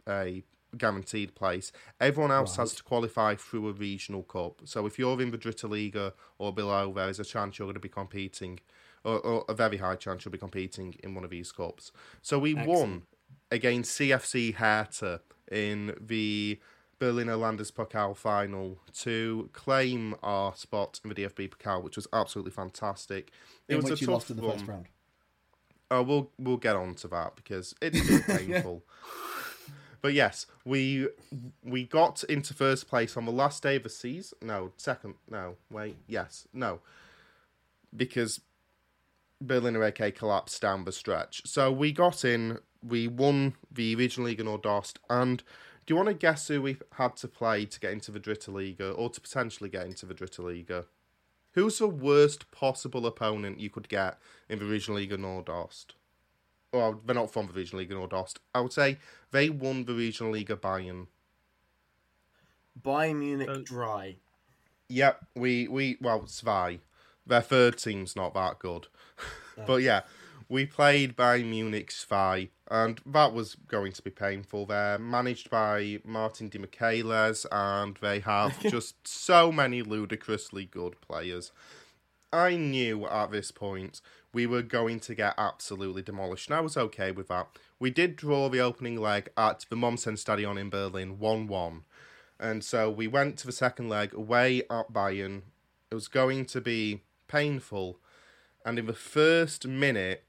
a 0.10 0.44
guaranteed 0.77 1.36
place. 1.36 1.72
Everyone 1.99 2.31
else 2.31 2.56
has 2.57 2.73
to 2.76 2.84
qualify 2.84 3.36
through 3.36 3.69
a 3.69 3.73
regional 3.73 4.23
cup. 4.23 4.61
So 4.65 4.86
if 4.86 4.99
you're 4.99 5.22
in 5.22 5.31
the 5.31 5.38
Dritte 5.38 5.69
Liga 5.69 6.14
or 6.38 6.53
below, 6.53 6.94
there 6.94 7.10
is 7.10 7.19
a 7.19 7.23
chance 7.23 7.57
you're 7.57 7.68
going 7.68 7.73
to 7.76 7.80
be 7.80 7.90
competing, 7.90 8.60
or, 9.03 9.19
or 9.19 9.45
a 9.49 9.53
very 9.53 9.77
high 9.77 9.95
chance 9.95 10.26
you'll 10.26 10.31
be 10.31 10.38
competing 10.38 10.95
in 11.03 11.15
one 11.15 11.23
of 11.23 11.30
these 11.30 11.52
cups. 11.52 11.91
So 12.22 12.40
we 12.40 12.53
won 12.53 13.03
against 13.52 13.99
CFC 13.99 14.56
Hertha 14.56 15.22
in 15.52 15.95
the 15.99 16.60
Berliner 16.99 17.38
Landespokal 17.38 18.15
final 18.15 18.77
to 18.94 19.49
claim 19.53 20.15
our 20.22 20.53
spot 20.56 20.99
in 21.03 21.10
the 21.10 21.15
DFB 21.15 21.49
Pokal, 21.49 21.84
which 21.84 21.95
was 21.95 22.07
absolutely 22.14 22.52
fantastic. 22.52 23.31
It 23.68 23.76
In 23.76 23.81
was 23.81 23.91
which 23.91 24.02
a 24.02 24.02
you 24.02 24.07
tough 24.07 24.14
lost 24.14 24.30
in 24.31 24.36
the 24.38 24.44
first 24.44 24.68
round. 24.68 24.86
Oh, 25.91 26.03
we'll 26.03 26.30
we'll 26.38 26.57
get 26.57 26.76
on 26.76 26.94
to 26.95 27.07
that 27.07 27.36
because 27.36 27.73
it's 27.81 28.26
painful. 28.27 28.84
But 30.01 30.13
yes, 30.13 30.45
we 30.65 31.07
we 31.63 31.85
got 31.85 32.23
into 32.26 32.53
first 32.53 32.88
place 32.88 33.17
on 33.17 33.26
the 33.26 33.31
last 33.31 33.63
day 33.63 33.76
of 33.76 33.84
the 33.84 33.89
season. 33.89 34.38
No, 34.41 34.71
second. 34.77 35.15
No, 35.30 35.55
wait. 35.69 35.97
Yes, 36.07 36.47
no, 36.53 36.80
because 37.95 38.41
Berliner 39.41 39.84
AK 39.84 40.15
collapsed 40.15 40.61
down 40.61 40.85
the 40.85 40.91
stretch. 40.91 41.41
So 41.45 41.71
we 41.71 41.91
got 41.91 42.23
in. 42.23 42.59
We 42.81 43.07
won 43.07 43.55
the 43.71 43.95
Regional 43.95 44.30
League 44.30 44.39
in 44.39 44.45
Nordost. 44.45 44.97
And 45.09 45.43
do 45.85 45.93
you 45.93 45.95
want 45.95 46.07
to 46.07 46.13
guess 46.13 46.47
who 46.47 46.61
we 46.61 46.77
had 46.93 47.15
to 47.17 47.27
play 47.27 47.65
to 47.65 47.80
get 47.80 47.91
into 47.91 48.11
the 48.11 48.19
Dritte 48.19 48.47
Liga 48.47 48.91
or 48.91 49.09
to 49.09 49.19
potentially 49.19 49.69
get 49.69 49.85
into 49.85 50.05
the 50.05 50.13
Dritte 50.13 50.39
Liga? 50.39 50.85
Who's 51.53 51.80
the 51.80 51.88
worst 51.88 52.51
possible 52.51 53.05
opponent 53.05 53.59
you 53.59 53.69
could 53.69 53.89
get 53.89 54.17
in 54.47 54.59
the 54.59 54.65
Regional 54.65 54.99
League 54.99 55.11
in 55.11 55.21
Nordost? 55.21 55.88
Well, 56.71 57.01
they're 57.05 57.15
not 57.15 57.31
from 57.31 57.47
the 57.47 57.53
Regional 57.53 57.79
League 57.79 57.91
in 57.91 57.97
Nordost. 57.97 58.35
I 58.53 58.61
would 58.61 58.73
say 58.73 58.97
they 59.31 59.49
won 59.49 59.85
the 59.85 59.93
Regional 59.93 60.31
League 60.33 60.51
of 60.51 60.61
Bayern. 60.61 61.07
Bayern 62.81 63.17
Munich 63.19 63.47
So- 63.47 63.61
dry. 63.61 64.17
Yep, 64.91 65.25
we 65.35 65.67
we 65.67 65.97
well 66.01 66.25
Zwei. 66.25 66.79
Their 67.27 67.41
third 67.41 67.77
team's 67.77 68.15
not 68.15 68.33
that 68.33 68.57
good, 68.57 68.87
but 69.67 69.83
yeah, 69.83 70.01
we 70.47 70.65
played 70.65 71.15
by 71.15 71.43
Munich 71.43 71.91
Zwei, 71.91 72.49
and 72.71 72.99
that 73.05 73.31
was 73.33 73.53
going 73.53 73.91
to 73.91 74.01
be 74.01 74.09
painful. 74.09 74.65
They're 74.65 74.97
managed 74.97 75.51
by 75.51 75.99
Martin 76.03 76.49
Demichelis, 76.49 77.45
and 77.51 77.97
they 78.01 78.19
have 78.21 78.59
just 78.71 79.07
so 79.07 79.51
many 79.51 79.83
ludicrously 79.83 80.65
good 80.65 80.99
players. 81.01 81.51
I 82.33 82.55
knew 82.55 83.05
at 83.05 83.29
this 83.29 83.51
point 83.51 84.01
we 84.34 84.45
were 84.45 84.61
going 84.61 84.99
to 85.01 85.15
get 85.15 85.34
absolutely 85.38 86.01
demolished, 86.01 86.49
and 86.49 86.57
I 86.57 86.61
was 86.61 86.77
okay 86.77 87.11
with 87.11 87.27
that. 87.30 87.47
We 87.80 87.89
did 87.91 88.15
draw 88.15 88.49
the 88.49 88.60
opening 88.60 88.97
leg 88.97 89.30
at 89.38 89.65
the 89.69 89.76
Mommsen 89.76 90.18
Stadion 90.18 90.57
in 90.57 90.69
Berlin 90.69 91.19
1 91.19 91.47
1. 91.47 91.84
And 92.39 92.64
so 92.64 92.89
we 92.89 93.07
went 93.07 93.38
to 93.39 93.45
the 93.45 93.51
second 93.51 93.89
leg 93.89 94.14
away 94.14 94.61
at 94.69 94.93
Bayern. 94.93 95.41
It 95.91 95.95
was 95.95 96.07
going 96.07 96.45
to 96.45 96.61
be 96.61 97.01
painful. 97.27 97.99
And 98.65 98.80
in 98.80 98.85
the 98.85 98.93
first 98.93 99.68
minute, 99.68 100.23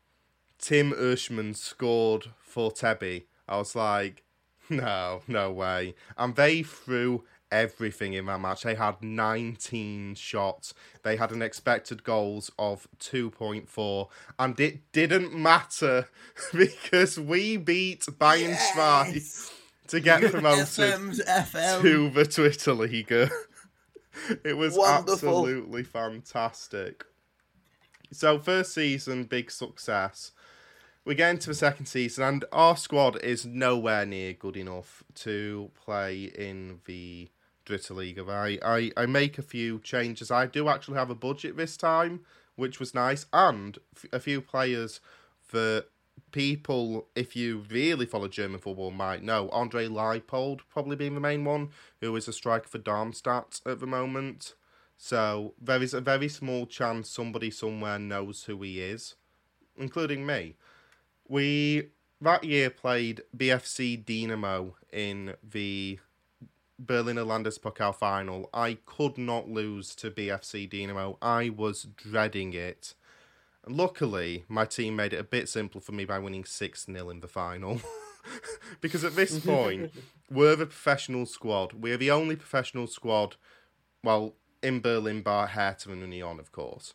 Tim 0.59 0.93
Urshman 0.93 1.57
scored 1.57 2.33
for 2.41 2.71
Tebby, 2.71 3.25
I 3.49 3.59
was 3.59 3.75
like, 3.75 4.23
no, 4.71 5.23
no 5.27 5.51
way. 5.51 5.95
And 6.17 6.37
they 6.37 6.63
threw 6.63 7.25
everything 7.51 8.15
in 8.15 8.27
that 8.27 8.41
match. 8.41 8.63
They 8.63 8.75
had 8.75 9.03
19 9.03 10.15
shots. 10.15 10.75
They 11.03 11.17
had 11.17 11.33
an 11.33 11.43
expected 11.43 12.05
goals 12.05 12.51
of 12.59 12.89
2.4. 12.99 14.09
And 14.39 14.59
it 14.61 14.93
didn't 14.93 15.35
matter 15.35 16.09
because 16.53 17.19
we 17.19 17.57
beat 17.57 18.03
Bayern 18.03 18.51
yes! 18.51 19.53
to 19.89 20.01
get 20.01 20.23
promoted 20.31 20.67
to 20.67 20.81
the 20.81 21.25
Dritte 22.33 23.31
it 24.45 24.57
was 24.57 24.77
Wonderful. 24.77 25.29
absolutely 25.29 25.83
fantastic. 25.85 27.05
So, 28.13 28.39
first 28.39 28.75
season, 28.75 29.25
big 29.25 29.51
success. 29.51 30.33
We 31.05 31.15
get 31.15 31.31
into 31.31 31.49
the 31.49 31.55
second 31.55 31.87
season, 31.87 32.25
and 32.25 32.45
our 32.53 32.77
squad 32.77 33.23
is 33.23 33.47
nowhere 33.47 34.05
near 34.05 34.33
good 34.33 34.57
enough 34.57 35.03
to 35.17 35.71
play 35.85 36.25
in 36.25 36.81
the 36.87 37.31
Dritte 37.71 37.95
Liga. 37.95 38.25
I, 38.31 38.59
I, 38.63 38.93
I 38.97 39.07
make 39.07 39.39
a 39.39 39.43
few 39.43 39.79
changes. 39.81 40.31
I 40.31 40.47
do 40.47 40.69
actually 40.69 40.99
have 40.99 41.11
a 41.11 41.15
budget 41.15 41.57
this 41.57 41.77
time, 41.77 42.21
which 42.57 42.81
was 42.81 42.95
nice, 42.95 43.27
and 43.33 43.79
a 44.13 44.19
few 44.19 44.41
players 44.41 45.01
that 45.53 45.87
people, 46.33 47.09
if 47.15 47.37
you 47.37 47.65
really 47.71 48.07
follow 48.07 48.29
German 48.29 48.61
football, 48.61 48.91
might 48.91 49.23
know. 49.23 49.49
Andre 49.51 49.87
Leipold 49.87 50.61
probably 50.69 50.97
being 50.97 51.15
the 51.15 51.21
main 51.21 51.45
one, 51.45 51.71
who 52.01 52.15
is 52.17 52.29
a 52.29 52.33
striker 52.33 52.69
for 52.69 52.79
Darmstadt 52.79 53.61
at 53.65 53.81
the 53.81 53.87
moment. 53.87 54.55
So 54.97 55.55
there 55.61 55.83
is 55.83 55.95
a 55.95 56.01
very 56.01 56.29
small 56.29 56.67
chance 56.67 57.09
somebody 57.09 57.51
somewhere 57.51 57.99
knows 57.99 58.45
who 58.45 58.61
he 58.63 58.81
is, 58.81 59.15
including 59.77 60.27
me. 60.27 60.57
We 61.29 61.91
that 62.21 62.45
year 62.45 62.69
played 62.69 63.23
BFC 63.35 64.05
Dynamo 64.05 64.77
in 64.93 65.37
the 65.43 65.99
Berliner 66.81 67.25
Landespokal 67.25 67.95
final. 67.95 68.49
I 68.55 68.79
could 68.87 69.19
not 69.19 69.49
lose 69.49 69.95
to 69.97 70.11
BFC 70.11 70.69
Dynamo. 70.69 71.19
I 71.21 71.51
was 71.51 71.87
dreading 71.97 72.55
it. 72.55 72.95
Luckily, 73.67 74.45
my 74.49 74.65
team 74.65 74.97
made 74.97 75.13
it 75.13 75.21
a 75.21 75.25
bit 75.25 75.49
simpler 75.49 75.83
for 75.83 75.93
me 75.93 76.07
by 76.07 76.19
winning 76.19 76.45
6 76.45 76.87
0 76.87 77.11
in 77.11 77.21
the 77.21 77.29
final. 77.29 77.83
because 78.81 79.05
at 79.05 79.15
this 79.15 79.39
point, 79.45 79.93
we're 80.31 80.57
the 80.57 80.67
professional 80.67 81.27
squad. 81.27 81.75
We're 81.75 81.99
the 81.99 82.11
only 82.11 82.37
professional 82.37 82.87
squad, 82.87 83.37
well, 84.03 84.35
in 84.63 84.81
Berlin 84.81 85.21
bar 85.21 85.49
Hertha 85.49 85.93
and 85.93 86.01
Union, 86.01 86.41
of 86.41 86.51
course. 86.51 86.95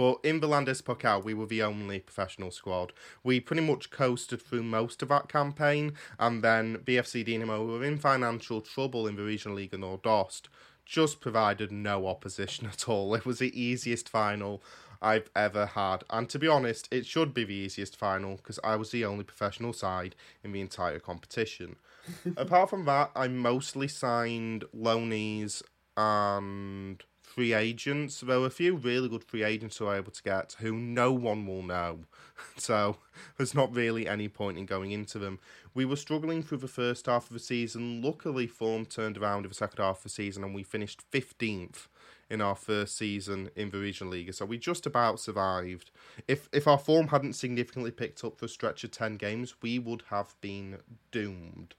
But 0.00 0.20
in 0.24 0.40
the 0.40 0.48
Landespokal, 0.48 1.24
we 1.24 1.34
were 1.34 1.44
the 1.44 1.62
only 1.62 2.00
professional 2.00 2.50
squad. 2.50 2.94
We 3.22 3.38
pretty 3.38 3.60
much 3.60 3.90
coasted 3.90 4.40
through 4.40 4.62
most 4.62 5.02
of 5.02 5.10
that 5.10 5.28
campaign, 5.28 5.92
and 6.18 6.42
then 6.42 6.78
BFC 6.78 7.22
Dynamo 7.22 7.66
were 7.66 7.84
in 7.84 7.98
financial 7.98 8.62
trouble 8.62 9.06
in 9.06 9.16
the 9.16 9.22
Regional 9.24 9.58
Liga 9.58 9.76
Nordost, 9.76 10.48
just 10.86 11.20
provided 11.20 11.70
no 11.70 12.06
opposition 12.06 12.66
at 12.72 12.88
all. 12.88 13.14
It 13.14 13.26
was 13.26 13.40
the 13.40 13.60
easiest 13.60 14.08
final 14.08 14.62
I've 15.02 15.28
ever 15.36 15.66
had. 15.66 16.04
And 16.08 16.30
to 16.30 16.38
be 16.38 16.48
honest, 16.48 16.88
it 16.90 17.04
should 17.04 17.34
be 17.34 17.44
the 17.44 17.52
easiest 17.52 17.94
final 17.94 18.36
because 18.36 18.58
I 18.64 18.76
was 18.76 18.92
the 18.92 19.04
only 19.04 19.24
professional 19.24 19.74
side 19.74 20.16
in 20.42 20.52
the 20.52 20.62
entire 20.62 20.98
competition. 20.98 21.76
Apart 22.38 22.70
from 22.70 22.86
that, 22.86 23.10
I 23.14 23.28
mostly 23.28 23.86
signed 23.86 24.64
loanees 24.74 25.62
and 25.94 27.04
free 27.30 27.52
agents. 27.52 28.20
There 28.20 28.40
were 28.40 28.46
a 28.46 28.50
few 28.50 28.74
really 28.76 29.08
good 29.08 29.24
free 29.24 29.44
agents 29.44 29.76
who 29.78 29.84
were 29.86 29.94
able 29.94 30.10
to 30.10 30.22
get 30.22 30.56
who 30.58 30.74
no 30.74 31.12
one 31.12 31.46
will 31.46 31.62
know. 31.62 32.00
So 32.56 32.96
there's 33.36 33.54
not 33.54 33.74
really 33.74 34.08
any 34.08 34.26
point 34.26 34.56
in 34.56 34.64
going 34.64 34.92
into 34.92 35.18
them. 35.18 35.40
We 35.74 35.84
were 35.84 35.96
struggling 35.96 36.42
through 36.42 36.58
the 36.58 36.68
first 36.68 37.04
half 37.04 37.26
of 37.26 37.34
the 37.34 37.38
season. 37.38 38.00
Luckily, 38.00 38.46
form 38.46 38.86
turned 38.86 39.18
around 39.18 39.44
in 39.44 39.50
the 39.50 39.54
second 39.54 39.82
half 39.84 39.98
of 39.98 40.02
the 40.04 40.08
season 40.08 40.42
and 40.42 40.54
we 40.54 40.62
finished 40.62 41.02
15th 41.12 41.86
in 42.30 42.40
our 42.40 42.54
first 42.54 42.96
season 42.96 43.50
in 43.56 43.70
the 43.70 43.78
regional 43.78 44.12
league. 44.12 44.32
So 44.32 44.46
we 44.46 44.56
just 44.56 44.86
about 44.86 45.20
survived. 45.20 45.90
If 46.26 46.48
if 46.52 46.66
our 46.66 46.78
form 46.78 47.08
hadn't 47.08 47.34
significantly 47.34 47.90
picked 47.90 48.24
up 48.24 48.38
for 48.38 48.46
a 48.46 48.48
stretch 48.48 48.84
of 48.84 48.90
ten 48.90 49.16
games, 49.16 49.56
we 49.60 49.78
would 49.78 50.04
have 50.08 50.34
been 50.40 50.78
doomed. 51.10 51.74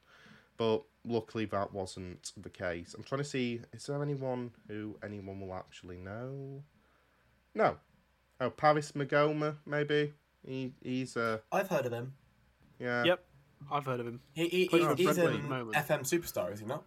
But 0.62 0.84
luckily 1.04 1.46
that 1.46 1.74
wasn't 1.74 2.34
the 2.38 2.52
case. 2.52 2.94
I'm 2.96 3.02
trying 3.02 3.24
to 3.24 3.28
see 3.28 3.62
is 3.74 3.88
there 3.88 4.00
anyone 4.00 4.52
who 4.68 4.96
anyone 5.04 5.40
will 5.40 5.56
actually 5.56 5.98
know? 5.98 6.62
No. 7.56 7.78
Oh, 8.40 8.52
Paris 8.52 8.92
Maghoma, 8.92 9.56
maybe. 9.66 10.14
He 10.46 10.74
he's 10.84 11.18
uh 11.18 11.40
I've 11.52 11.68
heard 11.68 11.88
of 11.88 11.94
him. 11.94 12.14
Yeah. 12.78 13.04
Yep. 13.06 13.24
I've 13.72 13.86
heard 13.88 14.02
of 14.02 14.06
him. 14.06 14.22
He, 14.34 14.50
he, 14.50 14.66
he 14.68 14.86
he's 14.98 15.18
in 15.18 15.42
FM 15.42 16.02
Superstar, 16.02 16.54
is 16.54 16.60
he 16.60 16.68
not? 16.68 16.84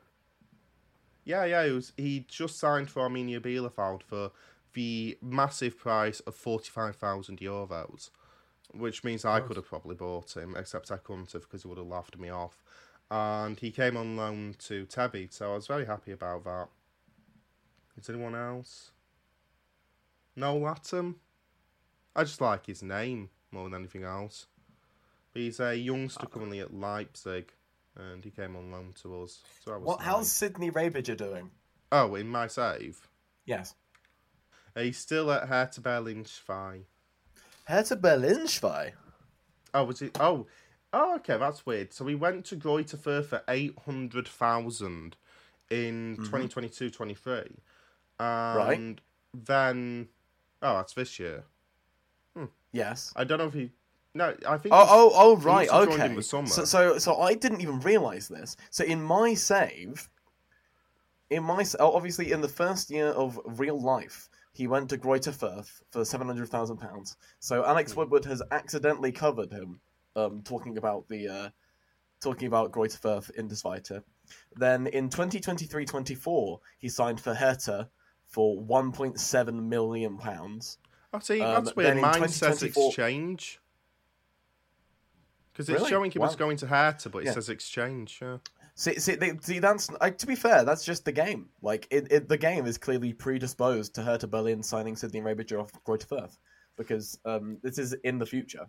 Yeah, 1.24 1.44
yeah, 1.44 1.66
he 1.66 1.72
was. 1.72 1.92
He 1.96 2.26
just 2.28 2.60
signed 2.60 2.92
for 2.92 3.08
Arminia 3.08 3.40
Bielefeld 3.40 4.04
for 4.04 4.30
the 4.74 5.18
massive 5.20 5.76
price 5.76 6.20
of 6.20 6.36
forty 6.36 6.70
five 6.70 6.94
thousand 6.94 7.40
euros, 7.40 8.10
which 8.72 9.02
means 9.02 9.24
I 9.24 9.40
could 9.40 9.56
have 9.56 9.66
probably 9.66 9.96
bought 9.96 10.36
him, 10.36 10.54
except 10.56 10.92
I 10.92 10.98
couldn't 10.98 11.32
have 11.32 11.42
because 11.42 11.62
he 11.62 11.68
would 11.68 11.78
have 11.78 11.88
laughed 11.88 12.16
me 12.16 12.28
off. 12.28 12.62
And 13.10 13.58
he 13.58 13.70
came 13.70 13.96
on 13.96 14.16
loan 14.16 14.56
to 14.66 14.86
Tebby, 14.86 15.32
so 15.32 15.52
I 15.52 15.54
was 15.54 15.66
very 15.66 15.84
happy 15.84 16.12
about 16.12 16.44
that. 16.44 16.68
Is 17.96 18.08
anyone 18.08 18.34
else? 18.34 18.90
No 20.34 20.56
Latham? 20.56 21.16
I 22.16 22.24
just 22.24 22.40
like 22.40 22.66
his 22.66 22.82
name 22.82 23.30
more 23.50 23.64
than 23.64 23.74
anything 23.74 24.04
else. 24.04 24.46
He's 25.32 25.60
a 25.60 25.76
youngster 25.76 26.26
uh, 26.26 26.28
currently 26.28 26.60
at 26.60 26.74
Leipzig 26.74 27.52
and 27.96 28.24
he 28.24 28.30
came 28.30 28.56
on 28.56 28.70
loan 28.70 28.92
to 29.02 29.22
us. 29.22 29.42
So 29.64 29.72
I 29.72 29.76
was 29.76 29.86
what? 29.86 30.00
How's 30.00 30.30
Sidney 30.30 30.70
Raebiger 30.70 31.16
doing? 31.16 31.50
Oh, 31.92 32.14
in 32.14 32.28
my 32.28 32.46
save. 32.46 33.08
Yes. 33.44 33.74
He's 34.76 34.98
still 34.98 35.30
at 35.30 35.48
Hertha 35.48 35.80
Berlin 35.80 36.24
Zwei. 36.24 36.80
Hertha 37.66 37.96
Berlin 37.96 38.46
Zwei. 38.48 38.94
Oh, 39.72 39.84
was 39.84 40.02
it? 40.02 40.16
Oh, 40.20 40.46
oh, 40.94 41.16
okay, 41.16 41.36
that's 41.36 41.66
weird. 41.66 41.92
So 41.92 42.04
we 42.04 42.14
went 42.14 42.44
to 42.46 42.56
Fürth 42.56 43.26
for 43.26 43.42
eight 43.48 43.76
hundred 43.84 44.28
thousand 44.28 45.16
in 45.70 46.16
mm-hmm. 46.18 46.34
2022-23. 46.34 47.56
and 48.20 48.56
right. 48.56 49.00
then 49.32 50.08
oh, 50.62 50.76
that's 50.76 50.94
this 50.94 51.18
year. 51.18 51.44
Hmm. 52.36 52.46
Yes. 52.72 53.12
I 53.16 53.24
don't 53.24 53.38
know 53.38 53.46
if 53.46 53.54
he 53.54 53.70
no, 54.14 54.34
I 54.48 54.58
think. 54.58 54.72
Oh, 54.72 54.86
oh, 54.88 55.12
oh, 55.14 55.36
right, 55.38 55.68
okay. 55.68 56.20
So, 56.20 56.44
so, 56.44 56.98
so 56.98 57.20
I 57.20 57.34
didn't 57.34 57.60
even 57.60 57.80
realize 57.80 58.28
this. 58.28 58.56
So 58.70 58.84
in 58.84 59.02
my 59.02 59.34
save, 59.34 60.08
in 61.30 61.42
my 61.42 61.64
obviously 61.80 62.30
in 62.30 62.40
the 62.40 62.48
first 62.48 62.90
year 62.90 63.08
of 63.08 63.40
real 63.44 63.80
life, 63.80 64.28
he 64.52 64.68
went 64.68 64.88
to 64.90 64.98
Greuther 64.98 65.34
Fürth 65.36 65.82
for 65.90 66.04
seven 66.04 66.28
hundred 66.28 66.48
thousand 66.48 66.76
pounds. 66.76 67.16
So 67.40 67.64
Alex 67.64 67.92
hmm. 67.92 68.00
Woodward 68.00 68.24
has 68.26 68.40
accidentally 68.52 69.10
covered 69.10 69.50
him, 69.50 69.80
um, 70.16 70.42
talking 70.42 70.78
about 70.78 71.08
the, 71.08 71.28
uh, 71.28 71.48
talking 72.20 72.48
about 72.48 72.72
Greuther 72.72 73.00
Fürth 73.00 73.30
in 73.32 73.48
Zweite. 73.48 74.02
Then 74.56 74.86
in 74.88 75.08
2023-24, 75.08 76.58
he 76.78 76.88
signed 76.88 77.20
for 77.20 77.34
Hertha 77.34 77.88
for 78.26 78.60
1.7 78.62 79.62
million 79.62 80.18
pounds. 80.18 80.78
I 81.12 81.16
oh, 81.16 81.20
see. 81.20 81.38
That's 81.38 81.68
um, 81.68 81.74
weird. 81.76 81.98
Mine 81.98 82.28
says 82.28 82.62
exchange. 82.62 83.60
Because 85.52 85.68
it's 85.68 85.78
really? 85.78 85.90
showing 85.90 86.10
he 86.10 86.18
wow. 86.18 86.26
was 86.26 86.36
going 86.36 86.56
to 86.58 86.66
Hertha, 86.66 87.10
but 87.10 87.18
it 87.18 87.26
yeah. 87.26 87.32
says 87.32 87.48
exchange. 87.48 88.18
Yeah. 88.20 88.38
See, 88.74 88.98
see, 88.98 89.14
they, 89.14 89.38
see 89.40 89.60
that's 89.60 89.88
like, 90.00 90.18
to 90.18 90.26
be 90.26 90.34
fair, 90.34 90.64
that's 90.64 90.84
just 90.84 91.04
the 91.04 91.12
game. 91.12 91.48
Like, 91.62 91.86
it, 91.92 92.08
it, 92.10 92.28
the 92.28 92.36
game 92.36 92.66
is 92.66 92.76
clearly 92.76 93.12
predisposed 93.12 93.94
to 93.94 94.02
Hertha 94.02 94.26
Berlin 94.26 94.64
signing 94.64 94.96
Sidney 94.96 95.20
Raebiger 95.20 95.60
off 95.60 95.70
Greuther 95.84 96.08
Fürth 96.08 96.38
because 96.76 97.16
um, 97.24 97.58
this 97.62 97.78
is 97.78 97.92
in 98.02 98.18
the 98.18 98.26
future. 98.26 98.66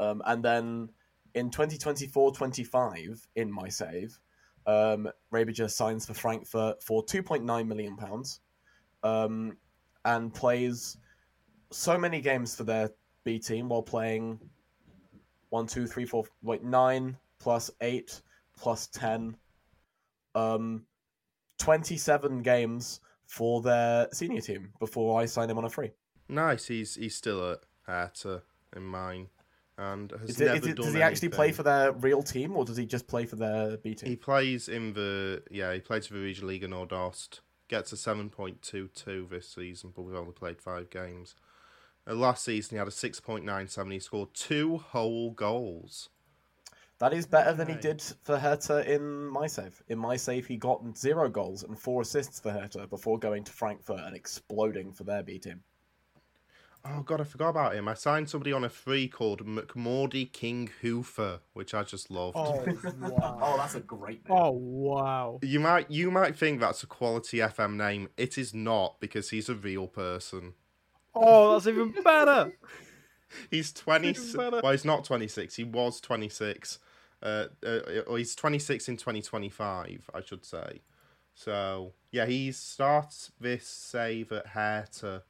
Um, 0.00 0.22
and 0.26 0.44
then 0.44 0.88
in 1.34 1.50
2024-25, 1.50 3.26
in 3.36 3.50
my 3.50 3.68
save, 3.68 4.18
um, 4.66 5.08
Raebiger 5.32 5.70
signs 5.70 6.06
for 6.06 6.14
Frankfurt 6.14 6.82
for 6.82 7.04
2.9 7.04 7.66
million 7.66 7.96
pounds, 7.96 8.40
um, 9.02 9.56
and 10.04 10.32
plays 10.32 10.96
so 11.70 11.98
many 11.98 12.20
games 12.20 12.54
for 12.54 12.64
their 12.64 12.90
B 13.24 13.38
team 13.38 13.68
while 13.68 13.82
playing 13.82 14.38
one, 15.50 15.66
two, 15.66 15.86
three, 15.86 16.04
four, 16.04 16.24
wait, 16.42 16.62
nine 16.62 17.16
plus 17.38 17.70
eight 17.80 18.20
plus 18.56 18.86
ten, 18.88 19.36
um, 20.34 20.84
twenty-seven 21.58 22.42
games 22.42 23.00
for 23.26 23.62
their 23.62 24.08
senior 24.12 24.40
team 24.40 24.72
before 24.78 25.20
I 25.20 25.26
sign 25.26 25.50
him 25.50 25.58
on 25.58 25.64
a 25.64 25.70
free. 25.70 25.90
Nice. 26.28 26.66
He's 26.66 26.94
he's 26.94 27.16
still 27.16 27.50
at 27.52 27.60
Hertha 27.86 28.42
in 28.74 28.82
mine, 28.84 29.28
and 29.78 30.10
has 30.12 30.40
it, 30.40 30.46
never 30.46 30.68
it, 30.68 30.76
Does 30.76 30.94
he 30.94 31.02
actually 31.02 31.28
play 31.28 31.52
for 31.52 31.62
their 31.62 31.92
real 31.92 32.22
team, 32.22 32.56
or 32.56 32.64
does 32.64 32.76
he 32.76 32.86
just 32.86 33.06
play 33.06 33.26
for 33.26 33.36
their 33.36 33.76
B 33.76 33.94
team? 33.94 34.08
He 34.08 34.16
plays 34.16 34.68
in 34.68 34.94
the 34.94 35.42
yeah. 35.50 35.72
He 35.74 35.80
plays 35.80 36.06
for 36.06 36.14
the 36.14 36.20
Regional 36.20 36.50
Liga 36.50 36.68
Nordost. 36.68 37.40
Gets 37.68 37.92
a 37.92 37.96
seven 37.96 38.30
point 38.30 38.62
two 38.62 38.88
two 38.94 39.26
this 39.30 39.48
season, 39.48 39.92
but 39.94 40.02
we've 40.02 40.14
only 40.14 40.32
played 40.32 40.60
five 40.60 40.88
games. 40.90 41.34
Uh, 42.08 42.14
last 42.14 42.44
season, 42.44 42.76
he 42.76 42.78
had 42.78 42.86
a 42.86 42.92
6.97. 42.92 43.92
He 43.92 43.98
scored 43.98 44.32
two 44.32 44.78
whole 44.78 45.32
goals. 45.32 46.08
That 46.98 47.12
is 47.12 47.26
better 47.26 47.52
than 47.52 47.68
he 47.68 47.74
did 47.74 48.00
for 48.22 48.38
Hertha 48.38 48.90
in 48.90 49.26
my 49.26 49.48
save. 49.48 49.82
In 49.88 49.98
my 49.98 50.16
save, 50.16 50.46
he 50.46 50.56
got 50.56 50.96
zero 50.96 51.28
goals 51.28 51.62
and 51.62 51.78
four 51.78 52.00
assists 52.00 52.40
for 52.40 52.50
Hertha 52.50 52.86
before 52.86 53.18
going 53.18 53.44
to 53.44 53.52
Frankfurt 53.52 54.00
and 54.00 54.16
exploding 54.16 54.92
for 54.92 55.04
their 55.04 55.22
B 55.22 55.38
team. 55.38 55.62
Oh 56.88 57.02
god, 57.02 57.20
I 57.20 57.24
forgot 57.24 57.50
about 57.50 57.74
him. 57.74 57.88
I 57.88 57.94
signed 57.94 58.28
somebody 58.30 58.52
on 58.52 58.64
a 58.64 58.68
free 58.68 59.08
called 59.08 59.44
McMordy 59.46 60.30
King 60.30 60.70
Hoofer, 60.82 61.40
which 61.52 61.74
I 61.74 61.82
just 61.82 62.10
loved. 62.10 62.36
Oh 62.36 62.64
wow! 63.00 63.38
Oh, 63.42 63.56
that's 63.56 63.74
a 63.74 63.80
great 63.80 64.28
name. 64.28 64.38
Oh 64.38 64.50
wow! 64.50 65.38
You 65.42 65.60
might 65.60 65.90
you 65.90 66.10
might 66.10 66.36
think 66.36 66.60
that's 66.60 66.82
a 66.82 66.86
quality 66.86 67.38
FM 67.38 67.74
name. 67.74 68.08
It 68.16 68.38
is 68.38 68.54
not 68.54 69.00
because 69.00 69.30
he's 69.30 69.48
a 69.48 69.54
real 69.54 69.86
person. 69.86 70.54
Oh, 71.14 71.52
that's 71.52 71.66
even 71.66 71.94
better. 72.02 72.52
He's 73.50 73.72
twenty. 73.72 74.10
Even 74.10 74.32
better. 74.36 74.60
Well, 74.62 74.72
he's 74.72 74.84
not 74.84 75.04
twenty 75.04 75.26
six. 75.26 75.56
He 75.56 75.64
was 75.64 76.00
twenty 76.00 76.28
six. 76.28 76.78
Uh, 77.22 77.46
uh, 77.66 77.80
or 78.06 78.18
he's 78.18 78.34
twenty 78.34 78.58
six 78.58 78.88
in 78.88 78.96
twenty 78.96 79.20
twenty 79.20 79.48
five, 79.48 80.08
I 80.14 80.20
should 80.20 80.44
say. 80.44 80.82
So 81.34 81.92
yeah, 82.12 82.26
he 82.26 82.52
starts 82.52 83.32
this 83.40 83.66
save 83.66 84.30
at 84.30 84.48
Hertha, 84.48 85.24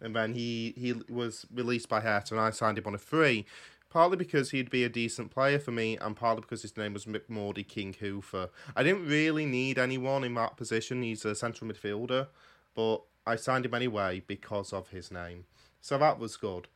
and 0.00 0.14
then 0.14 0.34
he 0.34 0.74
he 0.76 0.94
was 1.08 1.46
released 1.52 1.88
by 1.88 2.00
Hertha, 2.00 2.34
and 2.34 2.40
I 2.40 2.50
signed 2.50 2.78
him 2.78 2.86
on 2.86 2.94
a 2.94 2.98
free. 2.98 3.46
Partly 3.88 4.16
because 4.16 4.50
he'd 4.50 4.68
be 4.68 4.84
a 4.84 4.88
decent 4.88 5.30
player 5.30 5.58
for 5.58 5.70
me, 5.70 5.96
and 5.96 6.16
partly 6.16 6.42
because 6.42 6.62
his 6.62 6.76
name 6.76 6.92
was 6.92 7.06
McMordy 7.06 7.66
King 7.66 7.94
Hoofer. 7.94 8.50
I 8.74 8.82
didn't 8.82 9.06
really 9.06 9.46
need 9.46 9.78
anyone 9.78 10.24
in 10.24 10.34
that 10.34 10.56
position. 10.56 11.02
He's 11.02 11.24
a 11.24 11.34
central 11.34 11.70
midfielder, 11.70 12.26
but 12.74 13.02
I 13.26 13.36
signed 13.36 13.64
him 13.64 13.74
anyway 13.74 14.22
because 14.26 14.72
of 14.72 14.88
his 14.88 15.10
name. 15.10 15.44
So 15.80 15.96
that 15.98 16.18
was 16.18 16.36
good. 16.36 16.68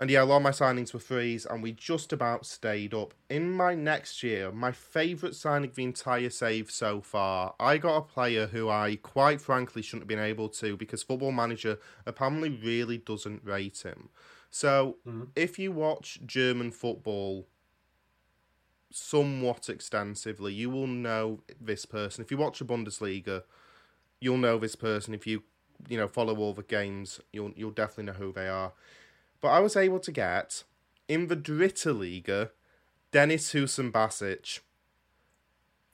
And 0.00 0.10
yeah, 0.10 0.22
a 0.22 0.24
lot 0.24 0.38
of 0.38 0.42
my 0.42 0.50
signings 0.50 0.94
were 0.94 0.98
frees, 1.00 1.46
and 1.46 1.62
we 1.62 1.72
just 1.72 2.12
about 2.12 2.46
stayed 2.46 2.94
up. 2.94 3.14
In 3.28 3.52
my 3.52 3.74
next 3.74 4.22
year, 4.22 4.50
my 4.50 4.72
favourite 4.72 5.34
signing 5.36 5.70
of 5.70 5.76
the 5.76 5.84
entire 5.84 6.30
save 6.30 6.70
so 6.70 7.02
far, 7.02 7.54
I 7.60 7.78
got 7.78 7.98
a 7.98 8.02
player 8.02 8.46
who 8.48 8.70
I 8.70 8.96
quite 8.96 9.42
frankly 9.42 9.82
shouldn't 9.82 10.04
have 10.04 10.08
been 10.08 10.18
able 10.18 10.48
to 10.48 10.76
because 10.76 11.02
Football 11.02 11.32
Manager 11.32 11.78
apparently 12.06 12.50
really 12.50 12.98
doesn't 12.98 13.44
rate 13.44 13.82
him. 13.82 14.08
So 14.50 15.00
Mhm. 15.06 15.32
if 15.36 15.58
you 15.58 15.70
watch 15.70 16.20
German 16.26 16.72
football 16.72 17.48
somewhat 18.92 19.68
extensively, 19.68 20.52
you 20.52 20.70
will 20.70 20.86
know 20.86 21.42
this 21.60 21.86
person. 21.86 22.24
If 22.24 22.30
you 22.30 22.36
watch 22.38 22.58
the 22.58 22.64
Bundesliga, 22.64 23.44
you'll 24.20 24.38
know 24.38 24.58
this 24.58 24.76
person. 24.76 25.14
If 25.14 25.26
you 25.26 25.44
you 25.88 25.98
know 25.98 26.08
follow 26.08 26.36
all 26.38 26.54
the 26.54 26.64
games, 26.64 27.20
you'll 27.32 27.52
you'll 27.56 27.70
definitely 27.72 28.04
know 28.12 28.18
who 28.18 28.32
they 28.32 28.48
are. 28.48 28.72
But 29.40 29.48
I 29.48 29.60
was 29.60 29.76
able 29.76 30.00
to 30.00 30.12
get 30.12 30.64
in 31.08 31.28
the 31.28 31.36
Dritte 31.36 31.98
Liga 31.98 32.50
Denis 33.12 33.52
Huseinbasic, 33.52 34.60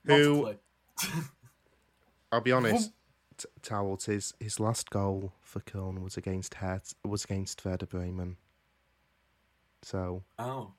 who. 0.04 0.54
I'll 2.32 2.40
be 2.40 2.52
honest, 2.52 2.92
t- 3.38 3.48
Towells 3.62 4.06
his 4.06 4.34
his 4.40 4.58
last 4.58 4.90
goal 4.90 5.32
for 5.40 5.60
Köln 5.60 6.02
was 6.02 6.16
against 6.16 6.54
Hertz, 6.54 6.94
was 7.04 7.24
against 7.24 7.64
Werder 7.64 7.86
Bremen. 7.86 8.36
So 9.82 10.24
Oh, 10.38 10.72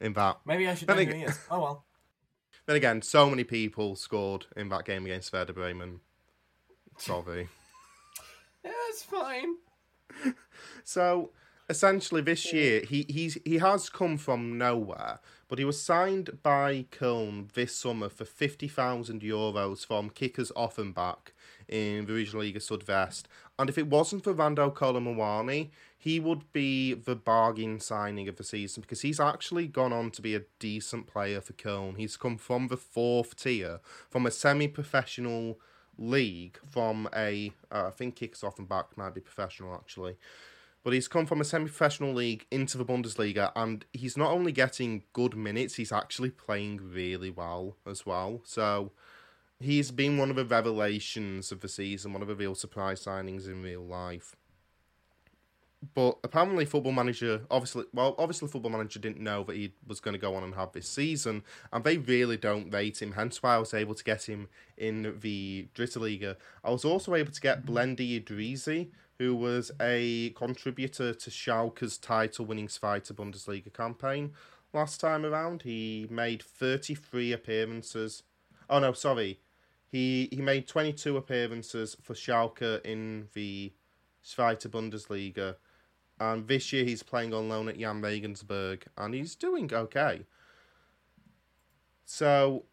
in 0.00 0.12
that, 0.12 0.40
maybe 0.44 0.68
I 0.68 0.74
should 0.74 0.88
know 0.88 0.96
think- 0.96 1.10
who 1.12 1.16
he 1.18 1.24
is. 1.24 1.38
Oh 1.50 1.60
well. 1.60 1.84
then 2.66 2.76
again, 2.76 3.00
so 3.02 3.30
many 3.30 3.44
people 3.44 3.96
scored 3.96 4.46
in 4.56 4.68
that 4.68 4.84
game 4.84 5.04
against 5.06 5.32
Werder 5.32 5.52
Bremen. 5.54 6.00
Sorry. 6.98 7.48
Yeah, 8.62 8.72
it's 8.90 9.02
fine. 9.02 9.54
So 10.84 11.30
essentially, 11.70 12.20
this 12.20 12.52
year 12.52 12.82
he 12.86 13.06
he's 13.08 13.38
he 13.44 13.58
has 13.58 13.88
come 13.88 14.18
from 14.18 14.58
nowhere, 14.58 15.20
but 15.48 15.58
he 15.58 15.64
was 15.64 15.80
signed 15.80 16.42
by 16.42 16.86
Köln 16.90 17.50
this 17.52 17.74
summer 17.74 18.08
for 18.08 18.24
fifty 18.24 18.68
thousand 18.68 19.22
euros 19.22 19.86
from 19.86 20.10
Kickers 20.10 20.50
Offenbach 20.56 21.32
in 21.68 22.06
the 22.06 22.12
Regional 22.12 22.44
Liga 22.44 22.58
Sudvest. 22.58 23.22
And 23.58 23.70
if 23.70 23.78
it 23.78 23.86
wasn't 23.86 24.24
for 24.24 24.32
Randal 24.32 24.72
Kolo 24.72 25.00
Muani, 25.00 25.70
he 25.96 26.18
would 26.18 26.52
be 26.52 26.94
the 26.94 27.14
bargain 27.14 27.78
signing 27.78 28.26
of 28.26 28.36
the 28.36 28.44
season 28.44 28.80
because 28.80 29.02
he's 29.02 29.20
actually 29.20 29.66
gone 29.68 29.92
on 29.92 30.10
to 30.12 30.22
be 30.22 30.34
a 30.34 30.42
decent 30.58 31.06
player 31.06 31.40
for 31.40 31.52
Köln. 31.52 31.96
He's 31.96 32.16
come 32.16 32.36
from 32.36 32.68
the 32.68 32.76
fourth 32.76 33.36
tier, 33.36 33.80
from 34.08 34.26
a 34.26 34.30
semi-professional 34.30 35.60
league, 35.98 36.58
from 36.68 37.08
a 37.14 37.52
uh, 37.70 37.86
I 37.86 37.90
think 37.90 38.16
Kickers 38.16 38.42
Offenbach 38.42 38.96
might 38.96 39.14
be 39.14 39.20
professional 39.20 39.74
actually 39.74 40.16
but 40.82 40.92
he's 40.92 41.08
come 41.08 41.26
from 41.26 41.40
a 41.40 41.44
semi-professional 41.44 42.12
league 42.12 42.46
into 42.50 42.78
the 42.78 42.84
Bundesliga, 42.84 43.52
and 43.54 43.84
he's 43.92 44.16
not 44.16 44.30
only 44.30 44.52
getting 44.52 45.04
good 45.12 45.36
minutes, 45.36 45.74
he's 45.74 45.92
actually 45.92 46.30
playing 46.30 46.80
really 46.92 47.30
well 47.30 47.76
as 47.86 48.06
well. 48.06 48.40
So 48.44 48.92
he's 49.58 49.90
been 49.90 50.16
one 50.16 50.30
of 50.30 50.36
the 50.36 50.44
revelations 50.44 51.52
of 51.52 51.60
the 51.60 51.68
season, 51.68 52.12
one 52.12 52.22
of 52.22 52.28
the 52.28 52.34
real 52.34 52.54
surprise 52.54 53.04
signings 53.04 53.46
in 53.46 53.62
real 53.62 53.84
life. 53.84 54.36
But 55.94 56.18
apparently, 56.22 56.66
Football 56.66 56.92
Manager, 56.92 57.40
obviously, 57.50 57.86
well, 57.94 58.14
obviously, 58.18 58.48
Football 58.48 58.72
Manager 58.72 58.98
didn't 58.98 59.20
know 59.20 59.44
that 59.44 59.56
he 59.56 59.72
was 59.86 59.98
going 59.98 60.12
to 60.12 60.18
go 60.18 60.34
on 60.34 60.44
and 60.44 60.54
have 60.54 60.72
this 60.72 60.86
season, 60.86 61.42
and 61.72 61.84
they 61.84 61.96
really 61.96 62.36
don't 62.36 62.70
rate 62.70 63.00
him. 63.00 63.12
Hence, 63.12 63.42
why 63.42 63.54
I 63.54 63.58
was 63.58 63.72
able 63.72 63.94
to 63.94 64.04
get 64.04 64.28
him 64.28 64.48
in 64.76 65.18
the 65.20 65.68
Dritte 65.74 65.98
Liga. 65.98 66.36
I 66.62 66.70
was 66.70 66.84
also 66.84 67.14
able 67.14 67.32
to 67.32 67.40
get 67.40 67.64
Blendi 67.64 68.22
Idrizi, 68.22 68.90
who 69.20 69.36
was 69.36 69.70
a 69.78 70.30
contributor 70.30 71.12
to 71.12 71.28
Schalke's 71.28 71.98
title-winning 71.98 72.68
Zweite 72.68 73.12
Bundesliga 73.12 73.70
campaign 73.70 74.32
last 74.72 74.98
time 74.98 75.26
around. 75.26 75.60
He 75.60 76.06
made 76.08 76.42
33 76.42 77.34
appearances. 77.34 78.22
Oh 78.70 78.78
no, 78.78 78.94
sorry. 78.94 79.40
He 79.92 80.30
he 80.32 80.40
made 80.40 80.66
22 80.66 81.18
appearances 81.18 81.98
for 82.00 82.14
Schalke 82.14 82.80
in 82.82 83.28
the 83.34 83.74
Zweite 84.24 84.68
Bundesliga. 84.68 85.56
And 86.18 86.48
this 86.48 86.72
year 86.72 86.86
he's 86.86 87.02
playing 87.02 87.34
on 87.34 87.50
loan 87.50 87.68
at 87.68 87.78
Jahn 87.78 88.00
Regensburg 88.00 88.86
and 88.96 89.12
he's 89.12 89.34
doing 89.34 89.70
okay. 89.70 90.24
So 92.06 92.64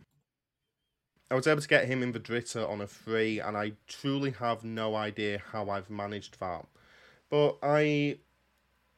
I 1.30 1.36
was 1.36 1.48
able 1.48 1.62
to 1.62 1.68
get 1.68 1.88
him 1.88 2.04
in 2.04 2.14
Dritter 2.14 2.68
on 2.68 2.80
a 2.80 2.88
free, 2.88 3.40
and 3.40 3.58
I 3.58 3.74
truly 3.88 4.32
have 4.32 4.64
no 4.64 4.96
idea 4.96 5.42
how 5.52 5.70
I've 5.70 5.90
managed 5.90 6.40
that. 6.40 6.66
But 7.30 7.58
I 7.62 8.20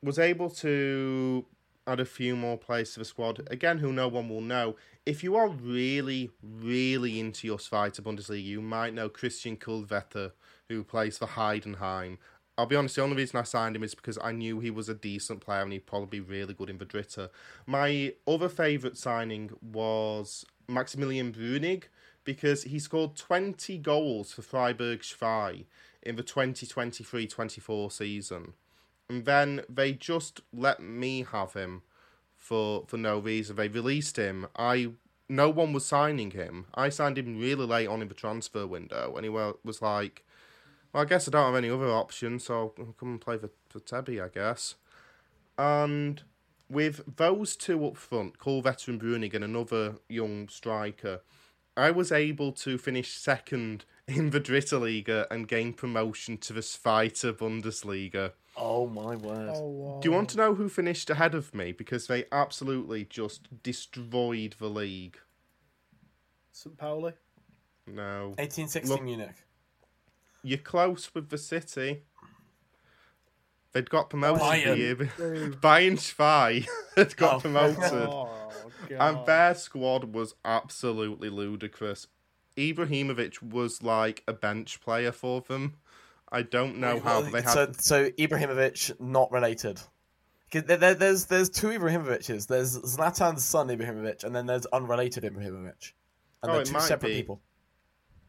was 0.03 0.19
able 0.19 0.49
to 0.51 1.45
add 1.87 1.99
a 1.99 2.05
few 2.05 2.35
more 2.35 2.57
players 2.57 2.93
to 2.93 2.99
the 2.99 3.05
squad. 3.05 3.47
Again, 3.49 3.79
who 3.79 3.91
no 3.91 4.07
one 4.07 4.29
will 4.29 4.41
know. 4.41 4.75
If 5.07 5.23
you 5.23 5.35
are 5.35 5.49
really, 5.49 6.29
really 6.43 7.19
into 7.19 7.47
your 7.47 7.57
Zweite 7.57 7.99
Bundesliga, 7.99 8.43
you 8.43 8.61
might 8.61 8.93
know 8.93 9.09
Christian 9.09 9.57
Kühlwetter, 9.57 10.33
who 10.69 10.83
plays 10.83 11.17
for 11.17 11.25
Heidenheim. 11.25 12.19
I'll 12.59 12.67
be 12.67 12.75
honest, 12.75 12.97
the 12.97 13.01
only 13.01 13.15
reason 13.15 13.39
I 13.39 13.43
signed 13.43 13.75
him 13.75 13.83
is 13.83 13.95
because 13.95 14.19
I 14.21 14.33
knew 14.33 14.59
he 14.59 14.69
was 14.69 14.89
a 14.89 14.93
decent 14.93 15.39
player 15.39 15.61
and 15.61 15.71
he'd 15.71 15.87
probably 15.87 16.19
be 16.19 16.25
really 16.25 16.53
good 16.53 16.69
in 16.69 16.77
Dritter. 16.77 17.29
My 17.65 18.13
other 18.27 18.49
favourite 18.49 18.97
signing 18.97 19.51
was 19.61 20.45
Maximilian 20.67 21.31
Breunig, 21.31 21.85
because 22.29 22.61
he 22.61 22.77
scored 22.77 23.15
20 23.15 23.79
goals 23.79 24.33
for 24.33 24.43
Freiburg 24.43 25.03
Zwei 25.03 25.65
in 26.03 26.15
the 26.15 26.21
2023-24 26.21 27.91
season. 27.91 28.53
And 29.09 29.25
then 29.25 29.61
they 29.67 29.93
just 29.93 30.41
let 30.53 30.79
me 30.79 31.25
have 31.31 31.53
him 31.53 31.81
for 32.37 32.85
for 32.85 32.97
no 32.97 33.17
reason. 33.17 33.55
They 33.55 33.67
released 33.67 34.15
him. 34.15 34.45
I 34.55 34.91
no 35.27 35.49
one 35.49 35.73
was 35.73 35.87
signing 35.87 36.29
him. 36.29 36.67
I 36.75 36.89
signed 36.89 37.17
him 37.17 37.39
really 37.39 37.65
late 37.65 37.87
on 37.87 38.03
in 38.03 38.09
the 38.09 38.13
transfer 38.13 38.67
window, 38.67 39.15
and 39.15 39.25
he 39.25 39.29
was 39.29 39.81
like, 39.81 40.23
"Well, 40.93 41.01
I 41.01 41.05
guess 41.07 41.27
I 41.27 41.31
don't 41.31 41.47
have 41.47 41.63
any 41.63 41.71
other 41.71 41.89
options, 41.89 42.43
so 42.43 42.75
I'll 42.77 42.93
come 42.99 43.13
and 43.13 43.21
play 43.21 43.39
for 43.39 43.49
for 43.69 43.79
Tebby, 43.79 44.23
I 44.23 44.27
guess." 44.27 44.75
And 45.57 46.21
with 46.69 47.15
those 47.17 47.55
two 47.55 47.87
up 47.87 47.97
front, 47.97 48.37
Kühlwetter 48.37 48.89
and 48.89 49.01
Breunig, 49.01 49.33
and 49.33 49.43
another 49.43 49.95
young 50.07 50.47
striker, 50.47 51.21
I 51.79 51.91
was 51.91 52.11
able 52.11 52.51
to 52.53 52.77
finish 52.77 53.13
second 53.13 53.85
in 54.07 54.31
the 54.31 54.39
Dritte 54.39 54.79
Liga 54.79 55.27
and 55.31 55.47
gain 55.47 55.73
promotion 55.73 56.37
to 56.39 56.53
the 56.53 56.61
Zweite 56.61 57.33
Bundesliga. 57.37 58.33
Oh 58.57 58.87
my 58.87 59.15
word. 59.15 59.51
Oh, 59.55 59.99
Do 60.01 60.09
you 60.09 60.13
want 60.13 60.29
to 60.29 60.37
know 60.37 60.55
who 60.55 60.67
finished 60.67 61.09
ahead 61.09 61.33
of 61.33 61.53
me? 61.55 61.71
Because 61.71 62.07
they 62.07 62.25
absolutely 62.31 63.05
just 63.05 63.63
destroyed 63.63 64.55
the 64.59 64.69
league. 64.69 65.17
St. 66.51 66.77
Pauli? 66.77 67.13
No. 67.87 68.33
1816 68.37 68.89
Look- 68.89 69.03
Munich. 69.03 69.45
You're 70.43 70.57
close 70.57 71.13
with 71.13 71.29
the 71.29 71.37
city. 71.37 72.03
They'd 73.71 73.89
got 73.89 74.09
promoted 74.09 74.41
the 74.41 74.45
Bayern. 74.45 74.77
year. 74.77 74.95
be- 74.95 75.05
Boo. 75.17 75.51
Bayern 75.61 75.99
Zwei 75.99 76.65
had 76.95 77.15
got 77.15 77.35
Oh. 77.35 77.39
promoted. 77.39 77.83
Oh, 78.09 78.51
And 78.89 79.25
their 79.25 79.53
squad 79.55 80.13
was 80.15 80.33
absolutely 80.43 81.29
ludicrous. 81.29 82.07
Ibrahimovic 82.57 83.41
was 83.43 83.83
like 83.83 84.23
a 84.27 84.33
bench 84.33 84.81
player 84.81 85.11
for 85.11 85.41
them. 85.41 85.75
I 86.31 86.41
don't 86.41 86.77
know 86.77 86.99
how, 86.99 87.21
but 87.21 87.31
they 87.31 87.41
had. 87.41 87.53
So, 87.53 87.71
so 88.05 88.09
Ibrahimovic 88.11 88.99
not 88.99 89.31
related. 89.31 89.79
There, 90.51 90.61
there- 90.77 90.95
there's 90.95 91.25
there's 91.25 91.49
two 91.49 91.67
Ibrahimovic's. 91.67 92.47
There's 92.47 92.77
Zlatan's 92.79 93.43
son 93.45 93.67
Ibrahimovic, 93.67 94.23
and 94.23 94.35
then 94.35 94.47
there's 94.47 94.65
unrelated 94.67 95.23
Ibrahimovic, 95.23 95.93
and 96.41 96.49
Oh, 96.49 96.53
they're 96.53 96.61
it 96.61 96.65
two 96.67 96.73
might 96.73 96.81
separate 96.83 97.09
be. 97.09 97.15
people. 97.17 97.39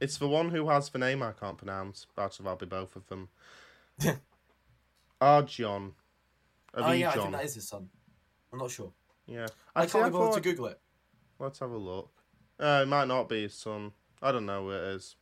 It's 0.01 0.19
the 0.19 0.29
one 0.29 0.51
who 0.51 0.69
has 0.69 0.91
the 0.91 0.99
name 0.99 1.23
I 1.23 1.33
can't 1.33 1.57
pronounce, 1.59 2.07
but 2.15 2.39
I'll 2.47 2.57
be 2.57 2.67
both 2.67 2.95
of 2.97 3.07
them. 3.09 3.29
Arjon. 5.20 5.92
Oh 6.74 6.92
yeah, 6.92 7.10
I 7.10 7.12
think 7.12 7.32
that 7.32 7.44
is 7.44 7.55
his 7.55 7.68
son. 7.68 7.88
I'm 8.52 8.59
not 8.59 8.70
sure. 8.70 8.92
Yeah. 9.26 9.47
I 9.74 9.82
Actually, 9.84 10.02
can't 10.02 10.12
be 10.12 10.18
bothered 10.18 10.32
thought- 10.34 10.42
to 10.42 10.48
Google 10.51 10.66
it. 10.66 10.80
Let's 11.38 11.59
have 11.60 11.70
a 11.70 11.76
look. 11.76 12.10
Uh, 12.59 12.80
it 12.82 12.88
might 12.88 13.09
not 13.09 13.28
be 13.28 13.42
his 13.42 13.55
son. 13.55 13.92
I 14.20 14.32
don't 14.32 14.44
know 14.47 14.64
who 14.64 14.70
it 14.72 14.82
is. 14.94 15.16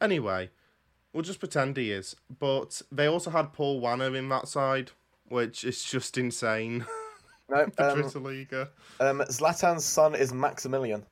Anyway, 0.00 0.50
we'll 1.12 1.22
just 1.22 1.38
pretend 1.40 1.76
he 1.76 1.90
is. 1.92 2.16
But 2.38 2.80
they 2.90 3.06
also 3.06 3.30
had 3.30 3.52
Paul 3.52 3.80
Wanner 3.80 4.16
in 4.16 4.28
that 4.30 4.48
side, 4.48 4.92
which 5.28 5.64
is 5.64 5.82
just 5.84 6.16
insane 6.16 6.86
No, 7.50 7.66
for 7.76 7.82
um, 7.90 7.98
Drittaliga. 8.02 8.68
um, 9.00 9.18
Zlatan's 9.28 9.84
son 9.84 10.14
is 10.14 10.32
Maximilian. 10.32 11.04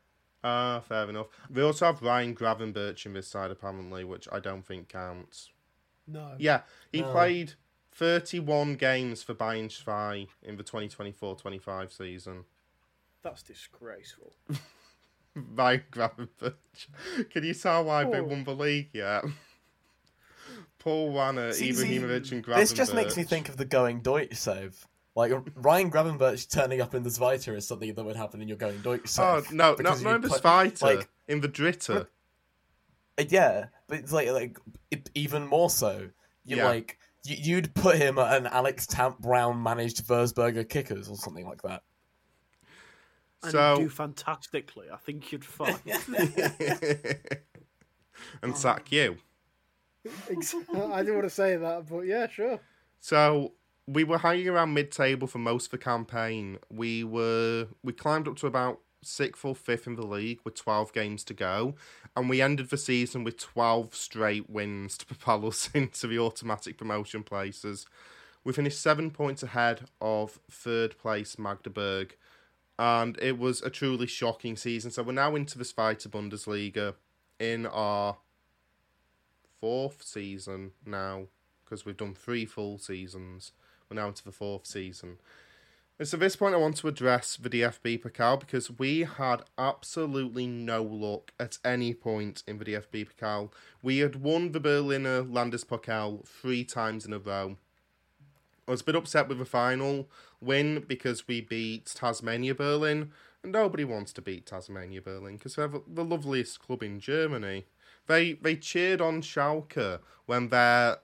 Ah, 0.42 0.80
fair 0.80 1.08
enough. 1.10 1.26
They 1.50 1.60
also 1.60 1.86
have 1.86 2.00
Ryan 2.02 2.34
Gravenberch 2.34 3.04
in 3.06 3.12
this 3.12 3.28
side, 3.28 3.50
apparently, 3.50 4.04
which 4.04 4.26
I 4.32 4.40
don't 4.40 4.66
think 4.66 4.88
counts. 4.88 5.50
No. 6.08 6.34
Yeah, 6.38 6.62
he 6.90 7.02
No. 7.02 7.12
played 7.12 7.52
31 7.94 8.76
games 8.76 9.22
for 9.22 9.34
Bayern 9.34 9.70
Zwei 9.70 10.26
in 10.42 10.56
the 10.56 10.64
2024-25 10.64 11.92
season. 11.96 12.44
That's 13.22 13.42
disgraceful. 13.42 14.34
Ryan 15.34 15.82
Gravenberch. 15.90 16.54
Can 17.30 17.44
you 17.44 17.54
tell 17.54 17.84
why 17.84 18.04
they 18.04 18.18
Oh. 18.20 18.24
won 18.24 18.44
the 18.44 18.54
league 18.54 18.90
yet? 18.92 19.24
Paul 20.78 21.12
Wanner, 21.12 21.52
See, 21.52 21.72
see, 21.72 21.98
Ibrahimovic, 21.98 22.32
and 22.32 22.44
Gravenberch. 22.44 22.56
This 22.56 22.72
just 22.72 22.94
makes 22.94 23.16
me 23.16 23.22
think 23.22 23.48
of 23.48 23.56
the 23.56 23.64
Going 23.64 24.00
Deutsch 24.00 24.34
save. 24.34 24.86
Like 25.14 25.32
Ryan 25.54 25.90
Gravenberch 25.90 26.50
turning 26.50 26.80
up 26.80 26.94
in 26.94 27.02
the 27.02 27.10
Zweiter 27.10 27.54
is 27.54 27.68
something 27.68 27.92
that 27.94 28.04
would 28.04 28.16
happen 28.16 28.40
in 28.42 28.48
your 28.48 28.56
Going 28.56 28.80
Deutsch 28.80 29.16
Oh 29.18 29.40
save. 29.40 29.52
no, 29.52 29.68
not, 29.68 29.78
because 29.78 30.02
not 30.02 30.16
in 30.16 30.20
the 30.22 30.28
put- 30.28 30.38
Spider, 30.38 30.74
like- 30.96 31.08
in 31.28 31.40
the 31.40 31.48
Dritter. 31.48 32.06
Yeah, 33.28 33.66
but 33.88 33.98
it's 33.98 34.12
like 34.12 34.28
like 34.30 34.58
it, 34.90 35.10
even 35.14 35.46
more 35.46 35.70
so. 35.70 36.08
You 36.44 36.56
Yeah. 36.56 36.66
like 36.66 36.98
you, 36.98 37.11
you'd 37.24 37.74
put 37.74 37.96
him 37.96 38.18
at 38.18 38.36
an 38.36 38.46
Alex 38.46 38.86
Tant 38.86 39.20
Brown 39.20 39.62
managed 39.62 40.06
Würzburger 40.06 40.68
kickers 40.68 41.08
or 41.08 41.16
something 41.16 41.46
like 41.46 41.62
that. 41.62 41.82
And 43.42 43.52
So- 43.52 43.76
he'd 43.76 43.82
do 43.84 43.88
fantastically. 43.88 44.86
I 44.92 44.96
think 44.96 45.32
you'd 45.32 45.44
find. 45.44 45.78
and 48.42 48.56
sack 48.56 48.90
you. 48.92 49.18
I 50.06 50.34
didn't 50.34 51.14
want 51.14 51.22
to 51.22 51.30
say 51.30 51.56
that, 51.56 51.88
but 51.88 52.00
yeah, 52.00 52.26
sure. 52.28 52.58
So 53.00 53.52
we 53.86 54.04
were 54.04 54.18
hanging 54.18 54.48
around 54.48 54.74
mid-table 54.74 55.26
for 55.28 55.38
most 55.38 55.66
of 55.66 55.70
the 55.72 55.78
campaign. 55.78 56.58
We 56.70 57.04
were 57.04 57.68
we 57.82 57.92
climbed 57.92 58.28
up 58.28 58.36
to 58.38 58.46
about 58.46 58.80
sixth 59.02 59.44
or 59.44 59.54
fifth 59.54 59.86
in 59.86 59.96
the 59.96 60.06
league 60.06 60.40
with 60.44 60.54
twelve 60.54 60.92
games 60.92 61.24
to 61.24 61.34
go, 61.34 61.74
and 62.16 62.28
we 62.28 62.40
ended 62.40 62.70
the 62.70 62.76
season 62.76 63.24
with 63.24 63.38
twelve 63.38 63.94
straight 63.94 64.48
wins 64.48 64.98
to 64.98 65.06
propel 65.12 65.46
us 65.46 65.70
into 65.74 66.06
the 66.06 66.18
automatic 66.18 66.78
promotion 66.78 67.22
places. 67.22 67.86
We 68.44 68.52
finished 68.52 68.80
seven 68.80 69.10
points 69.10 69.42
ahead 69.42 69.82
of 70.00 70.40
third 70.50 70.98
place 70.98 71.38
Magdeburg, 71.38 72.16
and 72.78 73.18
it 73.20 73.38
was 73.38 73.62
a 73.62 73.70
truly 73.70 74.06
shocking 74.06 74.56
season. 74.56 74.90
So 74.90 75.02
we're 75.02 75.12
now 75.12 75.36
into 75.36 75.58
the 75.58 75.64
Zweite 75.64 76.08
Bundesliga 76.08 76.94
in 77.38 77.66
our 77.66 78.16
fourth 79.60 80.02
season 80.02 80.72
now 80.84 81.26
because 81.64 81.86
we've 81.86 81.96
done 81.96 82.14
three 82.14 82.44
full 82.44 82.78
seasons. 82.78 83.52
We're 83.88 83.96
now 83.96 84.08
into 84.08 84.24
the 84.24 84.32
fourth 84.32 84.66
season. 84.66 85.18
So 86.00 86.16
at 86.16 86.20
this 86.20 86.36
point, 86.36 86.54
I 86.54 86.58
want 86.58 86.78
to 86.78 86.88
address 86.88 87.36
the 87.36 87.50
DFB 87.50 88.02
Pokal 88.02 88.40
because 88.40 88.70
we 88.70 89.00
had 89.00 89.42
absolutely 89.56 90.46
no 90.46 90.82
luck 90.82 91.32
at 91.38 91.58
any 91.64 91.94
point 91.94 92.42
in 92.46 92.58
the 92.58 92.64
DFB 92.64 93.08
Pokal. 93.10 93.52
We 93.82 93.98
had 93.98 94.16
won 94.16 94.50
the 94.50 94.58
Berliner 94.58 95.22
Landespokal 95.22 96.26
three 96.26 96.64
times 96.64 97.06
in 97.06 97.12
a 97.12 97.18
row. 97.18 97.56
I 98.66 98.70
was 98.70 98.80
a 98.80 98.84
bit 98.84 98.96
upset 98.96 99.28
with 99.28 99.38
the 99.38 99.44
final 99.44 100.08
win 100.40 100.84
because 100.88 101.28
we 101.28 101.40
beat 101.40 101.86
Tasmania 101.94 102.54
Berlin, 102.54 103.12
and 103.42 103.52
nobody 103.52 103.84
wants 103.84 104.12
to 104.14 104.22
beat 104.22 104.46
Tasmania 104.46 105.02
Berlin 105.02 105.36
because 105.36 105.54
they're 105.54 105.68
the 105.68 106.04
loveliest 106.04 106.58
club 106.58 106.82
in 106.82 107.00
Germany. 107.00 107.66
They 108.06 108.32
they 108.32 108.56
cheered 108.56 109.00
on 109.00 109.22
Schalke 109.22 110.00
when 110.26 110.48
their 110.48 110.98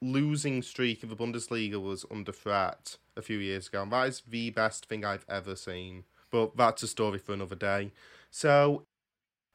losing 0.00 0.62
streak 0.62 1.02
of 1.02 1.10
the 1.10 1.16
Bundesliga 1.16 1.80
was 1.80 2.04
under 2.10 2.32
threat 2.32 2.96
a 3.18 3.22
few 3.22 3.38
years 3.38 3.68
ago, 3.68 3.82
and 3.82 3.92
that 3.92 4.08
is 4.08 4.22
the 4.26 4.50
best 4.50 4.86
thing 4.86 5.04
I've 5.04 5.26
ever 5.28 5.56
seen. 5.56 6.04
But 6.30 6.56
that's 6.56 6.82
a 6.82 6.88
story 6.88 7.18
for 7.18 7.32
another 7.32 7.56
day. 7.56 7.92
So 8.30 8.84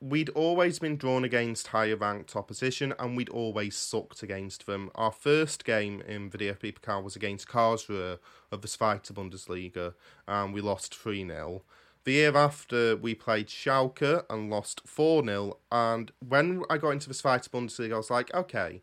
we'd 0.03 0.29
always 0.29 0.79
been 0.79 0.97
drawn 0.97 1.23
against 1.23 1.67
higher 1.67 1.95
ranked 1.95 2.35
opposition 2.35 2.93
and 2.99 3.15
we'd 3.15 3.29
always 3.29 3.75
sucked 3.75 4.21
against 4.21 4.65
them. 4.65 4.89
Our 4.95 5.11
first 5.11 5.63
game 5.63 6.01
in 6.01 6.29
the 6.29 6.37
DFB 6.37 6.79
Pokal 6.79 7.03
was 7.03 7.15
against 7.15 7.47
Karlsruhe 7.47 8.19
of 8.51 8.61
the 8.61 8.67
Zweite 8.67 9.13
Bundesliga 9.13 9.93
and 10.27 10.53
we 10.53 10.59
lost 10.59 10.93
3 10.93 11.25
0. 11.25 11.61
The 12.03 12.11
year 12.11 12.35
after, 12.35 12.97
we 12.97 13.15
played 13.15 13.47
Schalke 13.47 14.25
and 14.29 14.49
lost 14.49 14.81
4 14.85 15.23
0. 15.23 15.57
And 15.71 16.11
when 16.27 16.63
I 16.69 16.77
got 16.77 16.89
into 16.89 17.07
the 17.07 17.15
Zweite 17.15 17.47
Bundesliga, 17.49 17.93
I 17.93 17.97
was 17.97 18.11
like, 18.11 18.33
okay, 18.33 18.81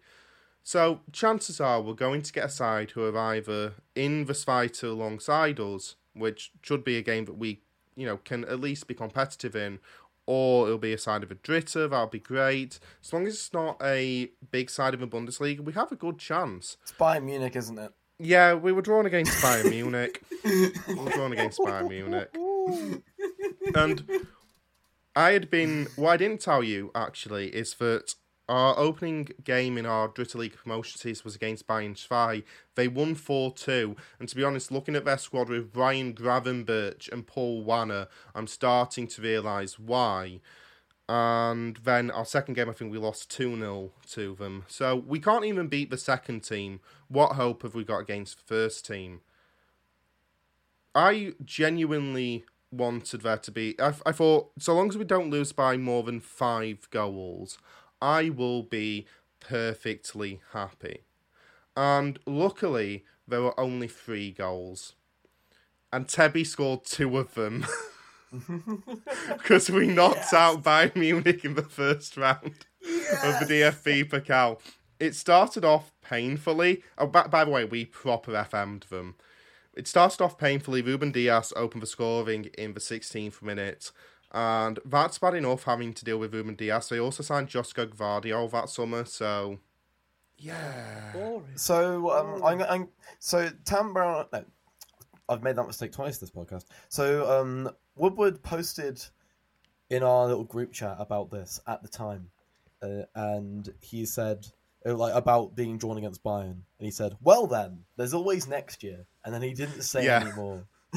so 0.63 1.01
chances 1.13 1.61
are 1.61 1.81
we're 1.81 1.95
going 1.95 2.23
to 2.23 2.33
get 2.33 2.45
a 2.45 2.51
side 2.51 2.93
who 2.93 3.05
are 3.05 3.19
either 3.19 3.75
in 3.95 4.27
the 4.27 4.35
Zweite 4.35 4.83
alongside 4.83 5.59
us, 5.61 5.97
which 6.15 6.53
should 6.63 6.85
be 6.85 6.97
a 6.97 7.03
game 7.03 7.25
that 7.25 7.39
we, 7.39 7.63
you 7.97 8.07
know, 8.07 8.19
can 8.19 8.45
at 8.45 8.61
least 8.61 8.87
be 8.87 8.95
competitive 8.95 9.57
in, 9.57 9.79
or 10.27 10.67
it'll 10.67 10.79
be 10.79 10.93
a 10.93 10.99
side 10.99 11.23
of 11.23 11.31
a 11.31 11.35
Dritter, 11.35 11.91
that'll 11.91 12.07
be 12.07 12.21
great. 12.21 12.79
As 13.03 13.13
long 13.13 13.27
as 13.27 13.35
it's 13.35 13.53
not 13.53 13.81
a 13.83 14.31
big 14.51 14.71
side 14.71 14.95
of 14.95 15.03
a 15.03 15.07
Bundesliga, 15.07 15.61
we 15.61 15.73
have 15.73 15.91
a 15.91 15.97
good 15.97 16.19
chance. 16.19 16.77
It's 16.83 16.93
Bayern 16.93 17.25
Munich, 17.25 17.57
isn't 17.57 17.79
it? 17.79 17.93
Yeah, 18.19 18.55
we 18.55 18.71
were 18.71 18.83
drawn 18.83 19.07
against 19.07 19.33
Bayern 19.43 19.71
Munich. 19.71 20.23
We 20.45 20.95
were 20.95 21.11
drawn 21.11 21.33
against 21.33 21.59
Bayern 21.59 21.89
Munich. 21.89 22.37
And 23.75 24.05
I 25.17 25.31
had 25.31 25.51
been. 25.51 25.89
What 25.97 26.11
I 26.13 26.17
didn't 26.19 26.41
tell 26.41 26.63
you 26.63 26.91
actually 26.95 27.49
is 27.49 27.75
that 27.75 28.15
our 28.51 28.77
opening 28.77 29.29
game 29.45 29.79
in 29.79 29.87
our 29.87 30.09
Dritter 30.09 30.35
League 30.35 30.57
promotion 30.57 30.99
season 30.99 31.23
was 31.25 31.37
against 31.37 31.69
Bayern 31.69 31.97
Zwei. 31.97 32.43
They 32.75 32.89
won 32.89 33.15
4 33.15 33.53
2. 33.53 33.95
And 34.19 34.29
to 34.29 34.35
be 34.35 34.43
honest, 34.43 34.73
looking 34.73 34.97
at 34.97 35.05
their 35.05 35.19
squad 35.19 35.49
with 35.49 35.75
Ryan 35.75 36.13
Gravenberch 36.13 37.11
and 37.13 37.25
Paul 37.25 37.63
Wanner, 37.63 38.09
I'm 38.35 38.49
starting 38.49 39.07
to 39.07 39.23
realise 39.23 39.79
why. 39.79 40.41
And 41.09 41.77
then 41.85 42.11
our 42.11 42.25
second 42.25 42.55
game, 42.55 42.69
I 42.69 42.73
think 42.73 42.91
we 42.91 42.99
lost 42.99 43.31
2 43.31 43.57
0 43.57 43.93
to 44.11 44.35
them. 44.35 44.65
So 44.67 44.97
we 44.97 45.21
can't 45.21 45.45
even 45.45 45.69
beat 45.69 45.91
the 45.91 45.97
second 45.97 46.41
team. 46.41 46.81
What 47.07 47.37
hope 47.37 47.63
have 47.63 47.77
we 47.77 47.85
got 47.85 47.99
against 47.99 48.39
the 48.39 48.53
first 48.53 48.85
team? 48.85 49.21
I 50.93 51.35
genuinely 51.45 52.45
wanted 52.73 53.21
there 53.23 53.39
to 53.39 53.51
be. 53.53 53.81
I, 53.81 53.95
I 54.05 54.11
thought, 54.11 54.51
so 54.59 54.75
long 54.75 54.89
as 54.89 54.99
we 54.99 55.05
don't 55.05 55.31
lose 55.31 55.53
by 55.53 55.77
more 55.77 56.03
than 56.03 56.19
five 56.19 56.89
goals, 56.91 57.59
I 58.01 58.31
will 58.31 58.63
be 58.63 59.07
perfectly 59.41 60.41
happy. 60.53 61.05
And 61.77 62.19
luckily, 62.27 63.05
there 63.27 63.43
were 63.43 63.59
only 63.59 63.89
three 63.89 64.33
goals. 64.33 64.95
And 65.93 66.07
Tebby 66.07 66.45
scored 66.45 66.85
two 66.85 67.17
of 67.19 67.35
them. 67.35 67.67
Because 69.27 69.69
we 69.71 69.89
knocked 69.89 70.33
out 70.33 70.63
Bayern 70.63 70.95
Munich 70.95 71.45
in 71.45 71.55
the 71.55 71.63
first 71.63 72.17
round 72.17 72.65
of 72.85 73.41
the 73.41 73.47
DFB 73.49 74.09
Pokal. 74.09 74.61
It 75.01 75.17
started 75.17 75.65
off 75.65 75.93
painfully. 76.03 76.85
Oh, 76.97 77.07
by, 77.07 77.27
by 77.27 77.45
the 77.45 77.51
way, 77.51 77.65
we 77.65 77.85
proper 77.85 78.33
FM'd 78.33 78.89
them. 78.89 79.17
It 79.75 79.89
started 79.89 80.23
off 80.23 80.39
painfully. 80.39 80.83
Rúben 80.83 81.13
Dias 81.13 81.53
opened 81.57 81.83
the 81.83 81.87
scoring 81.87 82.47
in 82.57 82.75
the 82.75 82.81
16th 82.81 83.43
minute. 83.43 83.91
And 84.33 84.79
that's 84.85 85.19
bad 85.19 85.35
enough 85.35 85.65
having 85.65 85.93
to 85.95 86.05
deal 86.05 86.19
with 86.19 86.33
Rúben 86.33 86.57
Dias. 86.57 86.89
They 86.89 87.01
also 87.01 87.23
signed 87.23 87.49
Josko 87.49 87.87
Gvardiol 87.89 88.51
that 88.53 88.69
summer, 88.69 89.05
so. 89.05 89.59
Yeah. 90.39 91.11
Boring. 91.13 91.45
So 91.57 92.11
um, 92.11 92.45
I'm, 92.45 92.63
I'm 92.63 92.89
so 93.19 93.51
Tant 93.65 93.93
Brown. 93.93 94.27
No, 94.33 94.45
I've 95.29 95.43
made 95.43 95.57
that 95.57 95.67
mistake 95.67 95.93
twice 95.93 96.19
this 96.19 96.31
podcast. 96.31 96.65
So 96.89 97.31
um, 97.41 97.71
Woodward 97.97 98.43
posted 98.43 99.05
in 99.91 100.03
our 100.03 100.27
little 100.27 100.45
group 100.45 100.73
chat 100.73 100.97
about 100.99 101.31
this 101.31 101.61
at 101.67 101.83
the 101.83 101.89
time, 101.89 102.31
uh, 102.83 103.03
and 103.15 103.73
he 103.81 104.07
said 104.07 104.47
uh, 104.87 104.95
like 104.95 105.13
about 105.15 105.55
being 105.57 105.77
drawn 105.77 105.99
against 105.99 106.23
Bayern, 106.23 106.53
and 106.53 106.63
he 106.79 106.91
said, 106.93 107.17
"Well 107.21 107.47
then, 107.49 107.81
there's 107.97 108.15
always 108.15 108.47
next 108.49 108.83
year," 108.83 109.05
and 109.25 109.35
then 109.35 109.43
he 109.43 109.53
didn't 109.53 109.83
say 109.83 110.05
Yeah. 110.05 110.21
anymore. 110.21 110.67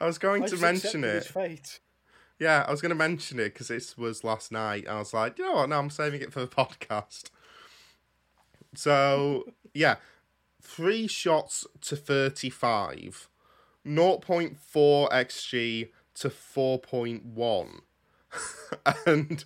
I 0.00 0.06
was 0.06 0.18
going 0.18 0.42
I 0.44 0.46
to 0.48 0.56
mention 0.56 1.04
it. 1.04 1.14
his 1.14 1.26
fate. 1.26 1.80
Yeah, 2.40 2.64
I 2.66 2.70
was 2.70 2.80
going 2.80 2.88
to 2.88 2.96
mention 2.96 3.38
it 3.38 3.52
because 3.52 3.68
this 3.68 3.98
was 3.98 4.24
last 4.24 4.50
night. 4.50 4.88
I 4.88 4.98
was 4.98 5.12
like, 5.12 5.38
you 5.38 5.44
know 5.44 5.52
what? 5.52 5.68
No, 5.68 5.78
I'm 5.78 5.90
saving 5.90 6.22
it 6.22 6.32
for 6.32 6.40
the 6.40 6.46
podcast. 6.48 7.24
So 8.74 9.44
yeah, 9.74 9.96
three 10.62 11.06
shots 11.06 11.66
to 11.82 11.96
thirty-five, 11.96 13.28
0.4 13.86 15.10
xg 15.10 15.88
to 16.14 16.30
four 16.30 16.78
point 16.78 17.26
one, 17.26 17.82
and 19.06 19.44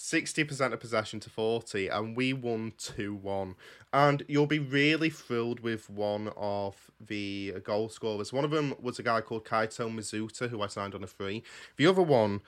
sixty 0.00 0.44
percent 0.44 0.72
of 0.72 0.78
possession 0.78 1.18
to 1.18 1.28
forty, 1.28 1.88
and 1.88 2.16
we 2.16 2.32
won 2.32 2.72
two 2.78 3.14
one. 3.14 3.56
And 3.92 4.22
you'll 4.28 4.46
be 4.46 4.60
really 4.60 5.10
thrilled 5.10 5.58
with 5.58 5.90
one 5.90 6.28
of 6.36 6.90
the 7.04 7.54
goal 7.64 7.88
scorers. 7.88 8.32
One 8.32 8.44
of 8.44 8.52
them 8.52 8.74
was 8.80 9.00
a 9.00 9.02
guy 9.02 9.20
called 9.20 9.44
Kaito 9.44 9.92
Mizuta, 9.92 10.48
who 10.48 10.62
I 10.62 10.68
signed 10.68 10.94
on 10.94 11.02
a 11.02 11.08
free. 11.08 11.42
The 11.76 11.86
other 11.86 12.02
one, 12.02 12.42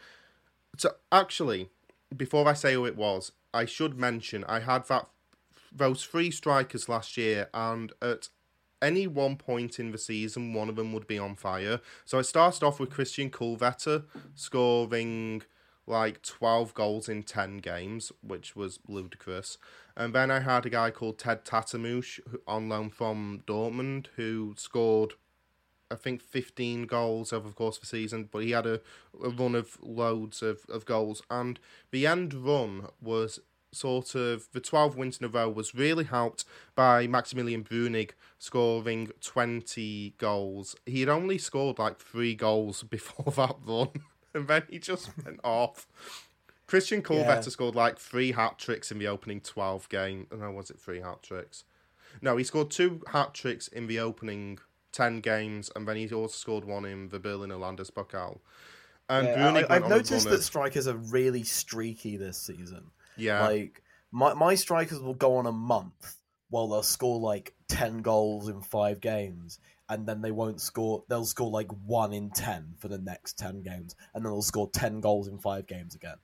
so 0.76 0.94
actually, 1.10 1.70
before 2.16 2.48
I 2.48 2.52
say 2.52 2.74
who 2.74 2.86
it 2.86 2.96
was, 2.96 3.32
I 3.52 3.64
should 3.64 3.98
mention 3.98 4.44
I 4.44 4.60
had 4.60 4.86
that 4.86 5.08
those 5.72 6.04
three 6.04 6.30
strikers 6.30 6.88
last 6.88 7.16
year, 7.16 7.48
and 7.52 7.92
at 8.00 8.28
any 8.80 9.08
one 9.08 9.36
point 9.36 9.80
in 9.80 9.90
the 9.90 9.98
season, 9.98 10.54
one 10.54 10.68
of 10.68 10.76
them 10.76 10.92
would 10.92 11.08
be 11.08 11.18
on 11.18 11.34
fire. 11.34 11.80
So 12.04 12.18
I 12.18 12.22
started 12.22 12.62
off 12.62 12.78
with 12.78 12.90
Christian 12.90 13.28
Kühlwetter 13.28 14.04
scoring 14.36 15.42
like 15.86 16.22
12 16.22 16.74
goals 16.74 17.08
in 17.08 17.22
10 17.22 17.58
games, 17.58 18.12
which 18.22 18.54
was 18.54 18.78
ludicrous. 18.86 19.58
And 19.96 20.14
then 20.14 20.30
I 20.30 20.40
had 20.40 20.66
a 20.66 20.70
guy 20.70 20.90
called 20.90 21.18
Ted 21.18 21.44
Tattermusch 21.44 22.20
on 22.46 22.68
loan 22.68 22.90
from 22.90 23.42
Dortmund 23.46 24.06
who 24.16 24.54
scored, 24.56 25.14
I 25.90 25.96
think, 25.96 26.22
15 26.22 26.86
goals 26.86 27.32
over 27.32 27.48
the 27.48 27.54
course 27.54 27.76
of 27.76 27.82
the 27.82 27.86
season, 27.88 28.28
but 28.30 28.44
he 28.44 28.52
had 28.52 28.66
a, 28.66 28.80
a 29.22 29.30
run 29.30 29.54
of 29.54 29.78
loads 29.82 30.42
of, 30.42 30.60
of 30.68 30.84
goals. 30.84 31.22
And 31.30 31.58
the 31.90 32.06
end 32.06 32.34
run 32.34 32.88
was 33.00 33.40
sort 33.72 34.14
of 34.14 34.48
the 34.52 34.60
12 34.60 34.96
wins 34.96 35.18
in 35.18 35.26
a 35.26 35.28
row 35.28 35.48
was 35.48 35.74
really 35.74 36.04
helped 36.04 36.44
by 36.74 37.06
Maximilian 37.06 37.62
Breunig 37.62 38.10
scoring 38.38 39.10
20 39.20 40.14
goals. 40.18 40.76
He 40.86 41.00
had 41.00 41.08
only 41.08 41.38
scored 41.38 41.78
like 41.78 41.98
three 41.98 42.34
goals 42.34 42.82
before 42.90 43.32
that 43.32 43.56
run, 43.64 43.90
and 44.34 44.48
then 44.48 44.62
he 44.68 44.78
just 44.78 45.10
went 45.24 45.40
off. 45.44 45.86
Christian 46.66 47.02
Kühlwetter 47.02 47.26
yeah. 47.26 47.40
scored 47.40 47.74
like 47.74 47.98
three 47.98 48.32
hat 48.32 48.58
tricks 48.58 48.92
in 48.92 48.98
the 48.98 49.08
opening 49.08 49.40
12 49.40 49.88
game. 49.88 50.28
No, 50.32 50.52
was 50.52 50.70
it 50.70 50.78
three 50.78 51.00
hat 51.00 51.22
tricks? 51.22 51.64
No, 52.22 52.36
he 52.36 52.44
scored 52.44 52.70
two 52.70 53.02
hat 53.08 53.34
tricks 53.34 53.66
in 53.66 53.86
the 53.86 53.98
opening 53.98 54.58
10 54.92 55.20
games, 55.20 55.70
and 55.74 55.86
then 55.86 55.96
he 55.96 56.12
also 56.12 56.34
scored 56.34 56.64
one 56.64 56.84
in 56.84 57.08
the 57.08 57.18
Berliner 57.18 57.56
Landespokal. 57.56 58.38
And 59.08 59.26
yeah, 59.26 59.66
I, 59.68 59.74
have 59.74 59.88
noticed 59.88 60.28
that 60.28 60.42
strikers 60.42 60.86
are 60.86 60.96
really 60.96 61.42
streaky 61.42 62.16
this 62.16 62.38
season. 62.38 62.92
Yeah. 63.16 63.44
Like 63.48 63.82
my 64.12 64.34
my 64.34 64.54
strikers 64.54 65.00
will 65.00 65.14
go 65.14 65.36
on 65.36 65.46
a 65.46 65.52
month 65.52 66.16
while 66.48 66.68
they'll 66.68 66.84
score 66.84 67.18
like 67.18 67.54
ten 67.66 68.02
goals 68.02 68.48
in 68.48 68.60
five 68.60 69.00
games, 69.00 69.58
and 69.90 70.06
then 70.06 70.22
they 70.22 70.30
won't 70.30 70.60
score. 70.60 71.04
They'll 71.08 71.24
score 71.26 71.50
like 71.50 71.70
one 71.84 72.12
in 72.14 72.30
ten 72.30 72.74
for 72.78 72.88
the 72.88 72.98
next 72.98 73.36
ten 73.36 73.60
games, 73.62 73.96
and 74.14 74.24
then 74.24 74.32
they'll 74.32 74.40
score 74.40 74.70
ten 74.70 75.00
goals 75.00 75.28
in 75.28 75.38
five 75.38 75.66
games 75.66 75.94
again. 75.94 76.16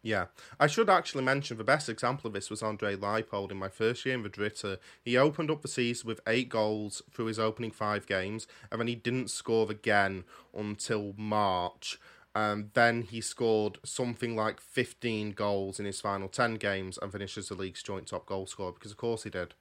Yeah, 0.00 0.26
I 0.60 0.68
should 0.68 0.88
actually 0.88 1.24
mention 1.24 1.58
the 1.58 1.64
best 1.64 1.88
example 1.88 2.28
of 2.28 2.32
this 2.32 2.50
was 2.50 2.62
Andre 2.62 2.94
Leipold 2.94 3.50
in 3.50 3.56
my 3.56 3.68
first 3.68 4.06
year 4.06 4.14
in 4.14 4.22
Madrid. 4.22 4.56
He 5.02 5.16
opened 5.16 5.50
up 5.50 5.60
the 5.60 5.68
season 5.68 6.06
with 6.06 6.20
eight 6.26 6.48
goals 6.48 7.02
through 7.12 7.26
his 7.26 7.38
opening 7.38 7.72
five 7.72 8.06
games, 8.06 8.46
and 8.70 8.80
then 8.80 8.86
he 8.86 8.94
didn't 8.94 9.28
score 9.28 9.68
again 9.70 10.24
until 10.56 11.14
March. 11.16 11.98
And 12.32 12.70
then 12.74 13.02
he 13.02 13.20
scored 13.20 13.78
something 13.84 14.36
like 14.36 14.60
15 14.60 15.32
goals 15.32 15.80
in 15.80 15.86
his 15.86 16.00
final 16.00 16.28
10 16.28 16.54
games 16.54 16.96
and 17.02 17.10
finishes 17.10 17.48
the 17.48 17.56
league's 17.56 17.82
joint 17.82 18.06
top 18.06 18.26
goal 18.26 18.46
scorer 18.46 18.70
because, 18.70 18.92
of 18.92 18.96
course, 18.96 19.24
he 19.24 19.30
did. 19.30 19.54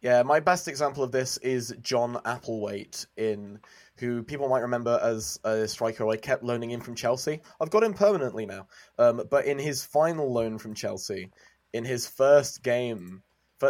Yeah, 0.00 0.22
my 0.22 0.40
best 0.40 0.66
example 0.66 1.02
of 1.02 1.12
this 1.12 1.36
is 1.38 1.74
John 1.82 2.14
Applewhite 2.24 3.06
in 3.18 3.60
who 3.98 4.22
people 4.22 4.48
might 4.48 4.60
remember 4.60 4.98
as 5.02 5.38
a 5.44 5.68
striker 5.68 6.08
I 6.08 6.16
kept 6.16 6.42
loaning 6.42 6.70
in 6.70 6.80
from 6.80 6.94
Chelsea. 6.94 7.42
I've 7.60 7.68
got 7.68 7.84
him 7.84 7.92
permanently 7.92 8.46
now. 8.46 8.66
Um, 8.98 9.22
but 9.30 9.44
in 9.44 9.58
his 9.58 9.84
final 9.84 10.32
loan 10.32 10.56
from 10.56 10.74
Chelsea, 10.74 11.30
in 11.74 11.84
his 11.84 12.06
first 12.06 12.62
game, 12.62 13.22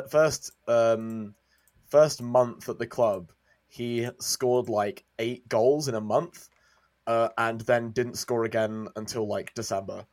first 0.08 0.52
um, 0.68 1.34
first 1.88 2.22
month 2.22 2.68
at 2.68 2.78
the 2.78 2.86
club, 2.86 3.32
he 3.66 4.08
scored 4.20 4.68
like 4.68 5.04
eight 5.18 5.48
goals 5.48 5.88
in 5.88 5.96
a 5.96 6.00
month 6.00 6.48
uh, 7.08 7.30
and 7.38 7.62
then 7.62 7.90
didn't 7.90 8.18
score 8.18 8.44
again 8.44 8.86
until 8.94 9.26
like 9.26 9.52
December, 9.54 10.06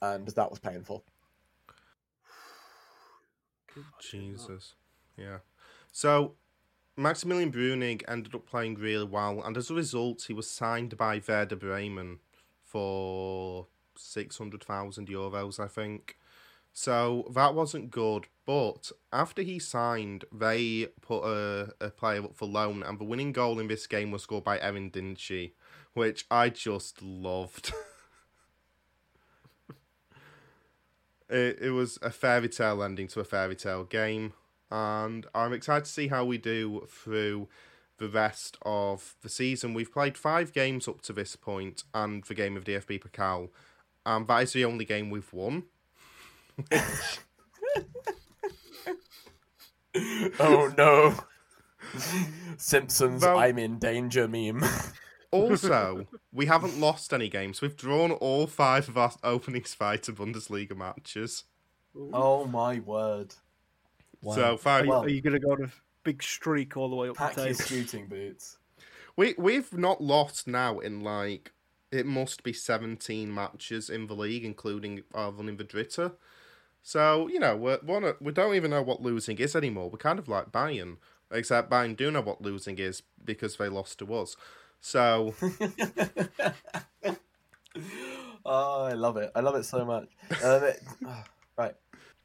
and 0.00 0.28
that 0.28 0.50
was 0.50 0.60
painful. 0.60 1.04
Jesus, 4.00 4.74
yeah. 5.18 5.38
So 5.92 6.34
Maximilian 6.96 7.52
Breunig 7.52 8.02
ended 8.08 8.34
up 8.34 8.46
playing 8.46 8.76
really 8.76 9.04
well, 9.04 9.42
and 9.42 9.56
as 9.56 9.70
a 9.70 9.74
result, 9.74 10.24
he 10.28 10.32
was 10.32 10.50
signed 10.50 10.96
by 10.96 11.20
Werder 11.26 11.56
Bremen 11.56 12.18
for 12.64 13.66
six 13.96 14.38
hundred 14.38 14.62
thousand 14.62 15.08
euros, 15.08 15.58
I 15.58 15.68
think. 15.68 16.16
So 16.72 17.26
that 17.34 17.54
wasn't 17.54 17.90
good. 17.90 18.28
But 18.46 18.92
after 19.12 19.42
he 19.42 19.58
signed, 19.58 20.24
they 20.32 20.86
put 21.02 21.22
a, 21.24 21.72
a 21.80 21.90
player 21.90 22.24
up 22.24 22.36
for 22.36 22.46
loan, 22.46 22.82
and 22.82 22.98
the 22.98 23.04
winning 23.04 23.32
goal 23.32 23.58
in 23.58 23.68
this 23.68 23.86
game 23.86 24.10
was 24.10 24.22
scored 24.22 24.44
by 24.44 24.58
Eren 24.58 24.92
Dinkçi 24.92 25.52
which 25.98 26.26
I 26.30 26.48
just 26.48 27.02
loved. 27.02 27.72
it, 31.28 31.58
it 31.60 31.70
was 31.70 31.98
a 32.02 32.10
fairy 32.10 32.48
tale 32.48 32.82
ending 32.82 33.08
to 33.08 33.20
a 33.20 33.24
fairy 33.24 33.56
tale 33.56 33.84
game, 33.84 34.32
and 34.70 35.26
I'm 35.34 35.52
excited 35.52 35.84
to 35.84 35.90
see 35.90 36.08
how 36.08 36.24
we 36.24 36.38
do 36.38 36.86
through 36.88 37.48
the 37.98 38.08
rest 38.08 38.56
of 38.62 39.14
the 39.22 39.28
season. 39.28 39.74
We've 39.74 39.92
played 39.92 40.16
five 40.16 40.52
games 40.52 40.88
up 40.88 41.00
to 41.02 41.12
this 41.12 41.36
point, 41.36 41.84
and 41.94 42.24
the 42.24 42.34
game 42.34 42.56
of 42.56 42.64
DFB 42.64 43.02
Pokal, 43.02 43.50
and 44.06 44.26
that 44.28 44.42
is 44.42 44.52
the 44.52 44.64
only 44.64 44.84
game 44.84 45.10
we've 45.10 45.32
won. 45.32 45.64
oh 50.40 50.72
no. 50.76 51.14
Simpsons, 52.56 53.22
well, 53.22 53.38
I'm 53.38 53.58
in 53.58 53.78
danger 53.78 54.26
meme. 54.28 54.64
Also, 55.30 56.06
we 56.32 56.46
haven't 56.46 56.80
lost 56.80 57.12
any 57.12 57.28
games. 57.28 57.60
We've 57.60 57.76
drawn 57.76 58.12
all 58.12 58.46
five 58.46 58.88
of 58.88 58.96
our 58.96 59.12
opening 59.22 59.62
five 59.62 60.00
to 60.02 60.12
Bundesliga 60.14 60.74
matches. 60.74 61.44
Oh 62.14 62.46
my 62.46 62.78
word! 62.78 63.34
Wow. 64.22 64.34
So 64.34 64.56
five. 64.56 64.82
Are 64.82 64.86
you, 64.86 64.92
are 64.92 65.08
you 65.08 65.20
going 65.20 65.34
to 65.34 65.40
go 65.40 65.52
on 65.52 65.64
a 65.64 65.70
big 66.04 66.22
streak 66.22 66.76
all 66.76 66.88
the 66.88 66.96
way 66.96 67.08
up 67.08 67.16
Pack 67.16 67.34
the 67.34 67.44
table? 67.44 67.60
shooting 67.60 68.06
boots. 68.06 68.58
We 69.16 69.34
we've 69.38 69.76
not 69.76 70.00
lost 70.00 70.46
now 70.46 70.78
in 70.78 71.02
like 71.02 71.52
it 71.90 72.06
must 72.06 72.42
be 72.42 72.52
seventeen 72.52 73.34
matches 73.34 73.90
in 73.90 74.06
the 74.06 74.14
league, 74.14 74.44
including 74.44 75.02
our 75.14 75.30
run 75.30 75.48
in 75.48 75.56
Vidrita. 75.56 76.12
So 76.82 77.28
you 77.28 77.40
know 77.40 77.56
we're, 77.56 77.80
we're 77.82 78.16
we 78.20 78.32
don't 78.32 78.54
even 78.54 78.70
know 78.70 78.82
what 78.82 79.02
losing 79.02 79.38
is 79.38 79.56
anymore. 79.56 79.90
We're 79.90 79.98
kind 79.98 80.18
of 80.18 80.28
like 80.28 80.52
Bayern, 80.52 80.96
except 81.30 81.70
Bayern 81.70 81.96
do 81.96 82.10
know 82.10 82.20
what 82.20 82.42
losing 82.42 82.78
is 82.78 83.02
because 83.24 83.56
they 83.56 83.68
lost 83.68 83.98
to 84.00 84.14
us. 84.14 84.36
So. 84.80 85.34
oh, 88.44 88.84
I 88.84 88.92
love 88.92 89.16
it. 89.16 89.30
I 89.34 89.40
love 89.40 89.56
it 89.56 89.64
so 89.64 89.84
much. 89.84 90.08
Um, 90.42 90.64
it, 90.64 90.80
oh, 91.06 91.24
right. 91.56 91.74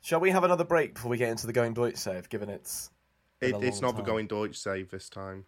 Shall 0.03 0.19
we 0.19 0.31
have 0.31 0.43
another 0.43 0.65
break 0.65 0.95
before 0.95 1.09
we 1.09 1.17
get 1.17 1.29
into 1.29 1.47
the 1.47 1.53
Going 1.53 1.73
Deutsch 1.73 1.95
save, 1.95 2.27
given 2.27 2.49
it's. 2.49 2.91
It, 3.39 3.55
it's 3.63 3.81
not 3.81 3.91
time. 3.91 4.03
the 4.03 4.03
Going 4.03 4.27
Deutsch 4.27 4.57
save 4.57 4.91
this 4.91 5.07
time. 5.07 5.45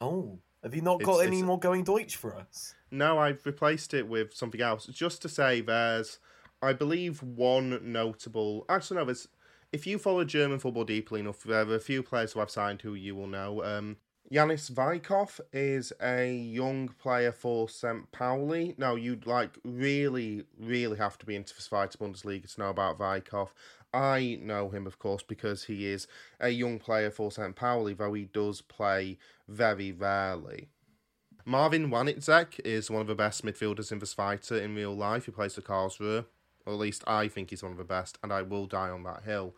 Oh. 0.00 0.38
Have 0.62 0.74
you 0.74 0.80
not 0.80 1.02
got 1.02 1.18
it's, 1.18 1.26
any 1.26 1.38
it's... 1.40 1.46
more 1.46 1.58
Going 1.58 1.84
Deutsch 1.84 2.16
for 2.16 2.34
us? 2.34 2.74
No, 2.90 3.18
I've 3.18 3.44
replaced 3.44 3.92
it 3.92 4.08
with 4.08 4.32
something 4.32 4.62
else. 4.62 4.86
Just 4.86 5.20
to 5.22 5.28
say, 5.28 5.60
there's, 5.60 6.18
I 6.62 6.72
believe, 6.72 7.22
one 7.22 7.92
notable. 7.92 8.64
Actually, 8.70 8.96
no, 8.96 9.04
there's. 9.04 9.28
If 9.70 9.86
you 9.86 9.98
follow 9.98 10.24
German 10.24 10.60
football 10.60 10.84
deeply 10.84 11.20
enough, 11.20 11.42
there 11.42 11.68
are 11.68 11.74
a 11.74 11.78
few 11.78 12.02
players 12.02 12.32
who 12.32 12.40
I've 12.40 12.50
signed 12.50 12.80
who 12.80 12.94
you 12.94 13.14
will 13.14 13.28
know. 13.28 13.62
Um, 13.62 13.98
Yanis 14.32 14.70
Vykov 14.70 15.40
is 15.52 15.92
a 16.00 16.32
young 16.32 16.86
player 16.86 17.32
for 17.32 17.68
St. 17.68 18.12
Pauli. 18.12 18.76
Now, 18.78 18.94
you'd 18.94 19.26
like 19.26 19.58
really, 19.64 20.44
really 20.56 20.98
have 20.98 21.18
to 21.18 21.26
be 21.26 21.34
into 21.34 21.52
the 21.52 21.60
Zweite 21.60 21.96
Bundesliga 21.96 22.54
to 22.54 22.60
know 22.60 22.68
about 22.68 22.96
Vykov. 22.96 23.48
I 23.92 24.38
know 24.40 24.68
him, 24.68 24.86
of 24.86 25.00
course, 25.00 25.24
because 25.24 25.64
he 25.64 25.84
is 25.88 26.06
a 26.38 26.50
young 26.50 26.78
player 26.78 27.10
for 27.10 27.32
St. 27.32 27.56
Pauli, 27.56 27.92
though 27.92 28.12
he 28.12 28.26
does 28.26 28.60
play 28.60 29.18
very 29.48 29.90
rarely. 29.90 30.68
Marvin 31.44 31.90
Wanitzek 31.90 32.60
is 32.60 32.88
one 32.88 33.00
of 33.00 33.08
the 33.08 33.16
best 33.16 33.44
midfielders 33.44 33.90
in 33.90 33.98
the 33.98 34.06
Zweite 34.06 34.62
in 34.62 34.76
real 34.76 34.94
life. 34.94 35.26
He 35.26 35.32
plays 35.32 35.56
for 35.56 35.62
Karlsruhe, 35.62 36.24
or 36.66 36.72
at 36.72 36.78
least 36.78 37.02
I 37.04 37.26
think 37.26 37.50
he's 37.50 37.64
one 37.64 37.72
of 37.72 37.78
the 37.78 37.84
best, 37.84 38.16
and 38.22 38.32
I 38.32 38.42
will 38.42 38.66
die 38.66 38.90
on 38.90 39.02
that 39.02 39.24
hill. 39.24 39.56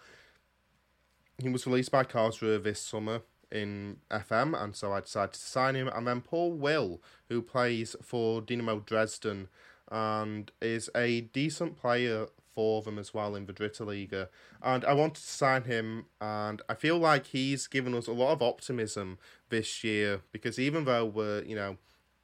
He 1.42 1.50
was 1.50 1.66
released 1.66 1.90
by 1.90 2.04
Karlsruhe 2.04 2.62
this 2.62 2.80
summer 2.80 3.20
in 3.52 3.98
FM, 4.10 4.60
and 4.60 4.74
so 4.74 4.92
I 4.92 5.00
decided 5.00 5.34
to 5.34 5.40
sign 5.40 5.76
him. 5.76 5.88
And 5.88 6.06
then 6.06 6.22
Paul 6.22 6.52
Will, 6.52 7.00
who 7.28 7.42
plays 7.42 7.94
for 8.02 8.40
Dynamo 8.40 8.80
Dresden 8.80 9.48
and 9.90 10.50
is 10.60 10.88
a 10.96 11.20
decent 11.20 11.78
player 11.78 12.26
for 12.54 12.82
them 12.82 12.98
as 12.98 13.14
well 13.14 13.34
in 13.34 13.46
the 13.46 13.52
Dritte 13.52 13.86
Liga. 13.86 14.28
And 14.62 14.84
I 14.84 14.94
wanted 14.94 15.16
to 15.16 15.28
sign 15.28 15.64
him, 15.64 16.06
and 16.20 16.62
I 16.68 16.74
feel 16.74 16.98
like 16.98 17.26
he's 17.26 17.66
given 17.66 17.94
us 17.94 18.06
a 18.06 18.12
lot 18.12 18.32
of 18.32 18.42
optimism 18.42 19.18
this 19.50 19.84
year 19.84 20.22
because 20.32 20.58
even 20.58 20.84
though 20.84 21.04
we're, 21.04 21.42
you 21.44 21.54
know, 21.54 21.76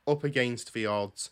up 0.06 0.24
against 0.24 0.72
the 0.72 0.86
odds 0.86 1.30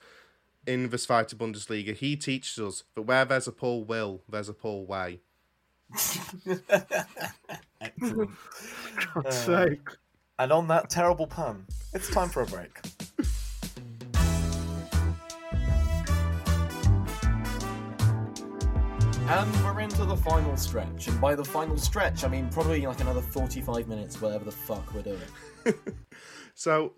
in 0.66 0.90
the 0.90 0.96
Zweite 0.98 1.34
Bundesliga, 1.34 1.94
he 1.94 2.16
teaches 2.16 2.58
us 2.58 2.84
that 2.94 3.02
where 3.02 3.24
there's 3.24 3.48
a 3.48 3.52
pull 3.52 3.84
will, 3.84 4.22
there's 4.28 4.48
a 4.48 4.54
pull 4.54 4.84
way. 4.84 5.20
Excellent. 7.80 8.30
God's 9.14 9.26
Uh, 9.26 9.30
sake. 9.30 9.88
And 10.38 10.52
on 10.52 10.68
that 10.68 10.90
terrible 10.90 11.26
pun, 11.26 11.66
it's 11.94 12.10
time 12.10 12.28
for 12.28 12.42
a 12.42 12.46
break. 12.46 12.78
And 19.28 19.52
we're 19.64 19.80
into 19.80 20.04
the 20.04 20.16
final 20.16 20.56
stretch. 20.56 21.08
And 21.08 21.20
by 21.20 21.34
the 21.34 21.44
final 21.44 21.76
stretch, 21.76 22.22
I 22.24 22.28
mean 22.28 22.48
probably 22.48 22.86
like 22.86 23.00
another 23.00 23.20
45 23.20 23.88
minutes, 23.88 24.20
whatever 24.20 24.44
the 24.44 24.52
fuck 24.52 24.92
we're 24.94 25.02
doing. 25.02 25.20
So 26.58 26.94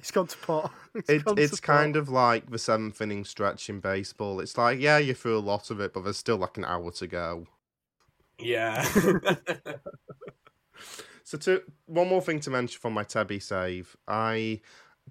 He's 0.02 0.10
gone 0.10 0.26
to 0.26 0.38
pot. 0.38 0.72
He's 0.94 1.08
it, 1.08 1.24
gone 1.24 1.36
to 1.36 1.42
it's 1.42 1.60
pot. 1.60 1.62
kind 1.62 1.96
of 1.96 2.08
like 2.08 2.50
the 2.50 2.58
seventh 2.58 3.00
inning 3.00 3.24
stretch 3.24 3.68
in 3.68 3.80
baseball. 3.80 4.40
It's 4.40 4.56
like, 4.56 4.80
yeah, 4.80 4.98
you 4.98 5.14
threw 5.14 5.36
a 5.36 5.40
lot 5.40 5.70
of 5.70 5.80
it, 5.80 5.92
but 5.92 6.04
there's 6.04 6.16
still 6.16 6.36
like 6.36 6.56
an 6.56 6.64
hour 6.64 6.90
to 6.92 7.06
go. 7.06 7.46
Yeah. 8.38 8.86
So, 11.30 11.38
to 11.38 11.62
one 11.86 12.08
more 12.08 12.20
thing 12.20 12.40
to 12.40 12.50
mention 12.50 12.80
from 12.80 12.92
my 12.92 13.04
Tebby 13.04 13.38
save, 13.38 13.96
I 14.08 14.60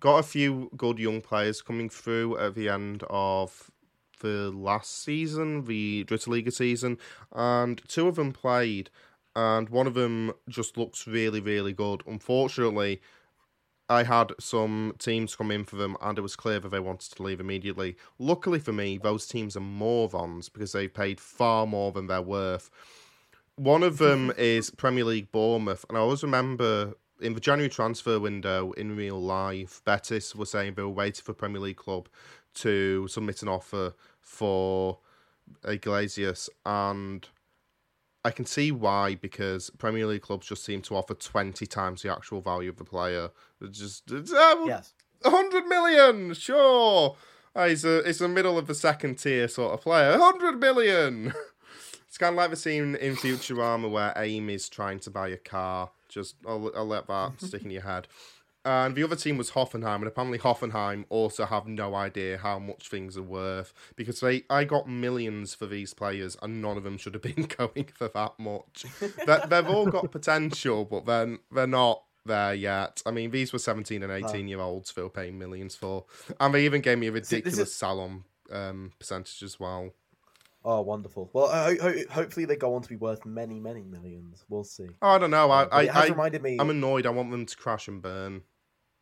got 0.01 0.17
a 0.17 0.23
few 0.23 0.69
good 0.75 0.99
young 0.99 1.21
players 1.21 1.61
coming 1.61 1.87
through 1.87 2.37
at 2.37 2.55
the 2.55 2.67
end 2.67 3.05
of 3.09 3.71
the 4.19 4.51
last 4.51 5.01
season, 5.01 5.63
the 5.63 6.03
Dritte 6.03 6.27
Liga 6.27 6.51
season, 6.51 6.97
and 7.31 7.81
two 7.87 8.09
of 8.09 8.15
them 8.15 8.33
played, 8.33 8.89
and 9.33 9.69
one 9.69 9.87
of 9.87 9.93
them 9.93 10.33
just 10.49 10.75
looks 10.75 11.07
really, 11.07 11.39
really 11.39 11.71
good. 11.71 12.03
Unfortunately, 12.05 12.99
I 13.89 14.03
had 14.03 14.33
some 14.39 14.93
teams 14.99 15.35
come 15.35 15.49
in 15.49 15.63
for 15.63 15.75
them, 15.75 15.97
and 16.01 16.17
it 16.17 16.21
was 16.21 16.35
clear 16.35 16.59
that 16.59 16.69
they 16.69 16.79
wanted 16.79 17.11
to 17.15 17.23
leave 17.23 17.39
immediately. 17.39 17.97
Luckily 18.19 18.59
for 18.59 18.71
me, 18.71 18.99
those 18.99 19.27
teams 19.27 19.57
are 19.57 19.61
morons 19.61 20.47
because 20.47 20.73
they 20.73 20.87
paid 20.87 21.19
far 21.19 21.65
more 21.65 21.91
than 21.91 22.07
they're 22.07 22.21
worth. 22.21 22.69
One 23.55 23.81
of 23.81 23.97
them 23.97 24.31
is 24.37 24.69
Premier 24.69 25.03
League 25.03 25.31
Bournemouth, 25.31 25.85
and 25.89 25.97
I 25.97 26.01
always 26.01 26.23
remember 26.23 26.93
in 27.19 27.33
the 27.33 27.39
January 27.39 27.69
transfer 27.69 28.19
window 28.19 28.71
in 28.73 28.95
real 28.95 29.19
life, 29.19 29.81
Betis 29.83 30.35
were 30.35 30.45
saying 30.45 30.75
they 30.75 30.83
were 30.83 30.89
waiting 30.89 31.23
for 31.23 31.33
Premier 31.33 31.59
League 31.59 31.77
club 31.77 32.07
to 32.53 33.07
submit 33.07 33.41
an 33.41 33.47
offer 33.47 33.93
for 34.21 34.99
Iglesias, 35.65 36.49
and 36.65 37.27
I 38.23 38.31
can 38.31 38.45
see 38.45 38.71
why 38.71 39.15
because 39.15 39.69
Premier 39.71 40.05
League 40.05 40.21
clubs 40.21 40.47
just 40.47 40.63
seem 40.65 40.81
to 40.83 40.95
offer 40.95 41.13
twenty 41.13 41.65
times 41.65 42.01
the 42.01 42.11
actual 42.11 42.41
value 42.41 42.69
of 42.69 42.77
the 42.77 42.83
player. 42.83 43.29
It's 43.61 43.79
just 43.79 44.11
it's, 44.11 44.33
uh, 44.33 44.63
yes. 44.65 44.93
hundred 45.23 45.65
million, 45.67 46.33
sure. 46.33 47.15
Uh, 47.55 47.67
he's 47.67 47.85
a 47.85 47.97
it's 47.99 48.21
a 48.21 48.27
middle 48.27 48.57
of 48.57 48.67
the 48.67 48.75
second 48.75 49.15
tier 49.15 49.47
sort 49.47 49.73
of 49.73 49.81
player. 49.81 50.17
hundred 50.17 50.59
million. 50.59 51.33
It's 52.07 52.17
kind 52.17 52.33
of 52.33 52.37
like 52.37 52.49
the 52.49 52.55
scene 52.55 52.95
in 52.95 53.15
Futurama 53.15 53.89
where 53.89 54.13
Amy 54.15 54.55
is 54.55 54.67
trying 54.67 54.99
to 55.01 55.11
buy 55.11 55.27
a 55.27 55.37
car. 55.37 55.91
Just 56.07 56.37
I'll, 56.47 56.71
I'll 56.75 56.87
let 56.87 57.05
that 57.05 57.33
stick 57.39 57.63
in 57.63 57.69
your 57.69 57.83
head. 57.83 58.07
And 58.65 58.93
the 58.95 59.03
other 59.03 59.15
team 59.15 59.37
was 59.37 59.51
Hoffenheim, 59.51 59.95
and 59.95 60.07
apparently 60.07 60.37
Hoffenheim 60.37 61.05
also 61.09 61.45
have 61.45 61.65
no 61.65 61.95
idea 61.95 62.37
how 62.37 62.59
much 62.59 62.89
things 62.89 63.15
are 63.17 63.23
worth 63.23 63.73
because 63.95 64.19
they 64.19 64.43
I 64.49 64.65
got 64.65 64.87
millions 64.87 65.53
for 65.53 65.65
these 65.65 65.93
players, 65.93 66.35
and 66.41 66.61
none 66.61 66.75
of 66.77 66.83
them 66.83 66.97
should 66.97 67.13
have 67.13 67.23
been 67.23 67.47
going 67.57 67.87
for 67.93 68.09
that 68.09 68.33
much. 68.37 68.85
they, 68.99 69.39
they've 69.47 69.67
all 69.67 69.87
got 69.87 70.11
potential, 70.11 70.83
but 70.85 71.05
then 71.05 71.39
they're 71.51 71.67
not 71.67 72.03
there 72.25 72.53
yet. 72.53 73.01
I 73.05 73.11
mean, 73.11 73.31
these 73.31 73.53
were 73.53 73.59
seventeen 73.59 74.03
and 74.03 74.11
eighteen 74.11 74.47
year 74.49 74.59
olds 74.59 74.91
Phil 74.91 75.09
paying 75.09 75.39
millions 75.39 75.75
for, 75.75 76.05
and 76.39 76.53
they 76.53 76.65
even 76.65 76.81
gave 76.81 76.97
me 76.99 77.07
a 77.07 77.11
ridiculous 77.13 77.57
is- 77.59 77.73
salon 77.73 78.25
um, 78.51 78.91
percentage 78.99 79.41
as 79.41 79.59
well. 79.59 79.91
Oh, 80.65 80.81
wonderful. 80.81 81.29
Well, 81.33 81.47
hopefully 82.11 82.45
they 82.45 82.57
go 82.57 82.75
on 82.75 82.81
to 82.81 82.89
be 82.89 82.97
worth 82.97 83.25
many, 83.25 83.59
many 83.59 83.83
millions. 83.83 84.43
We'll 84.49 84.65
see. 84.65 84.89
Oh, 85.01 85.11
I 85.11 85.17
don't 85.17 85.31
know. 85.31 85.49
I, 85.49 85.63
I, 85.63 85.81
it 85.83 85.89
has 85.91 86.03
I 86.03 86.07
reminded 86.09 86.41
me. 86.43 86.57
I'm 86.59 86.69
annoyed. 86.69 87.05
I 87.05 87.11
want 87.11 87.31
them 87.31 87.45
to 87.45 87.57
crash 87.57 87.87
and 87.87 88.01
burn. 88.01 88.41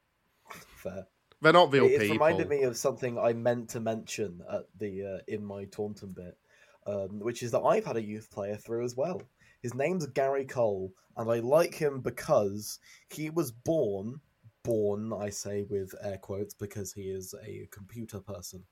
fair. 0.50 1.08
They're 1.42 1.54
not 1.54 1.72
real 1.72 1.86
It's 1.86 2.00
people. 2.00 2.14
reminded 2.16 2.50
me 2.50 2.64
of 2.64 2.78
something 2.78 3.18
I 3.20 3.34
meant 3.34 3.70
to 3.70 3.80
mention 3.80 4.42
at 4.52 4.64
the 4.80 5.18
uh, 5.18 5.20
in 5.28 5.46
my 5.46 5.66
Taunton 5.66 6.14
bit, 6.14 6.38
um, 6.86 7.20
which 7.20 7.44
is 7.44 7.52
that 7.52 7.62
I've 7.62 7.86
had 7.86 7.98
a 7.98 8.04
youth 8.04 8.32
player 8.32 8.56
through 8.56 8.86
as 8.86 8.96
well. 8.96 9.22
His 9.62 9.74
name's 9.74 10.08
Gary 10.08 10.46
Cole, 10.46 10.94
and 11.16 11.30
I 11.30 11.40
like 11.40 11.76
him 11.76 12.02
because 12.02 12.80
he 13.10 13.30
was 13.30 13.52
born, 13.52 14.22
born, 14.64 15.14
I 15.14 15.30
say 15.30 15.64
with 15.70 15.94
air 16.04 16.18
quotes 16.18 16.54
because 16.54 16.92
he 16.94 17.04
is 17.04 17.36
a 17.46 17.68
computer 17.72 18.20
person. 18.20 18.64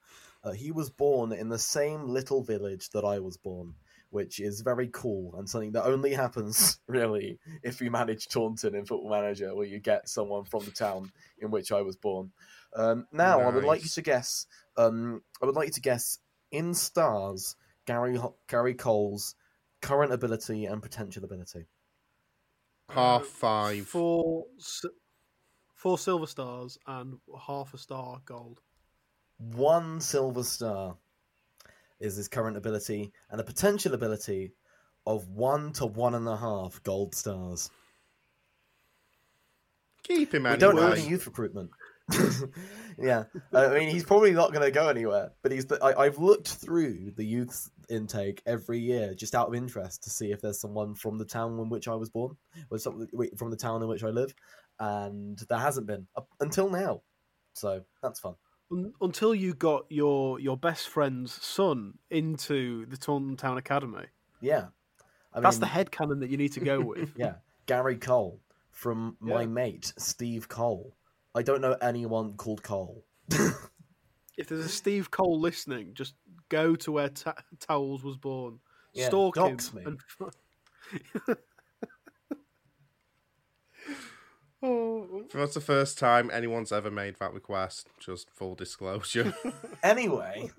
Uh, 0.45 0.51
he 0.51 0.71
was 0.71 0.91
born 0.91 1.33
in 1.33 1.49
the 1.49 1.57
same 1.57 2.07
little 2.07 2.43
village 2.43 2.91
that 2.91 3.03
I 3.03 3.19
was 3.19 3.35
born, 3.35 3.73
which 4.11 4.39
is 4.39 4.61
very 4.61 4.89
cool 4.93 5.33
and 5.37 5.49
something 5.49 5.71
that 5.71 5.85
only 5.85 6.13
happens 6.13 6.79
really 6.87 7.39
if 7.63 7.81
you 7.81 7.89
manage 7.89 8.27
Taunton 8.27 8.75
in 8.75 8.85
Football 8.85 9.09
Manager, 9.09 9.55
where 9.55 9.65
you 9.65 9.79
get 9.79 10.07
someone 10.07 10.45
from 10.45 10.63
the 10.63 10.71
town 10.71 11.11
in 11.39 11.49
which 11.49 11.71
I 11.71 11.81
was 11.81 11.95
born. 11.95 12.31
Um, 12.75 13.07
now, 13.11 13.39
I 13.39 13.49
would 13.49 13.63
like 13.63 13.81
you 13.83 13.89
to 13.89 14.01
guess. 14.03 14.45
Um, 14.77 15.23
I 15.41 15.47
would 15.47 15.55
like 15.55 15.67
you 15.67 15.73
to 15.73 15.81
guess 15.81 16.19
in 16.51 16.75
stars 16.75 17.55
Gary 17.87 18.19
Gary 18.47 18.75
Cole's 18.75 19.33
current 19.81 20.13
ability 20.13 20.65
and 20.65 20.81
potential 20.81 21.23
ability. 21.23 21.65
Half 22.89 23.25
five. 23.25 23.87
Four, 23.87 24.45
four 25.73 25.97
silver 25.97 26.27
stars 26.27 26.77
and 26.85 27.17
half 27.47 27.73
a 27.73 27.77
star 27.77 28.19
gold. 28.25 28.61
One 29.37 29.99
silver 29.99 30.43
star 30.43 30.95
is 31.99 32.15
his 32.15 32.27
current 32.27 32.57
ability, 32.57 33.11
and 33.31 33.39
a 33.39 33.43
potential 33.43 33.93
ability 33.93 34.51
of 35.05 35.27
one 35.29 35.71
to 35.73 35.85
one 35.85 36.15
and 36.15 36.27
a 36.27 36.37
half 36.37 36.81
gold 36.83 37.13
stars. 37.15 37.69
Keep 40.03 40.33
him 40.33 40.43
We 40.43 40.57
don't 40.57 40.77
anyway. 40.77 40.99
any 40.99 41.09
youth 41.09 41.25
recruitment. 41.25 41.71
yeah, 42.99 43.23
I 43.51 43.69
mean 43.69 43.89
he's 43.89 44.03
probably 44.03 44.31
not 44.31 44.53
going 44.53 44.63
to 44.63 44.69
go 44.71 44.87
anywhere. 44.89 45.31
But 45.41 45.51
he's. 45.51 45.65
The, 45.65 45.83
I, 45.83 46.03
I've 46.03 46.19
looked 46.19 46.47
through 46.47 47.13
the 47.15 47.25
youth 47.25 47.71
intake 47.89 48.43
every 48.45 48.77
year 48.79 49.15
just 49.15 49.33
out 49.33 49.47
of 49.47 49.55
interest 49.55 50.03
to 50.03 50.11
see 50.11 50.31
if 50.31 50.39
there's 50.41 50.59
someone 50.59 50.93
from 50.93 51.17
the 51.17 51.25
town 51.25 51.59
in 51.59 51.69
which 51.69 51.87
I 51.87 51.95
was 51.95 52.09
born, 52.09 52.37
or 52.69 52.77
something 52.77 53.07
from 53.35 53.49
the 53.49 53.57
town 53.57 53.81
in 53.81 53.87
which 53.87 54.03
I 54.03 54.09
live, 54.09 54.35
and 54.79 55.39
there 55.49 55.57
hasn't 55.57 55.87
been 55.87 56.05
up 56.15 56.27
until 56.39 56.69
now. 56.69 57.01
So 57.53 57.81
that's 58.03 58.19
fun. 58.19 58.35
Un- 58.71 58.93
Until 59.01 59.35
you 59.35 59.53
got 59.53 59.85
your 59.89 60.39
your 60.39 60.57
best 60.57 60.87
friend's 60.89 61.31
son 61.31 61.97
into 62.09 62.85
the 62.87 62.97
Taunton 62.97 63.37
Town 63.37 63.57
Academy. 63.57 64.05
Yeah, 64.41 64.65
I 65.33 65.39
That's 65.39 65.55
mean, 65.57 65.61
the 65.61 65.67
head 65.67 65.91
canon 65.91 66.19
that 66.21 66.29
you 66.29 66.37
need 66.37 66.53
to 66.53 66.59
go 66.59 66.79
with. 66.91 67.13
Yeah, 67.15 67.35
Gary 67.67 67.97
Cole 67.97 68.39
from 68.71 69.17
my 69.19 69.41
Yeah. 69.41 69.47
mate 69.47 69.93
Steve 69.97 70.49
Cole. 70.49 70.95
I 71.35 71.41
don't 71.43 71.61
know 71.61 71.77
anyone 71.81 72.33
called 72.37 72.63
Cole. 72.63 73.03
if 73.29 74.47
there's 74.47 74.65
a 74.65 74.69
Steve 74.69 75.11
Cole 75.11 75.39
listening, 75.39 75.93
just 75.93 76.15
go 76.49 76.75
to 76.77 76.91
where 76.91 77.09
Ta- 77.09 77.35
Towells 77.59 78.03
was 78.03 78.17
born, 78.17 78.59
Yeah, 78.93 79.07
stalk 79.07 79.37
him, 79.37 79.57
me. 79.73 79.83
and 79.85 79.99
f- 81.27 81.37
oh, 84.65 85.23
That's 85.33 85.53
the 85.53 85.61
first 85.61 85.97
time 85.97 86.29
anyone's 86.33 86.71
ever 86.71 86.91
made 86.91 87.15
that 87.19 87.33
request. 87.33 87.87
Just 87.99 88.29
full 88.29 88.55
disclosure. 88.55 89.33
Anyway, 89.83 90.49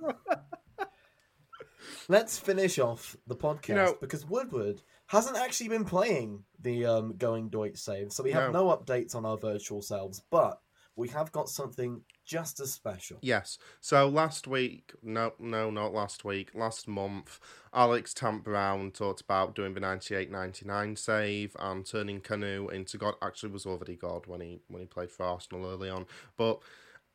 let's 2.09 2.39
finish 2.39 2.79
off 2.79 3.17
the 3.27 3.35
podcast 3.35 3.75
know- 3.75 3.97
because 4.01 4.25
Woodward 4.25 4.83
hasn't 5.09 5.37
actually 5.37 5.69
been 5.69 5.85
playing 5.85 6.45
the 6.61 6.85
um, 6.87 7.17
Going 7.17 7.49
Deutsch 7.49 7.79
save, 7.79 8.13
so 8.13 8.23
we 8.23 8.33
have 8.33 8.53
no. 8.53 8.67
updates 8.67 9.15
on 9.15 9.25
our 9.27 9.37
virtual 9.37 9.83
selves, 9.83 10.23
but 10.31 10.61
we 10.95 11.09
have 11.09 11.33
got 11.33 11.49
something 11.49 12.03
just 12.27 12.61
as 12.61 12.73
special. 12.73 13.19
yes. 13.23 13.57
So 13.81 14.09
last 14.09 14.47
week, 14.47 14.93
no, 15.03 15.33
no, 15.39 15.71
not 15.71 15.95
last 15.95 16.25
week. 16.25 16.51
Last 16.55 16.89
month, 16.89 17.39
Alex 17.73 18.13
Tant 18.13 18.43
Brown 18.45 18.91
talked 18.91 19.21
about 19.21 19.55
doing 19.55 19.75
the 19.75 19.81
98-99 19.81 20.99
save 20.99 21.57
and 21.59 21.87
turning 21.87 22.21
Kanu 22.21 22.71
into 22.71 22.99
God. 22.99 23.15
Actually, 23.23 23.53
was 23.53 23.65
already 23.65 23.97
God 23.97 24.27
when 24.27 24.41
he 24.41 24.61
when 24.69 24.81
he 24.81 24.87
played 24.87 25.11
for 25.11 25.25
Arsenal 25.25 25.71
early 25.71 25.89
on, 25.89 26.07
but. 26.37 26.61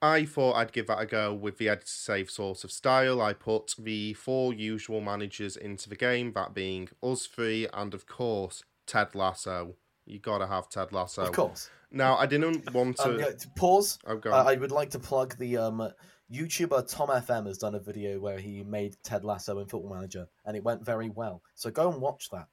I 0.04 0.26
thought 0.26 0.56
I'd 0.56 0.72
give 0.72 0.88
that 0.88 1.00
a 1.00 1.06
go 1.06 1.32
with 1.32 1.60
the 1.60 1.70
editor 1.70 1.86
save 1.86 2.32
sort 2.32 2.64
of 2.64 2.72
style. 2.72 3.22
I 3.22 3.34
put 3.34 3.76
the 3.78 4.14
four 4.14 4.52
usual 4.52 5.00
managers 5.00 5.56
into 5.56 5.90
the 5.90 5.96
game, 5.96 6.34
that 6.34 6.56
being 6.56 6.90
us 7.04 7.28
three 7.28 7.68
and 7.72 7.94
of 7.94 8.08
course 8.08 8.64
Ted 8.88 9.14
Lasso. 9.14 9.76
You 10.12 10.20
gotta 10.20 10.46
have 10.46 10.70
Ted 10.70 10.92
Lasso. 10.92 11.24
Of 11.24 11.32
course. 11.32 11.70
Now 11.90 12.18
I 12.18 12.26
didn't 12.26 12.74
want 12.74 12.98
to. 12.98 13.04
Um, 13.12 13.20
yeah, 13.20 13.32
to 13.32 13.50
pause. 13.56 13.98
oh, 14.06 14.20
Uh. 14.26 14.44
I 14.46 14.56
would 14.56 14.72
like 14.72 14.90
to 14.92 15.00
plug 15.00 15.38
the 15.38 15.58
um, 15.58 15.90
YouTuber 16.32 16.90
Tom 16.90 17.08
FM 17.08 17.48
has 17.48 17.58
done 17.58 17.76
a 17.76 17.80
video 17.80 18.20
where 18.20 18.38
he 18.38 18.64
made 18.64 18.98
Ted 19.04 19.24
Lasso 19.24 19.60
in 19.60 19.68
Football 19.68 19.96
Manager, 19.96 20.28
and 20.46 20.58
it 20.58 20.64
went 20.64 20.86
very 20.86 21.10
well. 21.10 21.42
So 21.56 21.72
go 21.72 21.92
and 21.92 22.02
watch 22.02 22.30
that. 22.32 22.48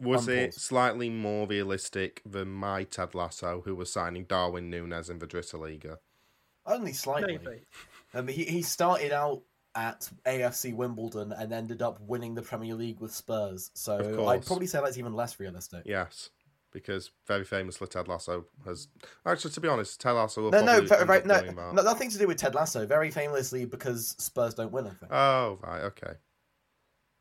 Was 0.00 0.26
it 0.26 0.54
slightly 0.54 1.08
more 1.08 1.46
realistic 1.46 2.20
than 2.26 2.48
my 2.48 2.82
Ted 2.82 3.14
Lasso, 3.14 3.62
who 3.64 3.76
was 3.76 3.92
signing 3.92 4.24
Darwin 4.24 4.70
Núñez 4.70 5.08
in 5.08 5.20
Vidrita 5.20 5.58
Liga? 5.58 5.98
Only 6.66 6.92
slightly. 6.92 7.38
Maybe. 7.38 7.60
Um, 8.12 8.28
he 8.28 8.44
he 8.44 8.62
started 8.62 9.12
out 9.12 9.42
at 9.76 10.08
AFC 10.26 10.74
Wimbledon 10.74 11.32
and 11.32 11.52
ended 11.52 11.82
up 11.82 12.00
winning 12.00 12.34
the 12.34 12.42
Premier 12.42 12.74
League 12.74 13.00
with 13.00 13.12
Spurs. 13.12 13.70
So. 13.74 14.26
I'd 14.28 14.46
probably 14.46 14.66
say 14.66 14.80
that's 14.80 14.98
even 14.98 15.14
less 15.14 15.40
realistic. 15.40 15.82
Yes, 15.84 16.30
because 16.74 17.12
very 17.26 17.44
famously 17.44 17.86
Ted 17.86 18.08
Lasso 18.08 18.44
has. 18.66 18.88
Actually, 19.24 19.52
to 19.52 19.60
be 19.60 19.68
honest, 19.68 19.98
Ted 20.00 20.12
Lasso 20.12 20.42
will 20.42 20.50
No, 20.50 20.60
no, 20.60 20.84
probably 20.84 21.06
very, 21.06 21.22
end 21.22 21.30
up 21.30 21.46
no, 21.46 21.72
no, 21.72 21.82
nothing 21.82 22.10
to 22.10 22.18
do 22.18 22.26
with 22.26 22.36
Ted 22.36 22.54
Lasso. 22.54 22.84
Very 22.84 23.10
famously 23.10 23.64
because 23.64 24.14
Spurs 24.18 24.52
don't 24.52 24.72
win. 24.72 24.86
I 24.86 24.90
think. 24.90 25.10
Oh 25.10 25.58
right, 25.62 25.80
okay. 25.84 26.14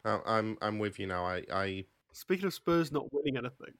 I- 0.04 0.22
I'm 0.26 0.58
I'm 0.62 0.80
with 0.80 1.00
you 1.00 1.08
now. 1.08 1.24
I 1.24 1.44
I 1.54 1.86
Speaking 2.12 2.46
of 2.46 2.54
Spurs 2.54 2.92
not 2.92 3.06
winning 3.14 3.38
anything, 3.38 3.74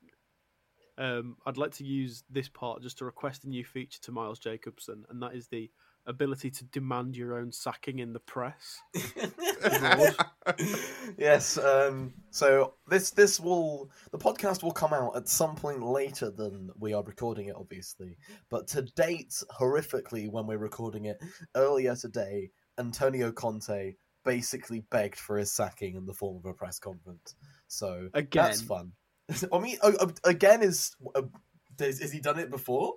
um, 0.98 1.38
I'd 1.46 1.58
like 1.58 1.72
to 1.74 1.84
use 1.84 2.24
this 2.30 2.50
part 2.50 2.82
just 2.82 3.00
to 3.00 3.06
request 3.06 3.44
a 3.44 3.50
new 3.50 3.66
feature 3.66 4.00
to 4.02 4.12
Miles 4.12 4.40
Jacobson, 4.40 5.06
and 5.10 5.22
that 5.22 5.36
is 5.36 5.48
the 5.48 5.70
ability 6.06 6.52
to 6.52 6.66
demand 6.66 7.16
your 7.16 7.38
own 7.38 7.52
sacking 7.52 8.00
in 8.00 8.14
the 8.14 8.20
press. 8.20 8.80
yes. 11.18 11.58
Um, 11.58 12.14
so 12.30 12.76
this 12.88 13.12
this 13.12 13.40
will 13.40 13.90
the 14.12 14.18
podcast 14.18 14.64
will 14.64 14.72
come 14.72 14.94
out 14.94 15.16
at 15.16 15.28
some 15.28 15.56
point 15.56 15.84
later 15.84 16.30
than 16.30 16.70
we 16.80 16.94
are 16.94 17.04
recording 17.04 17.48
it, 17.48 17.56
obviously. 17.56 18.18
But 18.50 18.68
to 18.70 18.82
date, 18.82 19.34
horrifically, 19.60 20.30
when 20.30 20.48
we're 20.48 20.58
recording 20.58 21.06
it 21.06 21.22
earlier 21.56 21.96
today, 21.96 22.52
Antonio 22.78 23.32
Conte 23.32 23.96
basically 24.24 24.84
begged 24.90 25.18
for 25.18 25.38
his 25.38 25.52
sacking 25.52 25.96
in 25.96 26.06
the 26.06 26.14
form 26.14 26.38
of 26.38 26.46
a 26.46 26.54
press 26.54 26.80
conference. 26.80 27.36
So 27.68 28.10
Again. 28.14 28.44
that's 28.44 28.62
fun. 28.62 28.94
I 29.54 29.60
mean, 29.60 29.78
again 30.24 30.62
is 30.62 30.96
uh, 31.16 31.24
has, 31.80 32.00
has 32.00 32.12
he 32.12 32.20
done 32.20 32.40
it 32.40 32.50
before? 32.50 32.96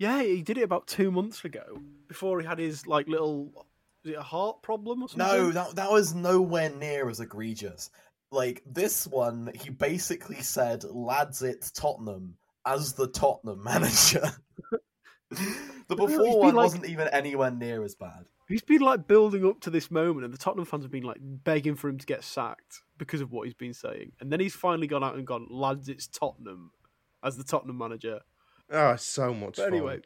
Yeah, 0.00 0.22
he 0.22 0.40
did 0.40 0.56
it 0.56 0.62
about 0.62 0.86
two 0.86 1.10
months 1.10 1.44
ago 1.44 1.78
before 2.08 2.40
he 2.40 2.46
had 2.46 2.58
his 2.58 2.86
like 2.86 3.06
little 3.06 3.66
is 4.02 4.12
it 4.12 4.18
a 4.18 4.22
heart 4.22 4.62
problem 4.62 5.02
or 5.02 5.10
something? 5.10 5.26
No, 5.26 5.50
that 5.50 5.76
that 5.76 5.90
was 5.90 6.14
nowhere 6.14 6.70
near 6.70 7.10
as 7.10 7.20
egregious. 7.20 7.90
Like 8.32 8.62
this 8.64 9.06
one, 9.06 9.50
he 9.54 9.68
basically 9.68 10.40
said, 10.40 10.84
"Lads, 10.84 11.42
it's 11.42 11.70
Tottenham" 11.70 12.34
as 12.66 12.94
the 12.94 13.08
Tottenham 13.08 13.62
manager. 13.62 14.24
the 15.30 15.96
before 15.96 16.38
one 16.38 16.54
like- 16.54 16.64
wasn't 16.64 16.86
even 16.86 17.08
anywhere 17.08 17.50
near 17.50 17.84
as 17.84 17.94
bad. 17.94 18.24
He's 18.48 18.62
been 18.62 18.80
like 18.80 19.06
building 19.06 19.44
up 19.44 19.60
to 19.60 19.70
this 19.70 19.90
moment, 19.90 20.24
and 20.24 20.32
the 20.32 20.38
Tottenham 20.38 20.64
fans 20.64 20.84
have 20.84 20.90
been 20.90 21.04
like 21.04 21.18
begging 21.20 21.74
for 21.76 21.90
him 21.90 21.98
to 21.98 22.06
get 22.06 22.24
sacked 22.24 22.80
because 22.96 23.20
of 23.20 23.32
what 23.32 23.44
he's 23.44 23.54
been 23.54 23.74
saying. 23.74 24.12
And 24.18 24.32
then 24.32 24.40
he's 24.40 24.54
finally 24.54 24.86
gone 24.86 25.04
out 25.04 25.16
and 25.16 25.26
gone, 25.26 25.46
lads, 25.50 25.90
it's 25.90 26.06
Tottenham 26.06 26.72
as 27.22 27.36
the 27.36 27.44
Tottenham 27.44 27.78
manager. 27.78 28.20
Oh 28.70 28.96
so 28.96 29.32
much 29.34 29.56
But 29.56 29.64
fun. 29.64 29.74
anyway, 29.74 30.00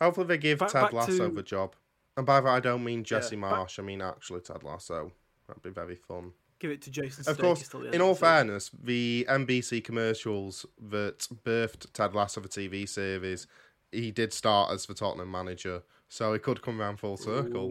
Hopefully 0.00 0.26
they 0.26 0.38
give 0.38 0.58
back- 0.58 0.70
Ted 0.70 0.82
back 0.82 0.92
Lasso 0.92 1.28
to- 1.28 1.34
the 1.34 1.42
job. 1.42 1.74
And 2.16 2.24
by 2.26 2.40
that 2.40 2.48
I 2.48 2.60
don't 2.60 2.84
mean 2.84 3.04
Jesse 3.04 3.36
back- 3.36 3.50
Marsh. 3.50 3.78
I 3.78 3.82
mean 3.82 4.02
actually 4.02 4.40
Ted 4.40 4.62
Lasso. 4.62 5.12
That'd 5.46 5.62
be 5.62 5.70
very 5.70 5.96
fun. 5.96 6.32
give 6.58 6.70
it 6.70 6.80
to 6.82 6.90
Jason. 6.90 7.24
Of 7.28 7.38
course, 7.38 7.68
till 7.68 7.80
the 7.80 7.86
end 7.86 7.94
in 7.96 8.00
all 8.00 8.14
fairness, 8.14 8.70
the 8.82 9.26
NBC 9.28 9.82
commercials 9.84 10.64
that 10.90 11.28
birthed 11.44 11.92
Ted 11.92 12.14
Lasso, 12.14 12.40
the 12.40 12.48
TV 12.48 12.86
series, 12.88 13.46
he 13.92 14.10
did 14.10 14.32
start 14.32 14.72
as 14.72 14.86
the 14.86 14.94
Tottenham 14.94 15.30
manager, 15.30 15.82
so 16.08 16.32
it 16.32 16.42
could 16.42 16.62
come 16.62 16.80
round 16.80 16.98
full 16.98 17.16
circle. 17.18 17.68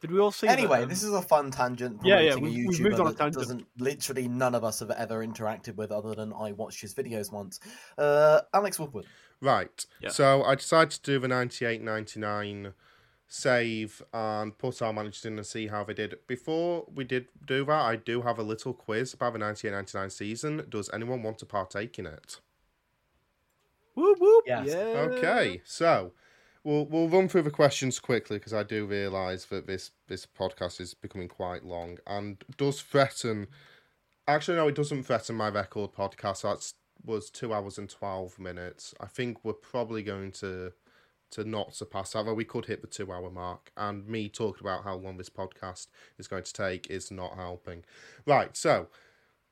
Did 0.00 0.10
we 0.12 0.20
all 0.20 0.30
see? 0.30 0.46
Anyway, 0.46 0.78
that, 0.78 0.82
um, 0.84 0.88
this 0.88 1.02
is 1.02 1.12
a 1.12 1.22
fun 1.22 1.50
tangent. 1.50 2.00
Yeah, 2.04 2.20
yeah, 2.20 2.32
promoting 2.32 2.54
a 2.54 2.56
we've- 2.58 2.68
we've 2.68 2.78
YouTuber 2.78 2.82
moved 2.82 3.00
on 3.00 3.06
a 3.06 3.10
that 3.10 3.18
tangent. 3.18 3.42
Doesn't 3.42 3.66
literally 3.78 4.28
none 4.28 4.54
of 4.54 4.64
us 4.64 4.78
have 4.80 4.90
ever 4.92 5.26
interacted 5.26 5.76
with, 5.76 5.90
other 5.90 6.14
than 6.14 6.32
I 6.32 6.52
watched 6.52 6.80
his 6.80 6.94
videos 6.94 7.32
once. 7.32 7.58
Uh, 7.96 8.42
Alex 8.54 8.78
Woodward. 8.78 9.06
Right. 9.40 9.84
Yeah. 10.00 10.10
So 10.10 10.42
I 10.44 10.54
decided 10.54 10.90
to 10.92 11.00
do 11.02 11.18
the 11.18 11.28
98 11.28 11.82
99 11.82 12.74
save 13.30 14.02
and 14.12 14.56
put 14.56 14.80
our 14.80 14.92
managers 14.92 15.24
in 15.26 15.36
and 15.36 15.46
see 15.46 15.66
how 15.66 15.84
they 15.84 15.92
did. 15.94 16.18
Before 16.26 16.86
we 16.92 17.04
did 17.04 17.28
do 17.44 17.64
that, 17.66 17.72
I 17.84 17.96
do 17.96 18.22
have 18.22 18.38
a 18.38 18.42
little 18.42 18.72
quiz 18.72 19.12
about 19.12 19.34
the 19.34 19.38
98 19.40 19.70
99 19.72 20.10
season. 20.10 20.64
Does 20.68 20.88
anyone 20.94 21.22
want 21.22 21.38
to 21.38 21.46
partake 21.46 21.98
in 21.98 22.06
it? 22.06 22.40
Whoop, 23.94 24.18
whoop, 24.20 24.44
Yes. 24.46 24.68
Yeah. 24.68 24.74
Okay, 25.10 25.60
so 25.64 26.12
we'll 26.64 26.86
we'll 26.86 27.08
run 27.08 27.28
through 27.28 27.42
the 27.42 27.50
questions 27.50 28.00
quickly 28.00 28.38
because 28.38 28.54
I 28.54 28.62
do 28.62 28.86
realise 28.86 29.46
that 29.46 29.66
this 29.66 29.90
this 30.08 30.26
podcast 30.26 30.80
is 30.80 30.94
becoming 30.94 31.28
quite 31.28 31.64
long 31.64 31.98
and 32.06 32.42
does 32.56 32.80
threaten. 32.80 33.48
Actually, 34.26 34.56
no, 34.56 34.68
it 34.68 34.74
doesn't 34.74 35.04
threaten 35.04 35.36
my 35.36 35.48
record 35.48 35.92
podcast. 35.92 36.42
That 36.42 36.72
was 37.04 37.30
two 37.30 37.54
hours 37.54 37.78
and 37.78 37.88
twelve 37.88 38.38
minutes. 38.38 38.94
I 39.00 39.06
think 39.06 39.44
we're 39.44 39.52
probably 39.52 40.02
going 40.02 40.32
to 40.32 40.72
to 41.30 41.44
not 41.44 41.74
surpass 41.74 42.12
that. 42.12 42.24
Though 42.24 42.34
we 42.34 42.44
could 42.44 42.66
hit 42.66 42.80
the 42.80 42.86
two 42.86 43.12
hour 43.12 43.30
mark, 43.30 43.70
and 43.76 44.06
me 44.06 44.28
talking 44.28 44.66
about 44.66 44.84
how 44.84 44.96
long 44.96 45.16
this 45.16 45.30
podcast 45.30 45.88
is 46.18 46.28
going 46.28 46.44
to 46.44 46.52
take 46.52 46.90
is 46.90 47.10
not 47.10 47.36
helping. 47.36 47.84
Right, 48.26 48.56
so 48.56 48.88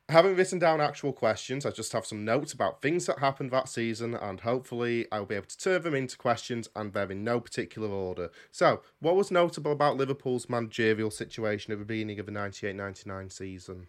I 0.09 0.13
haven't 0.13 0.37
written 0.37 0.61
down 0.61 0.81
actual 0.81 1.13
questions. 1.13 1.67
I 1.67 1.71
just 1.71 1.93
have 1.93 2.07
some 2.07 2.25
notes 2.25 2.53
about 2.53 2.81
things 2.81 3.07
that 3.07 3.19
happened 3.19 3.51
that 3.51 3.69
season, 3.69 4.15
and 4.15 4.39
hopefully 4.39 5.07
I'll 5.11 5.27
be 5.27 5.35
able 5.35 5.47
to 5.47 5.59
turn 5.59 5.83
them 5.83 5.97
into 5.97 6.17
questions, 6.17 6.69
and 6.77 6.93
they're 6.93 7.11
in 7.11 7.25
no 7.25 7.41
particular 7.41 7.89
order. 7.89 8.31
So, 8.53 8.83
what 9.01 9.17
was 9.17 9.33
notable 9.33 9.73
about 9.73 9.97
Liverpool's 9.97 10.49
managerial 10.49 11.11
situation 11.11 11.73
at 11.73 11.81
the 11.81 11.85
beginning 11.85 12.21
of 12.21 12.27
the 12.27 12.33
98 12.33 12.77
99 12.77 13.31
season? 13.31 13.89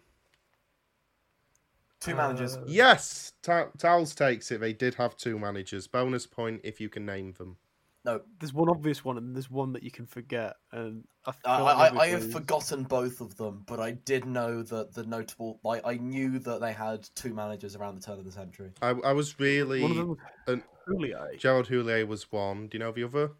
Two 2.00 2.16
managers. 2.16 2.56
Uh, 2.56 2.64
Yes, 2.66 3.32
Towells 3.42 4.14
takes 4.16 4.50
it. 4.50 4.60
They 4.60 4.72
did 4.72 4.94
have 4.94 5.16
two 5.16 5.38
managers. 5.38 5.86
Bonus 5.86 6.26
point 6.26 6.60
if 6.64 6.80
you 6.80 6.88
can 6.88 7.06
name 7.06 7.34
them. 7.38 7.58
No, 8.04 8.20
There's 8.38 8.54
one 8.54 8.68
obvious 8.68 9.04
one, 9.04 9.18
and 9.18 9.34
there's 9.34 9.50
one 9.50 9.72
that 9.72 9.82
you 9.82 9.90
can 9.90 10.06
forget. 10.06 10.56
And 10.72 11.04
I, 11.26 11.32
I, 11.44 11.60
like 11.60 11.92
I, 11.92 11.98
I 11.98 12.06
have 12.08 12.32
forgotten 12.32 12.84
both 12.84 13.20
of 13.20 13.36
them, 13.36 13.64
but 13.66 13.80
I 13.80 13.90
did 13.92 14.24
know 14.24 14.62
that 14.62 14.94
the 14.94 15.04
notable. 15.04 15.60
Like, 15.64 15.82
I 15.84 15.96
knew 15.96 16.38
that 16.38 16.60
they 16.60 16.72
had 16.72 17.08
two 17.14 17.34
managers 17.34 17.74
around 17.74 17.96
the 17.96 18.00
turn 18.00 18.18
of 18.18 18.24
the 18.24 18.32
century. 18.32 18.70
I, 18.80 18.90
I 18.90 19.12
was 19.12 19.38
really. 19.40 19.82
One 19.82 19.90
of 19.90 19.96
them 19.96 20.08
was 20.08 20.18
an- 20.46 20.62
Houllier. 20.88 21.38
Gérard 21.38 21.66
Houllier 21.66 22.06
was 22.06 22.30
one. 22.32 22.68
Do 22.68 22.78
you 22.78 22.84
know 22.84 22.92
the 22.92 23.04
other? 23.04 23.32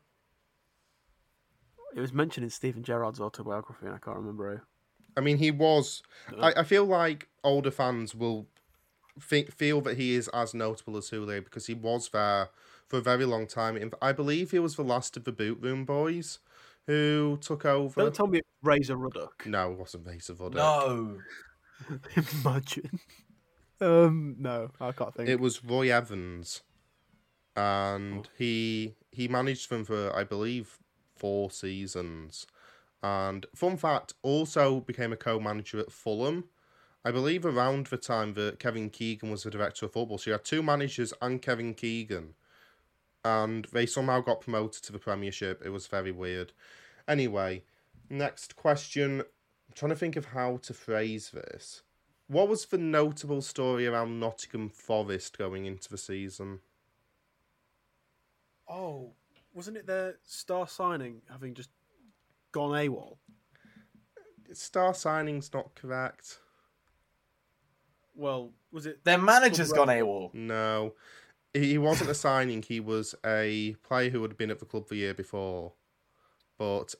It 1.96 2.00
was 2.00 2.12
mentioned 2.12 2.44
in 2.44 2.50
Steven 2.50 2.82
Gerrard's 2.82 3.20
autobiography, 3.20 3.86
and 3.86 3.94
I 3.94 3.98
can't 3.98 4.18
remember 4.18 4.56
who. 4.56 4.60
I 5.16 5.20
mean, 5.20 5.38
he 5.38 5.50
was. 5.50 6.02
No. 6.36 6.42
I, 6.42 6.60
I 6.60 6.64
feel 6.64 6.84
like 6.84 7.28
older 7.42 7.70
fans 7.70 8.14
will 8.14 8.48
think, 9.20 9.52
feel 9.52 9.80
that 9.82 9.96
he 9.96 10.14
is 10.14 10.28
as 10.28 10.52
notable 10.52 10.96
as 10.96 11.10
Houllier 11.10 11.42
because 11.42 11.66
he 11.66 11.74
was 11.74 12.10
there 12.10 12.50
for 12.88 12.98
a 12.98 13.02
very 13.02 13.24
long 13.24 13.46
time. 13.46 13.92
I 14.02 14.12
believe 14.12 14.50
he 14.50 14.58
was 14.58 14.76
the 14.76 14.82
last 14.84 15.16
of 15.16 15.24
the 15.24 15.32
Boot 15.32 15.58
Room 15.60 15.84
boys 15.84 16.38
who 16.86 17.38
took 17.40 17.64
over. 17.64 18.00
Don't 18.00 18.14
tell 18.14 18.26
me 18.26 18.38
it's 18.38 18.48
Razor 18.62 18.96
Ruddock. 18.96 19.46
No, 19.46 19.72
it 19.72 19.78
wasn't 19.78 20.04
Vasa 20.04 20.34
Ruddock. 20.34 20.54
No, 20.54 21.18
Imagine. 22.44 23.00
Um, 23.80 24.36
no, 24.38 24.70
I 24.80 24.92
can't 24.92 25.14
think. 25.14 25.28
It 25.28 25.38
was 25.38 25.64
Roy 25.64 25.92
Evans, 25.92 26.62
and 27.56 28.28
he 28.36 28.96
he 29.12 29.28
managed 29.28 29.70
them 29.70 29.84
for 29.84 30.14
I 30.16 30.24
believe 30.24 30.78
four 31.14 31.50
seasons. 31.50 32.46
And 33.02 33.46
fun 33.54 33.76
fact, 33.76 34.14
also 34.22 34.80
became 34.80 35.12
a 35.12 35.16
co-manager 35.16 35.78
at 35.78 35.92
Fulham. 35.92 36.44
I 37.04 37.12
believe 37.12 37.46
around 37.46 37.86
the 37.86 37.96
time 37.96 38.34
that 38.34 38.58
Kevin 38.58 38.90
Keegan 38.90 39.30
was 39.30 39.44
the 39.44 39.50
director 39.50 39.86
of 39.86 39.92
football. 39.92 40.18
So 40.18 40.30
you 40.30 40.32
had 40.32 40.44
two 40.44 40.64
managers 40.64 41.14
and 41.22 41.40
Kevin 41.40 41.74
Keegan, 41.74 42.34
and 43.28 43.66
they 43.72 43.86
somehow 43.86 44.20
got 44.20 44.40
promoted 44.40 44.82
to 44.84 44.92
the 44.92 44.98
Premiership. 44.98 45.62
It 45.64 45.70
was 45.70 45.86
very 45.86 46.12
weird. 46.12 46.52
Anyway, 47.06 47.64
next 48.08 48.56
question. 48.56 49.20
I'm 49.20 49.74
trying 49.74 49.90
to 49.90 49.96
think 49.96 50.16
of 50.16 50.26
how 50.26 50.58
to 50.62 50.74
phrase 50.74 51.30
this. 51.30 51.82
What 52.26 52.48
was 52.48 52.66
the 52.66 52.78
notable 52.78 53.42
story 53.42 53.86
around 53.86 54.20
Nottingham 54.20 54.68
Forest 54.68 55.38
going 55.38 55.64
into 55.66 55.88
the 55.88 55.98
season? 55.98 56.60
oh, 58.68 59.12
wasn't 59.54 59.76
it 59.76 59.86
their 59.86 60.16
star 60.24 60.68
signing 60.68 61.22
having 61.30 61.54
just 61.54 61.70
gone 62.52 62.70
AWOL? 62.70 63.16
Star 64.52 64.94
signing's 64.94 65.52
not 65.52 65.74
correct. 65.74 66.38
Well, 68.14 68.52
was 68.72 68.86
it? 68.86 69.04
their 69.04 69.18
manager's 69.18 69.72
gone 69.72 69.88
AWOL. 69.88 70.34
No. 70.34 70.94
He 71.64 71.78
wasn't 71.78 72.10
a 72.10 72.14
signing, 72.14 72.62
he 72.62 72.80
was 72.80 73.14
a 73.24 73.74
player 73.82 74.10
who 74.10 74.22
had 74.22 74.36
been 74.36 74.50
at 74.50 74.58
the 74.58 74.66
club 74.66 74.88
the 74.88 74.96
year 74.96 75.14
before. 75.14 75.72
But 76.58 76.94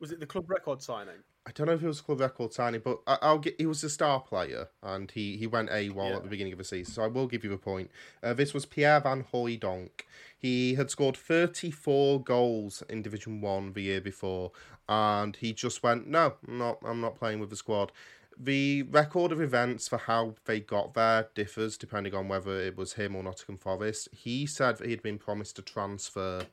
Was 0.00 0.12
it 0.12 0.20
the 0.20 0.26
club 0.26 0.48
record 0.50 0.82
signing? 0.82 1.22
I 1.46 1.50
don't 1.52 1.66
know 1.66 1.72
if 1.72 1.82
it 1.82 1.86
was 1.86 2.02
club 2.02 2.20
record 2.20 2.52
signing, 2.52 2.82
but 2.84 2.98
I, 3.06 3.16
I'll 3.22 3.38
get. 3.38 3.54
He 3.58 3.64
was 3.64 3.82
a 3.82 3.88
star 3.88 4.20
player, 4.20 4.68
and 4.82 5.10
he 5.10 5.38
he 5.38 5.46
went 5.46 5.70
A 5.72 5.88
one 5.88 6.10
Yeah. 6.10 6.16
at 6.16 6.22
the 6.22 6.28
beginning 6.28 6.52
of 6.52 6.58
the 6.58 6.64
season, 6.64 6.92
so 6.92 7.02
I 7.02 7.06
will 7.06 7.26
give 7.26 7.42
you 7.42 7.54
a 7.54 7.58
point. 7.58 7.90
Uh, 8.22 8.34
this 8.34 8.52
was 8.52 8.66
Pierre 8.66 9.00
Van 9.00 9.24
Hooijdonk. 9.32 10.02
He 10.38 10.74
had 10.74 10.90
scored 10.90 11.16
thirty 11.16 11.70
four 11.70 12.22
goals 12.22 12.82
in 12.90 13.00
Division 13.00 13.40
One 13.40 13.72
the 13.72 13.80
year 13.80 14.00
before, 14.02 14.52
and 14.90 15.34
he 15.36 15.54
just 15.54 15.82
went, 15.82 16.06
"No, 16.06 16.34
I'm 16.46 16.58
not. 16.58 16.78
I'm 16.84 17.00
not 17.00 17.16
playing 17.18 17.40
with 17.40 17.48
the 17.48 17.56
squad." 17.56 17.92
The 18.40 18.84
record 18.84 19.32
of 19.32 19.40
events 19.40 19.88
for 19.88 19.98
how 19.98 20.36
they 20.44 20.60
got 20.60 20.94
there 20.94 21.28
differs 21.34 21.76
depending 21.76 22.14
on 22.14 22.28
whether 22.28 22.60
it 22.60 22.76
was 22.76 22.92
him 22.92 23.16
or 23.16 23.22
Nottingham 23.22 23.58
Forest. 23.58 24.08
He 24.12 24.46
said 24.46 24.78
that 24.78 24.88
he'd 24.88 25.02
been 25.02 25.18
promised 25.18 25.58
a 25.58 25.62
transfer 25.62 26.46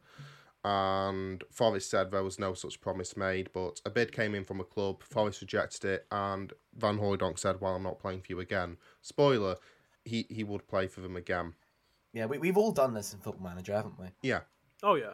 and 0.66 1.44
Forest 1.52 1.92
said 1.92 2.10
there 2.10 2.24
was 2.24 2.40
no 2.40 2.56
such 2.56 2.82
promise 2.82 3.16
made, 3.16 3.52
but 3.54 3.80
a 3.86 3.90
bid 3.92 4.12
came 4.12 4.34
in 4.34 4.44
from 4.44 4.60
a 4.60 4.64
club, 4.64 5.04
Forest 5.04 5.42
rejected 5.42 5.86
it, 5.86 6.08
and 6.12 6.54
Van 6.76 6.98
Hooijdonk 6.98 7.38
said, 7.38 7.62
Well, 7.62 7.76
I'm 7.76 7.84
not 7.84 8.00
playing 8.00 8.22
for 8.22 8.32
you 8.32 8.40
again. 8.40 8.78
Spoiler, 9.04 9.58
he, 10.06 10.26
he 10.28 10.44
would 10.44 10.68
play 10.68 10.88
for 10.88 11.02
them 11.02 11.16
again. 11.16 11.54
Yeah, 12.14 12.26
we, 12.26 12.40
we've 12.40 12.58
all 12.58 12.72
done 12.72 12.96
this 12.96 13.14
in 13.14 13.20
Football 13.20 13.48
Manager, 13.48 13.74
haven't 13.76 14.00
we? 14.00 14.08
Yeah. 14.24 14.40
Oh 14.82 14.96
yeah. 14.96 15.14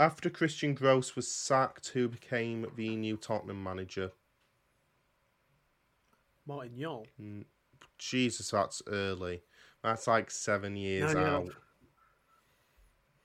After 0.00 0.28
Christian 0.28 0.74
Gross 0.74 1.14
was 1.14 1.30
sacked, 1.30 1.88
who 1.90 2.08
became 2.08 2.66
the 2.74 2.96
new 2.96 3.16
Tottenham 3.16 3.62
manager? 3.62 4.10
Martin 6.48 6.72
Jol. 6.80 7.06
Mm, 7.22 7.44
Jesus, 7.98 8.50
that's 8.50 8.82
early. 8.86 9.42
That's 9.84 10.06
like 10.06 10.30
seven 10.30 10.76
years 10.76 11.14
No, 11.14 11.20
no. 11.20 11.26
out. 11.26 11.54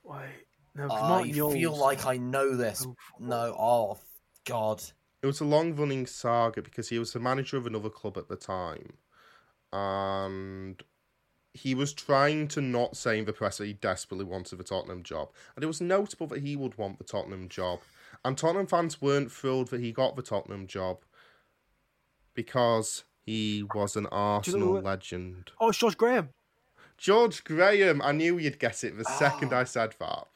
Wait. 0.03 0.45
No, 0.75 0.89
'cause 0.89 1.01
I 1.01 1.07
Martin 1.07 1.33
Jol 1.33 1.51
feel 1.51 1.75
like 1.75 2.05
I 2.05 2.17
know 2.17 2.55
this. 2.55 2.85
Oh, 2.85 2.95
No, 3.19 3.55
oh. 3.57 3.97
oh, 3.97 3.99
God. 4.45 4.83
It 5.21 5.25
was 5.25 5.39
a 5.39 5.45
long 5.45 5.73
running 5.75 6.05
saga 6.05 6.61
because 6.61 6.89
he 6.89 6.99
was 6.99 7.13
the 7.13 7.19
manager 7.19 7.55
of 7.55 7.65
another 7.65 7.89
club 7.89 8.17
at 8.17 8.27
the 8.27 8.35
time. 8.35 8.97
And 9.71 10.83
he 11.53 11.73
was 11.73 11.93
trying 11.93 12.49
to 12.49 12.61
not 12.61 12.97
say 12.97 13.19
in 13.19 13.25
the 13.25 13.31
press 13.31 13.57
that 13.57 13.67
he 13.67 13.73
desperately 13.73 14.25
wanted 14.25 14.57
the 14.57 14.63
Tottenham 14.65 15.01
job. 15.03 15.31
And 15.55 15.63
it 15.63 15.67
was 15.67 15.79
notable 15.79 16.27
that 16.27 16.41
he 16.41 16.57
would 16.57 16.77
want 16.77 16.97
the 16.97 17.05
Tottenham 17.05 17.47
job. 17.47 17.79
And 18.25 18.37
Tottenham 18.37 18.67
fans 18.67 19.01
weren't 19.01 19.31
thrilled 19.31 19.69
that 19.69 19.79
he 19.79 19.93
got 19.93 20.15
the 20.17 20.21
Tottenham 20.21 20.67
job 20.67 21.05
because 22.33 23.03
he 23.25 23.65
was 23.73 23.95
an 23.95 24.05
Arsenal 24.07 24.81
legend. 24.81 25.51
Oh, 25.59 25.69
it's 25.69 25.77
George 25.77 25.97
Graham. 25.97 26.29
George 26.97 27.43
Graham, 27.43 28.01
I 28.01 28.11
knew 28.11 28.37
you'd 28.37 28.59
get 28.59 28.83
it 28.83 28.97
the 28.97 29.03
second 29.05 29.53
Ah. 29.53 29.59
I 29.59 29.63
said 29.63 29.95
that. 29.99 30.27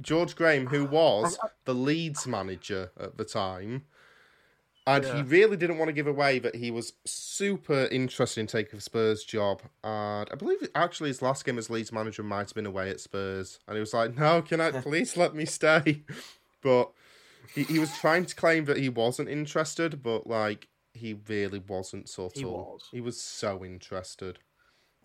George 0.00 0.36
Graham, 0.36 0.66
who 0.66 0.84
was 0.84 1.38
the 1.64 1.74
Leeds 1.74 2.26
manager 2.26 2.90
at 3.00 3.16
the 3.16 3.24
time, 3.24 3.84
and 4.86 5.04
he 5.04 5.22
really 5.22 5.56
didn't 5.56 5.78
want 5.78 5.88
to 5.88 5.92
give 5.92 6.06
away 6.06 6.38
that 6.38 6.54
he 6.54 6.70
was 6.70 6.92
super 7.04 7.86
interested 7.86 8.40
in 8.40 8.46
taking 8.46 8.78
Spurs 8.78 9.24
job. 9.24 9.62
And 9.82 10.28
I 10.30 10.34
believe 10.36 10.58
actually 10.76 11.08
his 11.08 11.22
last 11.22 11.44
game 11.44 11.58
as 11.58 11.68
Leeds 11.70 11.90
manager 11.90 12.22
might 12.22 12.48
have 12.48 12.54
been 12.54 12.66
away 12.66 12.88
at 12.90 13.00
Spurs, 13.00 13.58
and 13.66 13.76
he 13.76 13.80
was 13.80 13.92
like, 13.92 14.16
"No, 14.16 14.42
can 14.42 14.60
I 14.60 14.70
please 14.82 15.16
let 15.16 15.34
me 15.34 15.44
stay?" 15.44 16.02
But 16.62 16.90
he, 17.54 17.62
he 17.62 17.78
was 17.78 17.96
trying 17.96 18.24
to 18.26 18.34
claim 18.34 18.64
that 18.64 18.78
he 18.78 18.88
wasn't 18.88 19.28
interested, 19.28 20.02
but 20.02 20.26
like 20.26 20.66
he 20.96 21.18
really 21.28 21.60
wasn't. 21.60 22.08
Sort 22.08 22.36
He 22.36 22.44
of, 22.44 22.50
was. 22.50 22.88
he 22.90 23.00
was 23.00 23.20
so 23.20 23.64
interested. 23.64 24.38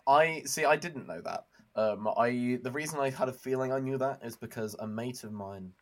I 0.06 0.42
see. 0.46 0.64
I 0.64 0.76
didn't 0.76 1.06
know 1.06 1.20
that. 1.20 1.44
Um, 1.74 2.08
I 2.16 2.58
the 2.62 2.70
reason 2.72 2.98
I 3.00 3.10
had 3.10 3.28
a 3.28 3.32
feeling 3.32 3.72
I 3.72 3.78
knew 3.78 3.98
that 3.98 4.20
is 4.22 4.36
because 4.36 4.74
a 4.78 4.86
mate 4.86 5.24
of 5.24 5.32
mine, 5.32 5.72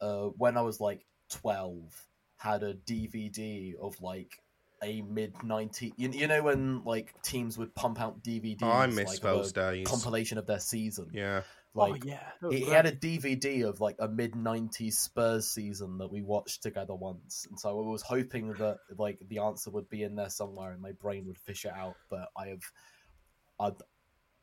uh, 0.00 0.26
when 0.36 0.56
I 0.56 0.62
was 0.62 0.80
like 0.80 1.04
twelve, 1.28 1.94
had 2.36 2.62
a 2.62 2.74
DVD 2.74 3.74
of 3.80 4.00
like 4.00 4.40
a 4.82 5.02
mid 5.02 5.34
ninety. 5.42 5.92
You, 5.96 6.10
you 6.10 6.26
know 6.26 6.42
when 6.42 6.84
like 6.84 7.20
teams 7.22 7.58
would 7.58 7.74
pump 7.74 8.00
out 8.00 8.22
DVDs. 8.22 8.62
Oh, 8.62 8.70
I 8.70 8.86
miss 8.86 9.08
like, 9.08 9.20
those 9.20 9.50
a 9.50 9.54
days. 9.54 9.86
Compilation 9.86 10.38
of 10.38 10.46
their 10.46 10.60
season. 10.60 11.10
Yeah. 11.12 11.42
Like 11.72 12.02
oh 12.04 12.08
yeah. 12.08 12.50
he, 12.50 12.64
he 12.64 12.70
had 12.70 12.86
a 12.86 12.92
DVD 12.92 13.68
of 13.68 13.80
like 13.80 13.96
a 14.00 14.08
mid 14.08 14.32
'90s 14.32 14.94
Spurs 14.94 15.46
season 15.48 15.98
that 15.98 16.10
we 16.10 16.20
watched 16.20 16.62
together 16.62 16.94
once, 16.94 17.46
and 17.48 17.58
so 17.60 17.68
I 17.68 17.88
was 17.88 18.02
hoping 18.02 18.54
that 18.54 18.78
like 18.98 19.20
the 19.28 19.38
answer 19.38 19.70
would 19.70 19.88
be 19.88 20.02
in 20.02 20.16
there 20.16 20.30
somewhere, 20.30 20.72
and 20.72 20.82
my 20.82 20.92
brain 20.92 21.26
would 21.26 21.38
fish 21.38 21.64
it 21.64 21.72
out. 21.72 21.94
But 22.08 22.28
I 22.36 22.48
have, 22.48 22.62
I, 23.60 23.70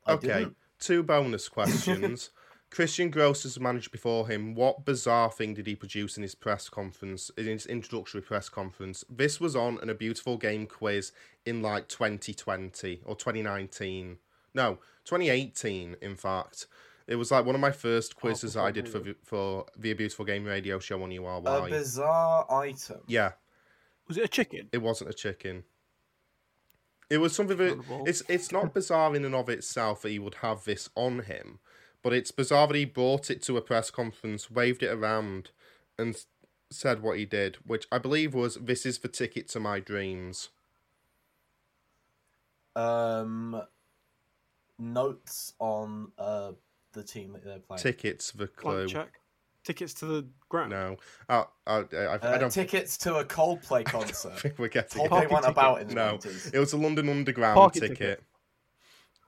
I 0.06 0.14
Okay, 0.14 0.28
didn't. 0.28 0.56
two 0.80 1.04
bonus 1.04 1.49
questions. 1.49 2.30
Christian 2.70 3.10
Gross 3.10 3.44
has 3.44 3.60
managed 3.60 3.91
before 3.91 4.28
him. 4.28 4.54
What 4.54 4.86
bizarre 4.86 5.32
thing 5.32 5.54
did 5.54 5.68
he 5.68 5.76
produce 5.76 6.18
in 6.18 6.24
his 6.24 6.36
press 6.36 6.70
conference, 6.70 7.32
in 7.38 7.45
his 7.45 7.66
introductory 7.66 8.22
press 8.22 8.49
conference? 8.49 9.04
This 9.10 9.40
was 9.40 9.56
on 9.56 9.80
in 9.82 9.90
a 9.90 9.94
beautiful 9.95 10.38
game 10.38 10.66
quiz 10.66 11.12
in 11.45 11.62
like 11.62 11.88
2020 11.88 13.02
or 13.06 13.16
2019. 13.16 14.18
No, 14.54 14.80
2018, 15.06 15.95
in 16.02 16.16
fact. 16.16 16.68
It 17.08 17.16
was 17.16 17.32
like 17.32 17.46
one 17.46 17.56
of 17.56 17.62
my 17.62 17.72
first 17.72 18.16
quizzes 18.18 18.54
that 18.56 18.64
I 18.64 18.72
did 18.72 18.90
for 18.90 19.02
for 19.24 19.66
the 19.78 19.94
Beautiful 19.94 20.26
Game 20.26 20.44
radio 20.44 20.78
show 20.80 21.02
on 21.02 21.10
URY. 21.12 21.68
A 21.68 21.70
bizarre 21.70 22.46
item. 22.52 23.00
yeah, 23.08 23.32
Was 24.08 24.18
it 24.18 24.26
a 24.26 24.28
chicken? 24.28 24.68
it 24.72 24.80
wasn't 24.80 25.10
a 25.10 25.14
chicken. 25.14 25.64
It 27.10 27.20
was 27.20 27.34
something 27.34 27.58
that 27.58 28.04
it's 28.06 28.22
it's 28.28 28.52
not 28.52 28.74
bizarre 28.74 29.16
in 29.16 29.24
and 29.24 29.34
of 29.34 29.48
itself 29.48 30.02
that 30.02 30.10
he 30.10 30.20
would 30.20 30.36
have 30.36 30.66
this 30.66 30.90
on 30.96 31.20
him, 31.20 31.60
but 32.04 32.12
it's 32.12 32.32
bizarre 32.32 32.68
that 32.68 32.76
he 32.76 32.84
brought 32.84 33.32
it 33.32 33.42
to 33.44 33.56
a 33.56 33.62
press 33.62 33.90
conference, 33.90 34.52
waved 34.52 34.84
it 34.84 34.90
around, 34.92 35.52
and 35.98 36.26
said 36.70 37.02
what 37.02 37.18
he 37.18 37.24
did, 37.26 37.56
which 37.66 37.88
I 37.90 37.98
believe 38.00 38.34
was 38.34 38.56
"This 38.56 38.86
is 38.86 39.00
the 39.00 39.08
ticket 39.08 39.48
to 39.50 39.62
my 39.62 39.80
dreams." 39.80 40.50
Um, 42.76 43.62
notes 44.78 45.54
on 45.60 46.12
uh 46.18 46.52
the 46.98 47.03
team 47.03 47.32
that 47.34 47.45
they're 47.45 47.60
playing. 47.60 47.80
Tickets, 47.82 48.32
the 48.32 48.48
clue. 48.48 48.88
Blank 48.88 48.90
check. 48.91 49.19
Tickets 49.64 49.94
to 49.95 50.06
the 50.06 50.28
ground. 50.49 50.69
No, 50.72 50.98
uh, 51.30 51.44
I, 51.65 51.72
I, 51.72 51.78
I, 51.80 51.82
Uh, 52.15 52.19
I 52.24 52.38
don't 52.38 52.49
tickets 52.52 52.98
to 52.99 53.18
a 53.18 53.26
Coldplay 53.26 53.84
concert. 53.86 54.40
think 54.40 54.57
we're 54.60 54.68
getting. 54.69 55.02
Coldplay 55.03 55.10
Parking 55.10 55.34
went 55.34 55.45
about 55.45 55.82
in 55.82 55.88
the 55.90 55.95
No, 55.95 56.18
90s. 56.18 56.53
it 56.53 56.60
was 56.60 56.74
a 56.74 56.78
London 56.78 57.10
Underground 57.10 57.56
Parking 57.56 57.82
ticket. 57.82 57.98
ticket. 57.98 58.24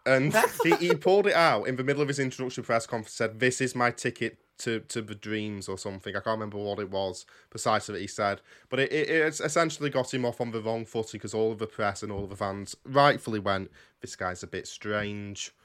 And 0.05 0.33
he, 0.63 0.75
he 0.87 0.95
pulled 0.95 1.27
it 1.27 1.33
out 1.35 1.67
in 1.67 1.75
the 1.75 1.83
middle 1.83 2.01
of 2.01 2.07
his 2.07 2.19
introduction 2.19 2.63
press 2.63 2.87
conference. 2.87 3.13
Said, 3.13 3.39
"This 3.41 3.59
is 3.59 3.75
my 3.75 3.91
ticket 3.91 4.37
to, 4.59 4.79
to 4.79 5.01
the 5.01 5.13
dreams 5.13 5.67
or 5.67 5.77
something." 5.77 6.15
I 6.15 6.19
can't 6.21 6.39
remember 6.39 6.57
what 6.57 6.79
it 6.79 6.89
was 6.89 7.25
precisely 7.49 7.93
that 7.95 8.01
he 8.01 8.07
said, 8.07 8.39
but 8.69 8.79
it, 8.79 8.93
it, 8.93 9.09
it 9.09 9.39
essentially 9.41 9.89
got 9.89 10.13
him 10.13 10.23
off 10.25 10.39
on 10.39 10.51
the 10.51 10.61
wrong 10.61 10.85
footing 10.85 11.17
because 11.19 11.33
all 11.33 11.51
of 11.51 11.59
the 11.59 11.67
press 11.67 12.01
and 12.01 12.13
all 12.13 12.23
of 12.23 12.29
the 12.29 12.37
fans 12.37 12.77
rightfully 12.85 13.39
went, 13.39 13.71
"This 13.99 14.15
guy's 14.15 14.41
a 14.41 14.47
bit 14.47 14.67
strange." 14.67 15.51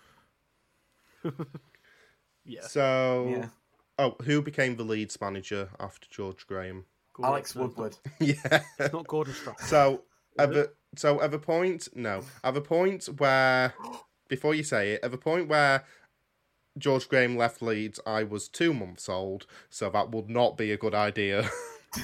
Yeah. 2.45 2.63
So, 2.63 3.29
Yeah. 3.31 3.49
oh, 3.99 4.17
who 4.25 4.43
became 4.43 4.77
the 4.77 4.85
Leeds 4.85 5.21
manager 5.21 5.71
after 5.81 6.09
George 6.11 6.47
Graham? 6.47 6.85
Gordon 7.15 7.33
Alex 7.33 7.51
Strachan. 7.51 7.69
Woodward. 7.69 7.97
yeah. 8.21 8.63
It's 8.79 8.93
not 8.93 9.07
Gordon 9.07 9.35
Strachan. 9.35 9.67
So 9.67 10.03
at 10.39 10.51
Is 10.53 10.67
so 10.97 11.21
at 11.21 11.31
the 11.31 11.39
point 11.39 11.89
no 11.95 12.23
at 12.43 12.55
the 12.55 12.61
point 12.61 13.07
where 13.19 13.75
before 14.29 14.55
you 14.55 14.65
say 14.65 14.93
it 14.93 15.05
at 15.05 15.11
the 15.13 15.19
point 15.19 15.49
where 15.49 15.85
George 16.77 17.09
Graham 17.09 17.37
left 17.37 17.63
Leeds, 17.63 18.01
I 18.05 18.25
was 18.25 18.49
two 18.49 18.75
months 18.75 19.09
old, 19.09 19.47
so 19.71 19.89
that 19.91 20.11
would 20.11 20.29
not 20.29 20.57
be 20.57 20.73
a 20.73 20.77
good 20.77 20.95
idea. 20.95 21.49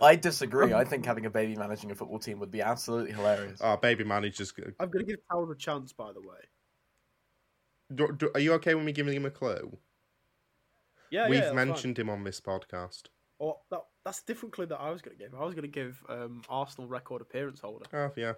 I 0.00 0.16
disagree. 0.16 0.72
I 0.72 0.84
think 0.84 1.06
having 1.06 1.24
a 1.24 1.30
baby 1.30 1.54
managing 1.54 1.92
a 1.92 1.94
football 1.94 2.18
team 2.18 2.40
would 2.40 2.50
be 2.50 2.60
absolutely 2.60 3.12
hilarious. 3.12 3.60
Our 3.60 3.76
baby 3.76 4.02
manager's. 4.02 4.52
I'm 4.80 4.90
going 4.90 5.04
to 5.04 5.12
give 5.12 5.20
Howard 5.30 5.56
a 5.56 5.58
chance, 5.58 5.92
by 5.92 6.10
the 6.12 6.20
way. 6.20 6.40
Do, 7.94 8.12
do, 8.16 8.30
are 8.34 8.40
you 8.40 8.52
okay 8.54 8.74
with 8.74 8.84
me 8.84 8.92
giving 8.92 9.14
him 9.14 9.24
a 9.26 9.30
clue? 9.30 9.76
Yeah, 11.10 11.28
We've 11.28 11.34
yeah, 11.38 11.40
that's 11.44 11.54
fine. 11.54 11.68
mentioned 11.68 11.98
him 11.98 12.10
on 12.10 12.24
this 12.24 12.40
podcast. 12.40 13.04
Oh, 13.40 13.58
that, 13.70 13.80
that's 14.04 14.20
a 14.20 14.24
different 14.26 14.52
clue 14.54 14.66
that 14.66 14.80
I 14.80 14.90
was 14.90 15.02
going 15.02 15.16
to 15.16 15.22
give. 15.22 15.34
I 15.34 15.44
was 15.44 15.54
going 15.54 15.62
to 15.62 15.68
give 15.68 16.02
um, 16.08 16.42
Arsenal 16.48 16.88
record 16.88 17.22
appearance 17.22 17.60
holder. 17.60 17.86
Oh 17.92 18.10
yeah, 18.16 18.32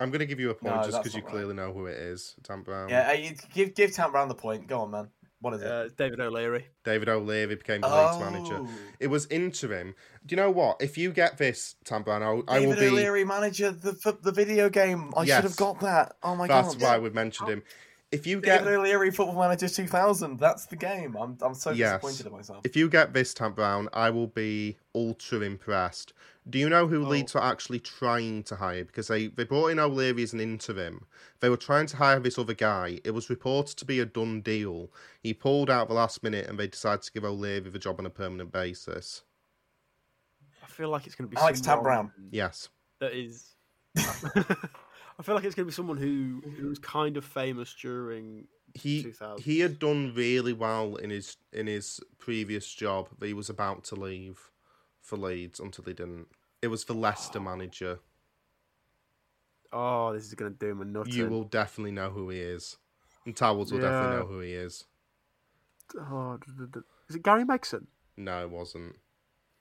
I'm 0.00 0.10
going 0.10 0.20
to 0.20 0.26
give 0.26 0.40
you 0.40 0.50
a 0.50 0.54
point 0.54 0.76
No, 0.76 0.82
just 0.82 0.98
because 1.02 1.14
you 1.14 1.22
right. 1.22 1.30
clearly 1.30 1.54
know 1.54 1.72
who 1.72 1.86
it 1.86 1.96
is. 1.96 2.34
Tant 2.42 2.64
Brown. 2.64 2.88
Yeah, 2.88 3.10
uh, 3.10 3.32
give 3.52 3.74
give 3.74 3.94
Tant 3.94 4.12
Brown 4.12 4.28
the 4.28 4.34
point. 4.34 4.66
Go 4.66 4.80
on, 4.82 4.90
man. 4.90 5.08
What 5.40 5.54
is 5.54 5.62
it? 5.62 5.70
Uh, 5.70 5.88
David 5.98 6.20
O'Leary. 6.20 6.66
David 6.84 7.08
O'Leary 7.08 7.56
became 7.56 7.82
the 7.82 7.88
Leeds 7.88 8.18
manager. 8.18 8.60
Oh. 8.62 8.68
It 8.98 9.08
was 9.08 9.26
interim. 9.26 9.94
Do 10.24 10.34
you 10.34 10.40
know 10.40 10.50
what? 10.50 10.80
If 10.80 10.96
you 10.96 11.12
get 11.12 11.36
this, 11.36 11.74
Tant 11.84 12.04
Brown, 12.04 12.22
I'll, 12.22 12.42
I 12.48 12.60
will 12.60 12.72
David 12.74 12.78
be. 12.78 12.86
O'Leary 12.86 13.24
manager 13.24 13.70
the 13.70 14.16
the 14.22 14.32
video 14.32 14.68
game. 14.70 15.12
I 15.16 15.24
Yes. 15.24 15.36
should 15.36 15.44
have 15.44 15.56
got 15.56 15.80
that. 15.80 16.16
Oh 16.22 16.34
my 16.34 16.46
That's 16.46 16.68
god. 16.68 16.80
That's 16.80 16.82
why 16.82 16.98
we've 16.98 17.14
mentioned 17.14 17.48
him. 17.50 17.62
If 18.14 18.26
you 18.26 18.40
David 18.40 18.64
get 18.64 18.72
O'Leary 18.74 19.10
Football 19.10 19.40
Manager 19.42 19.68
2000. 19.68 20.38
That's 20.38 20.66
the 20.66 20.76
game. 20.76 21.16
I'm 21.16 21.36
I'm 21.42 21.54
so 21.54 21.70
Yes. 21.70 21.94
disappointed 22.00 22.26
in 22.26 22.32
myself. 22.32 22.60
if 22.64 22.76
you 22.76 22.88
get 22.88 23.12
this, 23.12 23.34
Tant 23.34 23.54
Brown, 23.56 23.88
I 23.92 24.10
will 24.10 24.28
be 24.28 24.76
ultra 24.94 25.40
impressed. 25.40 26.12
Do 26.48 26.58
you 26.58 26.68
know 26.68 26.86
who 26.86 27.04
Oh. 27.04 27.08
Leeds 27.08 27.34
were 27.34 27.42
actually 27.42 27.80
trying 27.80 28.42
to 28.44 28.56
hire? 28.56 28.84
Because 28.84 29.08
they, 29.08 29.28
they 29.28 29.44
brought 29.44 29.68
in 29.68 29.78
O'Leary 29.78 30.22
as 30.22 30.32
an 30.32 30.40
interim. 30.40 31.06
They 31.40 31.48
were 31.48 31.56
trying 31.56 31.86
to 31.86 31.96
hire 31.96 32.20
this 32.20 32.38
other 32.38 32.54
guy. 32.54 33.00
It 33.02 33.12
was 33.12 33.30
reported 33.30 33.76
to 33.78 33.84
be 33.84 33.98
a 34.00 34.04
done 34.04 34.42
deal. 34.42 34.90
He 35.22 35.32
pulled 35.34 35.70
out 35.70 35.88
the 35.88 35.94
last 35.94 36.22
minute 36.22 36.46
and 36.48 36.58
they 36.58 36.66
decided 36.68 37.02
to 37.02 37.12
give 37.12 37.24
O'Leary 37.24 37.70
the 37.70 37.78
job 37.78 37.98
on 37.98 38.06
a 38.06 38.10
permanent 38.10 38.52
basis. 38.52 39.22
I 40.62 40.66
feel 40.68 40.88
like 40.90 41.06
it's 41.06 41.14
going 41.14 41.28
to 41.30 41.34
be 41.34 41.40
Alex 41.40 41.60
Tant 41.60 41.82
Brown. 41.82 42.12
Yes. 42.30 42.68
that 43.00 43.12
is. 43.12 43.54
I 45.18 45.22
feel 45.22 45.34
like 45.34 45.44
it's 45.44 45.54
going 45.54 45.64
to 45.66 45.70
be 45.70 45.74
someone 45.74 45.96
who 45.96 46.42
who 46.56 46.68
was 46.68 46.78
kind 46.78 47.16
of 47.16 47.24
famous 47.24 47.74
during 47.74 48.46
He 48.74 49.04
2000s. 49.04 49.40
he 49.40 49.60
had 49.60 49.78
done 49.78 50.12
really 50.14 50.52
well 50.52 50.96
in 50.96 51.10
his 51.10 51.36
in 51.52 51.66
his 51.66 52.00
previous 52.18 52.72
job 52.72 53.08
that 53.18 53.26
he 53.26 53.34
was 53.34 53.48
about 53.48 53.84
to 53.84 53.94
leave 53.94 54.50
for 55.00 55.16
Leeds 55.16 55.60
until 55.60 55.84
he 55.84 55.92
didn't. 55.92 56.26
It 56.62 56.68
was 56.68 56.84
the 56.84 56.94
Leicester 56.94 57.38
manager. 57.40 58.00
Oh, 59.72 60.12
this 60.12 60.24
is 60.26 60.34
going 60.34 60.52
to 60.52 60.58
do 60.58 60.70
him 60.70 60.80
a 60.80 60.84
nut. 60.84 61.08
You 61.08 61.26
will 61.26 61.44
definitely 61.44 61.90
know 61.92 62.10
who 62.10 62.30
he 62.30 62.38
is. 62.40 62.76
And 63.26 63.34
Towells 63.36 63.72
will 63.72 63.80
definitely 63.80 64.16
know 64.18 64.26
who 64.26 64.40
he 64.40 64.52
is. 64.52 64.84
Oh, 65.98 66.38
d- 66.38 66.52
d- 66.58 66.64
d- 66.72 66.80
is 67.08 67.16
it 67.16 67.22
Gary 67.22 67.44
Megson? 67.44 67.86
No, 68.16 68.42
it 68.42 68.50
wasn't. 68.50 68.94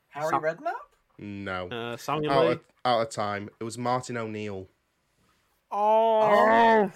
Harry 0.10 0.30
Sam- 0.30 0.42
Redknapp? 0.42 0.72
No. 1.20 1.68
Uh, 1.70 1.98
Samuel 1.98 2.32
out, 2.32 2.46
Lee? 2.46 2.52
of, 2.54 2.60
out 2.86 3.02
of 3.02 3.10
time. 3.10 3.50
It 3.60 3.64
was 3.64 3.78
Martin 3.78 4.18
O'Neill. 4.18 4.68
Oh, 5.74 6.92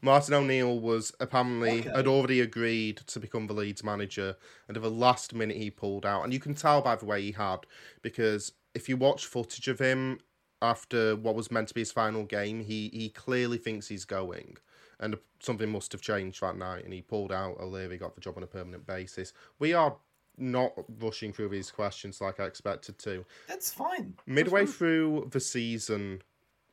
Martin 0.00 0.34
O'Neill 0.34 0.80
was 0.80 1.12
apparently 1.20 1.80
Okay. 1.80 1.90
had 1.94 2.06
already 2.08 2.40
agreed 2.40 2.96
to 3.06 3.20
become 3.20 3.46
the 3.46 3.52
Leeds 3.52 3.84
manager, 3.84 4.36
and 4.66 4.76
at 4.76 4.82
the 4.82 4.90
last 4.90 5.34
minute 5.34 5.56
he 5.56 5.70
pulled 5.70 6.04
out. 6.04 6.24
And 6.24 6.32
you 6.32 6.40
can 6.40 6.54
tell 6.54 6.80
by 6.82 6.96
the 6.96 7.04
way 7.04 7.22
he 7.22 7.32
had, 7.32 7.58
because 8.00 8.52
if 8.74 8.88
you 8.88 8.96
watch 8.96 9.26
footage 9.26 9.68
of 9.68 9.78
him 9.78 10.18
after 10.60 11.14
what 11.14 11.34
was 11.34 11.50
meant 11.50 11.68
to 11.68 11.74
be 11.74 11.82
his 11.82 11.92
final 11.92 12.24
game, 12.24 12.60
he 12.60 12.88
he 12.92 13.10
clearly 13.10 13.58
thinks 13.58 13.86
he's 13.88 14.04
going, 14.04 14.56
and 14.98 15.18
something 15.38 15.70
must 15.70 15.92
have 15.92 16.00
changed 16.00 16.40
that 16.40 16.56
night, 16.56 16.84
and 16.84 16.92
he 16.92 17.02
pulled 17.02 17.30
out. 17.30 17.60
O'Leary 17.60 17.98
got 17.98 18.14
the 18.14 18.20
job 18.20 18.36
on 18.36 18.42
a 18.42 18.46
permanent 18.48 18.86
basis. 18.86 19.32
We 19.58 19.74
are 19.74 19.96
not 20.38 20.72
rushing 21.00 21.32
through 21.32 21.50
these 21.50 21.70
questions 21.70 22.20
like 22.20 22.40
I 22.40 22.46
expected 22.46 22.98
to. 23.00 23.24
It's 23.48 23.70
fine. 23.70 24.14
Midway 24.26 24.66
through 24.66 25.28
the 25.30 25.40
season, 25.40 26.22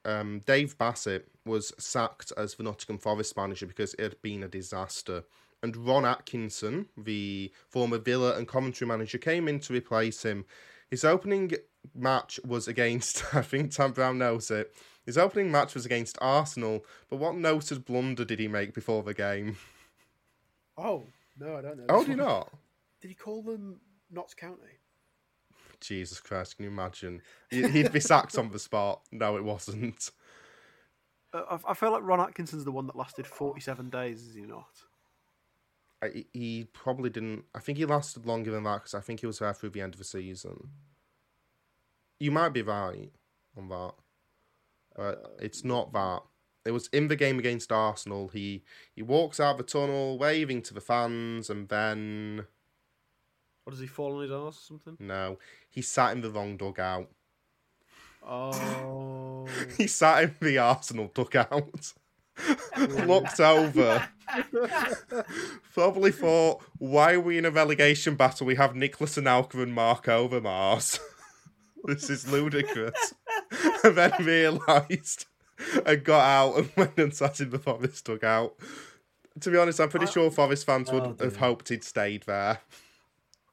um, 0.06 0.42
Dave 0.46 0.78
Bassett 0.78 1.28
was 1.46 1.74
sacked 1.78 2.32
as 2.38 2.56
the 2.56 2.64
Nottingham 2.64 3.00
Forest 3.00 3.36
manager 3.36 3.66
because 3.66 3.94
it 3.96 4.04
had 4.04 4.22
been 4.22 4.44
a 4.44 4.48
disaster. 4.48 5.24
And 5.62 5.76
Ron 5.76 6.06
Atkinson, 6.06 6.88
the 6.98 7.52
former 7.68 7.98
Villa 7.98 8.38
and 8.38 8.48
Coventry 8.48 8.88
manager, 8.88 9.18
came 9.18 9.48
in 9.48 9.60
to 9.62 9.74
replace 9.74 10.24
him. 10.24 10.46
His 10.90 11.04
opening 11.04 11.52
match 11.94 12.40
was 12.46 12.68
against, 12.68 13.24
I 13.34 13.42
think 13.42 13.72
Tant 13.72 13.96
Brown 13.96 14.18
knows 14.18 14.50
it. 14.52 14.74
His 15.06 15.18
opening 15.18 15.52
match 15.52 15.74
was 15.74 15.86
against 15.86 16.18
Arsenal, 16.22 16.86
but 17.10 17.18
what 17.18 17.36
noted 17.36 17.86
blunder 17.86 18.24
did 18.24 18.40
he 18.40 18.48
make 18.48 18.74
before 18.74 19.04
the 19.04 19.14
game? 19.14 19.58
oh 20.78 21.04
no, 21.40 21.58
I 21.58 21.62
don't 21.62 21.78
know. 21.78 21.86
Oh, 21.90 22.04
do 22.04 22.12
you 22.12 22.18
not? 22.18 22.52
Did 23.02 23.10
he 23.10 23.16
call 23.16 23.42
them 23.42 23.80
Notts 24.12 24.34
County? 24.34 24.79
Jesus 25.82 26.20
Christ, 26.20 26.58
can 26.58 26.66
you 26.66 26.72
imagine? 26.72 27.22
He- 27.50 27.68
He'd 27.68 27.92
be 27.92 28.00
sacked 28.00 28.38
on 28.38 28.52
the 28.52 28.60
spot. 28.60 29.02
No, 29.12 29.38
it 29.38 29.44
wasn't. 29.44 30.12
Uh, 31.34 31.58
I, 31.68 31.74
feel 31.74 31.92
like 31.92 32.04
Ron 32.04 32.20
Atkinson's 32.20 32.66
the 32.66 32.72
one 32.72 32.88
that 32.88 32.96
lasted 32.96 33.28
forty-seven 33.28 33.90
days. 33.90 34.24
Is 34.24 34.36
he 34.36 34.42
not? 34.42 34.66
I, 36.02 36.26
he 36.34 36.68
probably 36.74 37.10
didn't. 37.10 37.44
I 37.54 37.60
think 37.60 37.78
he 37.78 37.86
lasted 37.86 38.26
longer 38.26 38.52
than 38.52 38.64
that 38.64 38.80
because 38.80 38.94
I 38.96 39.02
think 39.02 39.20
he 39.20 39.28
was 39.28 39.40
there 39.40 39.54
through 39.54 39.72
the 39.72 39.82
end 39.82 39.94
of 39.94 40.00
the 40.00 40.06
season. 40.06 40.70
You 42.20 42.32
might 42.32 42.50
be 42.50 42.62
right 42.62 43.12
on 43.58 43.70
that, 43.70 43.94
but 44.96 45.36
it's 45.40 45.64
not 45.64 45.94
that. 45.94 46.22
It 46.66 46.72
was 46.72 46.88
in 46.88 47.08
the 47.08 47.16
game 47.16 47.40
against 47.40 47.72
Arsenal. 47.72 48.30
He 48.30 48.64
he 48.96 49.02
walks 49.02 49.40
out 49.40 49.58
the 49.58 49.64
tunnel, 49.64 50.18
waving 50.18 50.62
to 50.64 50.74
the 50.74 50.82
fans, 50.82 51.50
and 51.50 51.70
then 51.70 52.46
Or 53.70 53.72
does 53.72 53.80
he 53.82 53.86
fall 53.88 54.16
on 54.16 54.24
his 54.24 54.32
arse 54.32 54.58
or 54.58 54.80
something? 54.80 54.98
no, 55.00 55.38
he 55.70 55.84
sat 55.84 56.14
in 56.16 56.22
the 56.22 56.32
wrong 56.32 56.58
dugout. 56.58 57.08
Oh, 58.28 59.46
He 59.78 59.86
sat 59.86 60.24
in 60.24 60.36
the 60.42 60.58
Arsenal 60.58 61.12
dugout, 61.14 61.94
looked 63.06 63.40
over, 63.40 64.10
probably 65.74 66.12
thought, 66.12 66.64
"Why 66.80 67.14
are 67.14 67.20
we 67.20 67.38
in 67.38 67.46
a 67.46 67.52
relegation 67.52 68.16
battle? 68.16 68.48
We 68.48 68.56
have 68.56 68.76
Nicolas 68.76 69.18
Anelka 69.18 69.62
and 69.62 69.72
Marc 69.74 70.06
Overmars. 70.06 71.00
this 71.84 72.10
is 72.10 72.32
ludicrous." 72.32 73.14
and 73.84 73.96
then 73.96 74.12
realised 74.20 75.26
and 75.86 76.04
got 76.04 76.22
out 76.26 76.58
and 76.58 76.72
went 76.76 76.98
and 76.98 77.14
sat 77.14 77.40
in 77.40 77.52
the 77.52 77.60
Forest 77.60 78.04
dugout. 78.06 78.56
To 79.42 79.52
be 79.52 79.58
honest, 79.58 79.80
I'm 79.80 79.90
pretty 79.90 80.08
uh, 80.08 80.10
sure 80.10 80.32
Forest 80.32 80.66
fans 80.66 80.92
would 80.92 81.04
Oh, 81.04 81.16
have 81.20 81.38
hoped 81.38 81.70
he'd 81.70 81.84
stayed 81.84 82.24
there. 82.24 82.62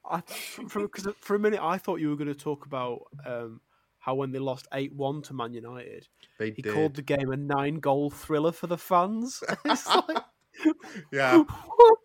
I, 0.09 0.21
for, 0.21 0.87
cause 0.87 1.07
for 1.19 1.35
a 1.35 1.39
minute 1.39 1.59
I 1.61 1.77
thought 1.77 1.99
you 1.99 2.09
were 2.09 2.15
going 2.15 2.27
to 2.27 2.35
talk 2.35 2.65
about 2.65 3.01
um, 3.25 3.61
how 3.99 4.15
when 4.15 4.31
they 4.31 4.39
lost 4.39 4.67
eight 4.73 4.93
one 4.93 5.21
to 5.23 5.33
Man 5.33 5.53
United, 5.53 6.07
They 6.39 6.51
he 6.51 6.61
did. 6.61 6.73
called 6.73 6.95
the 6.95 7.01
game 7.01 7.31
a 7.31 7.37
nine 7.37 7.75
goal 7.75 8.09
thriller 8.09 8.51
for 8.51 8.67
the 8.67 8.77
fans. 8.77 9.43
it's 9.65 9.87
like 10.07 10.23
Yeah. 11.11 11.43
what? 11.75 11.99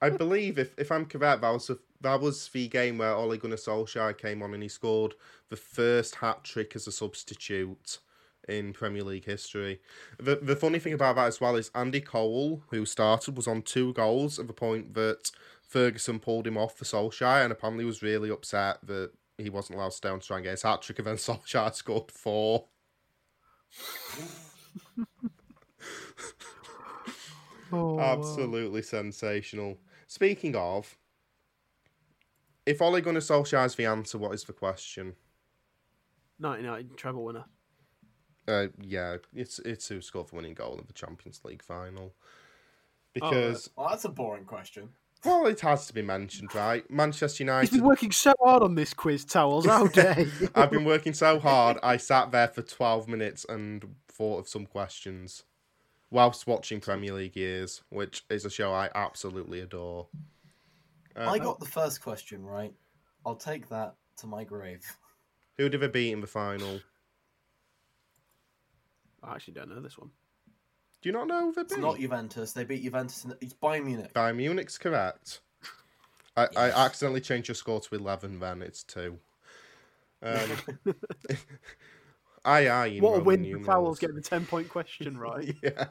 I 0.00 0.10
believe 0.10 0.58
if, 0.58 0.78
if 0.78 0.92
I'm 0.92 1.06
correct, 1.06 1.42
that 1.42 1.50
was 1.50 1.66
the, 1.66 1.78
that 2.02 2.20
was 2.20 2.48
the 2.48 2.68
game 2.68 2.98
where 2.98 3.12
Ole 3.14 3.36
Gunnar 3.36 3.56
Solskjaer 3.56 4.16
came 4.16 4.42
on 4.42 4.54
and 4.54 4.62
he 4.62 4.68
scored 4.68 5.14
the 5.48 5.56
first 5.56 6.16
hat 6.16 6.44
trick 6.44 6.76
as 6.76 6.86
a 6.86 6.92
substitute 6.92 7.98
in 8.48 8.72
Premier 8.72 9.02
League 9.02 9.24
history. 9.24 9.80
The 10.18 10.36
the 10.36 10.54
funny 10.54 10.78
thing 10.78 10.92
about 10.92 11.16
that 11.16 11.26
as 11.26 11.40
well 11.40 11.56
is 11.56 11.72
Andy 11.74 12.00
Cole, 12.00 12.62
who 12.70 12.86
started, 12.86 13.36
was 13.36 13.48
on 13.48 13.62
two 13.62 13.92
goals 13.94 14.38
at 14.38 14.46
the 14.46 14.52
point 14.52 14.94
that 14.94 15.32
Ferguson 15.68 16.18
pulled 16.18 16.46
him 16.46 16.56
off 16.56 16.76
for 16.76 16.84
Solskjaer 16.84 17.44
and 17.44 17.52
apparently 17.52 17.84
was 17.84 18.02
really 18.02 18.30
upset 18.30 18.78
that 18.86 19.12
he 19.36 19.50
wasn't 19.50 19.78
allowed 19.78 19.90
to 19.90 19.96
stay 19.96 20.08
on 20.08 20.18
to 20.18 20.26
try 20.26 20.38
and 20.38 20.44
get 20.44 20.52
his 20.52 20.62
hat 20.62 20.82
trick 20.82 20.98
and 20.98 21.06
then 21.06 21.16
Solskjaer 21.16 21.74
scored 21.74 22.10
four. 22.10 22.64
Oh, 27.70 27.94
wow. 27.94 28.18
Absolutely 28.18 28.80
sensational. 28.80 29.76
Speaking 30.06 30.56
of, 30.56 30.96
if 32.64 32.80
Ole 32.80 33.02
Gunnar 33.02 33.20
Solskjaer 33.20 33.66
is 33.66 33.74
the 33.74 33.84
answer, 33.84 34.16
what 34.16 34.32
is 34.32 34.44
the 34.44 34.54
question? 34.54 35.16
99 36.38 36.90
treble 36.96 37.24
winner. 37.24 37.44
Uh, 38.46 38.68
yeah, 38.80 39.16
it's 39.34 39.58
it's 39.58 39.88
who 39.88 40.00
scored 40.00 40.28
the 40.28 40.36
winning 40.36 40.54
goal 40.54 40.78
in 40.78 40.86
the 40.86 40.94
Champions 40.94 41.42
League 41.44 41.62
final. 41.62 42.14
Oh, 42.14 42.22
Because 43.12 43.68
Well, 43.76 43.90
that's 43.90 44.06
a 44.06 44.08
boring 44.08 44.44
question. 44.46 44.88
Well, 45.24 45.46
it 45.46 45.60
has 45.60 45.86
to 45.88 45.92
be 45.94 46.02
mentioned, 46.02 46.54
right? 46.54 46.88
Manchester 46.90 47.26
He's 47.26 47.40
United. 47.40 47.70
been 47.72 47.84
working 47.84 48.12
so 48.12 48.32
hard 48.40 48.62
on 48.62 48.74
this 48.76 48.94
quiz, 48.94 49.24
Towells. 49.24 49.66
How 49.66 49.86
dare 49.88 50.20
you? 50.20 50.48
I've 50.54 50.70
been 50.70 50.84
working 50.84 51.12
so 51.12 51.38
hard. 51.40 51.76
I 51.82 51.96
sat 51.96 52.30
there 52.30 52.48
for 52.48 52.62
twelve 52.62 53.08
minutes 53.08 53.44
and 53.48 53.96
thought 54.08 54.38
of 54.38 54.48
some 54.48 54.64
questions 54.66 55.42
whilst 56.10 56.46
watching 56.46 56.80
Premier 56.80 57.12
League 57.12 57.36
years, 57.36 57.82
which 57.90 58.24
is 58.30 58.44
a 58.44 58.50
show 58.50 58.72
I 58.72 58.88
absolutely 58.94 59.60
adore. 59.60 60.06
Uh, 61.16 61.28
I 61.28 61.38
got 61.38 61.58
the 61.58 61.66
first 61.66 62.00
question 62.00 62.44
right. 62.44 62.72
I'll 63.26 63.34
take 63.36 63.68
that 63.70 63.94
to 64.18 64.26
my 64.26 64.44
grave. 64.44 64.84
who 65.56 65.68
did 65.68 65.80
they 65.80 65.88
beat 65.88 66.12
in 66.12 66.20
the 66.20 66.26
final? 66.26 66.80
I 69.22 69.34
actually 69.34 69.54
don't 69.54 69.68
know 69.68 69.80
this 69.80 69.98
one. 69.98 70.10
Do 71.00 71.08
you 71.08 71.12
not 71.12 71.28
know 71.28 71.46
who 71.46 71.52
they 71.52 71.60
It's 71.62 71.76
not 71.76 71.98
Juventus. 71.98 72.52
They 72.52 72.64
beat 72.64 72.82
Juventus. 72.82 73.24
In 73.24 73.30
the... 73.30 73.38
It's 73.40 73.54
Bayern 73.54 73.84
Munich. 73.84 74.12
Bayern 74.12 74.36
Munich's 74.36 74.78
correct. 74.78 75.40
I, 76.36 76.48
I 76.56 76.70
accidentally 76.70 77.20
changed 77.20 77.48
your 77.48 77.54
score 77.56 77.80
to 77.80 77.94
11 77.94 78.38
then, 78.40 78.62
it's 78.62 78.82
2. 78.84 79.18
Um, 80.22 80.50
aye, 82.44 82.68
aye. 82.68 82.98
What 83.00 83.10
a 83.10 83.18
Roman 83.18 83.24
win 83.24 83.40
for 83.40 83.46
numerals. 83.46 83.66
Towells 83.66 83.98
getting 83.98 84.16
the 84.16 84.22
10 84.22 84.46
point 84.46 84.68
question 84.68 85.18
right. 85.18 85.54
yeah. 85.62 85.86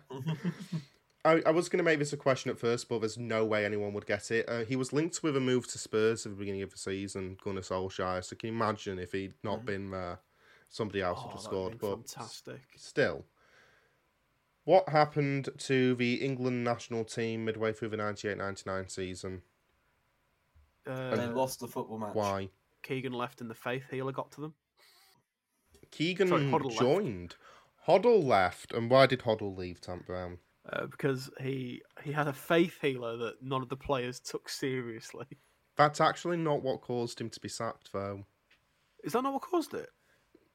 I, 1.25 1.41
I 1.45 1.51
was 1.51 1.67
going 1.67 1.79
to 1.79 1.83
make 1.83 1.99
this 1.99 2.13
a 2.13 2.17
question 2.17 2.51
at 2.51 2.59
first, 2.59 2.87
but 2.87 2.99
there's 2.99 3.17
no 3.17 3.43
way 3.45 3.65
anyone 3.65 3.93
would 3.93 4.05
get 4.05 4.31
it. 4.31 4.47
Uh, 4.47 4.63
he 4.63 4.75
was 4.77 4.93
linked 4.93 5.21
with 5.23 5.35
a 5.35 5.41
move 5.41 5.67
to 5.71 5.77
Spurs 5.77 6.25
at 6.25 6.31
the 6.31 6.37
beginning 6.37 6.61
of 6.61 6.71
the 6.71 6.77
season, 6.77 7.37
Gunnar 7.43 7.61
Solskjaer. 7.61 8.23
So 8.23 8.35
can 8.35 8.47
you 8.49 8.55
imagine 8.55 8.99
if 8.99 9.11
he'd 9.11 9.33
not 9.43 9.65
been 9.65 9.91
there, 9.91 10.19
somebody 10.69 11.01
else 11.01 11.19
would 11.19 11.29
Oh, 11.29 11.31
have 11.33 11.41
scored. 11.41 11.79
been 11.79 11.89
But 11.89 12.09
fantastic. 12.09 12.61
still, 12.77 13.25
what 14.67 14.89
happened 14.89 15.47
to 15.57 15.95
the 15.95 16.15
England 16.15 16.61
national 16.61 17.05
team 17.05 17.45
midway 17.45 17.71
through 17.71 17.87
the 17.87 17.95
98-99 17.95 18.91
season? 18.91 19.41
Uh, 20.85 21.15
they 21.15 21.25
lost 21.27 21.61
the 21.61 21.67
football 21.67 21.97
match. 21.97 22.13
Why? 22.13 22.49
Keegan 22.83 23.13
left 23.13 23.39
and 23.39 23.49
the 23.49 23.55
faith 23.55 23.85
healer 23.89 24.11
got 24.11 24.29
to 24.33 24.41
them. 24.41 24.53
Keegan 25.91 26.27
Sorry, 26.27 26.43
Hoddle 26.43 26.65
left. 26.65 26.79
joined. 26.79 27.35
Hoddle 27.87 28.21
left, 28.21 28.73
and 28.73 28.91
why 28.91 29.05
did 29.05 29.21
Hoddle 29.21 29.55
leave, 29.55 29.79
Tant 29.79 30.05
Brown? 30.05 30.39
Uh, 30.69 30.87
because 30.87 31.29
he 31.39 31.81
he 32.03 32.11
had 32.11 32.27
a 32.27 32.33
faith 32.33 32.77
healer 32.81 33.15
that 33.15 33.41
none 33.41 33.61
of 33.61 33.69
the 33.69 33.77
players 33.77 34.19
took 34.19 34.49
seriously. 34.49 35.27
That's 35.77 36.01
actually 36.01 36.35
not 36.37 36.61
what 36.61 36.81
caused 36.81 37.21
him 37.21 37.29
to 37.29 37.39
be 37.39 37.47
sacked, 37.47 37.93
though. 37.93 38.25
Is 39.01 39.13
that 39.13 39.21
not 39.21 39.31
what 39.31 39.43
caused 39.43 39.73
it? 39.73 39.89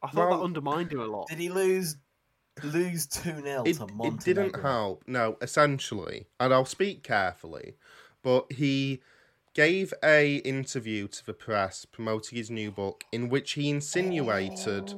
I 0.03 0.09
thought 0.09 0.29
Well- 0.29 0.39
that 0.41 0.45
undermined 0.45 0.93
him 0.93 1.01
a 1.01 1.07
lot. 1.07 1.29
Did 1.29 1.39
he 1.39 1.49
lose 1.49 1.97
lose 2.62 3.07
two 3.07 3.41
0 3.41 3.65
It, 3.65 3.77
to 3.77 3.89
it 4.05 4.20
didn't 4.20 4.61
help. 4.61 5.05
No, 5.07 5.37
essentially, 5.41 6.27
and 6.39 6.53
I'll 6.53 6.65
speak 6.65 7.03
carefully, 7.03 7.74
but 8.23 8.51
he 8.53 9.01
gave 9.55 9.93
a 10.03 10.37
interview 10.37 11.07
to 11.07 11.27
the 11.27 11.35
press 11.35 11.85
promoting 11.85 12.39
his 12.39 12.51
new 12.51 12.70
book 12.70 13.05
in 13.12 13.29
which 13.29 13.53
he 13.53 13.69
insinuated 13.69 14.95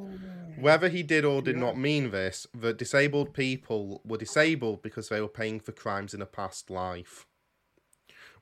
whether 0.57 0.89
he 0.89 1.03
did 1.03 1.25
or 1.25 1.43
did 1.43 1.57
not 1.57 1.77
mean 1.77 2.11
this 2.11 2.47
that 2.55 2.79
disabled 2.79 3.35
people 3.35 4.01
were 4.05 4.17
disabled 4.17 4.83
because 4.83 5.09
they 5.09 5.21
were 5.21 5.29
paying 5.29 5.59
for 5.59 5.73
crimes 5.73 6.15
in 6.15 6.23
a 6.23 6.27
past 6.27 6.71
life. 6.71 7.27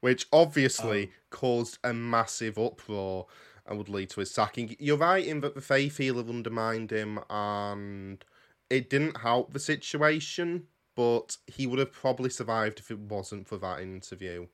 Which 0.01 0.27
obviously 0.33 1.11
oh. 1.11 1.15
caused 1.31 1.79
a 1.85 1.95
massive 1.95 2.59
uproar 2.59 3.27
and 3.67 3.79
would 3.79 3.89
lead 3.89 4.11
to 4.11 4.21
his 4.21 4.33
sacking. 4.33 4.77
You're 4.79 4.97
right 4.97 5.25
in 5.25 5.41
that 5.41 5.55
the 5.55 5.61
Fayfield 5.61 6.17
have 6.17 6.29
undermined 6.29 6.91
him 6.91 7.21
and 7.31 8.25
it 8.73 8.89
didn't 8.91 9.19
help 9.19 9.53
the 9.53 9.61
situation 9.61 10.67
but 10.95 11.37
he 11.47 11.67
would 11.67 11.79
have 11.79 11.93
probably 11.93 12.29
survived 12.31 12.79
if 12.79 12.91
it 12.91 12.99
wasn't 12.99 13.47
for 13.49 13.57
that 13.59 13.81
interview 13.81 14.47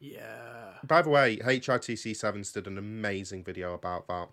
Yeah, 0.00 0.74
by 0.86 1.02
the 1.02 1.10
way, 1.10 1.36
HITC 1.38 2.14
Sevens 2.16 2.52
did 2.52 2.66
an 2.66 2.78
amazing 2.78 3.42
video 3.44 3.74
about 3.74 4.06
that. 4.08 4.28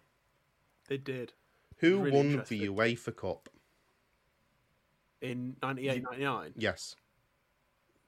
they 0.87 0.97
did 0.97 1.33
Who 1.77 1.99
Really 1.99 2.11
won 2.11 2.43
the. 2.47 2.67
UEFA 2.69 3.15
Cup? 3.15 3.49
in 5.21 5.55
98, 5.63 6.03
99. 6.03 6.53
Yes. 6.57 6.95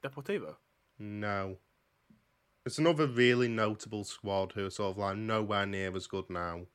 Deportivo. 0.04 0.56
No. 1.00 1.58
It's 2.66 2.78
another 2.78 3.08
really 3.08 3.48
notable 3.48 4.04
squad 4.04 4.52
who 4.54 4.66
are 4.66 4.70
sort 4.70 4.92
of 4.92 4.98
like 4.98 5.18
nowhere 5.18 5.66
near 5.66 5.96
as 5.96 6.06
good 6.08 6.30
now, 6.30 6.68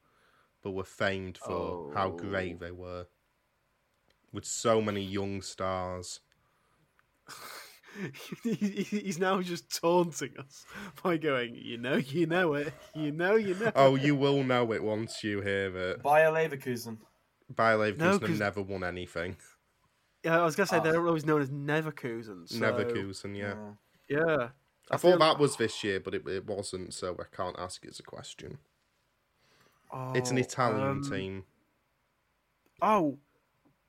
but 0.62 0.72
were 0.72 0.84
famed 0.84 1.38
for 1.38 1.92
how 1.94 2.10
great 2.10 2.56
Oh. 2.56 2.64
they 2.64 2.70
were. 2.72 3.06
With 4.32 4.44
so 4.44 4.80
many 4.80 5.02
young 5.02 5.42
stars. 5.42 6.20
He- 8.42 8.54
he- 8.54 8.82
He's 9.00 9.18
now 9.18 9.42
just 9.42 9.78
taunting 9.80 10.32
us 10.38 10.64
by 11.02 11.18
going, 11.18 11.54
you 11.54 11.76
know, 11.78 11.96
you 11.96 12.26
know 12.26 12.54
it, 12.54 12.72
you 12.94 13.12
know, 13.12 13.36
you 13.36 13.54
know. 13.54 13.72
Oh, 13.74 13.94
you 13.94 14.14
will 14.16 14.42
know 14.42 14.72
it 14.72 14.82
once 14.82 15.22
you 15.22 15.40
hear 15.42 15.76
it. 15.76 16.02
Bayer 16.02 16.30
Leverkusen. 16.30 16.98
Bayer 17.54 17.76
Leverkusen 17.76 17.98
No, 17.98 18.12
have 18.12 18.20
'cause- 18.22 18.38
never 18.38 18.62
won 18.62 18.82
anything. 18.84 19.36
Yeah, 20.24 20.40
I 20.40 20.44
was 20.44 20.56
gonna 20.56 20.66
say 20.68 20.76
Ah. 20.78 20.80
they're 20.80 21.06
always 21.06 21.26
known 21.26 21.42
as 21.42 21.50
Neverkusen. 21.50 22.48
So, 22.48 22.56
Neverkusen, 22.58 23.36
yeah. 23.36 23.74
Yeah, 24.08 24.50
I, 24.90 24.96
feel- 24.96 25.12
thought 25.12 25.18
that 25.20 25.38
was 25.38 25.56
this 25.56 25.82
year, 25.84 26.00
but 26.00 26.14
it, 26.14 26.26
it 26.26 26.46
wasn't, 26.46 26.94
so 26.94 27.14
I 27.20 27.24
can't 27.34 27.58
ask 27.58 27.84
it 27.84 27.90
as 27.90 28.00
a 28.00 28.04
question. 28.04 28.58
It's 30.14 30.30
an 30.30 30.38
Oh, 30.38 30.40
Italian 30.40 30.88
um, 30.88 31.02
team. 31.10 31.44
Oh, 32.80 33.18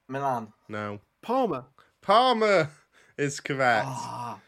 Milan. 0.08 0.52
No. 0.70 1.00
Palmer. 1.22 1.66
Parma 2.02 2.70
is 3.18 3.40
correct. 3.40 3.86
Ah, 3.88 4.40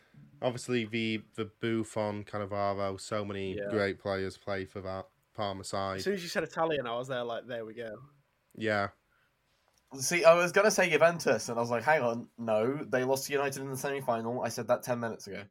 Obviously, 0.41 0.85
the 0.85 1.21
the 1.35 1.49
Buffon, 1.61 2.23
Cannavaro, 2.23 2.99
so 2.99 3.23
many 3.25 3.55
Yeah. 3.57 3.69
great 3.69 3.99
players 3.99 4.37
play 4.37 4.65
for 4.65 4.81
that 4.81 5.07
Parma 5.33 5.63
side. 5.63 5.97
As 5.97 6.03
soon 6.03 6.13
as 6.15 6.23
you 6.23 6.29
said 6.29 6.43
Italian, 6.43 6.85
I 6.85 6.95
was 6.97 7.07
there 7.07 7.23
like, 7.23 7.47
there 7.47 7.65
we 7.65 7.73
go. 7.73 7.97
Yeah, 8.57 8.89
See, 9.97 10.25
I 10.25 10.33
was 10.33 10.51
gonna 10.51 10.71
say 10.71 10.89
Juventus, 10.89 11.47
and 11.49 11.57
I 11.57 11.61
was 11.61 11.69
like, 11.69 11.83
"Hang 11.83 12.01
on, 12.01 12.27
no, 12.37 12.75
they 12.75 13.03
lost 13.03 13.27
to 13.27 13.33
United 13.33 13.61
in 13.61 13.69
the 13.69 13.77
semi-final." 13.77 14.41
I 14.41 14.49
said 14.49 14.67
that 14.67 14.83
ten 14.83 14.99
minutes 14.99 15.27
ago. 15.27 15.43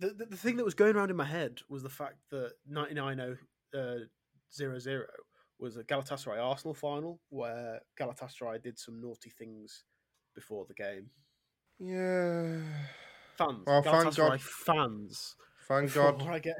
The, 0.00 0.10
the, 0.10 0.26
the 0.26 0.36
thing 0.36 0.56
that 0.56 0.64
was 0.64 0.74
going 0.74 0.94
around 0.96 1.10
in 1.10 1.16
my 1.16 1.24
head 1.24 1.60
was 1.68 1.82
the 1.82 1.88
fact 1.88 2.16
that 2.30 2.52
99 2.68 3.36
uh, 3.74 3.96
0 4.54 4.78
was 5.58 5.76
a 5.76 5.84
Galatasaray 5.84 6.38
Arsenal 6.42 6.74
final 6.74 7.20
where 7.30 7.80
Galatasaray 7.98 8.62
did 8.62 8.78
some 8.78 9.00
naughty 9.00 9.30
things 9.30 9.84
before 10.34 10.64
the 10.66 10.74
game. 10.74 11.10
yeah. 11.78 12.60
Fans, 13.36 13.62
Well, 13.66 13.82
thank 13.82 14.16
God- 14.16 14.40
fans. 14.40 15.36
Thank 15.68 15.94
God, 15.94 16.22
I 16.26 16.38
get. 16.40 16.56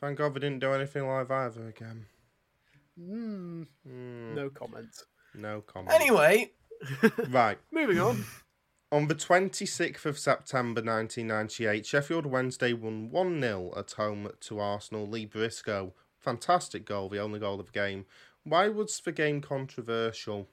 thank 0.00 0.18
God, 0.18 0.34
they 0.34 0.40
didn't 0.40 0.60
do 0.60 0.72
anything 0.72 1.06
like 1.08 1.26
that 1.28 1.46
ever 1.56 1.68
again. 1.68 2.06
Mm, 3.00 3.66
Mm, 3.88 4.34
no 4.34 4.50
comment. 4.50 4.94
no 5.34 5.60
comment. 5.62 5.92
Anyway, 5.94 6.52
right. 7.30 7.58
Moving 7.72 7.98
on. 7.98 8.24
On 8.92 9.08
the 9.08 9.14
26th 9.14 10.04
of 10.04 10.18
September 10.18 10.82
1998, 10.82 11.86
Sheffield 11.86 12.26
Wednesday 12.26 12.74
won 12.74 13.10
1 13.10 13.40
0 13.40 13.72
at 13.74 13.92
home 13.92 14.30
to 14.40 14.58
Arsenal. 14.60 15.08
Lee 15.08 15.24
Briscoe, 15.24 15.94
fantastic 16.22 16.84
goal, 16.84 17.08
the 17.08 17.18
only 17.18 17.40
goal 17.40 17.60
of 17.60 17.66
the 17.66 17.72
game. 17.72 18.06
Why 18.44 18.68
was 18.68 19.00
the 19.04 19.12
game 19.12 19.40
controversial? 19.40 20.48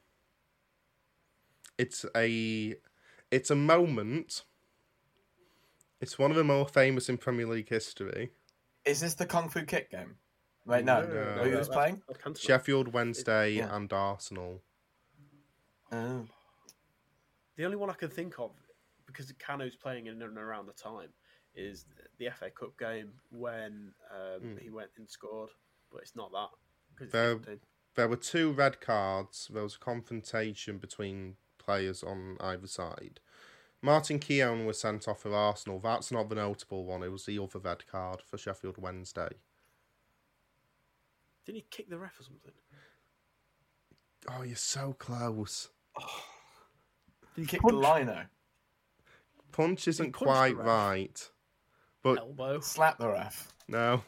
It's 1.78 2.06
a 2.16 2.76
it's 3.32 3.50
a 3.50 3.56
moment. 3.56 4.44
It's 6.02 6.18
one 6.18 6.32
of 6.32 6.38
the 6.38 6.44
more 6.44 6.68
famous 6.68 7.10
in 7.10 7.18
Premier 7.18 7.46
League 7.46 7.70
history. 7.70 8.32
is 8.86 9.02
this 9.02 9.14
the 9.16 9.26
Kung 9.26 9.50
Fu 9.50 9.64
Kick 9.64 9.92
game? 9.92 10.16
Wait, 10.66 10.86
no. 10.86 11.02
No. 11.02 11.44
Who 11.44 11.58
was 11.58 11.68
playing? 11.68 12.02
That's 12.08 12.20
Cantona. 12.22 12.40
Sheffield 12.40 12.94
Wednesday 12.94 13.54
yeah. 13.54 13.76
and 13.76 13.92
Arsenal. 13.92 14.62
Oh. 15.92 16.26
The 17.58 17.66
only 17.66 17.78
one 17.78 17.90
I 17.90 17.94
can 17.94 18.10
think 18.10 18.40
of, 18.40 18.52
because 19.06 19.32
Kanu's 19.34 19.76
playing 19.76 20.08
in 20.08 20.22
and 20.22 20.38
around 20.38 20.68
the 20.68 20.74
time, 20.74 21.10
is 21.60 21.86
the 22.18 22.30
FA 22.32 22.50
Cup 22.50 22.78
game 22.78 23.12
when 23.32 23.94
um, 24.12 24.42
Mm. 24.42 24.60
he 24.62 24.70
went 24.70 24.92
and 24.98 25.10
scored, 25.10 25.50
but 25.92 26.02
it's 26.02 26.16
not 26.16 26.32
that. 26.32 26.50
it's 27.04 27.12
There-. 27.12 27.40
There 27.96 28.08
were 28.08 28.16
two 28.16 28.52
red 28.52 28.80
cards. 28.82 29.50
There 29.54 29.64
was 29.64 29.76
a 29.76 29.80
confrontation 29.80 30.78
between 30.78 31.36
players 31.58 32.04
on 32.04 32.38
either 32.40 32.68
side. 32.68 33.20
Martin 33.82 34.20
Keown 34.20 34.66
was 34.66 34.80
sent 34.80 35.08
off 35.08 35.22
for 35.22 35.34
Arsenal. 35.34 35.80
That's 35.80 36.12
not 36.12 36.30
the 36.30 36.36
notable 36.36 36.86
one. 36.86 37.02
It 37.04 37.12
was 37.12 37.26
the 37.26 37.40
other 37.40 37.60
red 37.60 37.88
card 37.88 38.22
for 38.22 38.38
Sheffield 38.38 38.78
Wednesday. 38.78 39.30
Didn't 41.46 41.56
he 41.58 41.66
kick 41.70 41.90
the 41.90 41.98
ref 41.98 42.20
or 42.20 42.24
something? 42.24 42.52
Oh, 44.30 44.44
you're 44.44 44.56
so 44.56 44.94
close. 45.00 45.70
Did 47.36 47.42
he 47.42 47.46
kick 47.48 47.62
Punch. 47.62 47.74
the 47.74 47.80
lino? 47.94 48.26
Punch 49.52 49.88
isn't 49.88 50.12
quite 50.12 50.56
right. 50.58 51.30
But 52.04 52.20
Elbow. 52.20 52.60
Slap 52.62 52.98
the 52.98 53.10
ref. 53.10 53.52
no. 53.68 54.04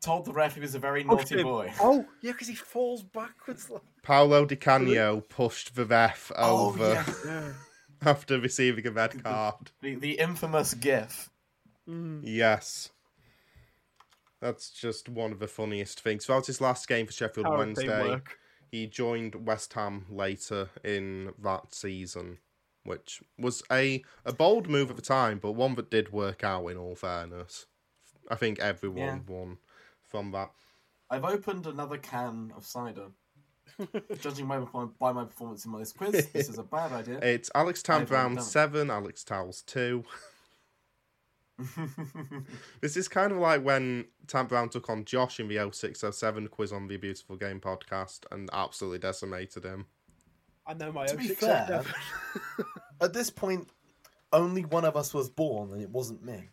Told 0.00 0.26
the 0.26 0.32
ref 0.34 0.54
he 0.54 0.60
was 0.60 0.74
a 0.74 0.78
very 0.78 1.02
Pushed 1.02 1.30
naughty 1.30 1.40
him. 1.40 1.46
boy. 1.46 1.72
Oh, 1.80 2.04
yeah, 2.20 2.32
because 2.32 2.48
he 2.48 2.54
falls 2.54 3.02
backwards. 3.02 3.70
Like... 3.70 3.80
Paolo 4.02 4.44
Di 4.44 4.54
Canio 4.56 5.20
pushed 5.22 5.74
the 5.74 5.86
ref 5.86 6.30
Oh, 6.36 6.68
over 6.68 6.92
yeah. 6.92 7.04
Yeah. 7.24 7.52
after 8.10 8.38
receiving 8.38 8.86
a 8.86 8.90
red 8.90 9.24
card. 9.24 9.70
The, 9.80 9.94
the 9.94 10.18
infamous 10.18 10.74
GIF. 10.74 11.30
Mm. 11.88 12.20
Yes. 12.22 12.90
That's 14.42 14.68
just 14.68 15.08
one 15.08 15.32
of 15.32 15.38
the 15.38 15.48
funniest 15.48 16.00
things. 16.00 16.26
That 16.26 16.36
was 16.36 16.48
his 16.48 16.60
last 16.60 16.86
game 16.86 17.06
for 17.06 17.12
Sheffield 17.12 17.46
Power 17.46 17.54
of 17.54 17.60
Wednesday. 17.60 17.86
teamwork. 17.86 18.36
He 18.70 18.86
joined 18.86 19.46
West 19.46 19.72
Ham 19.72 20.04
later 20.10 20.68
in 20.84 21.32
that 21.42 21.74
season, 21.74 22.38
which 22.84 23.22
was 23.38 23.62
a, 23.70 24.02
a 24.24 24.32
bold 24.32 24.68
move 24.68 24.90
at 24.90 24.96
the 24.96 25.02
time, 25.02 25.38
but 25.38 25.52
one 25.52 25.74
that 25.74 25.90
did 25.90 26.12
work 26.12 26.44
out 26.44 26.66
in 26.68 26.76
all 26.76 26.94
fairness. 26.94 27.66
I 28.30 28.36
think 28.36 28.58
everyone 28.58 28.98
Yeah. 28.98 29.18
won 29.26 29.58
from 30.02 30.30
that. 30.32 30.50
I've 31.10 31.24
opened 31.24 31.66
another 31.66 31.98
can 31.98 32.52
of 32.56 32.64
cider. 32.64 33.08
Judging 34.20 34.46
by 34.46 34.58
my, 34.58 34.84
by 34.98 35.12
my 35.12 35.24
performance 35.24 35.64
in 35.64 35.72
my 35.72 35.82
quiz, 35.96 36.28
this 36.32 36.48
is 36.48 36.58
a 36.58 36.62
bad 36.62 36.92
idea. 36.92 37.18
It's 37.22 37.50
Alex 37.54 37.82
Tant 37.82 38.08
Brown 38.08 38.40
7, 38.40 38.90
Alex 38.90 39.24
Towells 39.24 39.62
2. 39.62 40.04
This 42.80 42.96
is 42.96 43.08
kind 43.08 43.32
of 43.32 43.38
like 43.38 43.64
when 43.64 44.06
Tant 44.26 44.48
Brown 44.48 44.68
took 44.68 44.90
on 44.90 45.04
Josh 45.04 45.38
in 45.40 45.48
the 45.48 45.56
0607 45.72 46.48
quiz 46.48 46.72
on 46.72 46.88
the 46.88 46.96
Beautiful 46.96 47.36
Game 47.36 47.60
podcast 47.60 48.20
and 48.30 48.50
absolutely 48.52 48.98
decimated 48.98 49.64
him. 49.64 49.86
I 50.66 50.74
know 50.74 50.92
my 50.92 51.06
To 51.06 51.12
own 51.12 51.18
be 51.18 51.28
fair. 51.28 51.82
At 53.00 53.12
this 53.12 53.30
point, 53.30 53.68
only 54.32 54.62
one 54.62 54.84
of 54.84 54.96
us 54.96 55.12
was 55.12 55.28
born, 55.28 55.72
and 55.72 55.82
it 55.82 55.90
wasn't 55.90 56.24
me. 56.24 56.48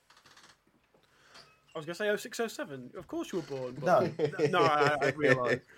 I 1.73 1.79
was 1.79 1.85
going 1.85 1.95
to 1.95 2.19
say 2.19 2.29
0607. 2.29 2.91
Of 2.97 3.07
course 3.07 3.31
you 3.31 3.39
were 3.39 3.57
born. 3.57 3.77
No. 3.81 4.11
But... 4.17 4.51
no, 4.51 4.61
I, 4.61 4.97
I 5.01 5.09
realise. 5.11 5.59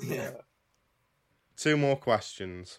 Yeah. 0.00 0.30
Two 1.56 1.76
more 1.76 1.96
questions. 1.96 2.78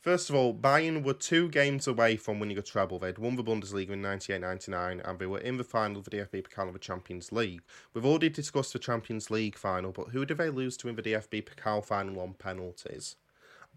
First 0.00 0.30
of 0.30 0.36
all, 0.36 0.54
Bayern 0.54 1.02
were 1.02 1.14
two 1.14 1.48
games 1.48 1.88
away 1.88 2.16
from 2.16 2.38
winning 2.38 2.58
a 2.58 2.62
treble. 2.62 2.98
They'd 2.98 3.18
won 3.18 3.36
the 3.36 3.42
Bundesliga 3.42 3.90
in 3.90 4.02
98-99 4.02 5.00
and 5.08 5.18
they 5.18 5.26
were 5.26 5.40
in 5.40 5.56
the 5.56 5.64
final 5.64 5.98
of 5.98 6.04
the 6.04 6.10
DFB 6.10 6.46
Pokal 6.46 6.68
of 6.68 6.74
the 6.74 6.78
Champions 6.78 7.32
League. 7.32 7.62
We've 7.92 8.06
already 8.06 8.28
discussed 8.28 8.72
the 8.74 8.78
Champions 8.78 9.30
League 9.30 9.56
final, 9.56 9.90
but 9.90 10.08
who 10.08 10.24
did 10.24 10.38
they 10.38 10.50
lose 10.50 10.76
to 10.78 10.88
in 10.88 10.96
the 10.96 11.02
DFB 11.02 11.48
Pokal 11.48 11.84
final 11.84 12.20
on 12.20 12.34
penalties? 12.34 13.16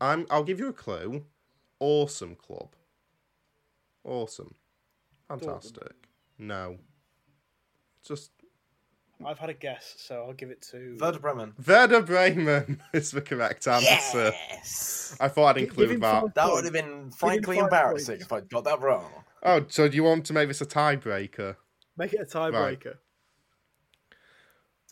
I'm, 0.02 0.26
I'll 0.30 0.44
give 0.44 0.60
you 0.60 0.68
a 0.70 0.74
clue. 0.74 1.26
Awesome 1.80 2.36
club. 2.36 2.76
Awesome. 4.04 4.56
Fantastic. 5.28 5.94
No. 6.38 6.78
Just 8.06 8.32
I've 9.26 9.40
had 9.40 9.50
a 9.50 9.54
guess, 9.54 9.96
so 9.98 10.24
I'll 10.24 10.34
give 10.34 10.50
it 10.50 10.62
to. 10.72 10.98
Werder 11.00 11.20
Bremen. 11.20 11.54
Werder 11.66 12.02
Bremen 12.02 12.82
is 12.94 13.12
the 13.12 13.22
correct 13.22 13.68
answer. 13.68 14.34
Yes! 14.50 15.16
I 15.22 15.28
thought 15.30 15.56
I'd 15.56 15.56
Gi- 15.56 15.62
give 15.62 15.70
include 15.70 15.92
him 15.92 16.00
that. 16.02 16.22
five 16.22 16.34
That 16.34 16.52
would 16.52 16.64
have 16.66 16.74
been 16.74 17.12
frankly 17.12 17.56
five 17.58 17.66
embarrassing 17.66 18.16
points. 18.16 18.26
if 18.26 18.34
I'd 18.34 18.50
got 18.50 18.64
that 18.66 18.82
wrong. 18.82 19.10
Oh, 19.44 19.66
so 19.70 19.88
do 19.88 19.96
you 19.96 20.04
want 20.04 20.26
to 20.26 20.34
make 20.34 20.48
this 20.50 20.62
a 20.62 20.66
tiebreaker? 20.66 21.56
Make 21.98 22.14
it 22.14 22.20
a 22.22 22.26
tiebreaker. 22.26 22.96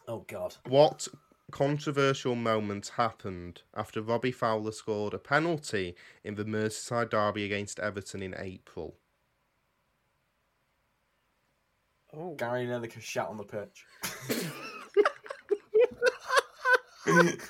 Oh 0.07 0.23
God. 0.27 0.55
What 0.67 1.07
controversial 1.51 2.35
moment 2.35 2.91
happened 2.95 3.61
after 3.75 4.01
Robbie 4.01 4.31
Fowler 4.31 4.71
scored 4.71 5.13
a 5.13 5.19
penalty 5.19 5.95
in 6.23 6.35
the 6.35 6.45
Merseyside 6.45 7.11
derby 7.11 7.45
against 7.45 7.79
Everton 7.79 8.21
in 8.21 8.35
April? 8.37 8.95
Oh, 12.13 12.35
Gary 12.35 12.65
Lineker 12.65 13.01
shat 13.01 13.27
on 13.27 13.37
the 13.37 13.43
pitch. 13.43 13.85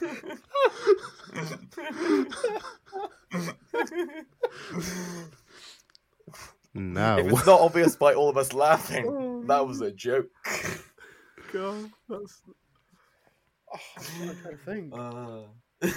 No. 6.73 7.17
If 7.17 7.27
it's 7.27 7.45
not 7.45 7.59
obvious 7.59 7.95
by 7.95 8.13
all 8.13 8.29
of 8.29 8.37
us 8.37 8.53
laughing, 8.53 9.45
that 9.47 9.67
was 9.67 9.81
a 9.81 9.91
joke. 9.91 10.27
God, 11.51 11.91
that's. 12.07 12.41
Oh, 13.73 13.79
I'm 14.21 14.35
trying 14.37 14.57
to 14.57 14.63
think. 14.65 14.93
Uh, 14.93 15.41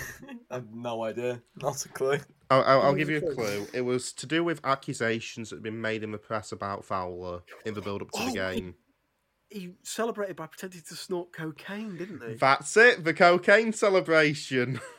I 0.50 0.54
have 0.54 0.72
no 0.72 1.04
idea. 1.04 1.42
Not 1.60 1.84
a 1.84 1.88
clue. 1.88 2.18
I'll, 2.50 2.62
I'll, 2.62 2.82
I'll 2.82 2.94
give 2.94 3.10
you 3.10 3.18
a 3.18 3.34
clue. 3.34 3.66
It 3.72 3.82
was 3.82 4.12
to 4.14 4.26
do 4.26 4.44
with 4.44 4.60
accusations 4.64 5.50
that 5.50 5.56
had 5.56 5.62
been 5.62 5.80
made 5.80 6.02
in 6.02 6.12
the 6.12 6.18
press 6.18 6.52
about 6.52 6.84
Fowler 6.84 7.42
in 7.64 7.74
the 7.74 7.80
build 7.80 8.02
up 8.02 8.10
to 8.12 8.18
Oh, 8.22 8.26
the 8.26 8.32
game. 8.32 8.74
He 9.50 9.74
celebrated 9.82 10.36
by 10.36 10.46
pretending 10.46 10.82
to 10.88 10.94
snort 10.94 11.32
cocaine, 11.32 11.96
didn't 11.96 12.22
he? 12.26 12.34
That's 12.34 12.76
it, 12.76 13.04
the 13.04 13.14
cocaine 13.14 13.72
celebration. 13.72 14.80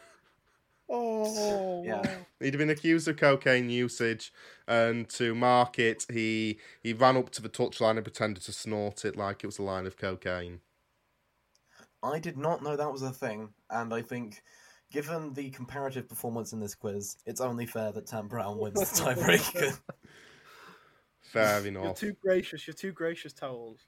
Oh, 0.88 1.84
Yeah. 1.84 2.04
He'd 2.40 2.58
been 2.58 2.70
accused 2.70 3.08
of 3.08 3.18
cocaine 3.18 3.70
usage, 3.70 4.32
and 4.68 5.10
to 5.10 5.34
mark 5.34 5.80
it, 5.80 6.06
he 6.12 6.60
he 6.84 6.94
ran 6.94 7.18
up 7.18 7.32
to 7.32 7.42
the 7.42 7.50
touchline 7.50 7.96
and 7.96 8.04
pretended 8.04 8.44
to 8.44 8.52
snort 8.54 9.04
it 9.04 9.16
like 9.16 9.44
it 9.44 9.48
was 9.48 9.58
a 9.58 9.64
line 9.64 9.88
of 9.88 9.98
cocaine. 9.98 10.60
I 12.06 12.20
did 12.20 12.38
not 12.38 12.64
know 12.64 12.76
that 12.76 12.92
was 12.92 13.02
a 13.02 13.12
thing, 13.12 13.50
and 13.70 13.94
I 13.94 14.02
think, 14.02 14.42
given 14.92 15.34
the 15.34 15.50
comparative 15.52 16.08
performance 16.08 16.54
in 16.54 16.60
this 16.60 16.76
quiz, 16.76 17.18
it's 17.26 17.42
only 17.42 17.66
fair 17.66 17.92
that 17.92 18.08
Tant 18.08 18.30
Brown 18.30 18.58
wins 18.58 18.76
the 18.80 18.86
tiebreaker. 19.04 19.80
Fair 21.22 21.66
enough. 21.66 21.84
You're 21.84 22.12
too 22.12 22.16
gracious. 22.22 22.68
You're 22.68 22.76
too 22.76 22.92
gracious, 22.92 23.34
Towells. 23.34 23.80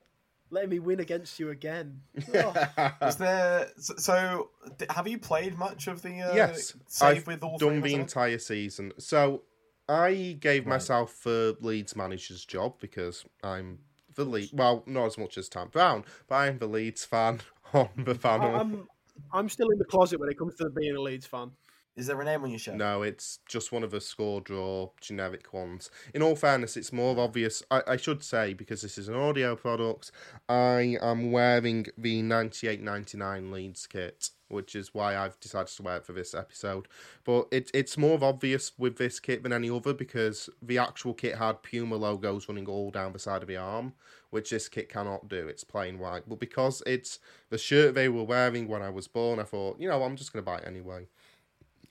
Letting 0.49 0.69
me 0.69 0.79
win 0.79 0.99
against 0.99 1.39
you 1.39 1.49
again. 1.51 2.01
Oh, 2.33 2.53
Is 3.03 3.17
there 3.17 3.67
so, 3.77 3.93
so? 3.97 4.49
Have 4.89 5.07
you 5.07 5.19
played 5.19 5.57
much 5.57 5.87
of 5.87 6.01
the 6.01 6.21
uh, 6.21 6.33
yes, 6.35 6.73
save 6.87 7.17
I've 7.17 7.27
with 7.27 7.43
all 7.43 7.57
done 7.57 7.81
the 7.81 7.93
us 7.93 7.99
entire 7.99 8.39
season. 8.39 8.93
So 8.97 9.43
I 9.89 10.37
gave 10.39 10.65
Right. 10.65 10.75
myself 10.75 11.21
the 11.23 11.57
Leeds 11.61 11.95
manager's 11.95 12.43
job 12.45 12.75
because 12.79 13.25
I'm 13.43 13.79
the 14.15 14.25
lead. 14.25 14.49
Well, 14.53 14.83
not 14.85 15.05
as 15.05 15.17
much 15.17 15.37
as 15.37 15.47
Tant 15.49 15.71
Brown, 15.71 16.05
but 16.27 16.35
I 16.35 16.47
am 16.47 16.59
the 16.59 16.67
Leeds 16.67 17.05
fan 17.05 17.41
on 17.73 17.89
the 17.97 18.15
panel. 18.15 18.55
I'm, 18.55 18.87
I'm 19.31 19.49
still 19.49 19.69
in 19.69 19.77
the 19.77 19.85
closet 19.85 20.19
when 20.19 20.29
it 20.29 20.37
comes 20.37 20.55
to 20.55 20.69
being 20.69 20.95
a 20.95 21.01
Leeds 21.01 21.25
fan. 21.25 21.51
Is 21.97 22.05
there 22.05 22.21
a 22.21 22.23
name 22.23 22.43
on 22.43 22.51
your 22.51 22.59
shirt? 22.59 22.75
No, 22.75 23.01
it's 23.01 23.39
just 23.49 23.71
one 23.71 23.83
of 23.83 23.89
the 23.89 23.99
score 23.99 24.39
draw 24.39 24.91
generic 25.01 25.51
ones. 25.51 25.89
In 26.13 26.21
all 26.21 26.35
fairness, 26.35 26.77
it's 26.77 26.93
more 26.93 27.19
obvious. 27.19 27.63
I, 27.71 27.81
I 27.87 27.97
should 27.97 28.23
say, 28.23 28.53
because 28.53 28.83
this 28.83 28.99
is 28.99 29.07
an 29.07 29.15
audio 29.15 29.55
product, 29.55 30.11
I 30.47 30.97
am 31.01 31.31
wearing 31.31 31.87
the 31.97 32.21
98.99 32.21 33.51
Leeds 33.51 33.87
kit, 33.87 34.29
which 34.49 34.75
is 34.75 34.93
why 34.93 35.17
I've 35.17 35.39
decided 35.39 35.67
to 35.75 35.83
wear 35.83 35.97
it 35.97 36.05
for 36.05 36.13
this 36.13 36.33
episode. 36.33 36.87
But 37.23 37.47
it, 37.51 37.69
it's 37.73 37.97
more 37.97 38.17
obvious 38.21 38.71
with 38.77 38.97
this 38.97 39.19
kit 39.19 39.43
than 39.43 39.53
any 39.53 39.69
other 39.69 39.93
because 39.93 40.49
the 40.61 40.77
actual 40.77 41.13
kit 41.13 41.35
had 41.35 41.63
Puma 41.63 41.95
logos 41.95 42.47
running 42.47 42.67
all 42.67 42.91
down 42.91 43.13
the 43.13 43.19
side 43.19 43.41
of 43.41 43.47
the 43.47 43.57
arm, 43.57 43.93
which 44.29 44.49
this 44.49 44.69
kit 44.69 44.89
cannot 44.89 45.27
do. 45.27 45.47
It's 45.47 45.63
plain 45.63 45.99
white. 45.99 46.23
But 46.27 46.39
because 46.39 46.81
it's 46.85 47.19
the 47.49 47.57
shirt 47.57 47.93
they 47.93 48.09
were 48.09 48.23
wearing 48.23 48.67
when 48.67 48.81
I 48.81 48.89
was 48.89 49.07
born, 49.07 49.39
I 49.39 49.43
thought, 49.43 49.79
you 49.79 49.87
know, 49.87 50.03
I'm 50.03 50.15
just 50.15 50.33
going 50.33 50.43
to 50.43 50.51
buy 50.51 50.57
it 50.59 50.67
anyway. 50.67 51.07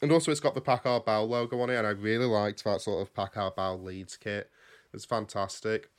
And 0.03 0.13
also, 0.13 0.31
it's 0.31 0.41
got 0.41 0.55
the 0.55 0.61
Packard 0.61 1.07
Bell 1.07 1.27
logo 1.27 1.59
on 1.61 1.71
it, 1.71 1.77
and 1.77 1.87
I 1.87 1.91
really 1.91 2.27
liked 2.27 2.65
that 2.65 2.83
sort 2.83 3.01
of 3.01 3.15
Packard 3.15 3.57
Bell 3.57 3.81
Leeds 3.81 4.17
kit. 4.17 4.51
It's 4.93 5.07
fantastic. 5.07 5.91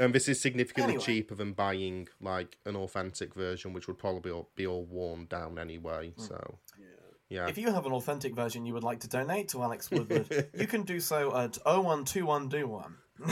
And 0.00 0.14
this 0.14 0.28
is 0.28 0.40
significantly 0.40 0.94
Anyway. 0.94 1.04
cheaper 1.04 1.34
than 1.34 1.52
buying 1.52 2.08
like 2.20 2.56
an 2.64 2.76
authentic 2.76 3.34
version, 3.34 3.72
which 3.72 3.88
would 3.88 3.98
probably 3.98 4.30
all, 4.30 4.48
be 4.54 4.66
all 4.66 4.84
worn 4.84 5.26
down 5.26 5.58
anyway. 5.58 6.12
Hmm. 6.16 6.22
So, 6.22 6.58
yeah. 7.28 7.48
If 7.48 7.58
you 7.58 7.72
have 7.72 7.84
an 7.84 7.92
authentic 7.92 8.34
version 8.34 8.64
you 8.64 8.74
would 8.74 8.84
like 8.84 9.00
to 9.00 9.08
donate 9.08 9.48
to 9.48 9.62
Alex 9.62 9.90
Woodward, 9.90 10.48
you 10.58 10.66
can 10.66 10.82
do 10.82 11.00
so 11.00 11.36
at 11.36 11.56
0121 11.64 12.48
do 12.48 12.68
one. 12.68 12.94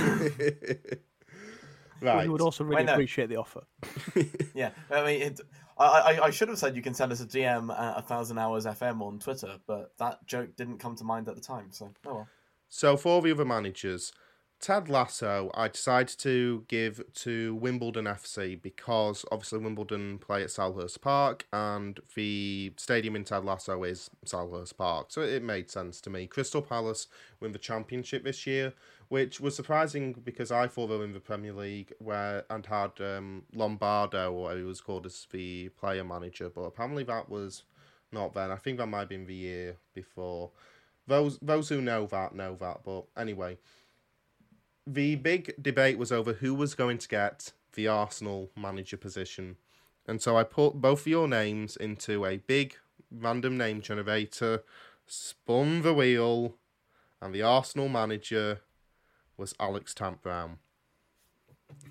right. 2.03 2.25
We 2.25 2.29
would 2.29 2.41
also 2.41 2.65
really 2.65 2.77
Wait, 2.77 2.87
no. 2.87 2.93
appreciate 2.93 3.29
the 3.29 3.37
offer. 3.37 3.63
Yeah, 4.55 4.71
I 4.91 5.05
mean, 5.05 5.21
it, 5.21 5.41
I, 5.79 5.85
I, 5.85 6.25
I 6.25 6.31
should 6.31 6.49
have 6.49 6.59
said 6.59 6.75
you 6.75 6.83
can 6.83 6.95
send 6.95 7.13
us 7.13 7.21
a 7.21 7.27
DM 7.27 7.71
at 7.79 7.99
a 7.99 8.03
thousand 8.03 8.39
hours 8.39 8.65
FM 8.65 9.03
on 9.03 9.19
Twitter, 9.19 9.59
but 9.67 9.93
that 9.99 10.27
joke 10.27 10.57
didn't 10.57 10.79
come 10.79 10.97
to 10.97 11.05
mind 11.05 11.29
at 11.29 11.35
the 11.35 11.43
time. 11.43 11.69
So, 11.73 11.93
oh 12.07 12.15
well. 12.15 12.29
So 12.69 12.97
for 12.97 13.21
the 13.21 13.31
other 13.33 13.45
managers, 13.45 14.13
Ted 14.59 14.89
Lasso, 14.89 15.51
I 15.55 15.69
decided 15.69 16.19
to 16.21 16.65
give 16.67 17.03
to 17.15 17.55
Wimbledon 17.55 18.07
FC 18.07 18.61
because 18.61 19.25
obviously 19.31 19.59
Wimbledon 19.59 20.19
play 20.19 20.43
at 20.43 20.49
Selhurst 20.49 21.01
Park 21.03 21.47
and 21.53 22.01
the 22.15 22.73
stadium 22.77 23.17
in 23.17 23.25
Ted 23.25 23.45
Lasso 23.45 23.85
is 23.85 24.11
Selhurst 24.25 24.77
Park, 24.77 25.09
so 25.11 25.21
it 25.21 25.43
made 25.43 25.71
sense 25.71 26.01
to 26.01 26.11
me. 26.11 26.27
Crystal 26.27 26.63
Palace 26.63 27.07
win 27.39 27.53
the 27.53 27.59
championship 27.59 28.25
this 28.25 28.47
year, 28.47 28.73
which 29.09 29.41
was 29.41 29.55
surprising 29.55 30.15
because 30.25 30.51
I 30.51 30.67
thought 30.67 30.89
they 30.89 30.97
were 30.97 31.05
in 31.05 31.13
the 31.13 31.21
Premier 31.21 31.53
League 31.53 31.93
where 31.99 32.45
and 32.49 32.65
had 32.65 32.93
um, 33.01 33.43
Lombardo, 33.55 34.33
or 34.33 34.57
he 34.57 34.63
was 34.63 34.81
called 34.81 35.07
as 35.07 35.27
the 35.31 35.69
player 35.71 36.03
manager, 36.03 36.49
but 36.49 36.63
apparently 36.63 37.05
that 37.05 37.29
was 37.29 37.65
not 38.11 38.35
then. 38.35 38.51
I 38.51 38.57
think 38.57 38.79
that 38.79 38.87
might 38.87 39.01
have 39.01 39.09
been 39.11 39.27
the 39.27 39.35
year 39.35 39.77
before. 39.95 40.51
Those 41.07 41.39
those 41.41 41.69
who 41.69 41.81
know 41.81 42.07
that 42.07 42.35
know 42.35 42.57
that, 42.57 42.81
but 42.85 43.05
anyway, 43.17 43.59
the 44.87 45.17
big 45.17 45.55
debate 45.61 45.99
was 45.99 46.13
over 46.13 46.35
who 46.35 46.55
was 46.55 46.75
going 46.75 46.99
to 46.99 47.09
get 47.09 47.53
the 47.75 47.89
Arsenal 47.89 48.51
manager 48.57 48.97
position, 48.97 49.57
and 50.07 50.23
so 50.23 50.37
I 50.37 50.45
put 50.45 50.75
both 50.75 51.01
of 51.01 51.07
your 51.09 51.29
names 51.29 51.77
into 51.77 52.25
a 52.25 52.39
big 52.39 52.77
random 53.11 53.57
name 53.57 53.81
generator, 53.81 54.63
spun 55.07 55.83
the 55.83 55.93
wheel, 55.95 56.55
and 57.21 57.35
the 57.35 57.43
Arsenal 57.43 57.89
manager 57.89 58.61
was 59.37 59.55
Alex 59.59 59.95
Tant 59.95 60.23
Brown. 60.23 60.59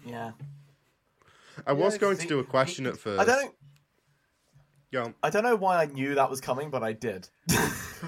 Yeah. 0.05 0.31
I 1.65 1.73
was 1.73 1.97
going 1.97 2.17
to 2.17 2.27
do 2.27 2.39
a 2.39 2.43
question 2.43 2.85
he- 2.85 2.91
at 2.91 2.97
first. 2.97 3.21
I 3.21 3.25
don't. 3.25 3.53
Go 4.95 5.03
on. 5.05 5.13
I 5.23 5.29
don't 5.29 5.43
know 5.43 5.55
why 5.55 5.81
I 5.81 5.85
knew 5.87 6.15
that 6.15 6.29
was 6.29 6.39
coming, 6.41 6.69
but 6.69 6.83
I 6.83 6.93
did. 6.93 7.27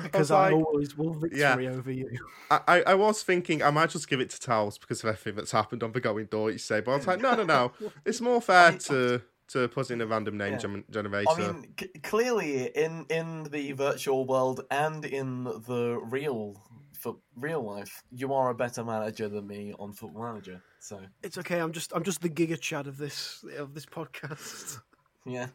Because 0.04 0.30
like- 0.30 0.52
I 0.54 0.56
always 0.56 0.96
will 0.98 1.14
victory 1.16 1.40
Yeah. 1.40 1.56
over 1.72 1.92
you. 1.92 2.08
I, 2.52 2.60
I, 2.68 2.82
I 2.88 2.94
was 2.94 3.24
thinking 3.24 3.64
I 3.64 3.72
might 3.72 3.90
just 3.90 4.08
give 4.08 4.20
it 4.20 4.30
to 4.30 4.40
Towells 4.40 4.78
because 4.78 5.00
of 5.04 5.10
everything 5.10 5.36
that's 5.36 5.52
happened 5.52 5.82
on 5.82 5.92
the 5.92 6.00
Going 6.00 6.26
Deutsch 6.28 6.60
say, 6.62 6.82
but 6.82 6.92
I 6.92 6.98
was 6.98 7.08
like, 7.08 7.20
no, 7.20 7.34
no, 7.36 7.44
no. 7.44 7.72
It's 8.06 8.22
more 8.22 8.42
fair 8.50 8.74
to 8.74 9.22
to 9.50 9.68
put 9.70 9.90
in 9.92 10.02
a 10.02 10.06
random 10.06 10.38
name 10.38 10.54
Yeah. 10.54 10.58
gen- 10.60 10.84
generator. 10.92 11.32
I 11.32 11.38
mean, 11.40 11.74
c- 11.80 11.88
clearly 12.04 12.66
in 12.68 13.06
in 13.10 13.44
the 13.50 13.72
virtual 13.72 14.26
world 14.28 14.62
and 14.70 15.04
in 15.06 15.46
the 15.46 16.00
real 16.04 16.62
for 16.94 17.16
real 17.36 17.64
life, 17.64 18.04
you 18.12 18.34
are 18.34 18.50
a 18.50 18.56
better 18.56 18.84
manager 18.84 19.30
than 19.30 19.48
me 19.48 19.74
on 19.80 19.94
Football 19.94 20.24
Manager. 20.24 20.62
So 20.80 21.00
It's 21.24 21.38
okay. 21.40 21.60
I'm 21.60 21.72
just 21.72 21.92
I'm 21.96 22.04
just 22.04 22.22
the 22.22 22.30
Giga 22.30 22.60
Chad 22.60 22.86
of 22.88 22.98
this 22.98 23.44
of 23.58 23.74
this 23.74 23.86
podcast. 23.86 24.80
yeah, 25.26 25.48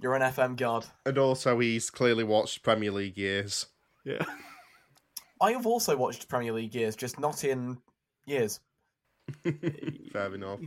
you're 0.00 0.14
an 0.14 0.22
FM 0.22 0.56
god. 0.56 0.86
and 1.04 1.18
also, 1.18 1.58
he's 1.58 1.90
clearly 1.90 2.24
watched 2.24 2.62
Premier 2.62 2.90
League 2.90 3.16
years. 3.16 3.66
Yeah. 4.04 4.24
I 5.40 5.52
have 5.52 5.66
also 5.66 5.96
watched 5.96 6.28
Premier 6.28 6.52
League 6.52 6.74
years, 6.74 6.96
just 6.96 7.18
not 7.18 7.44
in 7.44 7.78
years. 8.26 8.60
Fair 10.12 10.34
enough. 10.34 10.60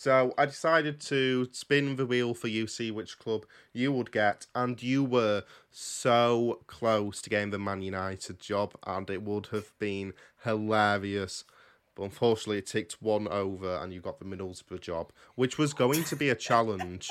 So 0.00 0.32
I 0.38 0.46
decided 0.46 0.98
to 1.02 1.48
spin 1.52 1.96
the 1.96 2.06
wheel 2.06 2.32
for 2.32 2.48
you, 2.48 2.66
see 2.66 2.90
which 2.90 3.18
club 3.18 3.44
you 3.74 3.92
would 3.92 4.10
get, 4.10 4.46
and 4.54 4.82
you 4.82 5.04
were 5.04 5.44
so 5.70 6.60
close 6.66 7.20
to 7.20 7.28
getting 7.28 7.50
the 7.50 7.58
Man 7.58 7.82
United 7.82 8.40
job, 8.40 8.74
and 8.86 9.10
it 9.10 9.22
would 9.22 9.48
have 9.48 9.78
been 9.78 10.14
hilarious. 10.42 11.44
Unfortunately, 12.00 12.58
it 12.58 12.66
ticked 12.66 13.00
one 13.00 13.28
over, 13.28 13.76
and 13.76 13.92
you 13.92 14.00
got 14.00 14.18
the 14.18 14.24
Middlesbrough 14.24 14.80
job, 14.80 15.12
which 15.34 15.58
was 15.58 15.72
going 15.72 16.04
to 16.04 16.16
be 16.16 16.28
a 16.28 16.34
challenge. 16.34 17.10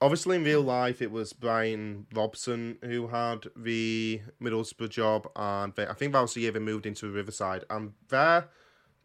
Obviously, 0.00 0.36
in 0.36 0.44
real 0.44 0.62
life, 0.62 1.00
it 1.00 1.10
was 1.10 1.32
Brian 1.32 2.06
Robson 2.12 2.78
who 2.82 3.08
had 3.08 3.46
the 3.56 4.20
Middlesbrough 4.42 4.90
job, 4.90 5.28
and 5.36 5.74
they, 5.74 5.86
I 5.86 5.94
think 5.94 6.12
that 6.12 6.20
was 6.20 6.34
the 6.34 6.42
year 6.42 6.52
they 6.52 6.58
moved 6.58 6.86
into 6.86 7.10
Riverside, 7.10 7.64
and 7.70 7.92
their 8.08 8.48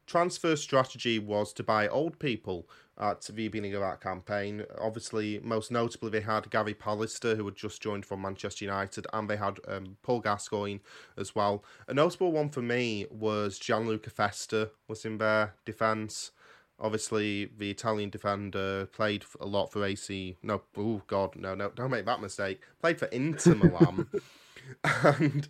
transfer 0.05 0.55
strategy 0.55 1.19
was 1.19 1.53
to 1.53 1.63
buy 1.63 1.87
old 1.87 2.19
people 2.19 2.67
at 2.99 3.21
the 3.21 3.33
beginning 3.33 3.73
of 3.73 3.81
that 3.81 4.01
campaign. 4.01 4.65
Obviously, 4.79 5.39
most 5.43 5.71
notably, 5.71 6.09
they 6.09 6.21
had 6.21 6.49
Gary 6.49 6.73
Pallister, 6.73 7.35
who 7.35 7.45
had 7.45 7.55
just 7.55 7.81
joined 7.81 8.05
from 8.05 8.21
Manchester 8.21 8.65
United, 8.65 9.07
and 9.13 9.29
they 9.29 9.37
had 9.37 9.59
um, 9.67 9.97
Paul 10.03 10.19
Gascoigne 10.19 10.79
as 11.17 11.33
well. 11.33 11.63
A 11.87 11.93
notable 11.93 12.31
one 12.31 12.49
for 12.49 12.61
me 12.61 13.05
was 13.09 13.57
Gianluca 13.59 14.09
Festa 14.09 14.71
was 14.87 15.05
in 15.05 15.17
their 15.17 15.53
defence. 15.65 16.31
Obviously, 16.81 17.51
the 17.57 17.71
Italian 17.71 18.09
defender 18.09 18.85
played 18.87 19.25
a 19.39 19.45
lot 19.45 19.71
for 19.71 19.83
AC. 19.83 20.37
No, 20.41 20.61
oh 20.77 21.01
God, 21.07 21.35
no, 21.35 21.55
no, 21.55 21.69
don't 21.69 21.91
make 21.91 22.05
that 22.05 22.21
mistake. 22.21 22.61
Played 22.81 22.99
for 22.99 23.07
Inter 23.07 23.55
Milan, 23.55 24.07
and 25.03 25.47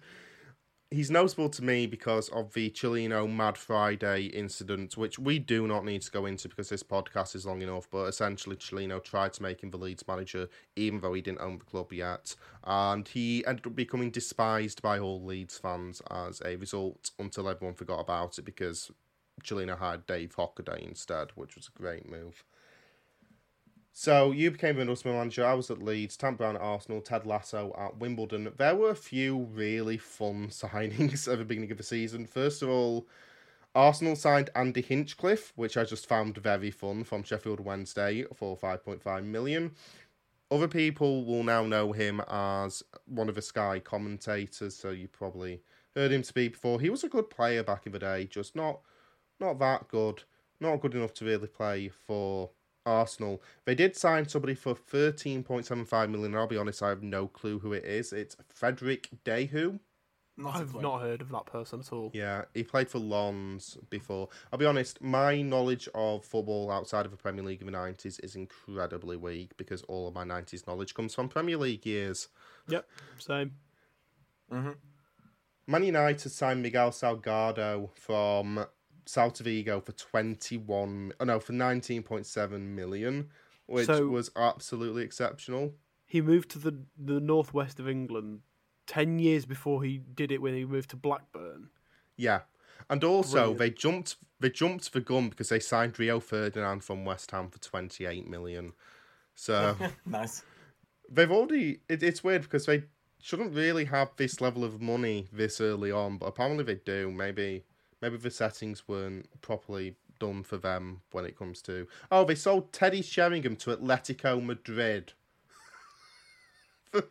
he's 0.91 1.11
notable 1.11 1.49
to 1.49 1.63
me 1.63 1.85
because 1.85 2.29
of 2.29 2.53
the 2.53 2.69
Cellino 2.71 3.31
Mad 3.31 3.57
Friday 3.57 4.23
incident, 4.25 4.97
which 4.97 5.19
we 5.19 5.37
do 5.39 5.67
not 5.67 5.85
need 5.85 6.01
to 6.01 6.11
go 6.11 6.25
into 6.25 6.49
because 6.49 6.69
this 6.69 6.83
podcast 6.83 7.35
is 7.35 7.45
long 7.45 7.61
enough. 7.61 7.87
But 7.91 8.05
essentially, 8.05 8.55
Cellino 8.55 9.03
tried 9.03 9.33
to 9.33 9.43
make 9.43 9.61
him 9.61 9.71
the 9.71 9.77
Leeds 9.77 10.07
manager, 10.07 10.47
even 10.75 11.01
though 11.01 11.13
he 11.13 11.21
didn't 11.21 11.41
own 11.41 11.59
the 11.59 11.65
club 11.65 11.93
yet, 11.93 12.35
and 12.63 13.07
he 13.07 13.45
ended 13.45 13.67
up 13.67 13.75
becoming 13.75 14.09
despised 14.09 14.81
by 14.81 14.99
all 14.99 15.23
Leeds 15.23 15.57
fans 15.57 16.01
as 16.09 16.41
a 16.43 16.55
result. 16.55 17.11
Until 17.19 17.49
everyone 17.49 17.75
forgot 17.75 17.99
about 17.99 18.37
it 18.37 18.45
because 18.45 18.91
Cellino 19.43 19.77
hired 19.77 20.07
Dave 20.07 20.35
Hockaday 20.35 20.87
instead, 20.87 21.31
which 21.35 21.55
was 21.55 21.69
a 21.73 21.77
great 21.77 22.09
move. 22.09 22.43
So 23.99 24.31
you 24.31 24.49
became 24.49 24.79
an 24.79 24.87
Middlesbrough 24.87 25.11
manager. 25.11 25.45
I 25.45 25.55
was 25.55 25.69
at 25.69 25.83
Leeds, 25.83 26.15
Tam 26.15 26.35
Brown 26.35 26.55
at 26.55 26.61
Arsenal, 26.61 27.01
Ted 27.01 27.25
Lasso 27.25 27.75
at 27.77 27.97
Wimbledon. 27.97 28.49
There 28.55 28.73
were 28.73 28.91
a 28.91 28.95
few 28.95 29.49
really 29.51 29.97
fun 29.97 30.47
signings 30.51 31.29
at 31.29 31.37
the 31.37 31.43
beginning 31.43 31.69
of 31.71 31.77
the 31.77 31.83
season. 31.83 32.25
First 32.25 32.61
of 32.61 32.69
all, 32.69 33.09
Arsenal 33.75 34.15
signed 34.15 34.51
Andy 34.55 34.81
Hinchcliffe, 34.81 35.51
which 35.57 35.75
I 35.75 35.83
just 35.83 36.07
found 36.07 36.37
very 36.37 36.71
fun 36.71 37.03
from 37.03 37.23
Sheffield 37.23 37.59
Wednesday 37.59 38.23
for 38.33 38.57
5.5 38.57 39.25
million. 39.25 39.71
Other 40.49 40.69
people 40.69 41.25
will 41.25 41.43
now 41.43 41.65
know 41.65 41.91
him 41.91 42.21
as 42.29 42.81
one 43.05 43.27
of 43.27 43.35
the 43.35 43.41
Sky 43.41 43.81
commentators, 43.81 44.77
so 44.77 44.91
you 44.91 45.09
probably 45.09 45.61
heard 45.93 46.13
him 46.13 46.23
speak 46.23 46.53
before. 46.53 46.79
He 46.79 46.89
was 46.89 47.03
a 47.03 47.09
good 47.09 47.29
player 47.29 47.63
back 47.63 47.85
in 47.85 47.91
the 47.91 47.99
day, 47.99 48.27
just 48.27 48.55
not 48.55 48.79
not 49.41 49.59
that 49.59 49.89
good, 49.89 50.23
not 50.61 50.79
good 50.79 50.95
enough 50.95 51.13
to 51.15 51.25
really 51.25 51.47
play 51.47 51.89
for 51.89 52.51
Arsenal. 52.89 53.41
They 53.65 53.75
did 53.75 53.95
sign 53.95 54.27
somebody 54.27 54.55
for 54.55 54.73
13.75 54.73 56.09
million. 56.09 56.35
I'll 56.35 56.47
be 56.47 56.57
honest, 56.57 56.81
I 56.81 56.89
have 56.89 57.03
no 57.03 57.27
clue 57.27 57.59
who 57.59 57.73
it 57.73 57.85
is. 57.85 58.11
It's 58.11 58.35
Frédéric 58.59 59.07
Déhu. 59.23 59.79
Not 60.35 60.55
I've 60.55 60.73
not 60.75 61.01
heard 61.01 61.21
of 61.21 61.29
that 61.29 61.45
person 61.47 61.81
at 61.81 61.91
all. 61.91 62.11
Yeah, 62.13 62.45
he 62.53 62.63
played 62.63 62.87
for 62.89 62.99
Lens 62.99 63.77
before. 63.89 64.29
I'll 64.51 64.59
be 64.59 64.65
honest, 64.65 65.01
my 65.01 65.41
knowledge 65.41 65.89
of 65.93 66.23
football 66.23 66.71
outside 66.71 67.03
of 67.03 67.11
the 67.11 67.17
Premier 67.17 67.43
League 67.43 67.59
in 67.59 67.67
the 67.67 67.77
90s 67.77 68.23
is 68.23 68.37
incredibly 68.37 69.17
weak 69.17 69.57
because 69.57 69.81
all 69.83 70.07
of 70.07 70.13
my 70.13 70.23
90s 70.23 70.65
knowledge 70.65 70.93
comes 70.93 71.13
from 71.13 71.27
Premier 71.27 71.57
League 71.57 71.85
years. 71.85 72.29
Yep, 72.69 72.87
same. 73.17 73.51
Mm-hmm. 74.51 74.71
Man 75.67 75.83
United 75.83 76.29
signed 76.29 76.63
Miguel 76.63 76.91
Salgado 76.91 77.89
from 77.93 78.65
Celta 79.09 79.41
Vigo 79.41 79.81
for 79.81 79.91
21 79.91 81.13
oh 81.19 81.23
no 81.23 81.39
for 81.39 81.53
19.7 81.53 82.61
million 82.61 83.29
which 83.65 83.85
so, 83.85 84.07
was 84.07 84.31
absolutely 84.35 85.03
exceptional. 85.03 85.73
he 86.05 86.21
moved 86.21 86.49
to 86.51 86.59
the 86.59 86.75
the 86.97 87.19
northwest 87.19 87.79
of 87.79 87.87
England 87.87 88.41
10 88.89 89.19
years 89.19 89.45
before 89.45 89.83
he 89.83 89.99
did 89.99 90.31
it 90.31 90.41
when 90.41 90.55
he 90.55 90.65
moved 90.65 90.89
to 90.89 90.95
Blackburn. 90.95 91.69
Yeah. 92.17 92.41
And 92.89 93.03
also 93.03 93.53
Brilliant. 93.53 93.59
they 93.59 93.69
jumped 93.69 94.15
they 94.39 94.49
jumped 94.49 94.91
the 94.91 94.99
gun 94.99 95.29
because 95.29 95.49
they 95.49 95.59
signed 95.59 95.99
Rio 95.99 96.19
Ferdinand 96.19 96.83
from 96.83 97.05
West 97.05 97.29
Ham 97.31 97.49
for 97.49 97.59
28 97.59 98.27
million. 98.27 98.73
So 99.35 99.75
nice. 100.05 100.43
they've 101.09 101.31
already 101.31 101.81
it, 101.87 102.01
it's 102.01 102.23
weird 102.23 102.41
because 102.41 102.65
they 102.65 102.83
shouldn't 103.21 103.53
really 103.53 103.85
have 103.85 104.09
this 104.17 104.41
level 104.41 104.63
of 104.63 104.81
money 104.81 105.27
this 105.31 105.61
early 105.61 105.91
on 105.91 106.17
but 106.17 106.25
apparently 106.25 106.63
they 106.63 106.81
do. 106.83 107.11
Maybe 107.11 107.65
maybe 108.01 108.17
the 108.17 108.31
settings 108.31 108.87
weren't 108.87 109.41
properly 109.41 109.95
done 110.19 110.43
for 110.43 110.57
them 110.57 111.01
when 111.11 111.25
it 111.25 111.37
comes 111.37 111.61
to. 111.63 111.87
Oh, 112.11 112.25
they 112.25 112.35
sold 112.35 112.71
Teddy 112.71 113.01
Sheringham 113.01 113.55
to 113.57 113.75
Atletico 113.75 114.43
Madrid 114.43 115.13
for 116.91 117.03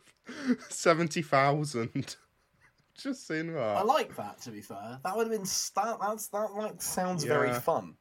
seventy 0.69 1.21
thousand. 1.21 2.15
Just 2.95 3.27
seen 3.27 3.53
that. 3.53 3.77
I 3.77 3.81
like 3.81 4.15
that. 4.17 4.41
To 4.41 4.51
be 4.51 4.61
fair, 4.61 4.99
that 5.03 5.15
would 5.15 5.27
have 5.27 5.31
been 5.31 5.47
that. 5.75 5.97
That's 6.01 6.27
that 6.27 6.53
like 6.53 6.81
sounds 6.81 7.23
yeah. 7.23 7.29
very 7.29 7.53
fun. 7.53 7.95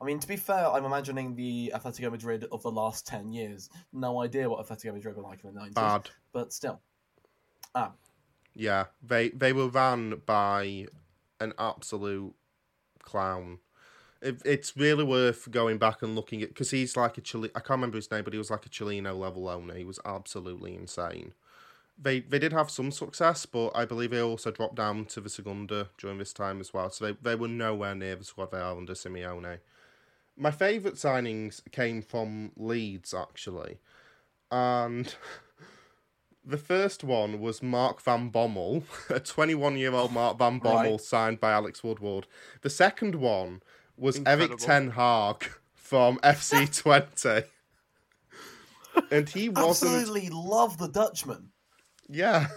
I 0.00 0.04
mean, 0.04 0.18
to 0.18 0.26
be 0.26 0.36
fair, 0.36 0.66
I'm 0.66 0.84
imagining 0.84 1.34
the 1.34 1.72
Atletico 1.74 2.10
Madrid 2.10 2.46
of 2.50 2.62
the 2.62 2.70
last 2.70 3.06
ten 3.06 3.32
years. 3.32 3.70
No 3.92 4.22
idea 4.22 4.48
what 4.48 4.66
Atletico 4.66 4.94
Madrid 4.94 5.16
were 5.16 5.22
like 5.22 5.44
in 5.44 5.54
the 5.54 5.60
nineties. 5.60 5.74
Bad, 5.74 6.10
but 6.32 6.52
still. 6.52 6.80
Ah. 7.74 7.92
Yeah, 8.54 8.86
they 9.02 9.28
they 9.28 9.52
were 9.52 9.68
ran 9.68 10.20
by 10.26 10.86
an 11.40 11.52
absolute 11.58 12.34
clown. 13.02 13.58
It, 14.22 14.42
it's 14.44 14.76
really 14.76 15.04
worth 15.04 15.50
going 15.50 15.78
back 15.78 16.02
and 16.02 16.14
looking 16.14 16.42
at 16.42 16.50
because 16.50 16.70
he's 16.70 16.96
like 16.96 17.16
a 17.18 17.22
Chile. 17.22 17.50
I 17.54 17.60
can't 17.60 17.78
remember 17.78 17.96
his 17.96 18.10
name, 18.10 18.24
but 18.24 18.34
he 18.34 18.38
was 18.38 18.50
like 18.50 18.66
a 18.66 18.68
Cellino 18.68 19.18
level 19.18 19.48
owner. 19.48 19.74
He 19.74 19.84
was 19.84 19.98
absolutely 20.04 20.74
insane. 20.74 21.32
They 21.98 22.20
they 22.20 22.38
did 22.38 22.52
have 22.52 22.70
some 22.70 22.90
success, 22.92 23.46
but 23.46 23.70
I 23.74 23.84
believe 23.86 24.10
they 24.10 24.20
also 24.22 24.50
dropped 24.50 24.76
down 24.76 25.06
to 25.06 25.20
the 25.20 25.30
Segunda 25.30 25.88
during 25.98 26.18
this 26.18 26.32
time 26.32 26.60
as 26.60 26.74
well. 26.74 26.90
So 26.90 27.06
they, 27.06 27.16
they 27.22 27.34
were 27.34 27.48
nowhere 27.48 27.94
near 27.94 28.16
the 28.16 28.24
squad 28.24 28.50
they 28.52 28.58
are 28.58 28.76
under 28.76 28.94
Simeone. 28.94 29.58
My 30.36 30.50
favourite 30.50 30.96
signings 30.96 31.60
came 31.72 32.02
from 32.02 32.52
Leeds 32.56 33.14
actually, 33.14 33.78
and 34.50 35.14
The 36.44 36.58
first 36.58 37.04
one 37.04 37.40
was 37.40 37.62
Mark 37.62 38.00
Van 38.00 38.30
Bommel, 38.30 38.82
a 39.10 39.20
21 39.20 39.76
year 39.76 39.92
old 39.92 40.12
Mark 40.12 40.38
Van 40.38 40.60
Bommel 40.60 40.92
right. 40.92 41.00
signed 41.00 41.40
by 41.40 41.52
Alex 41.52 41.84
Woodward. 41.84 42.26
The 42.62 42.70
second 42.70 43.14
one 43.14 43.62
was 43.96 44.16
Incredible. 44.16 44.52
Erik 44.52 44.58
Ten 44.58 44.90
Hag 44.90 45.50
from 45.74 46.18
FC 46.22 46.66
Twente. 46.68 47.44
and 49.10 49.28
he 49.28 49.48
wasn't. 49.48 49.92
Absolutely 49.92 50.30
love 50.30 50.78
the 50.78 50.88
Dutchman. 50.88 51.50
Yeah. 52.08 52.48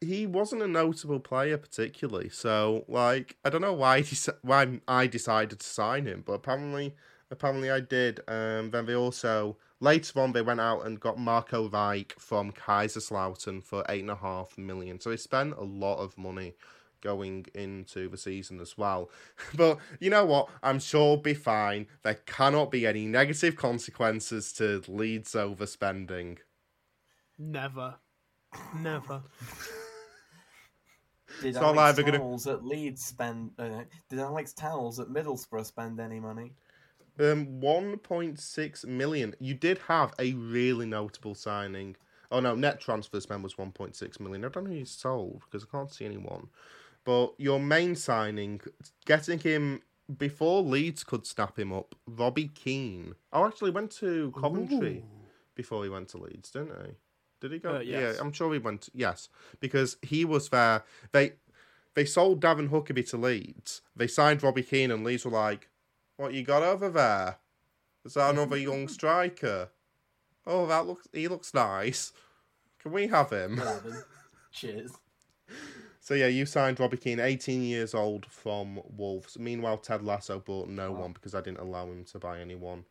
He 0.00 0.26
wasn't 0.26 0.62
a 0.62 0.68
notable 0.68 1.20
player 1.20 1.56
particularly, 1.56 2.28
so 2.28 2.84
like 2.88 3.36
I 3.44 3.50
don't 3.50 3.60
know 3.60 3.72
why 3.72 4.00
he, 4.00 4.16
why 4.42 4.80
I 4.88 5.06
decided 5.06 5.60
to 5.60 5.66
sign 5.66 6.06
him, 6.06 6.24
but 6.26 6.32
apparently 6.32 6.94
apparently 7.30 7.70
I 7.70 7.80
did. 7.80 8.20
Um, 8.26 8.70
then 8.70 8.86
they 8.86 8.94
also 8.94 9.56
Later 9.82 10.20
on, 10.20 10.30
they 10.30 10.42
went 10.42 10.60
out 10.60 10.86
and 10.86 11.00
got 11.00 11.18
Marco 11.18 11.68
Reich 11.68 12.14
from 12.16 12.52
Kaiserslautern 12.52 13.64
for 13.64 13.84
eight 13.88 14.02
and 14.02 14.12
a 14.12 14.14
half 14.14 14.56
million. 14.56 15.00
So 15.00 15.10
they 15.10 15.16
spent 15.16 15.54
a 15.54 15.64
lot 15.64 15.96
of 15.96 16.16
money 16.16 16.54
going 17.00 17.46
into 17.52 18.08
the 18.08 18.16
season 18.16 18.60
as 18.60 18.78
well. 18.78 19.10
But 19.56 19.78
you 19.98 20.08
know 20.08 20.24
what? 20.24 20.50
I'm 20.62 20.78
sure 20.78 21.14
we'll 21.14 21.16
be 21.16 21.34
fine. 21.34 21.88
There 22.04 22.14
cannot 22.14 22.70
be 22.70 22.86
any 22.86 23.06
negative 23.06 23.56
consequences 23.56 24.52
to 24.52 24.82
Leeds 24.86 25.32
overspending. 25.32 26.38
Never. 27.36 27.96
Never. 28.76 29.24
Did 31.40 31.56
Alex 31.56 31.98
Towells 31.98 32.44
gonna... 32.44 32.56
at 32.56 32.64
Leeds 32.64 33.04
spend? 33.04 33.50
Uh, 33.58 33.82
did 34.08 34.20
Alex 34.20 34.52
Towells 34.52 35.00
at 35.00 35.08
Middlesbrough 35.08 35.66
spend 35.66 35.98
any 35.98 36.20
money? 36.20 36.52
Um, 37.18 37.60
1.6 37.60 38.84
million. 38.86 39.34
You 39.38 39.54
did 39.54 39.78
have 39.88 40.14
a 40.18 40.32
really 40.32 40.86
notable 40.86 41.34
signing. 41.34 41.96
Oh 42.30 42.40
no, 42.40 42.54
net 42.54 42.80
transfer 42.80 43.20
spend 43.20 43.42
was 43.42 43.54
1.6 43.54 44.20
million. 44.20 44.44
I 44.44 44.48
don't 44.48 44.64
know 44.64 44.70
who 44.70 44.76
you 44.78 44.84
sold 44.86 45.42
because 45.44 45.66
I 45.66 45.76
can't 45.76 45.92
see 45.92 46.06
anyone. 46.06 46.48
But 47.04 47.34
your 47.36 47.60
main 47.60 47.96
signing, 47.96 48.60
getting 49.04 49.38
him 49.38 49.82
before 50.16 50.62
Leeds 50.62 51.04
could 51.04 51.26
snap 51.26 51.58
him 51.58 51.72
up, 51.72 51.94
Robbie 52.06 52.48
Keane. 52.48 53.14
Oh, 53.32 53.46
actually 53.46 53.70
went 53.70 53.90
to 53.92 54.32
Coventry 54.38 54.98
Ooh. 54.98 55.26
before 55.54 55.82
he 55.84 55.90
went 55.90 56.08
to 56.10 56.18
Leeds, 56.18 56.50
didn't 56.50 56.72
he? 56.86 56.92
Did 57.40 57.52
he 57.52 57.58
go? 57.58 57.76
Uh, 57.76 57.80
yes. 57.80 58.16
Yeah, 58.16 58.20
I'm 58.22 58.32
sure 58.32 58.52
he 58.52 58.58
went. 58.58 58.88
yes, 58.94 59.28
because 59.60 59.96
he 60.00 60.24
was 60.24 60.48
there. 60.48 60.84
They 61.10 61.32
they 61.94 62.04
sold 62.04 62.40
Darren 62.40 62.70
Huckerby 62.70 63.08
to 63.10 63.16
Leeds. 63.16 63.82
They 63.94 64.06
signed 64.06 64.42
Robbie 64.42 64.62
Keane, 64.62 64.90
and 64.90 65.04
Leeds 65.04 65.24
were 65.24 65.32
like, 65.32 65.68
what 66.22 66.32
you 66.34 66.42
got 66.42 66.62
over 66.62 66.88
there? 66.88 67.38
Is 68.04 68.14
that 68.14 68.30
another 68.30 68.56
mm-hmm. 68.56 68.70
young 68.70 68.88
striker? 68.88 69.68
Oh, 70.46 70.66
that 70.66 70.86
looks. 70.86 71.08
He 71.12 71.28
looks 71.28 71.52
nice. 71.52 72.12
Can 72.80 72.92
we 72.92 73.08
have 73.08 73.30
him? 73.30 73.60
Cheers. 74.52 74.92
So 76.04 76.14
yeah, 76.14 76.26
you 76.26 76.46
signed 76.46 76.80
Robbie 76.80 76.96
Keane, 76.96 77.20
18 77.20 77.62
years 77.62 77.94
old 77.94 78.26
from 78.26 78.80
Wolves. 78.96 79.38
Meanwhile, 79.38 79.78
Ted 79.78 80.02
Lasso 80.02 80.40
bought 80.40 80.68
no 80.68 80.88
oh. 80.88 81.02
one 81.02 81.12
because 81.12 81.32
I 81.32 81.40
didn't 81.40 81.60
allow 81.60 81.86
him 81.86 82.04
to 82.06 82.18
buy 82.18 82.40
anyone. 82.40 82.86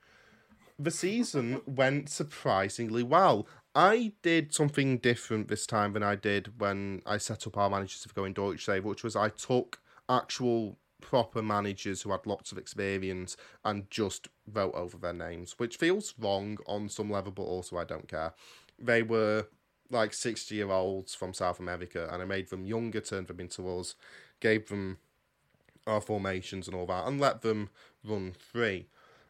The 0.79 0.91
season 0.91 1.59
went 1.65 2.07
surprisingly 2.07 3.03
well. 3.03 3.47
I 3.75 4.13
did 4.21 4.53
something 4.53 4.97
different 4.97 5.49
this 5.49 5.67
time 5.67 5.91
than 5.91 6.03
I 6.03 6.15
did 6.15 6.57
when 6.57 7.01
I 7.05 7.17
set 7.17 7.45
up 7.45 7.57
our 7.57 7.69
managers 7.69 8.05
of 8.05 8.15
going 8.15 8.31
Deutsche 8.31 8.63
Save, 8.63 8.85
which 8.85 9.03
was 9.03 9.17
I 9.17 9.27
took 9.27 9.81
actual 10.07 10.77
proper 11.01 11.41
managers 11.41 12.01
who 12.01 12.11
had 12.11 12.25
lots 12.25 12.51
of 12.51 12.57
experience 12.57 13.35
and 13.65 13.89
just 13.89 14.29
vote 14.47 14.73
over 14.75 14.97
their 14.97 15.13
names, 15.13 15.55
which 15.57 15.77
feels 15.77 16.13
wrong 16.19 16.57
on 16.67 16.89
some 16.89 17.09
level, 17.09 17.31
but 17.31 17.43
also 17.43 17.77
I 17.77 17.83
don't 17.83 18.07
care. 18.07 18.33
They 18.79 19.03
were 19.03 19.47
like 19.89 20.13
60 20.13 20.55
year 20.55 20.71
olds 20.71 21.13
from 21.13 21.33
South 21.33 21.59
America, 21.59 22.07
and 22.11 22.21
I 22.21 22.25
made 22.25 22.49
them 22.49 22.65
younger, 22.65 23.01
turned 23.01 23.27
them 23.27 23.39
into 23.39 23.67
us, 23.77 23.95
gave 24.39 24.69
them 24.69 24.97
our 25.85 26.01
formations 26.01 26.67
and 26.67 26.75
all 26.75 26.85
that, 26.87 27.07
and 27.07 27.19
let 27.19 27.41
them 27.41 27.69
run 28.03 28.33
free. 28.33 28.87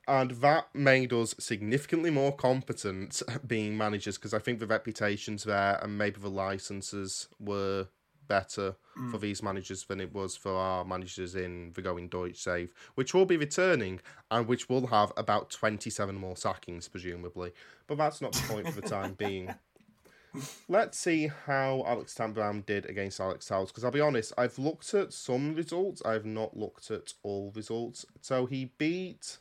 And 0.08 0.32
that 0.32 0.74
made 0.74 1.14
us 1.14 1.36
significantly 1.40 2.10
more 2.10 2.36
competent 2.36 3.22
being 3.48 3.78
managers 3.78 4.18
because 4.18 4.34
I 4.34 4.40
think 4.40 4.60
the 4.60 4.68
reputations 4.68 5.44
there 5.44 5.80
and 5.82 5.98
maybe 5.98 6.20
the 6.20 6.30
licenses 6.30 7.28
were 7.40 7.88
better 8.32 8.76
for 8.94 9.18
mm. 9.18 9.20
these 9.20 9.44
managers 9.44 9.84
than 9.84 10.00
it 10.00 10.14
was 10.14 10.38
for 10.38 10.54
our 10.54 10.86
managers 10.86 11.36
in 11.36 11.74
the 11.74 11.82
Going 11.82 12.08
Deutsch 12.08 12.38
save, 12.38 12.74
which 12.96 13.14
will 13.14 13.26
be 13.26 13.36
returning 13.36 14.00
and 14.30 14.48
which 14.48 14.70
will 14.70 14.88
have 14.88 15.12
about 15.18 15.50
27 15.50 16.16
more 16.16 16.38
sackings, 16.38 16.88
presumably. 16.88 17.52
But 17.88 17.98
that's 17.98 18.22
not 18.22 18.32
the 18.32 18.48
point 18.48 18.70
for 18.70 18.80
the 18.80 18.88
time 18.88 19.16
being. 19.16 19.54
Let's 20.70 20.98
see 20.98 21.30
how 21.46 21.84
Alex 21.86 22.16
Tant 22.16 22.34
Brown 22.34 22.64
did 22.66 22.86
against 22.86 23.20
Alex 23.20 23.48
Towells, 23.48 23.70
because 23.70 23.84
I'll 23.84 23.92
be 23.92 24.00
honest, 24.00 24.32
I've 24.38 24.58
looked 24.58 24.94
at 24.94 25.12
some 25.12 25.56
results, 25.56 26.02
I've 26.06 26.26
not 26.26 26.56
looked 26.56 26.90
at 26.90 27.14
all 27.22 27.52
results. 27.54 28.06
So 28.22 28.46
he 28.46 28.72
beat 28.78 29.40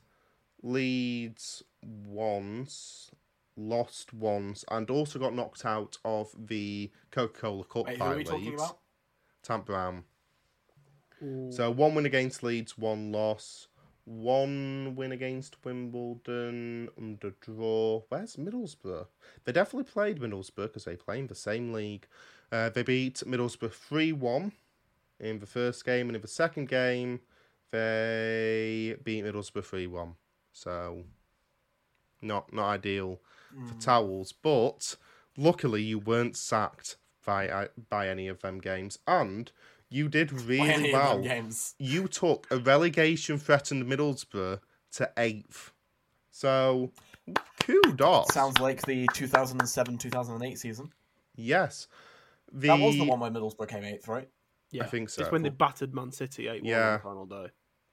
Leeds 0.65 1.63
once, 1.81 3.13
lost 3.57 4.13
once, 4.13 4.65
and 4.69 4.91
also 4.91 5.21
got 5.21 5.33
knocked 5.33 5.65
out 5.65 5.99
of 6.05 6.35
the 6.37 6.91
Coca 7.13 7.41
Cola 7.41 7.65
Cup 7.65 7.87
Wait, 7.87 7.93
who 7.93 7.99
by 8.01 8.13
are 8.13 8.17
we 8.17 8.25
talking 8.25 8.51
Leeds. 8.51 8.73
Tant 9.43 9.65
Brown. 9.65 10.05
Ooh. 11.23 11.51
So 11.51 11.71
one 11.71 11.95
win 11.95 12.07
against 12.07 12.43
Leeds, 12.43 12.79
one 12.79 13.13
loss. 13.13 13.69
One 14.05 14.95
win 14.97 15.13
against 15.13 15.65
Wimbledon 15.65 16.89
under 16.99 17.31
draw. 17.41 18.03
Where's 18.09 18.37
Middlesbrough? 18.37 19.07
They 19.45 19.53
definitely 19.53 19.91
played 19.91 20.19
Middlesbrough 20.19 20.69
because 20.69 20.85
they 20.85 20.97
play 20.97 21.19
in 21.19 21.27
the 21.27 21.35
same 21.35 21.73
league. 21.73 22.07
Uh, 22.51 22.71
they 22.71 22.83
beat 22.83 23.17
Middlesbrough 23.27 23.73
3 23.73 24.13
1 24.13 24.53
in 25.21 25.39
the 25.39 25.47
first 25.47 25.85
game, 25.85 26.09
and 26.09 26.17
in 26.17 26.23
the 26.23 26.29
second 26.29 26.69
game, 26.69 27.21
they 27.71 28.97
beat 29.05 29.25
Middlesbrough 29.25 29.65
3 29.65 29.87
1. 29.87 30.15
So, 30.53 31.05
not 32.21 32.53
not 32.53 32.69
ideal 32.69 33.21
for 33.67 33.75
Towells, 33.81 34.33
but 34.33 34.97
luckily 35.37 35.83
you 35.83 35.99
weren't 35.99 36.37
sacked 36.37 36.97
by 37.25 37.49
uh, 37.49 37.67
by 37.89 38.09
any 38.09 38.29
of 38.29 38.41
them 38.41 38.59
games, 38.59 38.99
and 39.07 39.51
you 39.89 40.09
did 40.09 40.33
really 40.47 40.93
well. 40.93 41.21
games. 41.21 41.75
You 41.79 42.09
took 42.09 42.47
a 42.51 42.59
relegation 42.59 43.39
threatened 43.39 43.85
Middlesbrough 43.85 44.61
to 44.93 45.11
eighth. 45.17 45.73
So, 46.31 46.93
kudos. 47.61 48.33
Sounds 48.33 48.59
like 48.61 48.83
the 48.87 49.07
2007-2008 49.09 50.59
season. 50.59 50.93
yes. 51.37 51.89
The, 52.53 52.67
That 52.69 52.81
was 52.81 52.97
the 52.97 53.05
one 53.05 53.21
where 53.21 53.31
Middlesbrough 53.31 53.69
came 53.69 53.85
eighth, 53.85 54.09
right? 54.09 54.29
yeah. 54.73 54.85
I 54.85 54.87
think 54.87 55.09
so. 55.11 55.23
It's 55.23 55.31
when 55.31 55.43
they 55.43 55.51
battered 55.51 55.95
Man 55.95 56.11
City 56.13 56.49
8 56.49 56.63
1 56.63 56.65
Yeah. 56.65 56.87
on 56.87 56.93
the 56.95 56.99
final 56.99 57.27
day. 57.27 57.47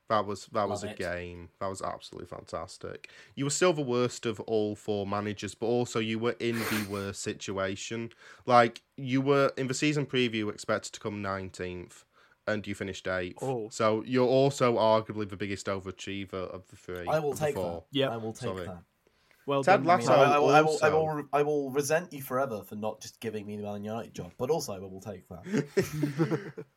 That 0.10 0.26
was 0.26 0.46
that 0.54 0.70
was 0.70 0.84
a 0.84 0.92
it. 0.92 0.98
game. 0.98 1.50
That 1.60 1.68
was 1.68 1.82
absolutely 1.82 2.28
fantastic. 2.28 3.10
You 3.36 3.44
were 3.44 3.52
still 3.52 3.74
the 3.74 3.82
worst 3.82 4.26
of 4.26 4.40
all 4.42 4.76
four 4.76 5.06
managers, 5.06 5.54
but 5.54 5.66
also 5.66 6.00
you 6.00 6.18
were 6.18 6.36
in 6.40 6.58
the 6.60 6.88
worst 6.90 7.22
situation. 7.22 8.12
Like 8.46 8.82
you 8.96 9.20
were 9.22 9.52
in 9.58 9.68
the 9.68 9.74
season 9.74 10.06
preview 10.06 10.50
expected 10.50 10.94
to 10.94 11.00
come 11.02 11.22
nineteenth, 11.22 12.06
and 12.48 12.66
you 12.66 12.74
finished 12.74 13.06
eighth. 13.08 13.44
Oh. 13.44 13.68
So 13.70 14.02
you're 14.06 14.28
also 14.28 14.78
arguably 14.78 15.28
the 15.28 15.38
biggest 15.38 15.68
overachiever 15.68 16.34
of 16.34 16.66
the 16.70 16.78
three. 16.78 17.06
I 17.08 17.20
will 17.20 17.32
of 17.32 17.40
the 17.40 17.46
take 17.46 17.56
four. 17.56 17.84
that. 17.92 17.98
Yep. 17.98 18.12
I 18.12 18.18
will 18.18 18.34
take 18.34 18.50
Sorry. 18.50 18.66
that. 18.66 18.84
Well 19.46 19.64
Ted 19.64 19.84
done. 19.84 19.90
I, 19.90 19.98
mean, 19.98 20.08
Lasso- 20.08 20.14
I, 20.14 20.24
I, 20.24 20.40
will, 20.40 20.50
I, 20.50 20.62
will, 20.62 20.80
I, 20.84 20.90
will, 20.90 21.24
I 21.34 21.44
will 21.44 21.72
resent 21.72 22.12
you 22.12 22.22
forever 22.22 22.64
for 22.64 22.76
not 22.76 23.02
just 23.02 23.20
giving 23.20 23.46
me 23.46 23.56
the 23.56 23.64
Man 23.64 23.84
United 23.84 24.14
job, 24.14 24.32
but 24.38 24.50
also 24.50 24.74
I 24.74 24.80
will 24.80 25.02
take 25.02 25.28
that. 25.30 26.54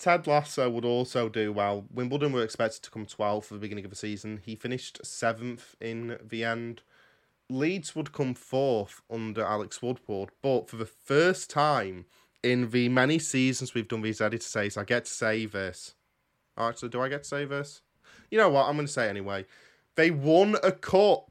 Ted 0.00 0.26
Lasso 0.26 0.70
would 0.70 0.86
also 0.86 1.28
do 1.28 1.52
well. 1.52 1.84
Wimbledon 1.92 2.32
were 2.32 2.42
expected 2.42 2.82
to 2.82 2.90
come 2.90 3.04
12th 3.04 3.44
at 3.44 3.48
the 3.50 3.58
beginning 3.58 3.84
of 3.84 3.90
the 3.90 3.96
season. 3.96 4.40
He 4.42 4.56
finished 4.56 5.02
7th 5.04 5.74
in 5.78 6.16
the 6.26 6.42
end. 6.42 6.80
Leeds 7.50 7.94
would 7.94 8.10
come 8.10 8.34
4th 8.34 9.02
under 9.10 9.44
Alex 9.44 9.82
Woodward, 9.82 10.30
but 10.40 10.70
for 10.70 10.76
the 10.76 10.86
first 10.86 11.50
time 11.50 12.06
in 12.42 12.70
the 12.70 12.88
many 12.88 13.18
seasons 13.18 13.74
we've 13.74 13.88
done 13.88 14.00
these 14.00 14.22
editor 14.22 14.42
says, 14.42 14.78
I 14.78 14.84
get 14.84 15.04
to 15.04 15.10
say 15.10 15.44
this. 15.44 15.94
Actually, 16.56 16.88
do 16.88 17.02
I 17.02 17.10
get 17.10 17.24
to 17.24 17.28
say 17.28 17.44
this? 17.44 17.82
You 18.30 18.38
know 18.38 18.48
what? 18.48 18.68
I'm 18.68 18.76
going 18.76 18.86
to 18.86 18.92
say 18.92 19.08
anyway. 19.08 19.44
They 19.96 20.10
won 20.10 20.56
a 20.62 20.72
cup. 20.72 21.29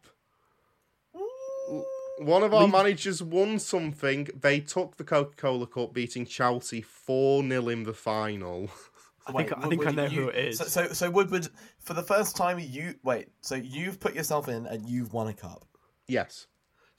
One 2.19 2.43
of 2.43 2.53
our 2.53 2.61
Leeds- 2.63 2.73
managers 2.73 3.23
won 3.23 3.59
something. 3.59 4.27
They 4.39 4.59
took 4.59 4.97
the 4.97 5.03
Coca 5.05 5.35
Cola 5.37 5.65
Cup, 5.65 5.93
beating 5.93 6.25
Chelsea 6.25 6.81
4 6.81 7.47
0 7.47 7.69
in 7.69 7.83
the 7.83 7.93
final. 7.93 8.69
I 9.27 9.31
think, 9.31 9.53
I, 9.57 9.67
think 9.69 9.87
I 9.87 9.91
know 9.91 10.07
who 10.07 10.27
it 10.29 10.35
is. 10.35 10.57
So, 10.57 10.65
so, 10.65 10.87
so 10.87 11.09
Woodward, 11.11 11.47
for 11.79 11.93
the 11.93 12.01
first 12.01 12.35
time, 12.35 12.59
you 12.59 12.95
wait. 13.03 13.27
So 13.41 13.55
you've 13.55 13.99
put 13.99 14.15
yourself 14.15 14.47
in 14.47 14.65
and 14.65 14.89
you've 14.89 15.13
won 15.13 15.27
a 15.27 15.33
cup. 15.33 15.65
Yes. 16.07 16.47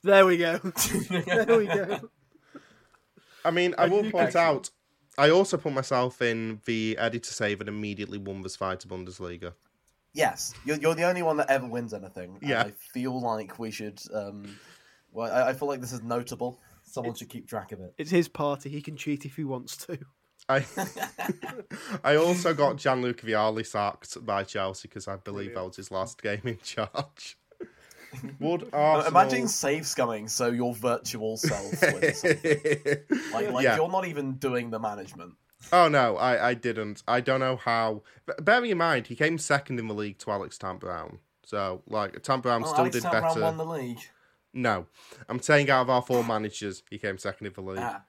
There 0.02 0.24
we 0.24 0.39
go. 0.39 0.58
there 1.10 1.58
we 1.58 1.66
go. 1.66 2.08
I 3.44 3.50
mean, 3.50 3.74
I 3.76 3.89
will 3.89 4.10
point 4.10 4.28
actually- 4.28 4.40
out, 4.40 4.70
I 5.18 5.31
also 5.31 5.57
put 5.57 5.73
myself 5.73 6.23
in 6.23 6.60
the 6.65 6.97
editor 6.99 7.32
save 7.32 7.60
and 7.60 7.68
immediately 7.68 8.16
won 8.18 8.42
the 8.42 8.49
Zweite 8.49 8.86
Bundesliga. 8.86 9.52
Yes, 10.12 10.55
you're, 10.65 10.76
you're 10.78 10.94
the 10.94 11.05
only 11.05 11.23
one 11.23 11.36
that 11.36 11.50
ever 11.50 11.66
wins 11.66 11.92
anything. 11.92 12.39
Yeah. 12.42 12.62
I 12.62 12.70
feel 12.70 13.20
like 13.20 13.58
we 13.58 13.70
should. 13.70 14.00
Um, 14.12 14.57
well, 15.12 15.30
I, 15.32 15.50
I 15.50 15.52
feel 15.52 15.68
like 15.68 15.80
this 15.80 15.92
is 15.92 16.02
notable. 16.02 16.60
Someone 16.82 17.14
should 17.14 17.28
keep 17.28 17.48
track 17.48 17.72
of 17.72 17.80
it. 17.80 17.94
It's 17.98 18.10
his 18.10 18.28
party. 18.28 18.68
He 18.70 18.82
can 18.82 18.97
cheat 18.97 19.24
if 19.24 19.36
he 19.36 19.44
wants 19.44 19.76
to. 19.86 19.98
I 20.48 20.64
I 22.05 22.16
also 22.16 22.55
got 22.55 22.76
Gianluca 22.76 23.26
Vialli 23.26 23.66
sacked 23.66 24.24
by 24.24 24.44
Chelsea 24.44 24.89
because 24.89 25.06
I 25.08 25.16
believe 25.16 25.55
that 25.55 25.64
was 25.64 25.76
his 25.76 25.90
last 25.90 26.22
game 26.22 26.42
in 26.44 26.58
charge. 26.62 27.39
Would 28.40 28.70
Arsenal... 28.72 29.06
Imagine 29.06 29.48
save 29.48 29.84
scumming 29.84 30.28
so 30.28 30.48
your 30.48 30.74
virtual 30.74 31.36
self 31.36 31.80
wins. 31.80 32.24
like, 33.32 33.52
like 33.52 33.64
Yeah. 33.64 33.76
you're 33.76 33.89
not 33.89 34.06
even 34.06 34.32
doing 34.34 34.70
the 34.70 34.80
management. 34.80 35.34
Oh 35.72 35.89
no, 35.89 36.16
I, 36.16 36.48
I 36.48 36.55
didn't. 36.55 37.02
I 37.06 37.20
don't 37.20 37.40
know 37.40 37.56
how. 37.56 38.02
But 38.26 38.44
bearing 38.44 38.70
in 38.70 38.78
mind, 38.78 39.06
he 39.08 39.14
came 39.14 39.39
second 39.39 39.78
in 39.78 39.86
the 39.86 39.94
league 39.94 40.18
to 40.18 40.30
Alex 40.30 40.58
Tant 40.58 40.80
Brown. 40.80 41.18
So 41.44 41.82
like 41.86 42.20
Tant 42.22 42.42
Brown 42.42 42.62
Oh, 42.64 42.66
still 42.66 42.80
Alex 42.80 42.94
did 42.94 43.02
Tant 43.02 43.12
Brown 43.12 43.28
better. 43.28 43.40
won 43.42 43.56
the 43.58 43.66
league. 43.66 44.00
No, 44.52 44.86
I'm 45.28 45.40
saying 45.40 45.70
out 45.70 45.82
of 45.82 45.90
our 45.90 46.02
four 46.02 46.24
managers, 46.24 46.82
he 46.90 46.98
came 46.98 47.18
second 47.18 47.46
in 47.46 47.52
the 47.52 47.60
league. 47.60 47.78
Ah, 47.80 48.02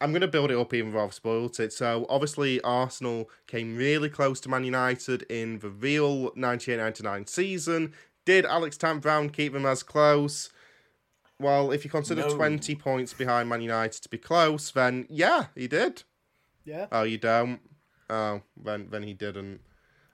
I'm 0.00 0.10
going 0.10 0.20
to 0.20 0.28
build 0.28 0.50
it 0.50 0.58
up 0.58 0.74
even 0.74 0.92
though 0.92 1.04
I've 1.04 1.14
spoiled 1.14 1.58
it. 1.58 1.72
So, 1.72 2.04
obviously, 2.10 2.60
Arsenal 2.60 3.30
came 3.46 3.76
really 3.76 4.10
close 4.10 4.40
to 4.40 4.50
Man 4.50 4.64
United 4.64 5.22
in 5.22 5.60
the 5.60 5.70
real 5.70 6.32
98 6.36 6.76
99 6.76 7.26
season. 7.26 7.94
Did 8.26 8.44
Alex 8.44 8.76
Tant 8.76 9.00
Brown 9.00 9.30
keep 9.30 9.54
them 9.54 9.64
as 9.64 9.82
close? 9.82 10.50
Well, 11.38 11.70
if 11.70 11.84
you 11.84 11.90
consider 11.90 12.22
No. 12.22 12.34
20 12.36 12.74
points 12.74 13.14
behind 13.14 13.48
Man 13.48 13.62
United 13.62 14.02
to 14.02 14.08
be 14.08 14.18
close, 14.18 14.70
then 14.70 15.06
yeah, 15.08 15.46
he 15.54 15.68
did. 15.68 16.02
Yeah. 16.64 16.86
Oh, 16.92 17.04
you 17.04 17.18
don't? 17.18 17.60
Oh, 18.10 18.42
then, 18.56 18.88
then 18.90 19.02
he 19.04 19.14
didn't. 19.14 19.60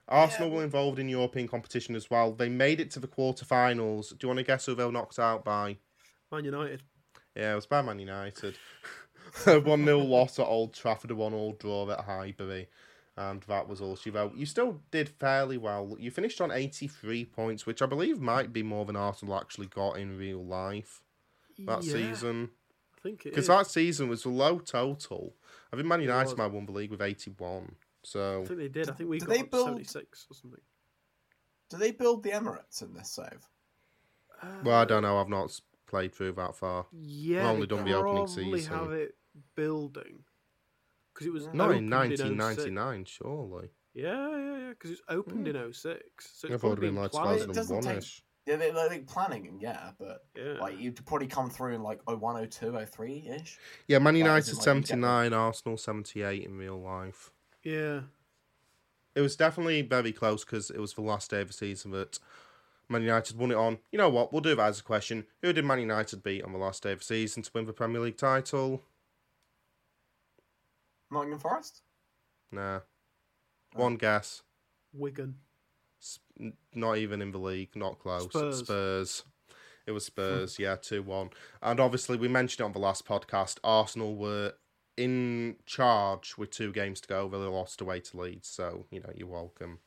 Arsenal 0.07 0.51
were 0.51 0.63
involved 0.63 0.99
in 0.99 1.07
European 1.07 1.47
competition 1.47 1.95
as 1.95 2.09
well. 2.09 2.33
They 2.33 2.49
made 2.49 2.79
it 2.79 2.91
to 2.91 2.99
the 2.99 3.07
quarterfinals. 3.07 4.09
Do 4.09 4.17
you 4.21 4.27
want 4.27 4.39
to 4.39 4.43
guess 4.43 4.65
who 4.65 4.75
they 4.75 4.83
were 4.83 4.91
knocked 4.91 5.19
out 5.19 5.45
by? 5.45 5.77
Man 6.31 6.45
United. 6.45 6.83
Yeah, 7.35 7.53
it 7.53 7.55
was 7.55 7.65
by 7.65 7.81
Man 7.81 7.99
United. 7.99 8.57
1 9.45 9.63
0 9.63 9.97
loss 9.99 10.37
at 10.39 10.45
Old 10.45 10.73
Trafford, 10.73 11.11
a 11.11 11.15
1 11.15 11.33
all 11.33 11.53
draw 11.53 11.89
at 11.89 12.05
Highbury. 12.05 12.67
And 13.15 13.41
that 13.43 13.67
was 13.67 13.79
all 13.79 13.95
she 13.95 14.09
wrote. 14.09 14.35
You 14.35 14.45
still 14.45 14.81
did 14.91 15.07
fairly 15.07 15.57
well. 15.57 15.95
You 15.99 16.09
finished 16.09 16.41
on 16.41 16.51
83 16.51 17.25
points, 17.25 17.65
which 17.65 17.81
I 17.81 17.85
believe 17.85 18.19
might 18.19 18.51
be 18.51 18.63
more 18.63 18.85
than 18.85 18.95
Arsenal 18.95 19.37
actually 19.37 19.67
got 19.67 19.97
in 19.97 20.17
real 20.17 20.43
life 20.43 21.03
that 21.59 21.83
Yeah, 21.83 21.93
season. 21.93 22.49
I 22.97 23.01
think 23.01 23.25
it 23.25 23.29
Because 23.29 23.47
that 23.47 23.67
season 23.67 24.09
was 24.09 24.25
a 24.25 24.29
low 24.29 24.59
total. 24.59 25.35
I 25.71 25.75
think 25.75 25.87
Man 25.87 26.01
United 26.01 26.37
might 26.37 26.45
have 26.45 26.53
won 26.53 26.65
the 26.65 26.71
league 26.71 26.91
with 26.91 27.01
81. 27.01 27.75
So, 28.03 28.41
I 28.41 28.45
think 28.45 28.59
they 28.59 28.67
did. 28.67 28.89
I 28.89 28.93
think 28.93 29.09
we 29.09 29.19
Did 29.19 29.27
got 29.27 29.33
they 29.33 29.39
up 29.39 29.45
to 29.45 29.51
build- 29.51 29.65
76 29.67 30.27
or 30.29 30.33
something. 30.35 30.61
do 31.69 31.77
they 31.77 31.91
build 31.91 32.23
the 32.23 32.31
Emirates 32.31 32.81
in 32.81 32.93
this 32.93 33.09
save? 33.09 33.47
well, 34.63 34.75
I 34.75 34.81
uh, 34.81 34.85
don't 34.85 35.03
know. 35.03 35.17
I've 35.17 35.29
not 35.29 35.57
played 35.87 36.13
through 36.13 36.33
that 36.33 36.55
far. 36.55 36.85
Yeah, 36.91 37.49
only 37.49 37.67
done 37.67 37.85
the 37.85 37.93
opening 37.93 38.25
probably 38.25 38.59
season. 38.59 38.73
have 38.73 38.91
it 38.91 39.15
building 39.55 40.23
because 41.13 41.27
it 41.27 41.33
was 41.33 41.47
Not 41.53 41.71
in 41.71 41.91
opened 41.93 42.17
06. 42.17 42.21
1999, 42.21 43.05
surely. 43.05 43.69
Yeah, 43.93 44.29
yeah, 44.29 44.57
yeah. 44.57 44.69
Because 44.69 44.91
it's 44.91 45.01
opened 45.07 45.47
in 45.47 45.55
hmm. 45.55 45.71
06. 45.71 45.73
So 45.73 45.89
I 45.89 45.93
it's 45.93 46.43
it 46.43 46.49
would 46.49 46.59
probably 46.59 46.87
have 46.87 46.95
been 46.95 47.01
like 47.01 47.11
doesn't 47.11 47.53
2001 47.53 47.83
take- 47.83 47.97
ish. 48.03 48.23
Yeah, 48.45 48.57
they, 48.57 48.71
they're 48.71 48.89
like 48.89 49.07
planning, 49.07 49.57
yeah, 49.61 49.91
but 49.97 50.25
Yeah. 50.35 50.55
like 50.59 50.77
you'd 50.77 51.05
probably 51.05 51.27
come 51.27 51.49
through 51.49 51.75
in 51.75 51.81
like 51.81 52.01
01, 52.07 52.49
02, 52.49 52.77
03 52.85 53.29
ish. 53.39 53.57
Yeah, 53.87 53.99
Man 53.99 54.15
Like, 54.15 54.19
United 54.19 54.33
like, 54.33 54.47
you 54.47 54.55
get 54.55 54.63
79, 54.63 55.33
Arsenal 55.33 55.77
78 55.77 56.43
in 56.43 56.57
real 56.57 56.81
life. 56.81 57.31
Yeah. 57.63 58.01
it 59.15 59.21
was 59.21 59.35
definitely 59.35 59.81
very 59.81 60.11
close 60.11 60.43
because 60.45 60.69
it 60.69 60.79
was 60.79 60.93
the 60.93 61.01
last 61.01 61.29
day 61.31 61.41
of 61.41 61.47
the 61.47 61.53
season 61.53 61.91
that 61.91 62.19
Man 62.89 63.01
United 63.03 63.37
won 63.37 63.51
it 63.51 63.57
on. 63.57 63.79
You 63.91 63.97
know 63.97 64.09
what? 64.09 64.31
We'll 64.33 64.41
do 64.41 64.55
that 64.55 64.67
as 64.67 64.79
a 64.79 64.83
question. 64.83 65.25
Who 65.41 65.53
did 65.53 65.65
Man 65.65 65.79
United 65.79 66.23
beat 66.23 66.43
on 66.43 66.51
the 66.51 66.57
last 66.59 66.83
day 66.83 66.91
of 66.91 66.99
the 66.99 67.05
season 67.05 67.43
to 67.43 67.51
win 67.53 67.65
the 67.65 67.73
Premier 67.73 68.01
League 68.01 68.17
title? 68.17 68.83
Nottingham 71.11 71.39
Forest. 71.39 71.81
Nah. 72.51 72.79
Oh. 73.75 73.81
One 73.81 73.95
guess. 73.95 74.41
Wigan. 74.93 75.35
S- 76.01 76.19
n- 76.39 76.53
Not 76.73 76.97
even 76.97 77.21
in 77.21 77.31
the 77.31 77.37
league. 77.39 77.75
Not 77.75 77.99
close. 77.99 78.23
Spurs. 78.25 78.59
Spurs. 78.59 79.23
It 79.85 79.91
was 79.91 80.05
Spurs. 80.05 80.59
yeah, 80.59 80.75
two 80.75 81.03
one. 81.03 81.29
And 81.61 81.79
obviously, 81.79 82.17
we 82.17 82.27
mentioned 82.27 82.61
it 82.61 82.65
on 82.65 82.71
the 82.73 82.79
last 82.79 83.05
podcast. 83.05 83.57
Arsenal 83.63 84.15
were 84.15 84.53
in 84.97 85.55
charge 85.65 86.37
with 86.37 86.51
two 86.51 86.71
games 86.71 87.01
to 87.01 87.07
go. 87.07 87.27
They 87.27 87.37
lost 87.37 87.81
away 87.81 87.99
to 88.01 88.17
Leeds. 88.17 88.47
So 88.47 88.85
you 88.91 88.99
know, 88.99 89.11
you're 89.15 89.27
welcome. 89.27 89.79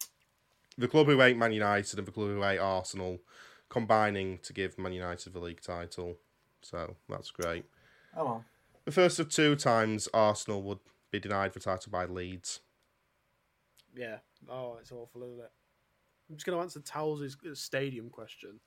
The 0.78 0.88
club 0.88 1.06
who 1.06 1.22
ate 1.22 1.36
Man 1.36 1.52
United 1.52 1.98
and 1.98 2.06
the 2.06 2.12
club 2.12 2.28
who 2.28 2.44
ate 2.44 2.58
Arsenal 2.58 3.18
combining 3.68 4.38
to 4.38 4.52
give 4.52 4.78
Man 4.78 4.92
United 4.92 5.32
the 5.32 5.40
league 5.40 5.60
title. 5.60 6.16
So 6.62 6.96
that's 7.08 7.30
great. 7.30 7.64
Oh 8.16 8.24
well. 8.24 8.44
The 8.84 8.92
first 8.92 9.18
of 9.18 9.28
two 9.28 9.56
times 9.56 10.08
Arsenal 10.14 10.62
would 10.62 10.78
be 11.10 11.18
denied 11.18 11.52
the 11.52 11.60
title 11.60 11.90
by 11.90 12.04
Leeds. 12.04 12.60
Yeah. 13.96 14.18
Oh, 14.48 14.76
it's 14.80 14.92
awful, 14.92 15.22
isn't 15.24 15.40
it? 15.40 15.50
I'm 16.28 16.36
just 16.36 16.46
going 16.46 16.58
to 16.58 16.62
answer 16.62 16.80
Towells' 16.80 17.36
stadium 17.54 18.10
question. 18.10 18.60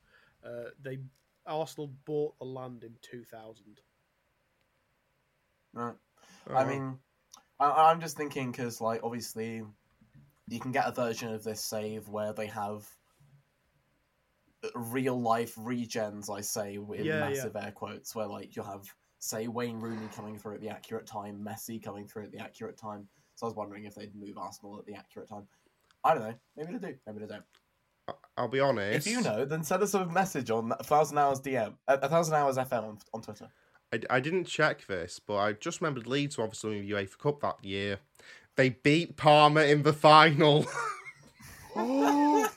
Uh, 0.44 0.72
they 0.82 1.00
Arsenal 1.46 1.92
bought 2.06 2.38
the 2.40 2.46
land 2.46 2.84
in 2.84 2.96
2000. 3.02 3.82
Right. 5.74 5.96
I 6.48 6.64
Oh, 6.64 6.68
mean, 6.68 7.00
I, 7.60 7.92
I'm 7.92 8.00
just 8.02 8.18
thinking 8.18 8.52
because, 8.52 8.82
like, 8.82 9.02
obviously, 9.04 9.64
you 10.48 10.60
can 10.60 10.72
get 10.72 10.88
a 10.88 10.92
version 10.92 11.34
of 11.34 11.44
this 11.44 11.64
save 11.64 12.10
where 12.10 12.34
they 12.34 12.48
have 12.48 12.88
real 14.76 15.20
life 15.20 15.56
regens. 15.56 16.30
I 16.30 16.42
say 16.42 16.78
with 16.78 17.06
Yeah, 17.06 17.20
massive 17.20 17.56
air 17.56 17.72
quotes, 17.72 18.16
where 18.16 18.28
like 18.28 18.56
you'll 18.56 18.66
have 18.66 18.84
say 19.20 19.48
Wayne 19.48 19.80
Rooney 19.80 20.08
coming 20.16 20.38
through 20.38 20.56
at 20.56 20.62
the 20.62 20.70
accurate 20.70 21.06
time, 21.06 21.46
Messi 21.46 21.82
coming 21.82 22.08
through 22.08 22.24
at 22.24 22.32
the 22.32 22.40
accurate 22.40 22.78
time. 22.78 23.08
So 23.36 23.46
I 23.46 23.50
was 23.50 23.56
wondering 23.56 23.86
if 23.86 23.96
they'd 23.96 24.16
move 24.16 24.38
Arsenal 24.38 24.80
at 24.80 24.86
the 24.86 24.96
accurate 24.96 25.30
time. 25.30 25.48
I 26.04 26.14
don't 26.14 26.24
know. 26.24 26.36
Maybe 26.58 26.74
they 26.78 26.88
do. 26.92 26.96
Maybe 27.06 27.20
they 27.20 27.28
don't. 27.28 27.44
I'll 28.38 28.48
be 28.48 28.60
honest. 28.60 29.06
If 29.08 29.14
you 29.14 29.22
know, 29.22 29.46
then 29.46 29.64
send 29.64 29.84
us 29.84 29.94
a 29.94 30.06
message 30.08 30.50
on 30.50 30.72
a 30.78 30.84
thousand 30.84 31.18
hours 31.18 31.40
DM, 31.42 31.76
a, 31.88 31.94
a 31.96 32.10
thousand 32.10 32.36
hours 32.36 32.58
FM 32.58 32.84
on, 32.84 32.98
on 33.14 33.22
Twitter. 33.22 33.50
I, 33.94 34.00
I 34.10 34.20
didn't 34.20 34.46
check 34.46 34.86
this, 34.88 35.20
but 35.20 35.38
I 35.38 35.54
just 35.54 35.82
remembered 35.82 36.08
Leeds 36.08 36.38
were 36.38 36.44
obviously 36.44 36.78
in 36.80 36.86
the 36.88 36.92
UEFA 36.94 37.18
Cup 37.18 37.40
that 37.42 37.64
year. 37.64 38.00
They 38.56 38.70
beat 38.70 39.16
Parma 39.18 39.62
in 39.64 39.84
the 39.84 39.94
final. 39.94 40.66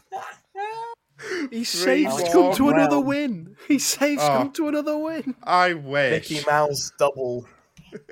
He 1.50 1.64
Three 1.64 2.04
saves 2.04 2.14
one. 2.14 2.32
come 2.32 2.54
to 2.54 2.68
another 2.70 2.98
win. 3.00 3.56
He 3.68 3.78
saves 3.78 4.22
Oh. 4.22 4.28
come 4.28 4.52
to 4.52 4.68
another 4.68 4.96
win. 4.98 5.34
I 5.42 5.74
wish. 5.74 6.30
Mickey 6.30 6.44
Mouse 6.46 6.90
double. 6.98 7.46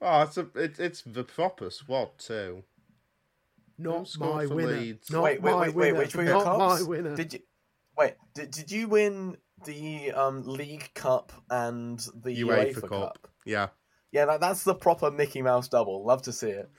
oh, 0.00 0.22
it's 0.22 0.36
a, 0.38 0.46
it, 0.54 0.78
it's 0.78 1.02
the 1.02 1.24
proper 1.24 1.70
squad 1.70 2.16
too. 2.18 2.62
Not 3.76 4.06
scored 4.08 4.36
my 4.36 4.46
for 4.46 4.54
winner. 4.54 4.72
Leeds? 4.76 5.10
Not 5.10 5.22
wait, 5.24 5.42
wait, 5.42 5.52
my 5.52 5.58
wait, 5.62 5.74
wait, 5.74 5.92
winner. 5.92 5.98
which 5.98 6.14
were 6.16 6.22
your 6.24 6.34
Not 6.34 6.44
Cubs? 6.44 6.82
my 6.82 6.88
winner. 6.88 7.16
Did 7.16 7.32
you 7.34 7.40
wait? 7.96 8.14
Did, 8.34 8.50
did 8.50 8.70
you 8.70 8.88
win 8.88 9.36
the 9.64 10.12
um, 10.12 10.42
League 10.46 10.90
Cup 10.94 11.32
and 11.50 11.98
the 12.22 12.30
UEFA 12.42 12.74
UEFA, 12.74 12.80
Cup. 12.80 12.90
Cup? 12.90 13.28
Yeah. 13.44 13.68
Yeah, 14.12 14.26
that, 14.26 14.40
that's 14.40 14.62
the 14.64 14.74
proper 14.74 15.10
Mickey 15.10 15.42
Mouse 15.42 15.68
double. 15.68 16.04
Love 16.04 16.22
to 16.22 16.32
see 16.32 16.50
it. 16.50 16.70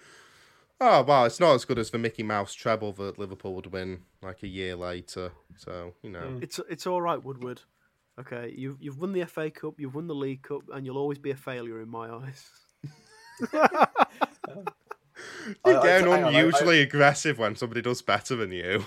Oh 0.81 1.03
well, 1.03 1.23
it's 1.25 1.39
not 1.39 1.53
as 1.55 1.63
good 1.65 1.79
as 1.79 1.89
the 1.91 1.97
Mickey 1.97 2.23
Mouse 2.23 2.53
treble 2.53 2.91
that 2.93 3.17
Liverpool 3.17 3.53
would 3.55 3.71
win 3.71 4.01
like 4.21 4.43
a 4.43 4.47
year 4.47 4.75
later. 4.75 5.31
So 5.57 5.93
you 6.01 6.09
know, 6.09 6.19
Mm. 6.19 6.43
It's 6.43 6.59
it's 6.69 6.85
all 6.85 7.01
right, 7.01 7.21
Woodward. 7.23 7.61
Okay, 8.19 8.53
you've 8.57 8.77
you've 8.81 8.99
won 8.99 9.13
the 9.13 9.25
FA 9.25 9.49
Cup, 9.49 9.75
you've 9.77 9.95
won 9.95 10.07
the 10.07 10.15
League 10.15 10.43
Cup, 10.43 10.63
and 10.73 10.85
you'll 10.85 10.97
always 10.97 11.17
be 11.17 11.31
a 11.31 11.35
failure 11.35 11.81
in 11.81 11.89
my 11.89 12.09
eyes. 12.09 12.49
you're 13.53 13.61
I- 13.63 13.87
I- 15.65 15.83
getting 15.83 16.07
hang 16.11 16.23
on, 16.23 16.35
I- 16.35 16.39
unusually 16.39 16.81
aggressive 16.81 17.37
when 17.37 17.55
somebody 17.55 17.81
does 17.81 18.01
better 18.01 18.35
than 18.35 18.51
you. 18.51 18.83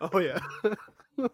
Oh 0.00 0.18
yeah. 0.18 0.40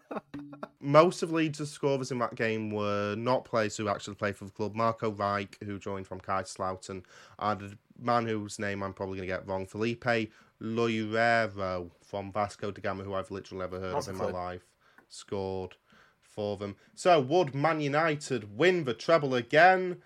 Most 0.79 1.23
of 1.23 1.31
Leeds' 1.31 1.69
scorers 1.69 2.11
in 2.11 2.19
that 2.19 2.35
game 2.35 2.69
were 2.69 3.15
not 3.15 3.45
players 3.45 3.77
who 3.77 3.89
actually 3.89 4.15
played 4.15 4.35
for 4.35 4.45
the 4.45 4.51
club. 4.51 4.75
Marco 4.75 5.11
Reich, 5.11 5.57
who 5.63 5.79
joined 5.79 6.07
from 6.07 6.21
Kaiserslautern, 6.21 7.03
and 7.39 7.61
a 7.61 7.71
man 7.99 8.25
whose 8.25 8.59
name 8.59 8.83
I'm 8.83 8.93
probably 8.93 9.17
going 9.17 9.27
to 9.27 9.33
get 9.33 9.47
wrong, 9.47 9.65
Felipe 9.65 10.31
Loirero 10.61 11.91
from 12.03 12.31
Vasco 12.31 12.71
da 12.71 12.81
Gama, 12.81 13.03
who 13.03 13.13
I've 13.13 13.31
literally 13.31 13.61
never 13.61 13.79
heard 13.79 13.95
That's 13.95 14.07
of 14.07 14.15
in 14.15 14.19
my 14.19 14.31
life, 14.31 14.65
scored 15.09 15.75
for 16.21 16.57
them. 16.57 16.75
So, 16.95 17.19
would 17.19 17.53
Man 17.55 17.81
United 17.81 18.57
win 18.57 18.83
the 18.83 18.93
treble 18.93 19.35
again? 19.35 20.01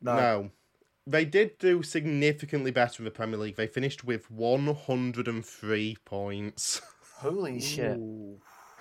No. 0.00 0.16
No. 0.16 0.50
They 1.06 1.24
did 1.24 1.58
do 1.58 1.82
significantly 1.82 2.70
better 2.70 3.00
in 3.00 3.04
the 3.04 3.10
Premier 3.10 3.38
League. 3.38 3.56
They 3.56 3.66
finished 3.66 4.04
with 4.04 4.30
103 4.30 5.96
points. 6.04 6.80
Holy 7.16 7.60
shit! 7.60 7.96
Ooh. 7.98 8.40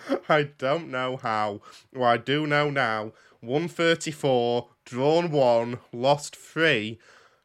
I 0.30 0.44
don't 0.58 0.90
know 0.90 1.18
how. 1.18 1.62
Well, 1.94 2.10
I 2.10 2.18
do 2.18 2.48
know 2.48 2.70
now. 2.70 3.12
134, 3.42 4.68
drawn 4.86 5.32
1, 5.32 5.80
lost 5.94 6.36
3, 6.36 7.00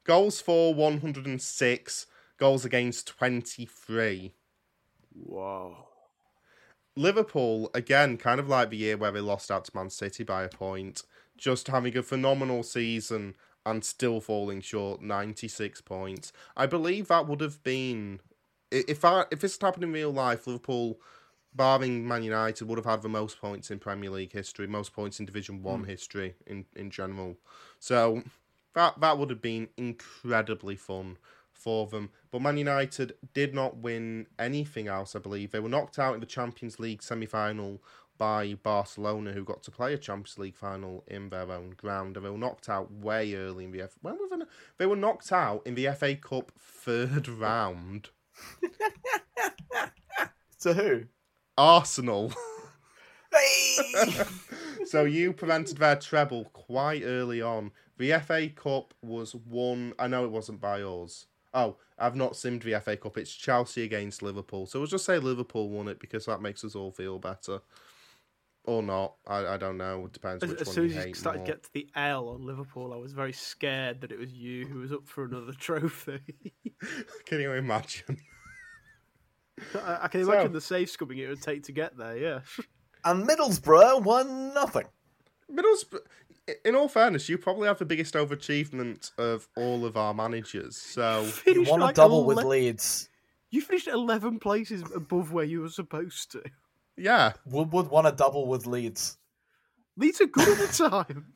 goals 0.05 0.43
for 0.43 0.75
106, 0.75 2.07
goals 2.39 2.65
against 2.67 3.07
23. 3.09 4.33
Wow. 5.15 5.87
Liverpool, 6.97 7.71
again, 7.75 8.19
kind 8.19 8.41
of 8.41 8.49
like 8.49 8.71
the 8.71 8.77
year 8.77 8.97
where 8.97 9.11
they 9.11 9.21
lost 9.21 9.51
out 9.51 9.65
to 9.65 9.73
Man 9.75 9.89
City 9.89 10.23
by 10.23 10.45
a 10.45 10.49
point, 10.49 11.03
just 11.37 11.69
having 11.69 11.97
a 11.97 12.03
phenomenal 12.03 12.63
season 12.63 13.35
and 13.65 13.85
still 13.85 14.21
falling 14.21 14.61
short, 14.61 15.03
96 15.03 15.81
points. 15.83 16.33
I 16.57 16.67
believe 16.67 17.09
that 17.09 17.27
would 17.27 17.41
have 17.41 17.63
been. 17.63 18.21
If 18.71 19.05
I, 19.05 19.25
if 19.31 19.41
this 19.41 19.57
had 19.57 19.67
happened 19.67 19.85
in 19.85 19.93
real 19.93 20.11
life, 20.13 20.47
Liverpool, 20.47 20.99
barring 21.57 22.07
Man 22.07 22.23
United, 22.23 22.67
would 22.69 22.79
have 22.79 22.87
had 22.87 23.03
the 23.03 23.09
most 23.09 23.41
points 23.41 23.71
in 23.71 23.79
Premier 23.79 24.11
League 24.11 24.33
history, 24.33 24.67
most 24.67 24.93
points 24.93 25.21
in 25.21 25.27
Division 25.27 25.63
1 25.63 25.81
hmm. 25.81 25.87
history 25.87 26.35
in, 26.47 26.65
in 26.75 26.91
general. 26.91 27.37
So 27.79 28.23
that, 28.75 29.01
that 29.01 29.19
would 29.19 29.31
have 29.31 29.43
been 29.43 29.69
incredibly 29.77 30.77
fun 30.77 31.19
for 31.53 31.87
them. 31.87 32.11
But 32.31 32.43
Man 32.43 32.59
United 32.59 33.15
did 33.35 33.55
not 33.55 33.79
win 33.79 34.27
anything 34.39 34.89
else, 34.89 35.17
I 35.17 35.19
believe. 35.19 35.51
They 35.51 35.61
were 35.61 35.69
knocked 35.69 35.99
out 35.99 36.15
in 36.15 36.21
the 36.21 36.27
Champions 36.27 36.79
League 36.79 37.03
semi 37.03 37.27
final 37.27 37.83
by 38.19 38.55
Barcelona, 38.55 39.33
who 39.33 39.45
got 39.45 39.63
to 39.65 39.71
play 39.71 39.93
a 39.93 39.99
Champions 39.99 40.39
League 40.39 40.57
final 40.57 41.05
in 41.07 41.29
their 41.29 41.51
own 41.51 41.71
ground. 41.71 42.17
And 42.17 42.25
they 42.25 42.31
were 42.31 42.39
knocked 42.39 42.69
out 42.69 42.91
way 42.91 43.35
early 43.35 43.65
in 43.65 43.73
the 43.73 43.83
F. 43.83 43.97
When 44.01 44.15
were 44.19 44.37
they? 44.37 44.45
They 44.79 44.87
were 44.87 44.97
knocked 44.97 45.33
out 45.33 45.67
in 45.67 45.75
the 45.75 45.89
FA 45.95 46.15
Cup 46.15 46.53
third 46.59 47.29
round. 47.29 48.11
To 50.61 50.75
who? 50.75 51.05
Arsenal. 51.59 52.33
So 54.87 55.05
you 55.05 55.33
prevented 55.33 55.79
their 55.79 55.97
treble 55.97 56.45
quite 56.53 57.03
early 57.05 57.43
on. 57.43 57.73
The 57.99 58.13
FA 58.21 58.49
Cup 58.49 58.95
was 59.03 59.35
won. 59.35 59.95
I 59.99 60.07
know 60.07 60.25
it 60.25 60.31
wasn't 60.31 60.61
by 60.61 60.81
us. 60.83 61.27
Oh, 61.53 61.77
I've 61.99 62.15
not 62.15 62.35
simmed 62.35 62.63
the 62.63 62.81
FA 62.81 62.97
Cup. 62.97 63.19
It's 63.19 63.35
Chelsea 63.35 63.83
against 63.83 64.23
Liverpool. 64.23 64.67
So 64.67 64.79
we'll 64.79 64.87
just 64.87 65.05
say 65.05 65.19
Liverpool 65.19 65.69
won 65.71 65.89
it 65.89 65.99
because 65.99 66.27
that 66.27 66.41
makes 66.41 66.65
us 66.65 66.77
all 66.77 66.93
feel 66.93 67.19
better. 67.19 67.61
Or 68.65 68.81
not. 68.83 69.15
I, 69.27 69.47
I 69.47 69.57
don't 69.57 69.77
know. 69.77 70.07
It 70.07 70.13
depends 70.13 70.45
As, 70.45 70.51
which 70.51 70.61
as 70.61 70.69
one 70.69 70.75
soon 70.75 70.91
you 70.91 70.99
as 70.99 71.07
you 71.07 71.15
started 71.15 71.39
more. 71.39 71.47
to 71.47 71.53
get 71.53 71.63
to 71.65 71.73
the 71.73 71.89
L 71.97 72.29
on 72.29 72.47
Liverpool, 72.47 72.93
I 72.93 72.97
was 72.97 73.13
very 73.13 73.33
scared 73.33 74.01
that 74.03 74.13
it 74.13 74.19
was 74.19 74.33
you 74.33 74.67
who 74.67 74.79
was 74.81 74.93
up 74.93 75.07
for 75.09 75.25
another 75.25 75.53
trophy. 75.59 76.21
Can 77.25 77.41
you 77.41 77.53
imagine? 77.53 78.19
I, 79.75 79.99
I 80.03 80.09
can 80.09 80.25
So- 80.25 80.33
imagine 80.33 80.53
the 80.53 80.61
save 80.61 80.89
scumming 80.89 81.19
it 81.19 81.29
would 81.29 81.43
take 81.43 81.63
to 81.65 81.73
get 81.73 81.97
there. 81.97 82.17
Yeah. 82.17 82.41
and 83.05 83.27
Middlesbrough 83.27 84.03
won 84.05 84.53
nothing. 84.55 84.87
Middlesbrough, 85.53 86.01
in 86.65 86.75
all 86.77 86.89
fairness, 86.89 87.29
you 87.29 87.39
probably 87.39 87.67
have 87.69 87.79
the 87.79 87.85
biggest 87.85 88.15
overachievement 88.15 89.11
of 89.19 89.49
all 89.57 89.85
of 89.85 89.97
our 89.97 90.13
managers. 90.15 90.77
So 90.77 91.23
You 91.23 91.29
Finished 91.31 91.71
won 91.71 91.81
a 91.81 91.85
like 91.87 91.95
double 91.95 92.25
with 92.25 92.39
Leeds. 92.45 93.09
You 93.51 93.61
finished 93.63 93.89
eleven 93.89 94.39
places 94.39 94.83
above 94.95 95.33
where 95.33 95.45
you 95.45 95.61
were 95.63 95.69
supposed 95.69 96.33
to. 96.33 96.43
yeah, 96.97 97.33
Woodward 97.47 97.89
won 97.89 98.05
a 98.07 98.13
double 98.13 98.47
with 98.49 98.67
Leeds. 98.67 99.19
Leeds 99.97 100.21
are 100.21 100.27
good 100.27 100.49
at 100.49 100.69
the 100.69 100.89
time. 100.91 101.33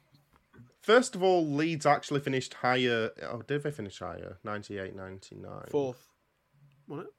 First 0.82 1.15
of 1.15 1.23
all, 1.23 1.47
Leeds 1.47 1.86
actually 1.86 2.20
finished 2.20 2.55
higher. 2.55 3.10
Oh, 3.31 3.42
did 3.42 3.62
they 3.62 3.70
finish 3.70 3.99
higher? 4.00 4.39
98, 4.44 4.97
99. 4.97 5.50
Fourth, 5.70 6.08
wasn't 6.89 7.08
it? 7.08 7.15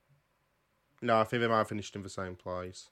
No, 1.01 1.19
I 1.19 1.23
think 1.23 1.41
they 1.41 1.47
might 1.47 1.59
have 1.59 1.69
finished 1.69 1.95
in 1.95 2.03
the 2.03 2.09
same 2.09 2.35
place. 2.35 2.89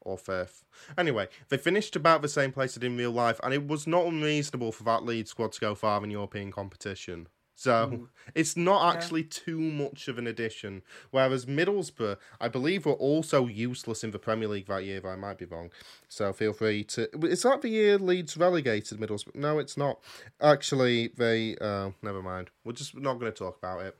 Or 0.00 0.16
fifth. 0.16 0.64
Anyway, 0.96 1.28
they 1.48 1.58
finished 1.58 1.96
about 1.96 2.22
the 2.22 2.28
same 2.28 2.52
place 2.52 2.76
as 2.76 2.82
in 2.82 2.96
real 2.96 3.10
life, 3.10 3.40
and 3.42 3.52
it 3.52 3.66
was 3.66 3.86
not 3.86 4.06
unreasonable 4.06 4.72
for 4.72 4.84
that 4.84 5.04
Leeds 5.04 5.30
squad 5.30 5.52
to 5.52 5.60
go 5.60 5.74
far 5.74 6.02
in 6.02 6.10
European 6.10 6.50
competition. 6.52 7.28
So 7.56 7.88
Mm. 7.88 8.08
it's 8.36 8.56
not 8.56 8.94
actually 8.94 9.24
too 9.24 9.58
much 9.58 10.06
of 10.06 10.16
an 10.16 10.28
addition. 10.28 10.82
Whereas 11.10 11.44
Middlesbrough, 11.46 12.16
I 12.40 12.46
believe, 12.46 12.86
were 12.86 12.92
also 12.92 13.46
useless 13.48 14.04
in 14.04 14.12
the 14.12 14.18
Premier 14.20 14.46
League 14.46 14.66
that 14.68 14.84
year, 14.84 15.00
but 15.00 15.08
I 15.08 15.16
might 15.16 15.38
be 15.38 15.44
wrong. 15.44 15.72
So 16.08 16.32
feel 16.32 16.52
free 16.52 16.84
to. 16.84 17.08
Is 17.26 17.42
that 17.42 17.62
the 17.62 17.68
year 17.68 17.98
Leeds 17.98 18.36
relegated 18.36 19.00
Middlesbrough? 19.00 19.34
No, 19.34 19.58
it's 19.58 19.76
not. 19.76 19.98
Actually, 20.40 21.08
they. 21.08 21.56
Uh, 21.60 21.90
never 22.00 22.22
mind. 22.22 22.50
We're 22.64 22.72
just 22.72 22.96
not 22.96 23.14
going 23.18 23.32
to 23.32 23.36
talk 23.36 23.58
about 23.58 23.82
it. 23.82 23.98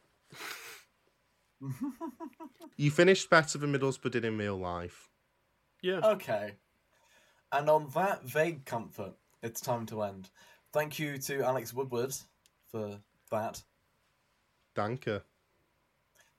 you 2.77 2.91
finished 2.91 3.31
better 3.31 3.59
than 3.59 3.73
Middlesbrough 3.73 4.11
did 4.11 4.25
in 4.25 4.39
real 4.39 4.57
life. 4.57 5.09
Yeah. 5.83 6.01
Okay. 6.05 6.55
And 7.53 7.69
on 7.71 7.89
that 7.95 8.25
vague 8.25 8.65
comfort, 8.65 9.15
it's 9.43 9.61
time 9.61 9.87
to 9.87 10.03
end. 10.03 10.31
Thank 10.73 10.99
you 10.99 11.19
to 11.19 11.43
Alex 11.43 11.73
Woodward 11.73 12.15
for 12.71 12.99
that. 13.31 13.63
Danke. 14.75 15.23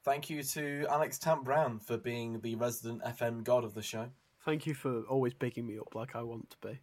Thank 0.03 0.29
you 0.29 0.43
to 0.43 0.85
Alex 0.89 1.17
Tant 1.17 1.43
Brown 1.43 1.79
for 1.79 1.97
being 1.97 2.39
the 2.39 2.55
resident 2.55 3.03
FM 3.03 3.43
god 3.43 3.63
of 3.63 3.73
the 3.73 3.81
show. 3.81 4.09
Thank 4.45 4.65
you 4.65 4.73
for 4.73 5.01
always 5.03 5.33
bigging 5.33 5.67
me 5.67 5.77
up 5.77 5.93
like 5.93 6.15
I 6.15 6.23
want 6.23 6.49
to 6.51 6.57
be. 6.67 6.79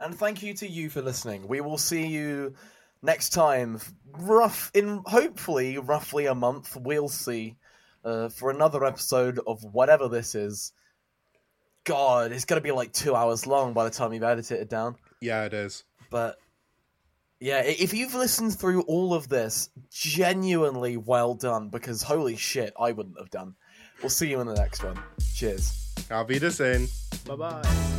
And 0.00 0.14
thank 0.14 0.42
you 0.42 0.54
to 0.54 0.68
you 0.68 0.90
for 0.90 1.02
listening. 1.02 1.48
We 1.48 1.60
will 1.60 1.78
see 1.78 2.06
you 2.06 2.54
next 3.02 3.30
time, 3.30 3.80
rough 4.12 4.70
in 4.74 5.02
hopefully 5.06 5.78
roughly 5.78 6.26
a 6.26 6.34
month. 6.34 6.76
We'll 6.76 7.08
see 7.08 7.56
uh, 8.04 8.28
for 8.28 8.50
another 8.50 8.84
episode 8.84 9.40
of 9.46 9.62
whatever 9.64 10.08
this 10.08 10.34
is. 10.34 10.72
God, 11.84 12.32
it's 12.32 12.44
gonna 12.44 12.60
be 12.60 12.72
like 12.72 12.92
two 12.92 13.14
hours 13.14 13.46
long 13.46 13.72
by 13.72 13.84
the 13.84 13.90
time 13.90 14.12
you've 14.12 14.22
edited 14.22 14.60
it 14.60 14.68
down. 14.68 14.96
Yeah, 15.20 15.44
it 15.44 15.54
is. 15.54 15.84
But 16.10 16.38
yeah, 17.40 17.60
if 17.60 17.94
you've 17.94 18.14
listened 18.14 18.58
through 18.58 18.82
all 18.82 19.14
of 19.14 19.28
this, 19.28 19.70
genuinely 19.90 20.96
well 20.96 21.34
done. 21.34 21.68
Because 21.68 22.02
holy 22.02 22.36
shit, 22.36 22.72
I 22.78 22.92
wouldn't 22.92 23.18
have 23.18 23.30
done. 23.30 23.54
We'll 24.02 24.10
see 24.10 24.30
you 24.30 24.40
in 24.40 24.46
the 24.46 24.54
next 24.54 24.84
one. 24.84 24.98
Cheers. 25.34 25.94
Auf 26.10 26.28
Wiedersehen. 26.28 26.88
Bye 27.26 27.36
bye. 27.36 27.97